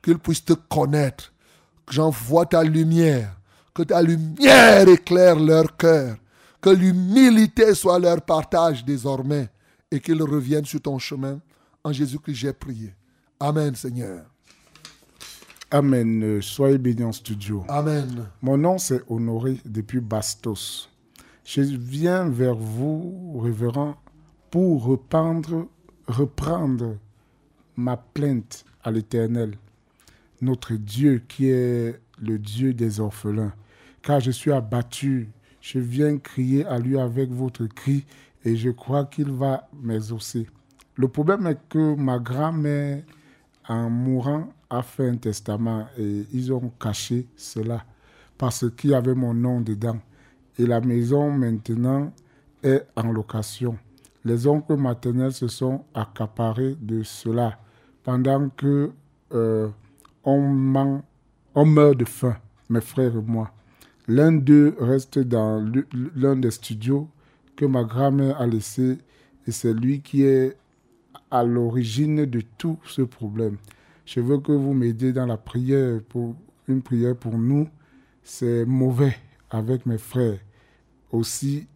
qu'ils 0.00 0.20
puissent 0.20 0.44
te 0.44 0.52
connaître. 0.52 1.32
Que 1.84 1.94
j'envoie 1.94 2.46
ta 2.46 2.62
lumière, 2.62 3.36
que 3.74 3.82
ta 3.82 4.00
lumière 4.00 4.86
éclaire 4.88 5.40
leur 5.40 5.76
cœur, 5.76 6.14
que 6.60 6.70
l'humilité 6.70 7.74
soit 7.74 7.98
leur 7.98 8.22
partage 8.22 8.84
désormais 8.84 9.48
et 9.90 10.00
qu'ils 10.00 10.22
reviennent 10.22 10.64
sur 10.64 10.80
ton 10.80 10.98
chemin. 10.98 11.40
En 11.84 11.92
Jésus-Christ, 11.92 12.34
j'ai 12.34 12.52
prié. 12.52 12.94
Amen, 13.40 13.74
Seigneur. 13.74 14.24
Amen. 15.70 16.22
Euh, 16.22 16.40
Soyez 16.40 16.78
bénis 16.78 17.04
en 17.04 17.12
studio. 17.12 17.64
Amen. 17.68 18.28
Mon 18.42 18.56
nom, 18.56 18.78
c'est 18.78 19.02
Honoré 19.08 19.58
depuis 19.64 20.00
Bastos. 20.00 20.88
Je 21.44 21.60
viens 21.60 22.28
vers 22.28 22.54
vous, 22.54 23.38
révérend, 23.40 23.96
pour 24.50 24.84
reprendre, 24.84 25.68
reprendre 26.06 26.96
ma 27.76 27.96
plainte 27.96 28.64
à 28.82 28.90
l'Éternel, 28.90 29.56
notre 30.40 30.74
Dieu 30.74 31.22
qui 31.28 31.48
est 31.48 32.00
le 32.20 32.38
Dieu 32.38 32.74
des 32.74 33.00
orphelins. 33.00 33.52
Car 34.02 34.20
je 34.20 34.30
suis 34.30 34.52
abattu, 34.52 35.28
je 35.70 35.78
viens 35.78 36.16
crier 36.16 36.64
à 36.64 36.78
lui 36.78 36.98
avec 36.98 37.30
votre 37.30 37.66
cri 37.66 38.06
et 38.42 38.56
je 38.56 38.70
crois 38.70 39.04
qu'il 39.04 39.30
va 39.30 39.68
m'exaucer. 39.82 40.46
Le 40.94 41.08
problème 41.08 41.46
est 41.46 41.58
que 41.68 41.94
ma 41.94 42.18
grand-mère, 42.18 43.02
en 43.68 43.90
mourant, 43.90 44.48
a 44.70 44.82
fait 44.82 45.10
un 45.10 45.16
testament 45.16 45.86
et 45.98 46.24
ils 46.32 46.52
ont 46.54 46.72
caché 46.80 47.26
cela 47.36 47.84
parce 48.38 48.64
qu'il 48.76 48.90
y 48.90 48.94
avait 48.94 49.14
mon 49.14 49.34
nom 49.34 49.60
dedans. 49.60 49.98
Et 50.58 50.64
la 50.64 50.80
maison 50.80 51.30
maintenant 51.30 52.12
est 52.62 52.86
en 52.96 53.12
location. 53.12 53.76
Les 54.24 54.46
oncles 54.46 54.76
maternels 54.76 55.32
se 55.32 55.48
sont 55.48 55.84
accaparés 55.92 56.76
de 56.80 57.02
cela 57.02 57.58
pendant 58.04 58.48
que 58.48 58.90
euh, 59.34 59.68
on, 60.24 61.02
on 61.54 61.66
meurt 61.66 61.98
de 61.98 62.06
faim, 62.06 62.36
mes 62.70 62.80
frères 62.80 63.14
et 63.14 63.22
moi. 63.22 63.52
L'un 64.08 64.32
d'eux 64.32 64.74
reste 64.80 65.18
dans 65.18 65.62
l'un 66.16 66.36
des 66.36 66.50
studios 66.50 67.08
que 67.56 67.66
ma 67.66 67.84
grand-mère 67.84 68.40
a 68.40 68.46
laissé 68.46 68.96
et 69.46 69.50
c'est 69.50 69.74
lui 69.74 70.00
qui 70.00 70.22
est 70.22 70.56
à 71.30 71.44
l'origine 71.44 72.24
de 72.24 72.40
tout 72.56 72.78
ce 72.86 73.02
problème. 73.02 73.58
Je 74.06 74.20
veux 74.20 74.38
que 74.38 74.52
vous 74.52 74.72
m'aidiez 74.72 75.12
dans 75.12 75.26
la 75.26 75.36
prière, 75.36 76.00
pour 76.08 76.34
une 76.68 76.80
prière 76.80 77.14
pour 77.14 77.36
nous. 77.36 77.68
C'est 78.22 78.64
mauvais 78.64 79.14
avec 79.50 79.84
mes 79.84 79.98
frères. 79.98 80.38
Aussi, 81.12 81.66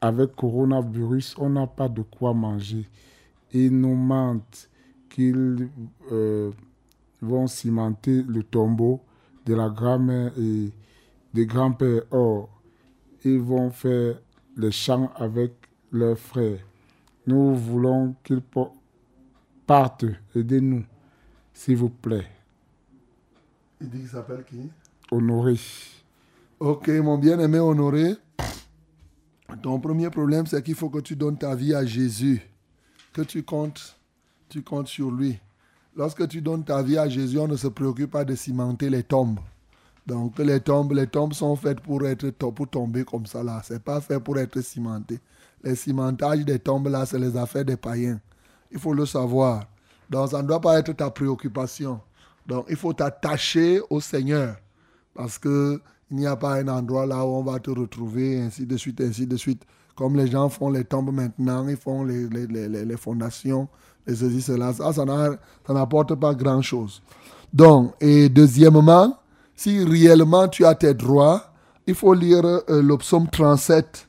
avec 0.00 0.34
coronavirus, 0.34 1.36
on 1.38 1.50
n'a 1.50 1.68
pas 1.68 1.88
de 1.88 2.02
quoi 2.02 2.34
manger. 2.34 2.84
Ils 3.52 3.70
nous 3.70 3.94
mentent 3.94 4.68
qu'ils 5.08 5.68
euh, 6.10 6.50
vont 7.22 7.46
cimenter 7.46 8.24
le 8.26 8.42
tombeau 8.42 9.00
de 9.44 9.54
la 9.54 9.68
grand-mère 9.68 10.32
et 10.36 10.72
des 11.32 11.46
grands-pères. 11.46 12.02
Or, 12.10 12.48
ils 13.24 13.38
vont 13.38 13.70
faire 13.70 14.20
les 14.56 14.70
chants 14.70 15.10
avec 15.16 15.52
leurs 15.92 16.18
frères. 16.18 16.60
Nous 17.26 17.54
voulons 17.54 18.14
qu'ils 18.22 18.42
partent. 19.66 20.04
Aidez-nous, 20.34 20.84
s'il 21.52 21.76
vous 21.76 21.90
plaît. 21.90 22.26
Il 23.80 23.90
dit 23.90 23.98
qu'il 23.98 24.08
s'appelle 24.08 24.44
qui? 24.44 24.70
Honoré. 25.10 25.58
Ok, 26.58 26.88
mon 26.88 27.18
bien-aimé 27.18 27.58
honoré. 27.58 28.14
Ton 29.62 29.78
premier 29.78 30.10
problème, 30.10 30.46
c'est 30.46 30.62
qu'il 30.62 30.74
faut 30.74 30.88
que 30.88 31.00
tu 31.00 31.16
donnes 31.16 31.38
ta 31.38 31.54
vie 31.54 31.74
à 31.74 31.84
Jésus. 31.84 32.42
Que 33.12 33.22
tu 33.22 33.42
comptes, 33.42 33.98
tu 34.48 34.62
comptes 34.62 34.88
sur 34.88 35.10
lui. 35.10 35.38
Lorsque 35.94 36.26
tu 36.28 36.40
donnes 36.42 36.64
ta 36.64 36.82
vie 36.82 36.98
à 36.98 37.08
Jésus, 37.08 37.38
on 37.38 37.48
ne 37.48 37.56
se 37.56 37.68
préoccupe 37.68 38.10
pas 38.10 38.24
de 38.24 38.34
cimenter 38.34 38.90
les 38.90 39.02
tombes. 39.02 39.40
Donc 40.06 40.38
les 40.38 40.60
tombes, 40.60 40.92
les 40.92 41.06
tombes 41.06 41.32
sont 41.32 41.56
faites 41.56 41.80
pour 41.80 42.06
être 42.06 42.30
pour 42.30 42.68
tomber 42.68 43.04
comme 43.04 43.26
ça 43.26 43.42
là. 43.42 43.60
C'est 43.64 43.82
pas 43.82 44.00
fait 44.00 44.20
pour 44.20 44.38
être 44.38 44.60
cimenté. 44.60 45.18
Les 45.64 45.74
cimentages 45.74 46.44
des 46.44 46.58
tombes 46.60 46.88
là, 46.88 47.04
c'est 47.06 47.18
les 47.18 47.36
affaires 47.36 47.64
des 47.64 47.76
païens. 47.76 48.20
Il 48.70 48.78
faut 48.78 48.94
le 48.94 49.04
savoir. 49.06 49.64
Donc 50.08 50.30
ça 50.30 50.42
ne 50.42 50.46
doit 50.46 50.60
pas 50.60 50.78
être 50.78 50.92
ta 50.92 51.10
préoccupation. 51.10 52.00
Donc 52.46 52.66
il 52.68 52.76
faut 52.76 52.92
t'attacher 52.92 53.80
au 53.90 54.00
Seigneur. 54.00 54.56
Parce 55.14 55.38
que 55.38 55.80
il 56.10 56.18
n'y 56.18 56.26
a 56.26 56.36
pas 56.36 56.54
un 56.54 56.68
endroit 56.68 57.04
là 57.04 57.24
où 57.26 57.30
on 57.30 57.42
va 57.42 57.58
te 57.58 57.70
retrouver, 57.70 58.40
ainsi 58.40 58.64
de 58.64 58.76
suite, 58.76 59.00
ainsi 59.00 59.26
de 59.26 59.36
suite. 59.36 59.62
Comme 59.96 60.14
les 60.16 60.28
gens 60.28 60.48
font 60.48 60.70
les 60.70 60.84
tombes 60.84 61.12
maintenant, 61.12 61.66
ils 61.66 61.76
font 61.76 62.04
les, 62.04 62.28
les, 62.28 62.46
les, 62.46 62.84
les- 62.84 62.96
fondations, 62.96 63.66
les 64.06 64.14
ceci, 64.14 64.40
cela. 64.42 64.72
Ça, 64.72 64.92
ça 64.92 65.04
n'apporte 65.74 66.14
pas 66.14 66.34
grand-chose. 66.34 67.02
Donc, 67.52 67.94
et 68.00 68.28
deuxièmement, 68.28 69.16
si 69.56 69.82
réellement 69.82 70.48
tu 70.48 70.64
as 70.64 70.74
tes 70.74 70.94
droits, 70.94 71.52
il 71.86 71.94
faut 71.94 72.14
lire 72.14 72.44
euh, 72.44 72.82
le 72.82 72.96
psaume 72.98 73.28
37 73.28 74.08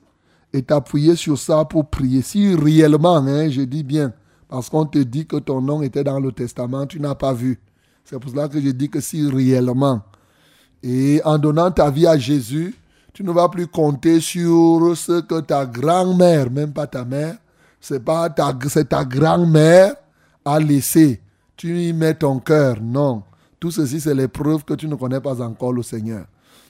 et 0.53 0.61
t'appuyer 0.61 1.15
sur 1.15 1.37
ça 1.37 1.65
pour 1.65 1.87
prier. 1.89 2.21
Si 2.21 2.53
réellement, 2.53 3.17
hein, 3.17 3.49
je 3.49 3.61
dis 3.61 3.83
bien, 3.83 4.13
parce 4.49 4.69
qu'on 4.69 4.85
te 4.85 4.99
dit 4.99 5.25
que 5.25 5.37
ton 5.37 5.61
nom 5.61 5.81
était 5.81 6.03
dans 6.03 6.19
le 6.19 6.31
testament, 6.31 6.85
tu 6.85 6.99
n'as 6.99 7.15
pas 7.15 7.33
vu. 7.33 7.59
C'est 8.03 8.19
pour 8.19 8.31
cela 8.31 8.47
que 8.47 8.59
je 8.59 8.69
dis 8.69 8.89
que 8.89 8.99
si 8.99 9.27
réellement. 9.29 10.01
Et 10.83 11.21
en 11.25 11.37
donnant 11.37 11.71
ta 11.71 11.89
vie 11.89 12.07
à 12.07 12.17
Jésus, 12.17 12.75
tu 13.13 13.23
ne 13.23 13.31
vas 13.31 13.49
plus 13.49 13.67
compter 13.67 14.19
sur 14.19 14.95
ce 14.95 15.21
que 15.21 15.39
ta 15.41 15.65
grand-mère, 15.65 16.51
même 16.51 16.71
pas 16.71 16.87
ta 16.87 17.03
mère, 17.03 17.37
c'est 17.81 18.03
pas 18.03 18.29
ta, 18.29 18.57
c'est 18.69 18.89
ta 18.89 19.03
grand-mère 19.03 19.95
a 20.45 20.59
laissé. 20.59 21.21
Tu 21.55 21.81
y 21.81 21.93
mets 21.93 22.13
ton 22.13 22.39
cœur. 22.39 22.77
Non. 22.81 23.23
Tout 23.59 23.71
ceci, 23.71 23.99
c'est 23.99 24.13
les 24.13 24.27
preuves 24.27 24.63
que 24.63 24.73
tu 24.73 24.87
ne 24.87 24.95
connais 24.95 25.19
pas 25.19 25.41
encore 25.41 25.73
le 25.73 25.83
Seigneur. 25.83 26.25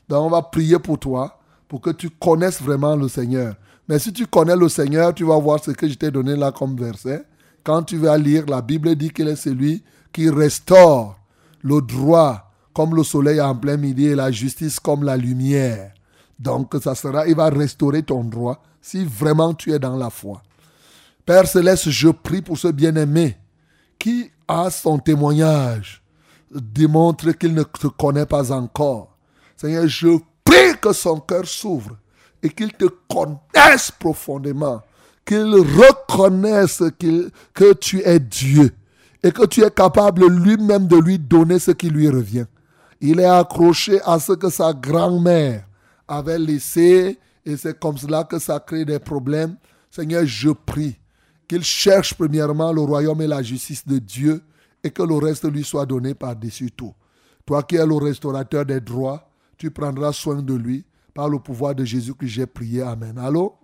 Donc, 0.07 0.26
on 0.26 0.30
va 0.30 0.41
prier 0.41 0.80
pour 0.80 0.99
toi, 0.99 1.39
pour 1.68 1.81
que 1.81 1.89
tu 1.89 2.09
connaisses 2.09 2.61
vraiment 2.61 2.95
le 2.95 3.07
Seigneur. 3.07 3.55
Mais 3.89 3.99
si 3.99 4.14
tu 4.14 4.26
connais 4.26 4.55
le 4.55 4.69
Seigneur, 4.69 5.14
tu 5.14 5.26
vas 5.26 5.38
voir 5.38 5.64
ce 5.64 5.72
que 5.72 5.88
je 5.88 5.95
t'ai 5.95 6.11
donné 6.11 6.35
là 6.35 6.51
comme 6.51 6.77
verset. 6.77 7.26
Quand 7.64 7.84
tu 7.84 7.97
vas 7.97 8.18
lire, 8.18 8.45
la 8.47 8.61
Bible 8.61 8.95
dit 8.95 9.09
qu'il 9.09 9.27
est 9.27 9.35
celui 9.35 9.84
qui 10.14 10.30
restaure 10.30 11.18
le 11.61 11.81
droit 11.81 12.51
comme 12.73 12.95
le 12.95 13.03
soleil 13.03 13.41
en 13.41 13.55
plein 13.55 13.76
midi 13.76 14.05
et 14.05 14.15
la 14.15 14.31
justice 14.31 14.80
comme 14.80 15.03
la 15.03 15.18
lumière. 15.18 15.91
Donc, 16.39 16.76
ça 16.81 16.95
sera, 16.95 17.27
il 17.27 17.35
va 17.35 17.49
restaurer 17.49 18.03
ton 18.03 18.23
droit 18.23 18.61
si 18.81 19.03
vraiment 19.03 19.53
tu 19.53 19.73
es 19.73 19.80
dans 19.80 19.97
la 19.97 20.09
foi. 20.09 20.41
Père 21.26 21.47
Céleste, 21.47 21.89
je 21.89 22.09
prie 22.09 22.41
pour 22.41 22.57
ce 22.57 22.69
bien-aimé 22.69 23.35
qui 23.99 24.31
a 24.47 24.69
son 24.69 24.99
témoignage, 24.99 26.01
démontre 26.52 27.32
qu'il 27.32 27.53
ne 27.53 27.64
te 27.64 27.88
connaît 27.88 28.26
pas 28.26 28.52
encore. 28.52 29.15
Seigneur, 29.56 29.88
je 29.88 30.18
prie 30.44 30.78
que 30.82 30.94
son 30.94 31.19
cœur 31.19 31.45
s'ouvre 31.45 31.98
et 32.41 32.49
qu'il 32.49 32.72
te 32.74 32.86
connaisse 33.10 33.91
profondément, 33.91 34.82
qu'il 35.26 35.44
reconnaisse 35.56 36.84
qu'il- 36.99 37.30
que 37.53 37.74
tu 37.74 38.02
es 38.03 38.19
Dieu 38.19 38.72
et 39.24 39.32
que 39.32 39.45
tu 39.45 39.61
es 39.64 39.72
capable 39.72 40.28
lui-même 40.28 40.88
de 40.88 40.98
lui 40.98 41.18
donner 41.19 41.60
ce 41.60 41.72
qui 41.72 41.90
lui 41.90 42.07
revient. 42.10 42.45
Il 43.02 43.19
est 43.19 43.26
accroché 43.26 43.99
à 44.06 44.19
ce 44.19 44.34
que 44.34 44.49
sa 44.49 44.74
grand-mère 44.74 45.65
avait 46.07 46.40
laissé 46.40 47.19
et 47.45 47.57
c'est 47.57 47.78
comme 47.80 47.98
cela 47.98 48.24
que 48.24 48.40
ça 48.40 48.60
crée 48.60 48.86
des 48.86 48.99
problèmes. 48.99 49.56
Seigneur, 49.91 50.24
je 50.26 50.49
prie 50.49 50.98
qu'il 51.48 51.64
cherche 51.64 52.14
premièrement 52.14 52.72
le 52.72 52.82
royaume 52.82 53.22
et 53.22 53.28
la 53.28 53.41
justice 53.41 53.86
de 53.88 53.99
Dieu 53.99 54.41
et 54.83 54.91
que 54.91 55.03
le 55.03 55.15
reste 55.15 55.51
lui 55.51 55.63
soit 55.63 55.85
donné 55.85 56.13
par-dessus 56.13 56.71
tout. 56.71 56.93
Toi 57.45 57.63
qui 57.63 57.75
es 57.75 57.85
le 57.85 57.95
restaurateur 57.95 58.65
des 58.65 58.79
droits, 58.79 59.29
tu 59.57 59.71
prendras 59.71 60.11
soin 60.11 60.41
de 60.41 60.53
lui 60.55 60.85
par 61.13 61.29
le 61.29 61.39
pouvoir 61.39 61.73
de 61.73 61.83
Jésus 61.83 62.13
que 62.13 62.25
j'ai 62.27 62.45
prié. 62.45 62.83
Amen. 62.83 63.17
Allô? 63.17 63.55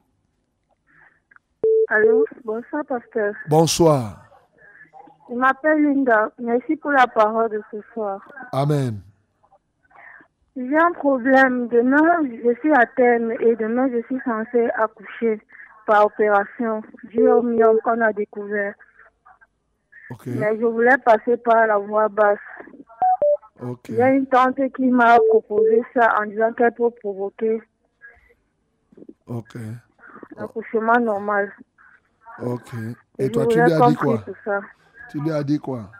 Allô, 1.90 2.26
bonsoir 2.44 2.84
pasteur. 2.86 3.34
Bonsoir. 3.48 4.24
Je 5.30 5.36
m'appelle 5.36 5.84
Linda. 5.84 6.32
Merci 6.40 6.76
pour 6.76 6.92
la 6.92 7.08
parole 7.08 7.50
de 7.52 7.62
ce 7.72 7.78
soir. 7.94 8.20
Amen. 8.52 9.00
J'ai 10.56 10.78
un 10.78 10.92
problème. 10.94 11.68
Demain, 11.68 12.24
je 12.24 12.54
suis 12.60 12.72
à 12.72 12.86
terme 12.96 13.32
et 13.32 13.56
demain, 13.56 13.90
je 13.92 14.02
suis 14.06 14.20
censée 14.24 14.70
accoucher 14.76 15.42
par 15.88 16.06
opération 16.06 16.82
du 17.06 17.22
myome 17.22 17.80
qu'on 17.84 18.02
a 18.02 18.14
découvert. 18.14 18.74
Mais 20.28 20.58
je 20.60 20.66
voulais 20.66 20.98
passer 21.06 21.38
par 21.38 21.68
la 21.68 21.78
voie 21.78 22.10
basse. 22.10 22.38
Ok. 23.62 23.90
Il 23.90 23.96
y 23.96 24.02
a 24.02 24.10
une 24.10 24.26
tante 24.28 24.60
qui 24.76 24.88
m'a 24.88 25.18
proposé 25.30 25.84
ça 25.94 26.16
en 26.20 26.26
disant 26.26 26.52
qu'elle 26.54 26.74
peut 26.74 26.90
provoquer 27.02 27.62
Ok. 29.28 29.58
l'accouchement 30.36 31.00
normal. 31.00 31.54
Ok. 32.42 32.74
Et 33.20 33.30
toi, 33.30 33.46
tu 33.48 33.62
lui 33.62 33.72
as 33.72 33.82
dit 33.88 33.96
quoi? 33.96 34.26
Tu 35.10 35.22
lui 35.22 35.32
as 35.32 35.44
dit 35.44 35.60
quoi? 35.60 35.92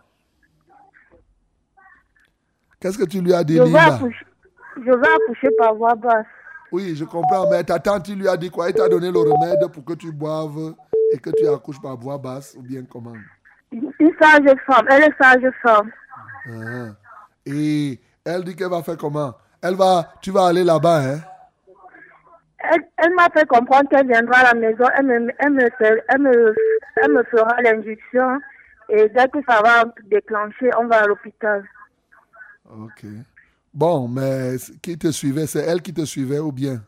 Qu'est-ce 2.80 2.98
que 2.98 3.06
tu 3.06 3.22
lui 3.22 3.34
as 3.34 3.44
dit, 3.44 3.56
Je 3.56 3.62
vais, 3.62 3.78
accoucher, 3.80 4.26
je 4.76 4.92
vais 4.92 5.14
accoucher 5.16 5.50
par 5.58 5.74
voie 5.76 5.96
basse. 5.96 6.26
Oui, 6.72 6.96
je 6.96 7.06
comprends, 7.06 7.50
mais 7.50 7.64
ta 7.64 7.80
tante, 7.80 8.04
tu 8.04 8.16
lui 8.16 8.28
as 8.28 8.36
dit 8.36 8.50
quoi? 8.50 8.70
Il 8.70 8.76
t'a 8.76 8.90
donné 8.90 9.10
le 9.12 9.20
remède 9.20 9.72
pour 9.72 9.86
que 9.86 9.94
tu 9.94 10.12
boives 10.12 10.74
et 11.12 11.18
que 11.20 11.30
tu 11.30 11.48
accouches 11.48 11.80
par 11.82 11.96
voix 11.96 12.18
basse 12.18 12.56
ou 12.58 12.62
bien 12.62 12.84
comment? 12.84 13.14
Une 13.74 14.12
sage 14.22 14.56
femme, 14.68 14.88
elle 14.90 15.04
est 15.04 15.18
sage 15.22 15.52
femme. 15.64 15.92
Ah. 16.48 16.92
Et 17.46 18.00
elle 18.24 18.44
dit 18.44 18.56
qu'elle 18.56 18.70
va 18.70 18.84
faire 18.84 18.98
comment? 18.98 19.34
Elle 19.62 19.76
va, 19.76 20.14
tu 20.22 20.32
vas 20.32 20.48
aller 20.48 20.64
là-bas, 20.64 21.00
hein? 21.02 21.20
Elle, 22.60 22.82
elle 22.98 23.14
m'a 23.16 23.28
fait 23.34 23.46
comprendre 23.48 23.90
qu'elle 23.90 24.08
viendra 24.08 24.38
à 24.40 24.54
la 24.54 24.60
maison, 24.60 24.86
elle 24.98 25.06
me, 25.06 25.32
elle 25.40 25.50
me, 25.52 25.70
fait- 25.78 26.04
elle 26.08 26.22
me, 26.22 26.56
elle 26.98 27.12
me 27.12 27.24
fera 27.24 27.62
l'injection 27.62 28.40
et 28.90 29.10
dès 29.10 29.28
que 29.28 29.40
ça 29.48 29.62
va 29.62 29.86
déclencher, 30.06 30.70
on 30.80 30.88
va 30.88 31.04
à 31.04 31.08
l'hôpital. 31.08 31.64
Ok. 32.70 33.06
Bon, 33.74 34.08
mais 34.08 34.56
qui 34.82 34.98
te 34.98 35.12
suivait 35.12 35.48
C'est 35.48 35.64
elle 35.64 35.82
qui 35.82 35.94
te 35.94 36.06
suivait 36.06 36.40
ou 36.40 36.52
bien? 36.52 36.82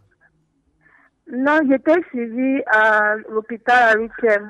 Non, 1.32 1.60
j'étais 1.70 2.02
suivie 2.10 2.62
à 2.68 3.16
l'hôpital 3.30 3.90
à 3.90 3.95
8e 3.98 4.49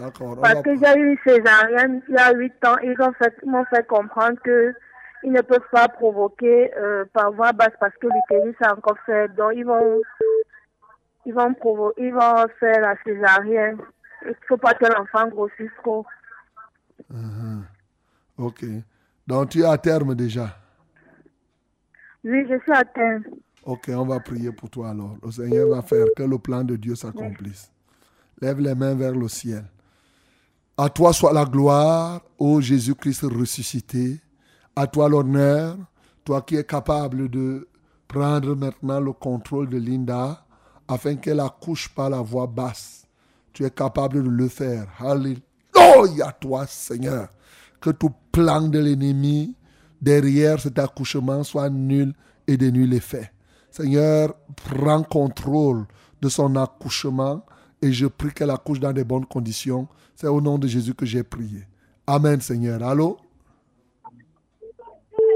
D'accord. 0.00 0.40
parce 0.40 0.62
que 0.62 0.74
j'ai 0.76 0.98
eu 0.98 1.10
une 1.12 1.18
césarienne 1.24 2.02
il 2.08 2.14
y 2.14 2.18
a 2.18 2.32
8 2.32 2.64
ans. 2.66 2.76
Ils 2.82 2.96
ont 3.00 3.12
fait, 3.12 3.34
ils 3.42 3.50
m'ont 3.50 3.64
fait 3.66 3.86
comprendre 3.86 4.38
que 4.42 4.74
ils 5.22 5.32
ne 5.32 5.42
peuvent 5.42 5.68
pas 5.70 5.86
provoquer 5.88 6.74
euh, 6.76 7.04
par 7.12 7.30
voie 7.32 7.52
basse 7.52 7.74
parce 7.78 7.94
que 7.96 8.06
l'utérus 8.06 8.56
est 8.62 8.68
encore 8.70 8.96
fait. 9.04 9.28
Donc 9.34 9.52
ils 9.54 9.64
vont, 9.66 10.00
ils 11.26 11.34
vont 11.34 11.52
provo- 11.52 11.92
ils 11.98 12.12
vont 12.12 12.46
faire 12.58 12.80
la 12.80 12.94
césarienne. 13.04 13.78
Il 14.22 14.28
ne 14.28 14.34
faut 14.48 14.56
pas 14.56 14.74
que 14.74 14.86
l'enfant 14.86 15.28
grossisse 15.28 15.70
trop. 15.82 16.06
Mhm. 17.10 17.64
Ok. 18.38 18.64
Donc 19.26 19.50
tu 19.50 19.60
es 19.60 19.64
à 19.66 19.76
terme 19.76 20.14
déjà? 20.14 20.56
Oui, 22.24 22.46
je 22.48 22.58
suis 22.60 22.72
atteinte. 22.72 23.24
Ok, 23.64 23.90
on 23.94 24.06
va 24.06 24.20
prier 24.20 24.52
pour 24.52 24.70
toi 24.70 24.90
alors. 24.90 25.16
Le 25.22 25.30
Seigneur 25.30 25.68
va 25.68 25.82
faire 25.82 26.06
que 26.16 26.22
le 26.22 26.38
plan 26.38 26.64
de 26.64 26.76
Dieu 26.76 26.94
s'accomplisse. 26.94 27.70
Lève 28.40 28.58
les 28.60 28.74
mains 28.74 28.94
vers 28.94 29.12
le 29.14 29.28
ciel. 29.28 29.64
À 30.82 30.88
toi 30.88 31.12
soit 31.12 31.34
la 31.34 31.44
gloire, 31.44 32.22
ô 32.38 32.58
Jésus-Christ 32.58 33.24
ressuscité. 33.24 34.18
À 34.74 34.86
toi 34.86 35.10
l'honneur, 35.10 35.76
toi 36.24 36.40
qui 36.40 36.56
es 36.56 36.64
capable 36.64 37.28
de 37.28 37.68
prendre 38.08 38.56
maintenant 38.56 38.98
le 38.98 39.12
contrôle 39.12 39.68
de 39.68 39.76
Linda 39.76 40.42
afin 40.88 41.16
qu'elle 41.16 41.40
accouche 41.40 41.90
par 41.90 42.08
la 42.08 42.22
voix 42.22 42.46
basse. 42.46 43.04
Tu 43.52 43.66
es 43.66 43.70
capable 43.70 44.24
de 44.24 44.30
le 44.30 44.48
faire. 44.48 44.88
Alléluia, 45.00 46.32
toi 46.40 46.66
Seigneur. 46.66 47.28
Que 47.78 47.90
tout 47.90 48.14
plan 48.32 48.62
de 48.62 48.78
l'ennemi 48.78 49.54
derrière 50.00 50.58
cet 50.60 50.78
accouchement 50.78 51.44
soit 51.44 51.68
nul 51.68 52.14
et 52.46 52.56
de 52.56 52.70
nul 52.70 52.94
effet. 52.94 53.30
Seigneur, 53.70 54.32
prends 54.56 55.02
contrôle 55.02 55.84
de 56.22 56.30
son 56.30 56.56
accouchement 56.56 57.44
et 57.82 57.92
je 57.92 58.06
prie 58.06 58.32
qu'elle 58.32 58.50
accouche 58.50 58.80
dans 58.80 58.92
de 58.92 59.02
bonnes 59.02 59.26
conditions. 59.26 59.88
C'est 60.14 60.26
au 60.28 60.40
nom 60.40 60.58
de 60.58 60.66
Jésus 60.66 60.94
que 60.94 61.06
j'ai 61.06 61.22
prié. 61.22 61.64
Amen, 62.06 62.40
Seigneur. 62.40 62.82
Allô? 62.82 63.16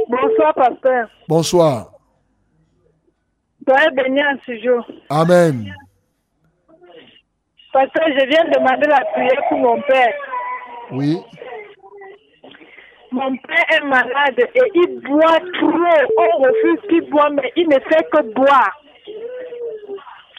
Bonsoir, 0.08 0.54
pasteur. 0.54 1.08
Bonsoir. 1.28 1.92
Soyez 3.66 3.90
béni 3.92 4.20
en 4.20 4.36
ce 4.44 4.58
jour. 4.62 4.86
Amen. 5.08 5.72
Pasteur, 7.72 8.06
je 8.08 8.26
viens 8.28 8.44
demander 8.52 8.86
la 8.86 9.04
prière 9.12 9.42
pour 9.48 9.58
mon 9.58 9.80
père. 9.82 10.14
Oui. 10.92 11.18
Mon 13.10 13.36
père 13.36 13.80
est 13.80 13.84
malade 13.84 14.38
et 14.38 14.70
il 14.74 15.00
boit 15.00 15.40
trop. 15.58 16.18
On 16.18 16.42
refuse 16.42 16.80
qu'il 16.88 17.10
boit, 17.10 17.30
mais 17.30 17.52
il 17.56 17.68
ne 17.68 17.78
fait 17.78 18.06
que 18.12 18.34
boire. 18.34 18.83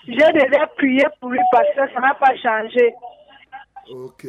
J'ai 0.08 0.32
déjà 0.34 0.68
prié 0.68 1.04
pour 1.20 1.30
lui, 1.30 1.40
pasteur, 1.52 1.88
ça 1.94 2.00
n'a 2.00 2.14
pas 2.14 2.36
changé. 2.38 2.94
Ok. 3.92 4.26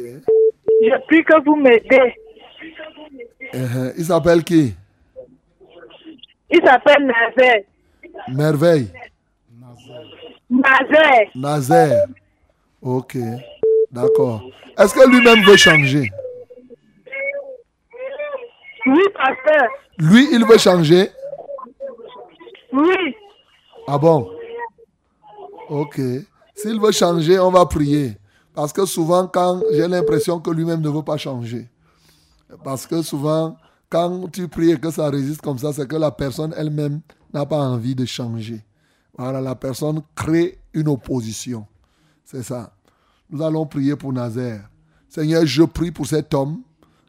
Je 0.81 1.05
prie 1.05 1.23
que 1.23 1.43
vous 1.43 1.55
m'aidez. 1.55 2.15
Uh-huh. 3.53 3.93
Il 3.97 4.05
s'appelle 4.05 4.43
qui? 4.43 4.75
Il 6.49 6.61
s'appelle 6.65 7.05
Nazaire. 7.05 7.61
Merveille. 8.29 8.91
Nazaire. 10.49 11.29
Nazaire. 11.35 12.05
Ok. 12.81 13.17
D'accord. 13.91 14.43
Est-ce 14.77 14.93
que 14.93 15.09
lui-même 15.09 15.43
veut 15.43 15.57
changer? 15.57 16.09
Oui, 18.85 19.03
pasteur. 19.13 19.67
Lui, 19.99 20.27
il 20.31 20.45
veut 20.45 20.57
changer? 20.57 21.09
Oui. 22.71 23.15
Ah 23.87 23.97
bon? 23.97 24.31
Ok. 25.69 25.99
S'il 26.55 26.79
veut 26.79 26.91
changer, 26.91 27.39
on 27.39 27.51
va 27.51 27.65
prier. 27.65 28.17
Parce 28.53 28.73
que 28.73 28.85
souvent, 28.85 29.27
quand 29.27 29.61
j'ai 29.71 29.87
l'impression 29.87 30.39
que 30.39 30.49
lui-même 30.49 30.81
ne 30.81 30.89
veut 30.89 31.03
pas 31.03 31.17
changer. 31.17 31.69
Parce 32.63 32.87
que 32.87 33.01
souvent, 33.01 33.55
quand 33.89 34.31
tu 34.31 34.47
pries 34.47 34.71
et 34.71 34.79
que 34.79 34.89
ça 34.89 35.09
résiste 35.09 35.41
comme 35.41 35.57
ça, 35.57 35.73
c'est 35.73 35.87
que 35.87 35.95
la 35.95 36.11
personne 36.11 36.53
elle-même 36.57 37.01
n'a 37.33 37.45
pas 37.45 37.59
envie 37.59 37.95
de 37.95 38.05
changer. 38.05 38.63
Voilà, 39.17 39.41
la 39.41 39.55
personne 39.55 40.01
crée 40.15 40.59
une 40.73 40.87
opposition. 40.87 41.65
C'est 42.23 42.43
ça. 42.43 42.71
Nous 43.29 43.41
allons 43.41 43.65
prier 43.65 43.95
pour 43.95 44.13
Nazaire. 44.13 44.69
Seigneur, 45.09 45.45
je 45.45 45.63
prie 45.63 45.91
pour 45.91 46.05
cet 46.05 46.33
homme 46.33 46.61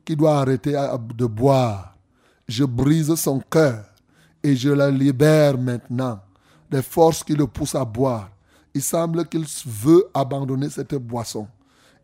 qui 0.05 0.17
doit 0.17 0.39
arrêter 0.39 0.73
de 1.17 1.27
boire. 1.27 1.97
Je 2.47 2.65
brise 2.65 3.15
son 3.15 3.41
cœur 3.41 3.85
et 4.43 4.57
je 4.57 4.71
la 4.71 4.91
libère 4.91 5.59
maintenant 5.59 6.21
des 6.71 6.83
forces 6.83 7.25
qui 7.25 7.35
le 7.35 7.47
poussent 7.47 7.75
à 7.75 7.85
boire. 7.85 8.31
Il 8.79 8.83
semble 8.83 9.27
qu'il 9.27 9.45
veut 9.67 10.09
abandonner 10.15 10.71
cette 10.71 10.95
boisson 10.95 11.49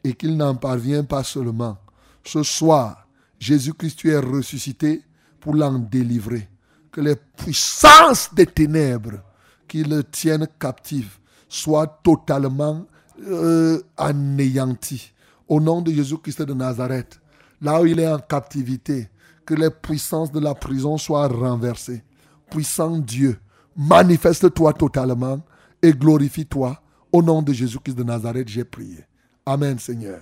et 0.02 0.12
qu'il 0.12 0.36
n'en 0.36 0.56
parvient 0.56 1.04
pas 1.04 1.22
seulement. 1.22 1.78
Ce 2.24 2.42
soir, 2.42 3.06
Jésus-Christ, 3.38 3.96
tu 3.96 4.10
es 4.10 4.18
ressuscité 4.18 5.04
pour 5.38 5.54
l'en 5.54 5.78
délivrer. 5.78 6.48
Que 6.90 7.00
les 7.00 7.14
puissances 7.14 8.34
des 8.34 8.46
ténèbres 8.46 9.22
qui 9.68 9.84
le 9.84 10.02
tiennent 10.02 10.48
captif 10.58 11.20
soient 11.48 12.00
totalement 12.02 12.84
euh, 13.24 13.80
anéanties. 13.96 15.12
Au 15.46 15.60
nom 15.60 15.80
de 15.80 15.92
Jésus-Christ 15.92 16.42
de 16.42 16.54
Nazareth, 16.54 17.20
là 17.60 17.80
où 17.80 17.86
il 17.86 18.00
est 18.00 18.08
en 18.08 18.18
captivité, 18.18 19.08
que 19.46 19.54
les 19.54 19.70
puissances 19.70 20.32
de 20.32 20.40
la 20.40 20.56
prison 20.56 20.98
soient 20.98 21.28
renversées. 21.28 22.02
Puissant 22.50 22.98
Dieu, 22.98 23.38
manifeste-toi 23.76 24.72
totalement 24.72 25.38
et 25.84 25.92
glorifie-toi. 25.92 26.80
Au 27.12 27.22
nom 27.22 27.42
de 27.42 27.52
Jésus-Christ 27.52 27.94
de 27.94 28.02
Nazareth, 28.02 28.48
j'ai 28.48 28.64
prié. 28.64 29.04
Amen, 29.44 29.78
Seigneur. 29.78 30.20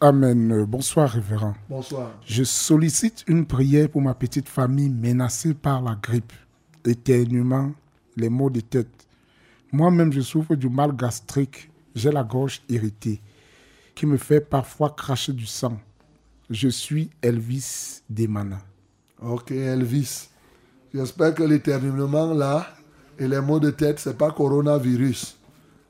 Amen. 0.00 0.64
Bonsoir, 0.64 1.10
révérend. 1.10 1.54
Bonsoir. 1.68 2.10
Je 2.24 2.42
sollicite 2.42 3.22
une 3.28 3.44
prière 3.44 3.90
pour 3.90 4.00
ma 4.00 4.14
petite 4.14 4.48
famille 4.48 4.88
menacée 4.88 5.52
par 5.52 5.82
la 5.82 5.94
grippe, 5.94 6.32
éternuement, 6.86 7.72
les 8.16 8.30
maux 8.30 8.48
de 8.48 8.60
tête. 8.60 9.06
Moi-même, 9.72 10.10
je 10.10 10.22
souffre 10.22 10.54
du 10.54 10.68
mal 10.68 10.96
gastrique 10.96 11.70
J'ai 11.94 12.10
la 12.10 12.24
gorge 12.24 12.62
irritée 12.68 13.20
qui 13.94 14.06
me 14.06 14.16
fait 14.16 14.40
parfois 14.40 14.90
cracher 14.90 15.34
du 15.34 15.46
sang. 15.46 15.78
Je 16.48 16.68
suis 16.68 17.10
Elvis 17.20 18.00
Demana. 18.08 18.58
Ok, 19.20 19.52
Elvis. 19.52 20.28
J'espère 20.92 21.34
que 21.34 21.42
l'éternuement 21.42 22.32
là 22.32 22.66
et 23.18 23.28
les 23.28 23.40
maux 23.40 23.60
de 23.60 23.70
tête, 23.70 23.98
c'est 23.98 24.16
pas 24.16 24.30
coronavirus. 24.30 25.36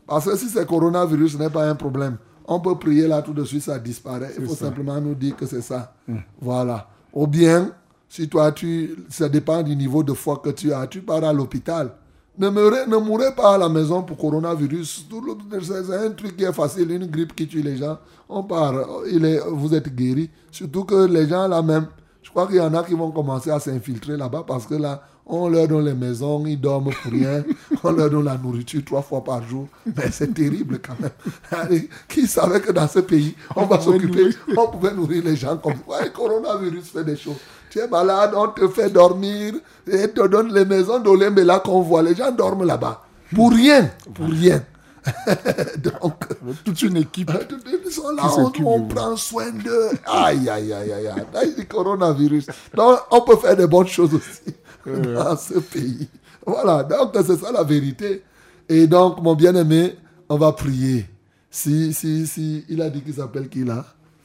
Parce 0.07 0.27
que 0.27 0.37
si 0.37 0.49
c'est 0.49 0.67
coronavirus, 0.67 1.33
ce 1.33 1.39
n'est 1.39 1.51
pas 1.51 1.69
un 1.69 1.75
problème. 1.75 2.17
On 2.47 2.61
peut 2.61 2.75
prier 2.77 3.07
là 3.07 3.23
tout 3.23 3.33
de 3.33 3.45
suite, 3.45 3.63
ça 3.63 3.79
disparaît. 3.79 4.35
Il 4.39 4.47
faut 4.47 4.55
ça. 4.55 4.67
simplement 4.67 5.01
nous 5.01 5.15
dire 5.15 5.35
que 5.37 5.47
c'est 5.47 5.63
ça. 5.63 5.95
Voilà. 6.41 6.89
Ou 7.13 7.27
bien, 7.27 7.73
si 8.09 8.29
toi, 8.29 8.53
tu, 8.53 8.95
ça 9.09 9.29
dépend 9.29 9.63
du 9.63 9.75
niveau 9.75 10.03
de 10.03 10.13
foi 10.13 10.41
que 10.45 10.51
tu 10.51 10.73
as, 10.73 10.87
tu 10.87 11.01
pars 11.01 11.25
à 11.25 11.33
l'hôpital. 11.33 11.93
Ne 12.37 12.49
mourrez, 12.49 12.87
ne 12.89 12.97
mourrez 12.97 13.35
pas 13.35 13.55
à 13.55 13.59
la 13.59 13.69
maison 13.69 14.03
pour 14.03 14.17
coronavirus. 14.17 15.07
C'est 15.09 15.63
c'est 15.63 15.97
un 15.97 16.11
truc 16.11 16.37
qui 16.37 16.45
est 16.45 16.53
facile, 16.53 16.91
une 16.91 17.07
grippe 17.07 17.35
qui 17.35 17.47
tue 17.47 17.63
les 17.63 17.77
gens. 17.77 17.99
On 18.29 18.43
part, 18.43 18.75
il 19.11 19.25
est, 19.25 19.41
vous 19.49 19.73
êtes 19.75 19.95
guéri. 19.95 20.31
Surtout 20.51 20.85
que 20.85 21.07
les 21.07 21.29
gens 21.29 21.47
là 21.47 21.63
même, 21.63 21.87
crois 22.35 22.49
qu'il 22.49 22.57
y 22.57 22.61
en 22.61 22.75
a 22.75 22.83
qui 22.83 22.95
vont 22.95 23.11
commencer 23.13 23.51
à 23.51 23.61
s'infiltrer 23.61 24.17
là-bas 24.17 24.45
parce 24.47 24.67
que 24.67 24.75
là, 24.75 25.03
on 25.27 25.49
leur 25.49 25.69
donne 25.69 25.87
les 25.87 25.95
maisons, 25.95 26.45
ils 26.47 26.61
dorment 26.61 26.91
pour 27.03 27.13
rien. 27.13 27.45
on 27.85 27.93
leur 27.93 28.11
donne 28.11 28.25
la 28.25 28.37
nourriture 28.37 28.83
trois 28.85 29.03
fois 29.03 29.23
par 29.23 29.43
jour. 29.49 29.69
Mais 29.87 30.11
c'est 30.11 30.35
terrible 30.35 30.81
quand 30.81 30.99
même. 31.01 31.13
Allez, 31.51 31.89
Qui 32.09 32.27
savait 32.27 32.61
que 32.61 32.73
dans 32.73 32.89
ce 32.89 32.99
pays, 32.99 33.35
on, 33.55 33.65
va 33.67 33.81
s'occuper, 33.81 34.31
on 34.57 34.67
pouvait 34.67 34.93
nourrir 34.93 35.23
les 35.25 35.37
gens 35.37 35.57
comme 35.57 35.75
ça. 35.75 36.03
Ouais, 36.03 36.11
coronavirus 36.11 36.91
fait 36.91 37.05
des 37.05 37.17
choses. 37.17 37.37
Tu 37.71 37.79
es 37.79 37.89
malade, 37.89 38.33
on 38.37 38.49
te 38.49 38.67
fait 38.69 38.91
dormir 38.91 39.55
et 39.87 40.09
te 40.09 40.27
donne 40.27 40.53
les 40.53 40.65
maisons 40.65 40.99
d'Olembela 40.99 41.61
qu'on 41.61 41.81
voit. 41.83 42.03
Les 42.03 42.15
gens 42.15 42.33
dorment 42.33 42.67
là-bas. 42.67 43.05
Pour 43.35 43.53
rien. 43.53 43.91
Pour 44.13 44.27
rien. 44.27 44.63
Donc, 45.79 46.25
Toute 46.65 46.83
une 46.83 46.97
équipe. 46.99 47.31
ils 47.87 47.93
sont 47.93 48.11
là, 48.13 48.23
on, 48.39 48.53
on 48.65 48.83
prend 48.87 49.17
soin 49.17 49.51
d'eux. 49.51 49.91
Aïe, 50.07 50.49
aïe, 50.49 50.73
aïe, 50.73 50.93
aïe, 50.93 51.09
aïe. 51.35 51.55
Dit 51.57 51.67
coronavirus. 51.67 52.47
Donc, 52.75 52.99
on 53.11 53.21
peut 53.23 53.37
faire 53.37 53.57
des 53.57 53.67
bonnes 53.67 53.87
choses 53.89 54.15
aussi 54.15 54.55
dans 54.87 55.37
ce 55.37 55.59
pays. 55.59 56.09
Voilà, 56.47 56.83
donc 56.85 57.11
c'est 57.27 57.37
ça 57.39 57.53
la 57.53 57.63
vérité. 57.63 58.23
Et 58.69 58.87
donc, 58.87 59.21
mon 59.23 59.35
bien-aimé, 59.35 59.97
on 60.29 60.37
va 60.37 60.53
prier. 60.53 61.07
Si, 61.51 61.93
si, 61.95 62.27
si, 62.27 62.65
il 62.69 62.81
a 62.83 62.91
dit 62.91 63.01
qu'il 63.03 63.15
s'appelle 63.15 63.49
qui 63.49 63.65
là? 63.65 63.85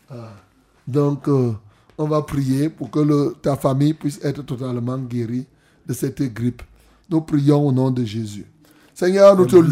Ah. 0.09 0.31
Donc, 0.87 1.27
euh, 1.27 1.51
on 1.97 2.05
va 2.07 2.21
prier 2.23 2.69
pour 2.69 2.89
que 2.89 2.99
le- 2.99 3.35
ta 3.41 3.55
famille 3.55 3.93
puisse 3.93 4.19
être 4.23 4.41
totalement 4.43 4.97
guérie 4.97 5.45
de 5.85 5.93
cette 5.93 6.21
grippe. 6.33 6.61
Nous 7.09 7.21
prions 7.21 7.67
au 7.67 7.71
nom 7.71 7.91
de 7.91 8.03
Jésus. 8.03 8.45
Seigneur, 8.93 9.35
nous 9.37 9.45
te 9.45 9.55
louons. 9.55 9.71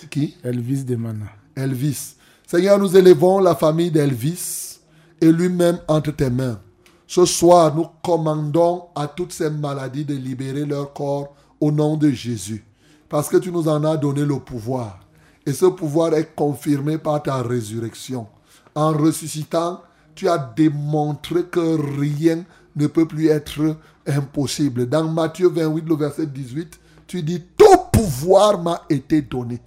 Elvis. 0.00 0.08
Qui? 0.08 0.36
Elvis 0.42 0.84
Demana. 0.84 1.26
Elvis. 1.56 2.14
Seigneur, 2.46 2.78
nous 2.78 2.96
élevons 2.96 3.38
la 3.40 3.54
famille 3.54 3.90
d'Elvis 3.90 4.80
et 5.20 5.30
lui-même 5.30 5.78
entre 5.88 6.10
tes 6.12 6.30
mains. 6.30 6.58
Ce 7.06 7.24
soir, 7.24 7.74
nous 7.74 7.86
commandons 8.02 8.84
à 8.94 9.06
toutes 9.08 9.32
ces 9.32 9.50
maladies 9.50 10.04
de 10.04 10.14
libérer 10.14 10.64
leur 10.64 10.92
corps 10.92 11.34
au 11.60 11.70
nom 11.70 11.96
de 11.96 12.10
Jésus. 12.10 12.64
Parce 13.08 13.28
que 13.28 13.36
tu 13.36 13.50
nous 13.50 13.68
en 13.68 13.84
as 13.84 13.96
donné 13.96 14.24
le 14.24 14.38
pouvoir. 14.38 15.00
Et 15.44 15.52
ce 15.52 15.66
pouvoir 15.66 16.14
est 16.14 16.34
confirmé 16.34 16.98
par 16.98 17.22
ta 17.22 17.42
résurrection. 17.42 18.26
En 18.74 18.92
ressuscitant, 18.92 19.80
tu 20.14 20.28
as 20.28 20.38
démontré 20.38 21.44
que 21.44 22.00
rien 22.00 22.44
ne 22.76 22.86
peut 22.86 23.06
plus 23.06 23.28
être 23.28 23.76
impossible. 24.06 24.88
Dans 24.88 25.08
Matthieu 25.08 25.48
28, 25.48 25.88
le 25.88 25.96
verset 25.96 26.26
18, 26.26 26.78
tu 27.06 27.22
dis, 27.22 27.42
tout 27.56 27.64
pouvoir 27.92 28.62
m'a 28.62 28.82
été 28.88 29.22
donné. 29.22 29.60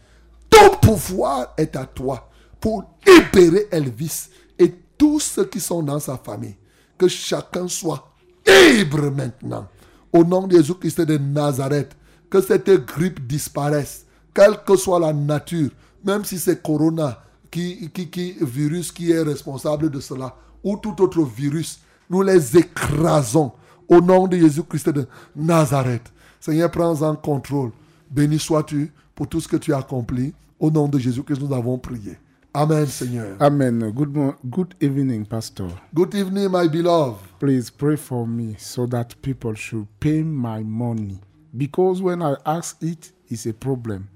Tout 0.53 0.77
pouvoir 0.81 1.53
est 1.57 1.75
à 1.75 1.85
toi 1.85 2.29
pour 2.59 2.83
libérer 3.07 3.67
Elvis 3.71 4.29
et 4.59 4.71
tous 4.97 5.19
ceux 5.19 5.45
qui 5.45 5.59
sont 5.59 5.81
dans 5.81 5.99
sa 5.99 6.17
famille. 6.17 6.55
Que 6.95 7.07
chacun 7.07 7.67
soit 7.67 8.13
libre 8.45 9.09
maintenant. 9.09 9.67
Au 10.11 10.23
nom 10.23 10.45
de 10.45 10.55
Jésus-Christ 10.55 11.01
de 11.01 11.17
Nazareth, 11.17 11.95
que 12.29 12.39
cette 12.39 12.69
grippe 12.85 13.25
disparaisse, 13.25 14.05
quelle 14.33 14.63
que 14.63 14.75
soit 14.75 14.99
la 14.99 15.11
nature, 15.11 15.71
même 16.03 16.23
si 16.23 16.37
c'est 16.37 16.61
Corona, 16.61 17.19
qui, 17.49 17.89
qui, 17.91 18.09
qui, 18.09 18.35
virus 18.41 18.91
qui 18.91 19.11
est 19.11 19.23
responsable 19.23 19.89
de 19.89 19.99
cela, 19.99 20.35
ou 20.63 20.77
tout 20.77 21.01
autre 21.01 21.23
virus, 21.23 21.79
nous 22.09 22.21
les 22.21 22.57
écrasons 22.57 23.51
au 23.87 24.01
nom 24.01 24.27
de 24.27 24.37
Jésus-Christ 24.37 24.89
de 24.89 25.07
Nazareth. 25.35 26.11
Seigneur, 26.39 26.69
prends 26.69 27.01
en 27.01 27.15
contrôle. 27.15 27.71
Béni 28.09 28.37
sois-tu 28.37 28.91
pour 29.15 29.27
tout 29.27 29.41
ce 29.41 29.47
que 29.47 29.57
tu 29.57 29.73
as 29.73 29.79
accompli. 29.79 30.33
Au 30.63 30.71
nom 30.71 30.87
de 30.87 30.97
Jésus-Christ, 30.97 31.41
nous 31.41 31.53
avons 31.53 31.77
prié. 31.77 32.17
Amen, 32.53 32.85
Seigneur. 32.85 33.35
Amen. 33.41 33.91
Good, 33.93 34.13
good 34.49 34.73
evening, 34.79 35.25
Pastor. 35.25 35.67
Good 35.93 36.15
evening, 36.15 36.47
my 36.49 36.69
beloved. 36.69 37.17
Please 37.37 37.69
pray 37.69 37.97
for 37.97 38.25
me 38.25 38.55
so 38.57 38.87
that 38.87 39.07
people 39.21 39.53
should 39.55 39.85
pay 39.99 40.23
my 40.23 40.63
money. 40.63 41.19
Because 41.53 42.01
when 42.01 42.21
I 42.21 42.35
ask 42.45 42.81
it, 42.81 43.11
it's 43.29 43.45
a 43.45 43.51
problem. 43.53 44.07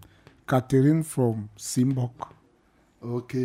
Catherine 0.48 1.04
from 1.04 1.50
Simbok. 1.58 2.30
Ok. 3.02 3.36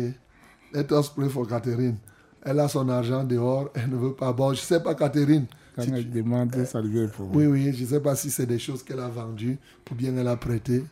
Let 0.73 0.89
us 0.93 1.09
pray 1.09 1.27
for 1.27 1.45
Catherine. 1.45 1.97
Elle 2.41 2.61
a 2.61 2.69
son 2.69 2.87
argent 2.87 3.25
dehors, 3.25 3.67
elle 3.73 3.89
ne 3.89 3.97
veut 3.97 4.13
pas. 4.13 4.31
Bon, 4.31 4.53
je 4.53 4.61
ne 4.61 4.65
sais 4.65 4.81
pas, 4.81 4.95
Catherine. 4.95 5.45
Quand 5.75 5.81
si 5.81 5.89
elle 5.93 6.03
tu- 6.05 6.21
demande, 6.21 6.55
ça 6.65 6.81
devient 6.81 7.01
un 7.03 7.07
problème. 7.09 7.35
Oui, 7.35 7.47
oui, 7.47 7.73
je 7.73 7.81
ne 7.83 7.87
sais 7.89 7.99
pas 7.99 8.15
si 8.15 8.31
c'est 8.31 8.45
des 8.45 8.59
choses 8.59 8.81
qu'elle 8.81 9.01
a 9.01 9.09
vendues 9.09 9.57
ou 9.91 9.93
bien 9.93 10.15
elle 10.15 10.29
a 10.29 10.37
prêtées. 10.37 10.85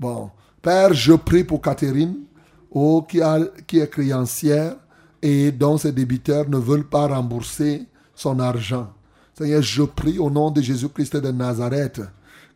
Bon. 0.00 0.30
Père, 0.64 0.94
je 0.94 1.12
prie 1.12 1.44
pour 1.44 1.60
Catherine, 1.60 2.20
oh, 2.70 3.06
qui, 3.06 3.18
est 3.20 3.90
créancière 3.90 4.76
et 5.20 5.52
dont 5.52 5.76
ses 5.76 5.92
débiteurs 5.92 6.48
ne 6.48 6.56
veulent 6.56 6.88
pas 6.88 7.06
rembourser 7.06 7.82
son 8.14 8.40
argent. 8.40 8.90
Seigneur, 9.36 9.60
je 9.60 9.82
prie 9.82 10.18
au 10.18 10.30
nom 10.30 10.50
de 10.50 10.62
Jésus-Christ 10.62 11.18
de 11.18 11.30
Nazareth 11.30 12.00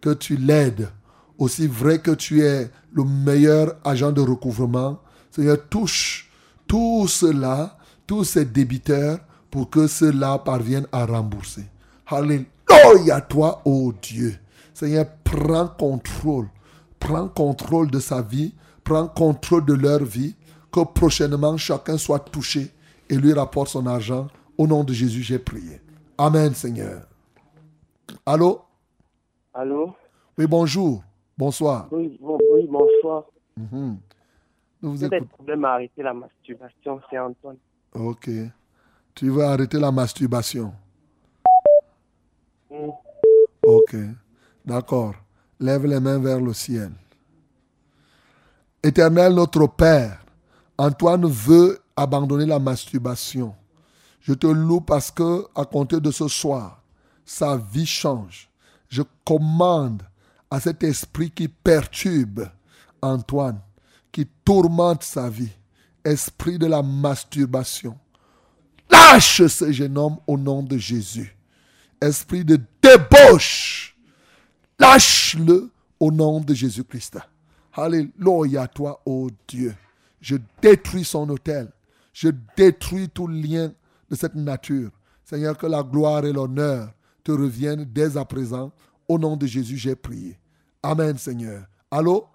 que 0.00 0.14
tu 0.14 0.36
l'aides. 0.36 0.88
Aussi 1.36 1.66
vrai 1.66 1.98
que 1.98 2.12
tu 2.12 2.42
es 2.42 2.70
le 2.94 3.04
meilleur 3.04 3.76
agent 3.84 4.10
de 4.10 4.22
recouvrement, 4.22 5.02
Seigneur, 5.30 5.58
touche 5.68 6.30
tout 6.66 7.06
cela, 7.08 7.76
tous 8.06 8.24
ces 8.24 8.46
débiteurs, 8.46 9.18
pour 9.50 9.68
que 9.68 9.86
cela 9.86 10.38
parvienne 10.38 10.86
à 10.92 11.04
rembourser. 11.04 11.66
Alléluia 12.06 13.20
toi, 13.28 13.60
ô 13.66 13.92
Dieu. 14.00 14.34
Seigneur, 14.72 15.04
prends 15.24 15.68
contrôle. 15.68 16.48
Prends 16.98 17.28
contrôle 17.28 17.90
de 17.90 17.98
sa 18.00 18.22
vie. 18.22 18.54
Prends 18.84 19.08
contrôle 19.08 19.64
de 19.64 19.74
leur 19.74 20.04
vie. 20.04 20.34
Que 20.70 20.84
prochainement 20.84 21.56
chacun 21.56 21.96
soit 21.96 22.18
touché 22.20 22.70
et 23.08 23.16
lui 23.16 23.32
rapporte 23.32 23.68
son 23.68 23.86
argent. 23.86 24.28
Au 24.56 24.66
nom 24.66 24.84
de 24.84 24.92
Jésus, 24.92 25.22
j'ai 25.22 25.38
prié. 25.38 25.80
Amen, 26.18 26.52
Seigneur. 26.54 27.02
Allô? 28.26 28.62
Allô? 29.54 29.94
Oui, 30.36 30.46
bonjour. 30.46 31.02
Bonsoir. 31.36 31.88
oui, 31.92 32.18
bon, 32.20 32.38
oui, 32.52 32.66
bonsoir. 32.68 33.24
Mhm. 33.56 33.98
Nous 34.82 34.90
vous 34.90 35.04
écoutons. 35.04 35.24
problèmes 35.26 35.64
à 35.64 35.74
arrêter 35.74 36.02
la 36.02 36.14
masturbation, 36.14 37.00
c'est 37.08 37.18
Antoine. 37.18 37.56
Ok. 37.94 38.28
Tu 39.14 39.30
veux 39.30 39.42
arrêter 39.44 39.78
la 39.78 39.90
masturbation? 39.90 40.72
Mm. 42.70 42.90
Ok. 43.62 43.96
D'accord. 44.64 45.14
Lève 45.60 45.86
les 45.86 46.00
mains 46.00 46.18
vers 46.18 46.40
le 46.40 46.52
ciel. 46.52 46.92
Éternel 48.82 49.34
notre 49.34 49.66
Père, 49.66 50.24
Antoine 50.76 51.26
veut 51.26 51.80
abandonner 51.96 52.46
la 52.46 52.60
masturbation. 52.60 53.54
Je 54.20 54.34
te 54.34 54.46
loue 54.46 54.80
parce 54.80 55.10
que 55.10 55.46
à 55.54 55.64
compter 55.64 56.00
de 56.00 56.10
ce 56.10 56.28
soir, 56.28 56.82
sa 57.24 57.56
vie 57.56 57.86
change. 57.86 58.48
Je 58.88 59.02
commande 59.24 60.02
à 60.50 60.60
cet 60.60 60.82
esprit 60.82 61.30
qui 61.30 61.48
perturbe 61.48 62.48
Antoine, 63.02 63.60
qui 64.12 64.26
tourmente 64.44 65.02
sa 65.02 65.28
vie, 65.28 65.52
esprit 66.04 66.58
de 66.58 66.66
la 66.66 66.82
masturbation. 66.82 67.98
Lâche 68.90 69.46
ce 69.46 69.70
jeune 69.72 69.98
homme 69.98 70.18
au 70.26 70.38
nom 70.38 70.62
de 70.62 70.78
Jésus. 70.78 71.36
Esprit 72.00 72.44
de 72.44 72.60
débauche, 72.82 73.96
lâche-le 74.78 75.70
au 76.00 76.10
nom 76.10 76.40
de 76.40 76.54
Jésus-Christ. 76.54 77.18
Alléluia 77.74 78.62
à 78.62 78.68
toi, 78.68 79.00
ô 79.04 79.28
Dieu. 79.46 79.74
Je 80.20 80.36
détruis 80.60 81.04
son 81.04 81.28
hôtel. 81.28 81.70
Je 82.12 82.30
détruis 82.56 83.08
tout 83.08 83.28
lien 83.28 83.72
de 84.10 84.16
cette 84.16 84.34
nature. 84.34 84.90
Seigneur, 85.24 85.56
que 85.56 85.66
la 85.66 85.82
gloire 85.82 86.24
et 86.24 86.32
l'honneur 86.32 86.88
te 87.22 87.32
reviennent 87.32 87.84
dès 87.84 88.16
à 88.16 88.24
présent. 88.24 88.72
Au 89.08 89.18
nom 89.18 89.36
de 89.36 89.46
Jésus, 89.46 89.76
j'ai 89.76 89.94
prié. 89.94 90.38
Amen, 90.82 91.16
Seigneur. 91.18 91.62
Allô? 91.90 92.26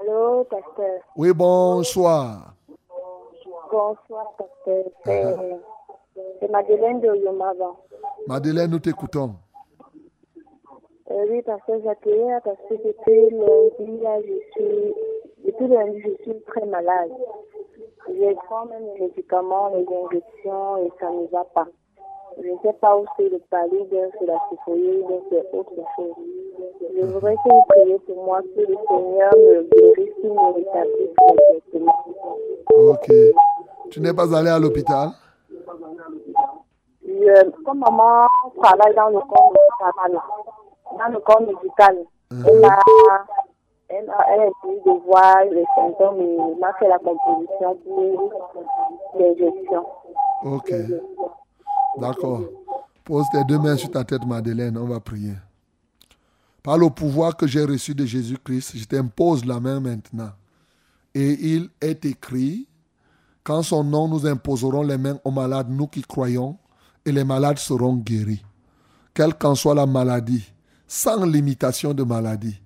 Allô, 0.00 0.44
pasteur. 0.44 1.00
Oui, 1.16 1.32
bonsoir. 1.32 2.54
Bonsoir, 3.70 4.26
pasteur. 4.36 4.84
C'est 5.04 5.24
c'est 6.40 6.50
Madeleine 6.50 7.00
de 7.00 7.14
Yomava. 7.24 7.76
Madeleine, 8.26 8.70
nous 8.70 8.78
t'écoutons. 8.78 9.36
Oui, 11.20 11.42
pasteur, 11.42 11.80
j'accueille 11.84 12.30
parce 12.44 12.56
que 12.68 12.74
depuis 12.74 13.30
lundi, 13.30 14.00
là, 14.02 14.20
je 14.20 14.34
suis 14.52 14.94
depuis 15.44 15.66
lundi, 15.66 16.00
je 16.00 16.22
suis 16.22 16.40
très 16.42 16.64
malade. 16.66 17.10
Je 18.08 18.34
prends 18.46 18.66
même 18.66 18.84
les 18.94 19.00
médicaments, 19.06 19.68
les 19.74 19.84
injections 19.84 20.76
et 20.78 20.92
ça 21.00 21.10
ne 21.10 21.26
va 21.28 21.44
pas. 21.54 21.66
Je 22.40 22.48
ne 22.48 22.56
sais 22.62 22.72
pas 22.74 22.96
où 22.96 23.04
c'est 23.16 23.28
le 23.28 23.38
palais, 23.50 23.84
bien 23.90 24.08
c'est 24.18 24.26
la 24.26 24.38
bien 24.68 25.20
c'est 25.30 25.56
autre 25.58 25.72
chose. 25.96 26.14
Je 26.96 27.04
voudrais 27.06 27.34
que 27.34 27.48
vous 27.50 27.62
priez 27.68 27.98
pour 27.98 28.24
moi, 28.24 28.40
que 28.42 28.60
le 28.60 28.76
Seigneur 28.88 29.32
me 29.36 29.62
guérisse, 29.64 30.14
qu'il 30.20 30.30
me 30.30 30.54
rétablisse 30.54 31.10
complètement. 31.18 32.04
Ok. 32.70 33.10
Tu 33.90 34.00
n'es 34.00 34.12
pas 34.14 34.32
allé 34.36 34.50
à 34.50 34.58
l'hôpital? 34.58 35.08
Je- 37.04 37.50
comme 37.64 37.78
maman 37.80 38.26
travaille 38.62 38.94
dans 38.94 39.08
le 39.08 39.18
corps 39.20 39.52
médical, 39.52 40.20
dans 40.96 41.12
le 41.12 41.18
corps 41.20 41.40
médical, 41.40 42.04
elle 42.30 42.64
a, 42.64 42.78
elle 43.88 44.10
a, 44.10 44.26
elle 44.30 44.40
a 44.40 44.46
essayé 44.46 44.80
de 44.84 45.06
voir 45.06 45.44
les 45.50 45.64
symptômes 45.74 46.20
et 46.20 46.60
m'a 46.60 46.72
fait 46.74 46.88
la 46.88 46.98
composition 46.98 47.76
pour 47.84 48.32
l'injection. 49.18 49.86
Ok. 50.44 50.72
D'accord. 51.98 52.42
Pose 53.04 53.26
tes 53.32 53.44
deux 53.44 53.58
mains 53.58 53.76
sur 53.76 53.90
ta 53.90 54.04
tête, 54.04 54.24
Madeleine. 54.26 54.76
On 54.76 54.86
va 54.86 55.00
prier. 55.00 55.34
Par 56.62 56.76
le 56.76 56.90
pouvoir 56.90 57.36
que 57.36 57.46
j'ai 57.46 57.64
reçu 57.64 57.94
de 57.94 58.04
Jésus-Christ, 58.04 58.76
je 58.76 58.84
t'impose 58.84 59.44
la 59.44 59.58
main 59.58 59.80
maintenant. 59.80 60.30
Et 61.14 61.32
il 61.54 61.70
est 61.80 62.04
écrit, 62.04 62.68
qu'en 63.42 63.62
son 63.62 63.82
nom 63.82 64.08
nous 64.08 64.26
imposerons 64.26 64.82
les 64.82 64.98
mains 64.98 65.18
aux 65.24 65.30
malades, 65.30 65.70
nous 65.70 65.86
qui 65.86 66.02
croyons, 66.02 66.58
et 67.06 67.12
les 67.12 67.24
malades 67.24 67.56
seront 67.56 67.96
guéris. 67.96 68.44
Quelle 69.14 69.34
qu'en 69.34 69.54
soit 69.54 69.74
la 69.74 69.86
maladie, 69.86 70.52
sans 70.88 71.24
limitation 71.24 71.92
de 71.92 72.02
maladie, 72.02 72.60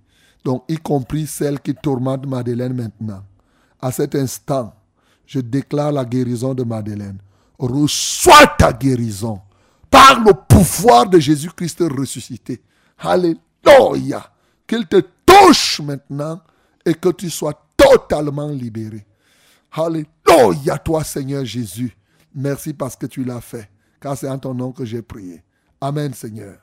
donc 0.44 0.64
y 0.68 0.76
compris 0.76 1.26
celle 1.26 1.60
qui 1.60 1.74
tourmente 1.74 2.26
Madeleine 2.26 2.72
maintenant. 2.72 3.22
À 3.80 3.90
cet 3.90 4.14
instant, 4.14 4.72
je 5.26 5.40
déclare 5.40 5.92
la 5.92 6.04
guérison 6.04 6.54
de 6.54 6.62
Madeleine. 6.62 7.18
Reçois 7.58 8.46
ta 8.58 8.72
guérison 8.72 9.40
par 9.90 10.20
le 10.20 10.32
pouvoir 10.48 11.08
de 11.08 11.18
Jésus-Christ 11.18 11.84
ressuscité. 11.90 12.62
Alléluia. 12.98 14.32
Qu'il 14.66 14.86
te 14.86 15.02
touche 15.26 15.80
maintenant 15.80 16.40
et 16.84 16.94
que 16.94 17.10
tu 17.10 17.28
sois 17.28 17.54
totalement 17.76 18.48
libéré. 18.48 19.06
Alléluia, 19.72 20.78
toi 20.78 21.02
Seigneur 21.04 21.44
Jésus. 21.44 21.96
Merci 22.34 22.72
parce 22.72 22.96
que 22.96 23.06
tu 23.06 23.24
l'as 23.24 23.40
fait. 23.40 23.68
Car 24.00 24.16
c'est 24.16 24.28
en 24.28 24.38
ton 24.38 24.54
nom 24.54 24.72
que 24.72 24.84
j'ai 24.84 25.02
prié. 25.02 25.42
Amen 25.80 26.14
Seigneur. 26.14 26.61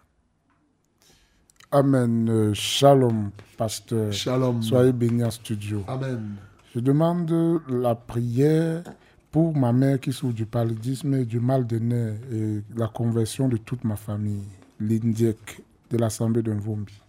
Amen. 1.71 2.27
Euh, 2.29 2.53
Shalom, 2.55 3.29
pasteur. 3.55 4.11
Shalom. 4.11 4.63
Soyez 4.63 4.91
bénis 4.91 5.23
en 5.23 5.29
studio. 5.29 5.83
Amen. 5.87 6.35
Je 6.73 6.79
demande 6.79 7.31
la 7.69 7.93
prière 7.93 8.83
pour 9.31 9.55
ma 9.55 9.71
mère 9.71 9.99
qui 9.99 10.11
souffre 10.11 10.33
du 10.33 10.47
paludisme 10.47 11.13
et 11.13 11.25
du 11.25 11.39
mal 11.39 11.67
de 11.67 11.77
nez 11.77 12.13
et 12.31 12.63
la 12.75 12.87
conversion 12.87 13.47
de 13.47 13.57
toute 13.57 13.83
ma 13.83 13.95
famille, 13.95 14.47
l'Indiek 14.79 15.61
de 15.91 15.97
l'Assemblée 15.97 16.41
de 16.41 16.51
Nvombi. 16.53 16.99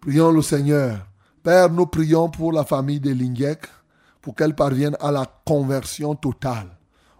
Prions 0.00 0.32
le 0.32 0.42
Seigneur. 0.42 1.06
Père, 1.44 1.70
nous 1.70 1.86
prions 1.86 2.28
pour 2.28 2.52
la 2.52 2.64
famille 2.64 2.98
de 2.98 3.12
Linguec, 3.12 3.66
pour 4.20 4.34
qu'elle 4.34 4.56
parvienne 4.56 4.96
à 4.98 5.12
la 5.12 5.24
conversion 5.44 6.16
totale. 6.16 6.76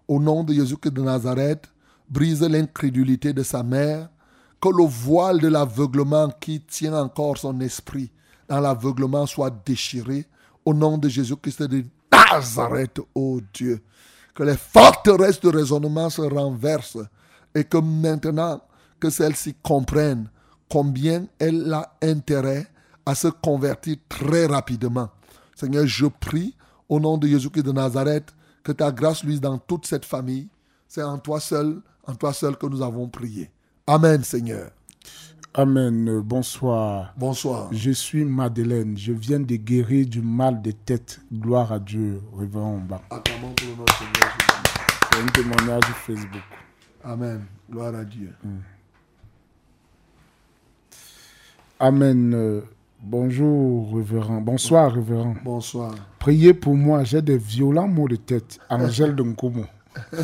Au 0.09 0.19
nom 0.19 0.43
de 0.43 0.53
Jésus-Christ 0.53 0.93
de 0.95 1.03
Nazareth, 1.03 1.69
brise 2.09 2.43
l'incrédulité 2.43 3.33
de 3.33 3.45
sa 3.45 3.63
mère, 3.63 4.09
que 4.67 4.77
le 4.77 4.85
voile 4.85 5.41
de 5.41 5.47
l'aveuglement 5.47 6.29
qui 6.41 6.61
tient 6.61 6.95
encore 6.95 7.39
son 7.39 7.61
esprit 7.61 8.11
dans 8.49 8.59
l'aveuglement 8.59 9.25
soit 9.25 9.51
déchiré. 9.65 10.27
Au 10.65 10.75
nom 10.75 10.99
de 10.99 11.09
Jésus-Christ 11.09 11.63
de 11.63 11.85
Nazareth, 12.11 13.01
ô 13.15 13.41
Dieu. 13.55 13.81
Que 14.35 14.43
les 14.43 14.57
forteresses 14.57 15.41
de 15.41 15.51
raisonnement 15.51 16.11
se 16.11 16.23
renversent 16.23 16.99
et 17.55 17.63
que 17.63 17.79
maintenant 17.79 18.61
que 18.99 19.09
celle-ci 19.09 19.55
comprenne 19.63 20.29
combien 20.69 21.27
elle 21.39 21.73
a 21.73 21.97
intérêt 22.03 22.67
à 23.05 23.15
se 23.15 23.29
convertir 23.29 23.97
très 24.09 24.47
rapidement. 24.47 25.11
Seigneur, 25.55 25.87
je 25.87 26.07
prie 26.07 26.57
au 26.89 26.99
nom 26.99 27.19
de 27.19 27.29
Jésus-Christ 27.29 27.63
de 27.63 27.73
Nazareth 27.73 28.35
que 28.65 28.73
ta 28.73 28.91
grâce 28.91 29.23
luise 29.23 29.41
dans 29.41 29.59
toute 29.59 29.87
cette 29.87 30.05
famille. 30.05 30.49
C'est 30.89 31.05
en 31.05 31.19
toi 31.19 31.39
seul, 31.39 31.81
en 32.05 32.17
toi 32.17 32.33
seul 32.33 32.57
que 32.57 32.67
nous 32.67 32.83
avons 32.83 33.09
prié. 33.09 33.51
Amen, 33.89 34.25
Seigneur. 34.25 34.71
Amen. 35.55 36.09
Euh, 36.09 36.21
Bonsoir. 36.21 37.15
Bonsoir. 37.17 37.69
Je 37.73 37.93
suis 37.93 38.25
Madeleine. 38.25 38.99
Je 38.99 39.13
viens 39.13 39.39
de 39.39 39.55
guérir 39.55 40.09
du 40.09 40.21
mal 40.21 40.61
de 40.61 40.73
tête. 40.73 41.21
Gloire 41.33 41.71
à 41.71 41.79
Dieu, 41.79 42.21
révérend 42.37 42.75
Omba. 42.79 43.01
Acclamons 43.11 43.53
pour 43.55 43.69
le 43.69 43.77
nom 43.77 43.85
de 43.85 43.93
Seigneur 43.93 44.33
Jésus. 44.41 44.51
C'est 45.13 45.23
un 45.23 45.27
témoignage 45.29 45.85
sur 45.85 45.97
Facebook. 45.99 46.43
Amen. 47.05 47.45
Gloire 47.71 47.95
à 47.95 48.05
Dieu. 48.05 48.33
Amen. 51.79 52.35
Euh, 52.35 52.63
Bonjour, 53.01 53.95
révérend. 53.95 54.41
Bonsoir, 54.41 54.93
révérend. 54.93 55.37
Bonsoir. 55.45 55.95
Priez 56.19 56.55
pour 56.55 56.75
moi, 56.75 57.05
j'ai 57.05 57.23
des 57.23 57.39
violents 57.39 57.87
maux 57.87 58.09
de 58.09 58.17
tête. 58.17 58.59
Angèle 58.69 59.15
de 59.15 59.23
Nkomo. 59.23 59.65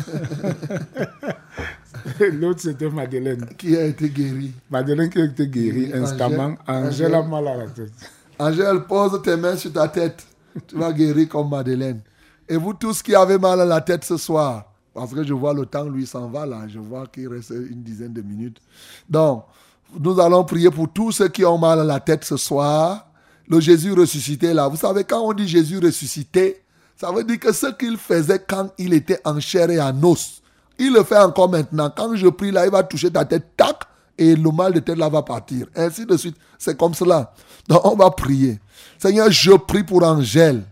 L'autre, 2.33 2.61
c'était 2.61 2.89
Madeleine. 2.89 3.45
Qui 3.57 3.75
a 3.77 3.85
été 3.85 4.09
guéri 4.09 4.51
Madeleine 4.69 5.09
qui 5.09 5.19
a 5.21 5.25
été 5.25 5.47
guérie 5.47 5.91
Oui, 5.93 5.99
instamment. 6.01 6.55
Angèle- 6.67 6.87
Angèle 6.87 7.15
a 7.15 7.23
mal 7.23 7.47
à 7.47 7.57
la 7.57 7.67
tête. 7.67 7.91
Angèle, 8.39 8.79
pose 8.87 9.21
tes 9.21 9.35
mains 9.35 9.55
sur 9.57 9.71
ta 9.73 9.87
tête. 9.87 10.25
Tu 10.67 10.75
vas 10.77 10.91
guérir 10.91 11.29
comme 11.29 11.49
Madeleine. 11.49 12.01
Et 12.47 12.57
vous 12.57 12.73
tous 12.73 13.01
qui 13.01 13.15
avez 13.15 13.37
mal 13.37 13.59
à 13.61 13.65
la 13.65 13.81
tête 13.81 14.03
ce 14.03 14.17
soir, 14.17 14.65
parce 14.93 15.13
que 15.13 15.23
je 15.23 15.33
vois 15.33 15.53
le 15.53 15.65
temps, 15.65 15.85
lui, 15.89 16.05
s'en 16.05 16.27
va 16.29 16.45
là. 16.45 16.61
Je 16.67 16.77
vois 16.79 17.07
qu'il 17.07 17.27
reste 17.27 17.51
une 17.51 17.81
dizaine 17.81 18.13
de 18.13 18.21
minutes. 18.21 18.57
Donc, 19.09 19.45
nous 19.99 20.19
allons 20.19 20.43
prier 20.43 20.69
pour 20.69 20.91
tous 20.91 21.11
ceux 21.11 21.27
qui 21.29 21.45
ont 21.45 21.57
mal 21.57 21.79
à 21.79 21.83
la 21.83 21.99
tête 21.99 22.23
ce 22.25 22.37
soir. 22.37 23.07
Le 23.47 23.59
Jésus 23.59 23.93
ressuscité 23.93 24.53
là. 24.53 24.67
Vous 24.67 24.77
savez, 24.77 25.03
quand 25.03 25.21
on 25.21 25.33
dit 25.33 25.47
Jésus 25.47 25.79
ressuscité, 25.79 26.61
ça 26.95 27.11
veut 27.11 27.23
dire 27.23 27.39
que 27.39 27.51
ce 27.51 27.67
qu'il 27.73 27.97
faisait 27.97 28.39
quand 28.45 28.69
il 28.77 28.93
était 28.93 29.19
en 29.25 29.39
chair 29.39 29.69
et 29.71 29.81
en 29.81 30.03
os, 30.03 30.41
il 30.79 30.93
le 30.93 31.03
fait 31.03 31.17
encore 31.17 31.49
maintenant. 31.49 31.91
Quand 31.95 32.15
je 32.15 32.27
prie 32.27 32.51
là, 32.51 32.65
il 32.65 32.71
va 32.71 32.83
toucher 32.83 33.11
ta 33.11 33.25
tête, 33.25 33.55
tac, 33.55 33.83
et 34.17 34.35
le 34.35 34.51
mal 34.51 34.73
de 34.73 34.79
tête 34.79 34.97
là 34.97 35.09
va 35.09 35.21
partir. 35.21 35.67
Ainsi 35.75 36.05
de 36.05 36.17
suite. 36.17 36.35
C'est 36.57 36.77
comme 36.77 36.93
cela. 36.93 37.33
Donc 37.67 37.85
on 37.85 37.95
va 37.95 38.09
prier. 38.11 38.59
Seigneur, 38.97 39.31
je 39.31 39.51
prie 39.51 39.83
pour 39.83 40.03
Angèle 40.03 40.63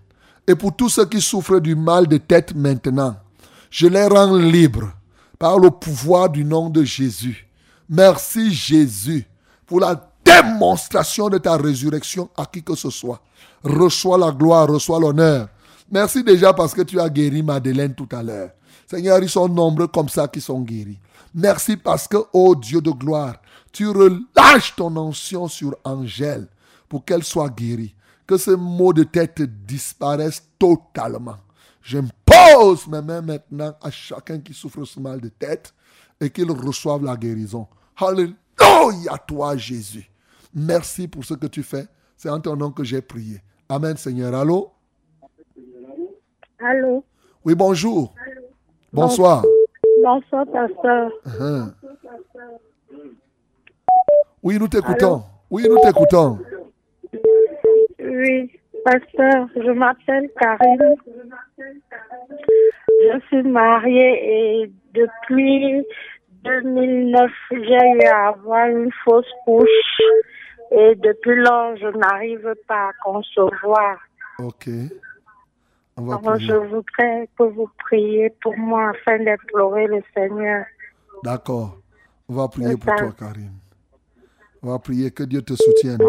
et 0.47 0.55
pour 0.55 0.75
tous 0.75 0.89
ceux 0.89 1.05
qui 1.05 1.21
souffrent 1.21 1.59
du 1.59 1.75
mal 1.75 2.07
de 2.07 2.17
tête 2.17 2.55
maintenant. 2.55 3.15
Je 3.69 3.87
les 3.87 4.05
rends 4.05 4.35
libres 4.35 4.91
par 5.39 5.57
le 5.57 5.69
pouvoir 5.71 6.29
du 6.29 6.43
nom 6.43 6.69
de 6.69 6.83
Jésus. 6.83 7.47
Merci 7.89 8.53
Jésus 8.53 9.25
pour 9.65 9.79
la 9.79 10.09
démonstration 10.23 11.29
de 11.29 11.37
ta 11.37 11.57
résurrection 11.57 12.29
à 12.37 12.45
qui 12.45 12.63
que 12.63 12.75
ce 12.75 12.89
soit. 12.89 13.21
Reçois 13.63 14.17
la 14.17 14.31
gloire, 14.31 14.67
reçois 14.67 14.99
l'honneur. 14.99 15.47
Merci 15.89 16.23
déjà 16.23 16.53
parce 16.53 16.73
que 16.73 16.81
tu 16.81 16.99
as 16.99 17.09
guéri 17.09 17.43
Madeleine 17.43 17.93
tout 17.93 18.07
à 18.11 18.23
l'heure. 18.23 18.51
Seigneur, 18.91 19.23
ils 19.23 19.30
sont 19.30 19.47
nombreux 19.47 19.88
comme 19.88 20.09
ça 20.09 20.27
qui 20.27 20.41
sont 20.41 20.59
guéris. 20.59 20.99
Merci 21.34 21.77
parce 21.77 22.09
que, 22.09 22.18
ô 22.34 22.53
Dieu 22.55 22.81
de 22.81 22.91
gloire, 22.91 23.41
tu 23.72 23.88
relâches 23.88 24.76
ton 24.76 24.93
onction 24.97 25.47
sur 25.47 25.77
Angèle 25.85 26.45
pour 26.89 27.05
qu'elle 27.05 27.23
soit 27.23 27.47
guérie. 27.47 27.95
Que 28.27 28.35
ce 28.35 28.51
maux 28.51 28.91
de 28.91 29.03
tête 29.03 29.41
disparaissent 29.65 30.45
totalement. 30.59 31.38
J'impose 31.81 32.85
mes 32.88 33.01
mains 33.01 33.22
maintenant 33.22 33.73
à 33.81 33.89
chacun 33.91 34.39
qui 34.39 34.53
souffre 34.53 34.84
ce 34.84 34.99
mal 34.99 35.22
de 35.22 35.30
tête 35.30 35.73
et 36.19 36.30
qu'il 36.30 36.51
reçoive 36.51 37.05
la 37.05 37.15
guérison. 37.15 37.68
Alléluia, 37.95 39.18
toi 39.26 39.55
Jésus. 39.55 40.11
Merci 40.53 41.07
pour 41.07 41.23
ce 41.23 41.35
que 41.35 41.47
tu 41.47 41.63
fais. 41.63 41.88
C'est 42.18 42.30
en 42.30 42.41
ton 42.41 42.57
nom 42.57 42.72
que 42.72 42.84
j'ai 42.84 43.01
prié. 43.01 43.41
Amen, 43.69 43.95
Seigneur. 43.95 44.35
Allô? 44.35 44.73
Allô? 46.59 47.05
Oui, 47.45 47.55
bonjour. 47.55 48.13
Bonsoir. 48.93 49.43
Bonsoir, 50.03 50.45
pasteur. 50.47 51.11
Hein. 51.39 51.73
Oui, 54.43 54.57
nous 54.59 54.68
t'écoutons. 54.68 55.23
Oui, 55.49 55.65
nous 55.69 55.80
t'écoutons. 55.80 56.39
Oui, 57.99 58.51
pasteur, 58.84 59.47
je 59.55 59.72
m'appelle 59.72 60.30
Karine. 60.38 60.95
Je 61.57 63.19
suis 63.27 63.43
mariée 63.43 64.63
et 64.63 64.72
depuis 64.93 65.85
2009, 66.43 67.31
j'ai 67.51 67.59
eu 67.59 68.05
à 68.07 68.30
avoir 68.30 68.68
une 68.68 68.91
fausse 69.05 69.31
couche. 69.45 70.01
Et 70.72 70.95
depuis 70.95 71.35
lors, 71.35 71.76
je 71.77 71.97
n'arrive 71.97 72.53
pas 72.68 72.89
à 72.89 72.91
concevoir. 73.03 73.97
Ok. 74.39 74.68
Alors, 75.97 76.39
je 76.39 76.53
voudrais 76.53 77.30
que 77.38 77.43
vous 77.43 77.69
priez 77.77 78.34
pour 78.41 78.57
moi 78.57 78.91
afin 78.91 79.23
d'implorer 79.23 79.88
le 79.88 80.01
Seigneur. 80.15 80.65
D'accord. 81.23 81.77
On 82.30 82.34
va 82.34 82.47
prier 82.47 82.77
pour 82.77 82.95
toi, 82.95 83.11
Karine. 83.18 83.53
On 84.63 84.69
va 84.69 84.80
prier 84.80 85.11
que 85.11 85.23
Dieu 85.23 85.41
te 85.41 85.53
soutienne. 85.53 85.99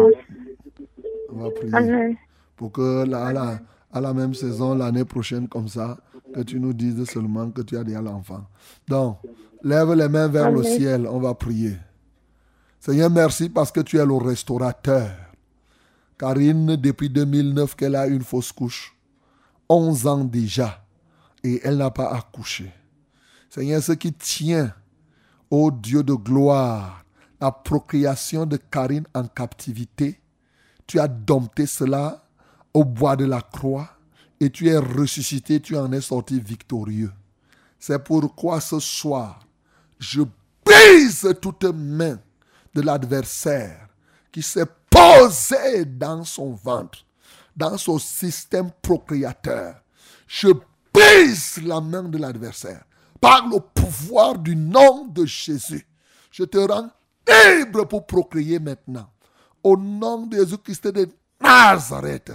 On 1.29 1.35
va 1.35 1.51
prier. 1.51 1.75
Amen. 1.75 2.15
Pour 2.55 2.71
que 2.71 3.05
là, 3.05 3.25
à, 3.25 3.33
la, 3.33 3.59
à 3.91 4.01
la 4.01 4.13
même 4.13 4.33
saison, 4.33 4.75
l'année 4.75 5.05
prochaine, 5.05 5.47
comme 5.47 5.67
ça, 5.67 5.97
que 6.33 6.41
tu 6.41 6.59
nous 6.59 6.73
dises 6.73 7.03
seulement 7.05 7.49
que 7.51 7.61
tu 7.61 7.77
as 7.77 7.83
déjà 7.83 8.01
l'enfant. 8.01 8.45
Donc, 8.87 9.17
lève 9.63 9.93
les 9.93 10.07
mains 10.07 10.27
vers 10.27 10.51
le 10.51 10.63
ciel, 10.63 11.07
on 11.07 11.19
va 11.19 11.33
prier. 11.33 11.77
Seigneur, 12.79 13.09
merci 13.09 13.49
parce 13.49 13.71
que 13.71 13.81
tu 13.81 13.97
es 13.97 14.05
le 14.05 14.15
restaurateur. 14.15 15.09
Karine, 16.17 16.75
depuis 16.75 17.09
2009 17.09 17.75
qu'elle 17.75 17.95
a 17.95 18.07
une 18.07 18.23
fausse 18.23 18.51
couche, 18.51 18.95
11 19.73 20.07
ans 20.07 20.23
déjà, 20.23 20.85
et 21.43 21.61
elle 21.63 21.77
n'a 21.77 21.91
pas 21.91 22.13
accouché. 22.13 22.71
Seigneur, 23.49 23.81
ce 23.81 23.93
qui 23.93 24.13
tient, 24.13 24.73
ô 25.49 25.71
Dieu 25.71 26.03
de 26.03 26.13
gloire, 26.13 27.03
la 27.41 27.51
procréation 27.51 28.45
de 28.45 28.57
Karine 28.57 29.07
en 29.13 29.25
captivité, 29.27 30.21
tu 30.87 30.99
as 30.99 31.07
dompté 31.07 31.65
cela 31.65 32.23
au 32.73 32.85
bois 32.85 33.15
de 33.15 33.25
la 33.25 33.41
croix 33.41 33.89
et 34.39 34.49
tu 34.49 34.69
es 34.69 34.77
ressuscité, 34.77 35.59
tu 35.59 35.77
en 35.77 35.91
es 35.91 36.01
sorti 36.01 36.39
victorieux. 36.39 37.11
C'est 37.79 38.03
pourquoi 38.03 38.61
ce 38.61 38.79
soir, 38.79 39.39
je 39.99 40.21
brise 40.65 41.35
toute 41.41 41.65
main 41.65 42.19
de 42.73 42.81
l'adversaire 42.81 43.89
qui 44.31 44.41
s'est 44.41 44.65
posé 44.89 45.85
dans 45.85 46.23
son 46.23 46.51
ventre, 46.51 47.05
dans 47.55 47.77
son 47.77 47.99
système 47.99 48.71
procréateur. 48.81 49.75
Je 50.27 50.49
brise 50.93 51.61
la 51.63 51.81
main 51.81 52.03
de 52.03 52.17
l'adversaire 52.17 52.83
par 53.19 53.47
le 53.47 53.59
pouvoir 53.59 54.37
du 54.37 54.55
nom 54.55 55.05
de 55.07 55.25
Jésus. 55.25 55.87
Je 56.31 56.43
te 56.43 56.57
rends 56.57 56.89
libre 57.27 57.85
pour 57.85 58.05
procréer 58.05 58.59
maintenant. 58.59 59.09
Au 59.63 59.77
nom 59.77 60.25
de 60.25 60.37
Jésus-Christ 60.37 60.87
de 60.87 61.09
Nazareth. 61.39 62.33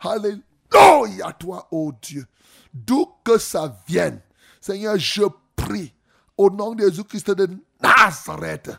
Alléluia 0.00 1.26
à 1.26 1.32
toi, 1.32 1.68
ô 1.70 1.92
Dieu. 2.00 2.26
D'où 2.72 3.06
que 3.24 3.38
ça 3.38 3.76
vienne. 3.86 4.20
Seigneur, 4.60 4.96
je 4.98 5.24
prie 5.56 5.92
au 6.36 6.48
nom 6.48 6.74
de 6.74 6.84
Jésus-Christ 6.84 7.32
de 7.32 7.48
Nazareth 7.82 8.70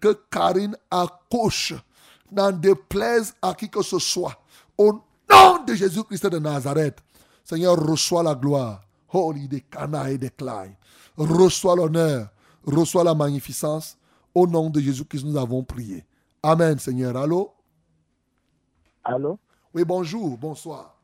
que 0.00 0.12
Karine 0.30 0.76
accouche, 0.90 1.74
n'en 2.30 2.52
déplaise 2.52 3.34
à 3.42 3.54
qui 3.54 3.68
que 3.68 3.82
ce 3.82 3.98
soit. 3.98 4.40
Nom 5.38 5.64
de 5.64 5.74
Jésus-Christ 5.74 6.26
de 6.26 6.38
Nazareth, 6.38 6.98
Seigneur, 7.44 7.76
reçois 7.76 8.22
la 8.22 8.34
gloire. 8.34 8.82
Holy 9.10 9.48
de 9.48 9.58
Cana 9.70 10.10
et 10.10 10.18
de 10.18 10.28
Clyde. 10.28 10.74
Reçois 11.16 11.74
l'honneur, 11.74 12.28
reçois 12.66 13.02
la 13.04 13.14
magnificence. 13.14 13.96
Au 14.34 14.46
nom 14.46 14.68
de 14.68 14.80
Jésus-Christ, 14.80 15.24
nous 15.24 15.36
avons 15.36 15.62
prié. 15.64 16.04
Amen, 16.42 16.78
Seigneur. 16.78 17.16
Allô? 17.16 17.52
Allô? 19.02 19.38
Oui, 19.74 19.82
bonjour, 19.84 20.36
bonsoir. 20.36 20.94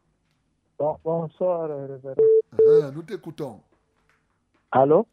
Bon- 0.78 0.98
bonsoir, 1.02 1.68
euh, 1.70 1.86
révérend. 1.86 2.14
Hein, 2.52 2.90
nous 2.94 3.02
t'écoutons. 3.02 3.60
Allô? 4.70 5.06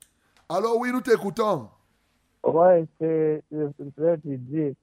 Allô, 0.49 0.77
oui, 0.79 0.91
nous 0.91 1.01
t'écoutons. 1.01 1.69
Ouais, 2.43 2.85
c'est 2.99 3.41
le 3.51 3.71
frère 3.97 4.17
Didier. 4.23 4.75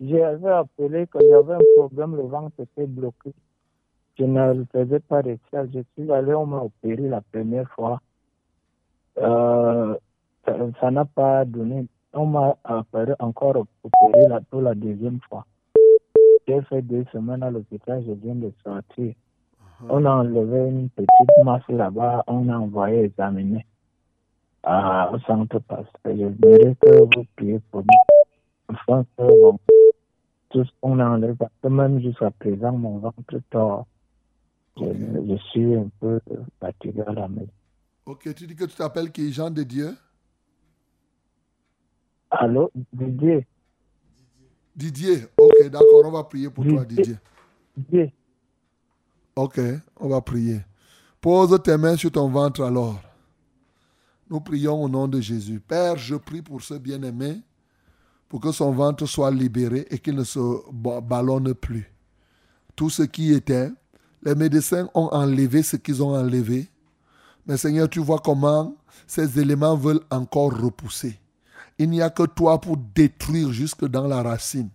J'avais 0.00 0.50
appelé 0.50 1.06
que 1.06 1.18
j'avais 1.20 1.54
un 1.54 1.58
problème, 1.76 2.16
le 2.16 2.22
ventre 2.22 2.54
était 2.58 2.86
bloqué. 2.86 3.32
Je 4.18 4.24
ne 4.24 4.64
faisais 4.72 5.00
pas 5.00 5.20
réussir. 5.20 5.66
Je 5.72 5.80
suis 5.94 6.12
allé, 6.12 6.34
on 6.34 6.46
m'a 6.46 6.58
opéré 6.58 7.08
la 7.08 7.20
première 7.20 7.68
fois. 7.70 8.00
Euh, 9.18 9.94
ça 10.44 10.56
ça 10.80 10.90
n'a 10.90 11.04
pas 11.04 11.44
donné. 11.44 11.86
On 12.12 12.26
m'a 12.26 12.56
encore 13.18 13.56
opéré 13.84 14.28
la, 14.28 14.40
pour 14.40 14.60
la 14.60 14.74
deuxième 14.74 15.20
fois. 15.28 15.46
J'ai 16.46 16.60
fait 16.62 16.82
deux 16.82 17.04
semaines 17.12 17.42
à 17.42 17.50
l'hôpital, 17.50 18.02
je 18.06 18.12
viens 18.12 18.34
de 18.34 18.52
sortir. 18.64 19.14
On 19.88 20.04
a 20.04 20.10
enlevé 20.10 20.68
une 20.68 20.90
petite 20.90 21.44
masse 21.44 21.66
là-bas, 21.68 22.24
on 22.26 22.48
a 22.48 22.56
envoyé 22.56 23.04
examiner 23.04 23.64
à, 24.62 25.10
au 25.12 25.18
centre 25.20 25.58
pasteur. 25.60 26.16
Je 26.16 26.26
voudrais 26.26 26.76
que 26.80 27.00
vous 27.00 27.24
priez 27.36 27.60
pour 27.70 27.80
nous. 27.80 28.68
Enfin, 28.68 29.04
que, 29.16 29.22
bon, 29.22 29.58
tout 30.50 30.64
ce 30.64 30.70
qu'on 30.80 30.98
a 30.98 31.08
enlevé, 31.08 31.34
parce 31.34 31.52
que 31.62 31.68
même 31.68 32.00
jusqu'à 32.00 32.30
présent, 32.30 32.72
mon 32.72 32.98
ventre 32.98 33.40
tord. 33.50 33.86
Je, 34.76 34.84
je 34.84 35.36
suis 35.50 35.74
un 35.74 35.90
peu 36.00 36.20
fatigué 36.60 37.02
à 37.06 37.12
la 37.12 37.28
maison. 37.28 37.50
Ok, 38.06 38.34
tu 38.34 38.46
dis 38.46 38.56
que 38.56 38.64
tu 38.64 38.74
t'appelles 38.74 39.12
qui? 39.12 39.32
Jean 39.32 39.50
de 39.50 39.62
Dieu? 39.62 39.94
Allô, 42.30 42.70
Didier? 42.92 43.46
Didier. 44.74 45.26
Ok, 45.36 45.68
d'accord, 45.70 46.02
on 46.06 46.10
va 46.10 46.24
prier 46.24 46.50
pour 46.50 46.66
toi, 46.66 46.84
Didier. 46.84 47.16
Didier? 47.76 48.14
Ok, 49.36 49.60
on 50.00 50.08
va 50.08 50.20
prier. 50.20 50.62
Pose 51.20 51.62
tes 51.62 51.76
mains 51.76 51.96
sur 51.96 52.10
ton 52.10 52.28
ventre 52.28 52.64
alors. 52.64 53.00
Nous 54.28 54.40
prions 54.40 54.82
au 54.82 54.88
nom 54.88 55.06
de 55.06 55.20
Jésus. 55.20 55.60
Père, 55.60 55.96
je 55.96 56.16
prie 56.16 56.40
pour 56.42 56.62
ce 56.62 56.74
bien-aimé, 56.74 57.42
pour 58.28 58.40
que 58.40 58.50
son 58.50 58.72
ventre 58.72 59.04
soit 59.04 59.30
libéré 59.30 59.86
et 59.90 59.98
qu'il 59.98 60.14
ne 60.16 60.24
se 60.24 60.40
ba- 60.72 61.02
ballonne 61.02 61.52
plus. 61.54 61.92
Tout 62.74 62.88
ce 62.88 63.02
qui 63.02 63.32
était, 63.32 63.70
les 64.22 64.34
médecins 64.34 64.88
ont 64.94 65.08
enlevé 65.12 65.62
ce 65.62 65.76
qu'ils 65.76 66.02
ont 66.02 66.14
enlevé. 66.14 66.68
Mais 67.46 67.56
Seigneur, 67.56 67.88
tu 67.88 68.00
vois 68.00 68.20
comment 68.20 68.74
ces 69.06 69.38
éléments 69.40 69.76
veulent 69.76 70.02
encore 70.10 70.56
repousser. 70.56 71.18
Il 71.78 71.90
n'y 71.90 72.02
a 72.02 72.10
que 72.10 72.22
toi 72.24 72.60
pour 72.60 72.76
détruire 72.76 73.52
jusque 73.52 73.84
dans 73.86 74.06
la 74.06 74.22
racine. 74.22 74.68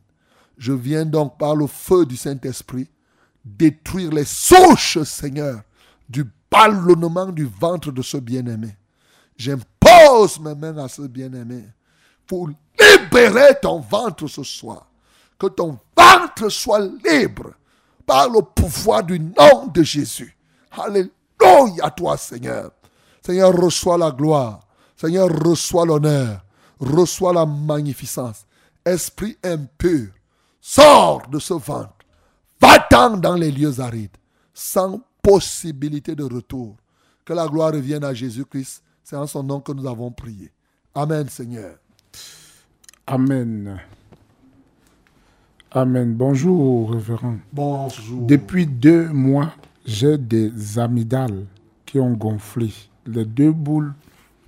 Je 0.57 0.74
viens 0.74 1.06
donc 1.06 1.38
par 1.38 1.56
le 1.56 1.68
feu 1.68 2.06
du 2.06 2.18
Saint-Esprit 2.18 2.90
détruire 3.45 4.11
les 4.11 4.26
souches, 4.26 5.02
Seigneur, 5.03 5.61
du 6.10 6.26
ballonnement 6.52 7.28
du 7.28 7.45
ventre 7.45 7.91
de 7.91 8.02
ce 8.02 8.18
bien-aimé. 8.18 8.76
J'impose 9.38 10.40
mes 10.40 10.56
mains 10.56 10.78
à 10.78 10.88
ce 10.88 11.03
bien-aimé 11.03 11.64
pour 12.26 12.49
libérer 12.80 13.57
ton 13.61 13.80
ventre 13.80 14.28
ce 14.28 14.44
soir. 14.44 14.90
Que 15.40 15.48
ton 15.48 15.78
ventre 15.95 16.49
soit 16.49 16.80
libre 16.80 17.53
par 18.08 18.30
le 18.30 18.42
pouvoir 18.42 19.04
du 19.04 19.20
nom 19.20 19.68
de 19.68 19.84
Jésus. 19.84 20.36
Alléluia 20.72 21.84
à 21.84 21.92
toi, 21.92 22.18
Seigneur. 22.18 22.72
Seigneur, 23.24 23.54
reçois 23.54 23.98
la 23.98 24.10
gloire. 24.10 24.62
Seigneur, 24.96 25.30
reçois 25.30 25.86
l'honneur. 25.86 26.44
Reçois 26.80 27.34
la 27.34 27.46
magnificence. 27.46 28.46
Esprit 28.86 29.38
impur, 29.44 30.08
sors 30.62 31.28
de 31.28 31.40
ce 31.40 31.54
ventre. 31.54 31.94
Va-t'en 32.62 33.18
dans 33.18 33.36
les 33.36 33.52
lieux 33.52 33.80
arides, 33.82 34.16
sans 34.54 35.02
possibilité 35.22 36.16
de 36.16 36.24
retour. 36.24 36.78
Que 37.26 37.34
la 37.34 37.48
gloire 37.48 37.74
revienne 37.74 38.06
à 38.06 38.14
Jésus-Christ. 38.14 38.82
C'est 39.04 39.18
en 39.18 39.28
son 39.28 39.44
nom 39.44 39.60
que 39.60 39.74
nous 39.74 39.86
avons 39.86 40.12
prié. 40.12 40.52
Amen, 40.96 41.28
Seigneur. 41.28 41.76
Amen. 43.06 43.82
Amen. 45.72 46.14
Bonjour, 46.14 46.91
révérend. 46.91 47.35
Bonjour. 47.52 48.26
Depuis 48.26 48.65
deux 48.65 49.10
mois, 49.10 49.52
j'ai 49.85 50.18
des 50.18 50.80
amygdales 50.80 51.45
qui 51.85 51.99
ont 51.99 52.14
gonflé. 52.14 52.73
Les 53.06 53.26
deux 53.26 53.52
boules 53.52 53.94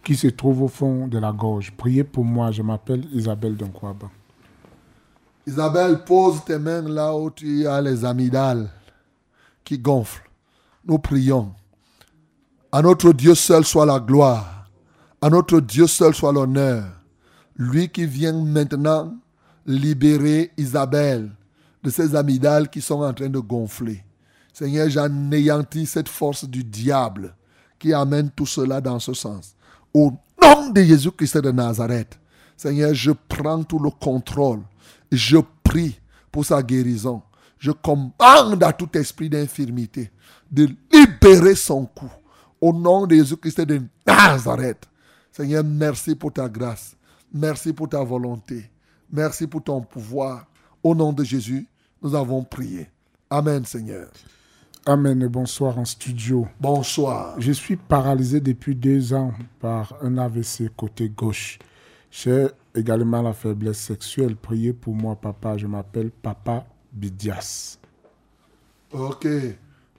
qui 0.04 0.16
se 0.16 0.28
trouvent 0.28 0.64
au 0.64 0.68
fond 0.70 1.08
de 1.08 1.20
la 1.20 1.34
gorge. 1.34 1.74
Priez 1.76 2.06
pour 2.06 2.24
moi, 2.24 2.52
je 2.52 2.62
m'appelle 2.62 3.04
Isabelle 3.12 3.58
Donkwaba. 3.58 4.10
Isabelle, 5.46 6.04
pose 6.06 6.44
tes 6.46 6.58
mains 6.58 6.84
là 6.84 7.14
où 7.14 7.30
tu 7.30 7.68
as 7.68 7.82
les 7.82 8.06
amygdales 8.06 8.70
qui 9.66 9.78
gonflent. 9.78 10.30
Nous 10.86 11.00
prions. 11.00 11.52
À 12.72 12.82
notre 12.82 13.12
Dieu 13.12 13.36
seul 13.36 13.66
soit 13.66 13.86
la 13.86 14.00
gloire. 14.00 14.70
À 15.22 15.30
notre 15.30 15.60
Dieu 15.60 15.86
seul 15.86 16.14
soit 16.14 16.32
l'honneur. 16.32 16.86
Lui 17.58 17.90
qui 17.90 18.06
vient 18.06 18.32
maintenant 18.32 19.14
libérer 19.70 20.52
Isabelle 20.58 21.30
de 21.84 21.90
ces 21.90 22.16
amygdales 22.16 22.70
qui 22.70 22.82
sont 22.82 23.02
en 23.02 23.14
train 23.14 23.30
de 23.30 23.40
gonfler. 23.40 24.04
Seigneur, 24.52 24.90
j'anéantis 24.90 25.86
cette 25.86 26.10
force 26.10 26.44
du 26.46 26.64
diable 26.64 27.36
qui 27.78 27.94
amène 27.94 28.32
tout 28.32 28.48
cela 28.48 28.82
dans 28.82 29.00
ce 29.00 29.14
sens. 29.14 29.56
Au 29.94 30.12
nom 30.42 30.70
de 30.72 30.82
Jésus-Christ 30.82 31.38
de 31.38 31.52
Nazareth, 31.52 32.20
Seigneur, 32.58 32.94
je 32.94 33.12
prends 33.12 33.64
tout 33.64 33.80
le 33.80 33.92
contrôle. 33.92 34.62
Je 35.12 35.38
prie 35.64 36.00
pour 36.32 36.46
sa 36.46 36.62
guérison. 36.62 37.22
Je 37.58 37.72
commande 37.72 38.64
à 38.64 38.74
tout 38.74 38.90
esprit 38.98 39.30
d'infirmité 39.30 40.12
de 40.52 40.68
libérer 40.92 41.56
son 41.56 41.86
cou. 41.86 42.10
Au 42.60 42.74
nom 42.74 43.06
de 43.06 43.16
Jésus-Christ 43.16 43.62
de 43.62 43.82
Nazareth. 44.06 44.88
Seigneur, 45.32 45.64
merci 45.64 46.16
pour 46.16 46.34
ta 46.34 46.50
grâce. 46.50 46.96
Merci 47.32 47.72
pour 47.72 47.88
ta 47.88 48.04
volonté. 48.04 48.70
Merci 49.12 49.48
pour 49.48 49.64
ton 49.64 49.82
pouvoir. 49.82 50.46
Au 50.84 50.94
nom 50.94 51.12
de 51.12 51.24
Jésus, 51.24 51.68
nous 52.02 52.14
avons 52.14 52.44
prié. 52.44 52.90
Amen, 53.30 53.66
Seigneur. 53.66 54.10
Amen 54.86 55.22
et 55.24 55.28
bonsoir 55.28 55.78
en 55.78 55.86
studio. 55.86 56.48
Bonsoir. 56.60 57.40
Je 57.40 57.52
suis 57.52 57.76
paralysé 57.76 58.40
depuis 58.40 58.76
deux 58.76 59.14
ans 59.14 59.34
par 59.60 59.96
un 60.02 60.18
AVC 60.18 60.70
côté 60.76 61.10
gauche. 61.10 61.60
J'ai 62.12 62.48
également 62.76 63.22
la 63.22 63.34
faiblesse 63.34 63.80
sexuelle. 63.80 64.36
Priez 64.36 64.74
pour 64.74 64.94
moi, 64.94 65.16
papa. 65.16 65.58
Je 65.58 65.68
m'appelle 65.68 66.12
Papa 66.12 66.66
Bidias. 66.94 67.80
Ok. 68.92 69.28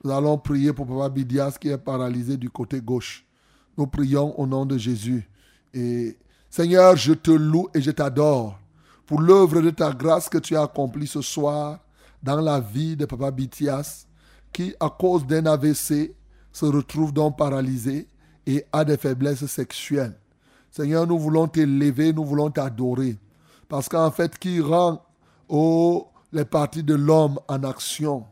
Nous 0.05 0.11
allons 0.11 0.39
prier 0.39 0.73
pour 0.73 0.87
Papa 0.87 1.09
Bidias 1.09 1.57
qui 1.61 1.69
est 1.69 1.79
paralysé 1.79 2.37
du 2.37 2.49
côté 2.49 2.81
gauche. 2.81 3.27
Nous 3.77 3.87
prions 3.87 4.39
au 4.41 4.47
nom 4.47 4.65
de 4.65 4.79
Jésus. 4.79 5.29
Et 5.75 6.17
Seigneur, 6.49 6.97
je 6.97 7.13
te 7.13 7.31
loue 7.31 7.69
et 7.75 7.81
je 7.81 7.91
t'adore 7.91 8.60
pour 9.11 9.21
l'œuvre 9.21 9.61
de 9.61 9.71
ta 9.71 9.91
grâce 9.91 10.29
que 10.29 10.39
tu 10.39 10.57
as 10.57 10.63
accomplie 10.63 11.09
ce 11.09 11.21
soir 11.21 11.81
dans 12.23 12.41
la 12.41 12.61
vie 12.61 12.95
de 12.97 13.07
Papa 13.07 13.33
Bitias, 13.33 14.07
qui, 14.53 14.73
à 14.79 14.89
cause 14.89 15.27
d'un 15.27 15.47
AVC, 15.47 16.15
se 16.53 16.65
retrouve 16.67 17.13
donc 17.13 17.37
paralysé 17.37 18.07
et 18.47 18.65
a 18.73 18.85
des 18.85 18.97
faiblesses 18.97 19.47
sexuelles. 19.47 20.17
Seigneur, 20.71 21.09
nous 21.09 21.19
voulons 21.19 21.49
t'élever, 21.49 22.13
nous 22.13 22.25
voulons 22.25 22.53
t'adorer. 22.53 23.19
Parce 23.69 23.89
qu'en 23.89 24.13
fait, 24.13 24.39
qui 24.39 24.61
rend 24.61 25.03
oh, 25.49 26.07
les 26.33 26.45
parties 26.45 26.85
de 26.85 26.95
l'homme 26.95 27.41
en 27.49 27.65
action, 27.65 28.27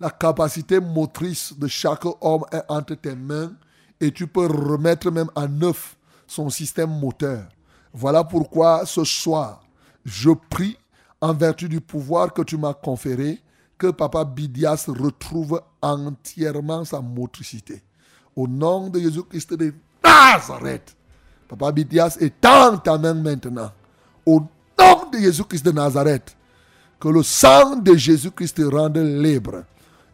la 0.00 0.10
capacité 0.10 0.80
motrice 0.80 1.56
de 1.56 1.68
chaque 1.68 2.04
homme 2.20 2.42
est 2.50 2.64
entre 2.68 2.96
tes 2.96 3.14
mains 3.14 3.52
et 4.00 4.10
tu 4.10 4.26
peux 4.26 4.46
remettre 4.46 5.08
même 5.12 5.30
en 5.36 5.46
neuf 5.46 5.96
son 6.26 6.50
système 6.50 6.98
moteur. 6.98 7.44
Voilà 7.92 8.24
pourquoi 8.24 8.84
ce 8.86 9.04
soir, 9.04 9.65
je 10.06 10.30
prie 10.30 10.78
en 11.20 11.34
vertu 11.34 11.68
du 11.68 11.80
pouvoir 11.80 12.32
que 12.32 12.42
tu 12.42 12.56
m'as 12.56 12.74
conféré, 12.74 13.42
que 13.76 13.88
Papa 13.88 14.24
Bidias 14.24 14.86
retrouve 14.86 15.60
entièrement 15.82 16.84
sa 16.84 17.00
motricité. 17.00 17.82
Au 18.34 18.46
nom 18.46 18.88
de 18.88 19.00
Jésus-Christ 19.00 19.54
de 19.54 19.74
Nazareth, 20.02 20.96
Papa 21.48 21.72
Bidias 21.72 22.18
dans 22.40 22.78
ta 22.78 22.96
main 22.96 23.14
maintenant. 23.14 23.72
Au 24.24 24.40
nom 24.78 25.10
de 25.12 25.18
Jésus-Christ 25.18 25.64
de 25.64 25.72
Nazareth, 25.72 26.36
que 27.00 27.08
le 27.08 27.22
sang 27.22 27.76
de 27.76 27.94
Jésus-Christ 27.94 28.56
te 28.56 28.62
rende 28.62 28.98
libre 28.98 29.64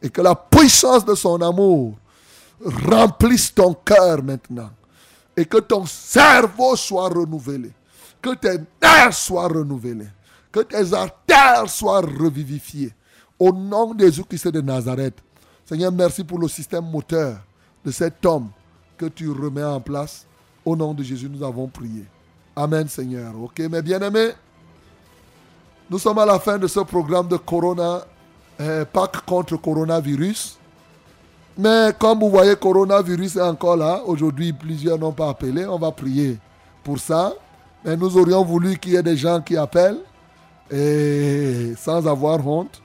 et 0.01 0.09
que 0.09 0.23
la 0.23 0.35
puissance 0.35 1.05
de 1.05 1.15
son 1.15 1.41
amour 1.43 1.95
remplisse 2.65 3.55
ton 3.55 3.75
cœur 3.75 4.23
maintenant 4.23 4.71
et 5.37 5.45
que 5.45 5.59
ton 5.59 5.85
cerveau 5.87 6.77
soit 6.77 7.09
renouvelé, 7.09 7.73
que 8.23 8.35
tes 8.37 8.59
nerfs 8.81 9.15
soient 9.15 9.49
renouvelés, 9.49 10.09
que 10.53 10.61
tes 10.61 10.95
artères 10.95 11.69
soient 11.69 12.01
revivifiées. 12.01 12.95
Au 13.39 13.53
nom 13.53 13.93
de 13.93 14.05
Jésus-Christ 14.05 14.49
de 14.49 14.61
Nazareth, 14.61 15.17
Seigneur, 15.65 15.91
merci 15.91 16.23
pour 16.23 16.39
le 16.39 16.47
système 16.47 16.89
moteur 16.89 17.39
de 17.85 17.91
cet 17.91 18.25
homme 18.25 18.49
que 18.97 19.07
tu 19.07 19.29
remets 19.31 19.65
en 19.65 19.81
place. 19.81 20.27
Au 20.65 20.77
nom 20.77 20.95
de 20.95 21.03
Jésus, 21.03 21.29
nous 21.29 21.43
avons 21.45 21.67
prié. 21.67 22.05
Amen, 22.55 22.89
Seigneur. 22.89 23.33
Ok, 23.43 23.59
mes 23.59 23.83
bien-aimés, 23.83 24.31
nous 25.91 25.99
sommes 25.99 26.19
à 26.19 26.27
la 26.27 26.39
fin 26.39 26.59
de 26.59 26.69
ce 26.69 26.81
programme 26.81 27.27
de 27.27 27.37
Corona, 27.37 28.05
euh, 28.61 28.85
Pâques 28.85 29.25
contre 29.27 29.57
coronavirus. 29.57 30.59
Mais 31.59 31.91
comme 31.99 32.21
vous 32.21 32.31
voyez, 32.31 32.55
coronavirus 32.55 33.37
est 33.37 33.43
encore 33.43 33.77
là. 33.77 34.03
Aujourd'hui, 34.07 34.53
plusieurs 34.53 34.99
n'ont 34.99 35.13
pas 35.13 35.31
appelé. 35.31 35.67
On 35.67 35.79
va 35.79 35.91
prier 35.91 36.39
pour 36.85 36.99
ça. 36.99 37.33
Mais 37.85 37.97
nous 37.97 38.17
aurions 38.17 38.45
voulu 38.45 38.79
qu'il 38.79 38.93
y 38.93 38.97
ait 38.97 39.03
des 39.03 39.17
gens 39.17 39.41
qui 39.41 39.57
appellent 39.57 40.01
et 40.71 41.75
sans 41.77 42.07
avoir 42.07 42.47
honte. 42.47 42.81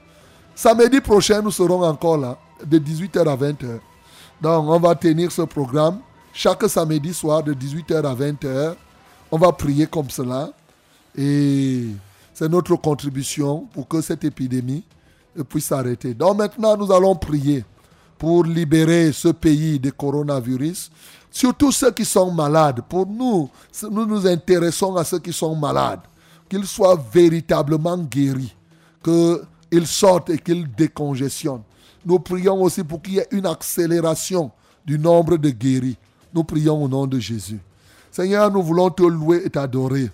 Samedi 0.55 0.99
prochain, 1.01 1.41
nous 1.41 1.51
serons 1.51 1.83
encore 1.83 2.17
là, 2.17 2.37
de 2.65 2.79
18h 2.79 3.19
à 3.27 3.35
20h. 3.37 3.79
Donc, 4.41 4.69
on 4.69 4.79
va 4.79 4.95
tenir 4.95 5.31
ce 5.31 5.43
programme 5.43 5.99
chaque 6.33 6.69
samedi 6.69 7.13
soir 7.13 7.43
de 7.43 7.53
18h 7.53 8.05
à 8.05 8.15
20h. 8.15 8.75
On 9.31 9.37
va 9.37 9.51
prier 9.51 9.87
comme 9.87 10.09
cela. 10.09 10.51
Et 11.15 11.87
c'est 12.33 12.47
notre 12.47 12.75
contribution 12.75 13.67
pour 13.73 13.87
que 13.87 14.01
cette 14.01 14.23
épidémie 14.23 14.83
puisse 15.49 15.65
s'arrêter. 15.65 16.13
Donc 16.13 16.37
maintenant, 16.37 16.77
nous 16.77 16.91
allons 16.91 17.15
prier 17.15 17.65
pour 18.17 18.43
libérer 18.43 19.11
ce 19.11 19.29
pays 19.29 19.79
du 19.79 19.91
coronavirus. 19.91 20.91
Surtout 21.37 21.71
ceux 21.71 21.91
qui 21.91 22.03
sont 22.03 22.31
malades. 22.31 22.81
Pour 22.89 23.05
nous, 23.05 23.47
nous 23.91 24.05
nous 24.07 24.25
intéressons 24.25 24.95
à 24.95 25.03
ceux 25.03 25.19
qui 25.19 25.31
sont 25.31 25.55
malades. 25.55 25.99
Qu'ils 26.49 26.65
soient 26.65 26.99
véritablement 27.13 27.95
guéris. 27.95 28.55
Qu'ils 29.03 29.85
sortent 29.85 30.31
et 30.31 30.39
qu'ils 30.39 30.67
décongestionnent. 30.73 31.61
Nous 32.03 32.17
prions 32.17 32.59
aussi 32.63 32.83
pour 32.83 33.03
qu'il 33.03 33.13
y 33.13 33.17
ait 33.19 33.27
une 33.29 33.45
accélération 33.45 34.49
du 34.83 34.97
nombre 34.97 35.37
de 35.37 35.51
guéris. 35.51 35.95
Nous 36.33 36.43
prions 36.43 36.83
au 36.83 36.87
nom 36.87 37.05
de 37.05 37.19
Jésus. 37.19 37.59
Seigneur, 38.09 38.49
nous 38.49 38.63
voulons 38.63 38.89
te 38.89 39.03
louer 39.03 39.43
et 39.45 39.49
t'adorer. 39.51 40.09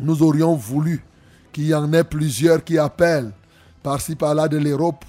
Nous 0.00 0.22
aurions 0.22 0.54
voulu 0.54 1.04
qu'il 1.52 1.66
y 1.66 1.74
en 1.74 1.92
ait 1.92 2.02
plusieurs 2.02 2.64
qui 2.64 2.78
appellent 2.78 3.32
par-ci 3.82 4.16
par-là 4.16 4.48
de 4.48 4.56
l'Europe 4.56 5.04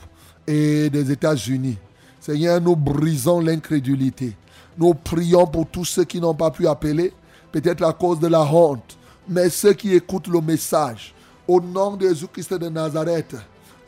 et 0.46 0.90
des 0.90 1.10
États-Unis. 1.10 1.78
Seigneur, 2.20 2.60
nous 2.60 2.76
brisons 2.76 3.40
l'incrédulité. 3.40 4.36
Nous 4.78 4.94
prions 4.94 5.48
pour 5.48 5.68
tous 5.68 5.86
ceux 5.86 6.04
qui 6.04 6.20
n'ont 6.20 6.34
pas 6.34 6.52
pu 6.52 6.68
appeler, 6.68 7.14
peut-être 7.52 7.84
à 7.84 7.94
cause 7.94 8.20
de 8.20 8.28
la 8.28 8.44
honte, 8.44 8.98
mais 9.28 9.50
ceux 9.50 9.74
qui 9.74 9.94
écoutent 9.94 10.28
le 10.28 10.42
message. 10.42 11.14
Au 11.48 11.62
nom 11.62 11.96
de 11.96 12.08
Jésus-Christ 12.08 12.54
de 12.56 12.70
Nazareth, 12.70 13.36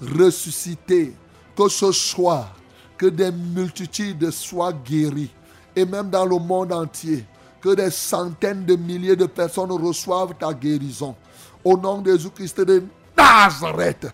ressuscité, 0.02 1.14
que 1.56 1.68
ce 1.68 1.92
soit, 1.92 2.48
que 2.98 3.08
des 3.08 3.32
multitudes 3.32 4.32
soient 4.32 4.74
guéries, 4.74 5.32
et 5.76 5.86
même 5.86 6.10
dans 6.10 6.26
le 6.26 6.38
monde 6.38 6.72
entier, 6.72 7.26
que 7.60 7.76
des 7.76 7.92
centaines 7.92 8.66
de 8.66 8.76
milliers 8.76 9.16
de 9.16 9.26
personnes 9.26 9.72
reçoivent 9.72 10.36
ta 10.40 10.54
guérison. 10.54 11.16
Au 11.64 11.76
nom 11.76 12.02
de 12.02 12.12
Jésus-Christ 12.12 12.62
de 12.62 12.84
Nazareth. 13.18 14.08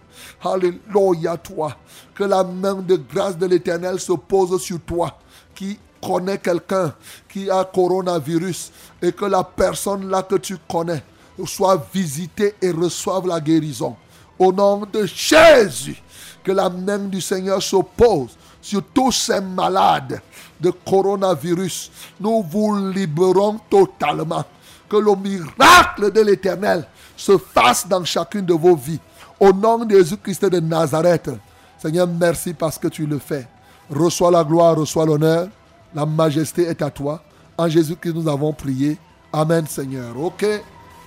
Alléluia 0.44 1.38
toi. 1.38 1.76
Que 2.16 2.24
la 2.24 2.44
main 2.44 2.76
de 2.76 2.96
grâce 2.96 3.38
de 3.38 3.46
l'Éternel 3.46 4.00
se 4.00 4.14
pose 4.14 4.62
sur 4.62 4.80
toi 4.80 5.20
qui 5.54 5.78
connaît 6.06 6.38
quelqu'un 6.38 6.94
qui 7.30 7.50
a 7.50 7.64
coronavirus 7.64 8.72
et 9.02 9.12
que 9.12 9.26
la 9.26 9.44
personne 9.44 10.10
là 10.10 10.24
que 10.24 10.36
tu 10.36 10.58
connais 10.70 11.04
soit 11.46 11.84
visitée 11.94 12.56
et 12.62 12.72
reçoive 12.72 13.28
la 13.28 13.40
guérison. 13.40 13.96
Au 14.38 14.52
nom 14.52 14.86
de 14.92 15.06
Jésus, 15.06 16.02
que 16.44 16.52
la 16.52 16.70
main 16.70 17.00
du 17.00 17.22
Seigneur 17.22 17.62
se 17.62 17.76
pose 17.76 18.32
sur 18.62 18.84
tous 18.94 19.12
ces 19.12 19.42
malades 19.42 20.22
de 20.60 20.72
coronavirus. 20.72 21.92
Nous 22.20 22.44
vous 22.44 22.90
libérons 22.90 23.60
totalement. 23.70 24.44
Que 24.90 24.98
le 24.98 25.16
miracle 25.16 26.12
de 26.12 26.22
l'Éternel 26.22 26.86
se 27.18 27.38
fasse 27.38 27.88
dans 27.88 28.04
chacune 28.04 28.46
de 28.46 28.54
vos 28.54 28.76
vies. 28.76 29.00
Au 29.40 29.52
nom 29.52 29.84
de 29.86 29.96
Jésus-Christ 29.96 30.46
de 30.46 30.60
Nazareth. 30.60 31.32
Seigneur, 31.80 32.08
merci 32.08 32.54
parce 32.54 32.78
que 32.78 32.88
tu 32.88 33.06
le 33.06 33.18
fais. 33.18 33.48
Reçois 33.90 34.32
la 34.32 34.44
gloire, 34.44 34.76
reçois 34.76 35.06
l'honneur. 35.06 35.48
La 35.96 36.06
majesté 36.06 36.64
est 36.64 36.82
à 36.82 36.90
toi. 36.90 37.22
En 37.58 37.68
Jésus-Christ, 37.68 38.14
nous 38.14 38.28
avons 38.28 38.52
prié. 38.54 38.98
Amen, 39.32 39.66
Seigneur. 39.68 40.20
Ok. 40.20 40.46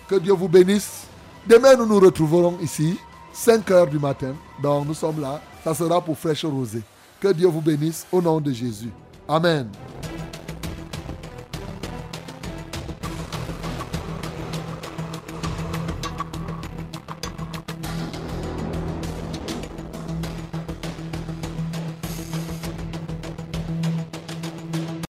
Que 0.08 0.16
Dieu 0.16 0.32
vous 0.32 0.48
bénisse. 0.48 1.04
Demain, 1.48 1.76
nous 1.76 1.86
nous 1.86 2.00
retrouverons 2.00 2.58
ici, 2.62 2.98
5 3.32 3.70
heures 3.70 3.86
du 3.86 3.98
matin. 3.98 4.34
Donc, 4.62 4.86
nous 4.86 4.94
sommes 4.94 5.20
là. 5.20 5.40
Ça 5.64 5.74
sera 5.74 6.00
pour 6.00 6.16
fraîche 6.16 6.44
rosée. 6.44 6.82
Que 7.20 7.32
Dieu 7.32 7.48
vous 7.48 7.60
bénisse 7.60 8.06
au 8.12 8.22
nom 8.22 8.40
de 8.40 8.52
Jésus. 8.52 8.90
Amen. 9.28 9.68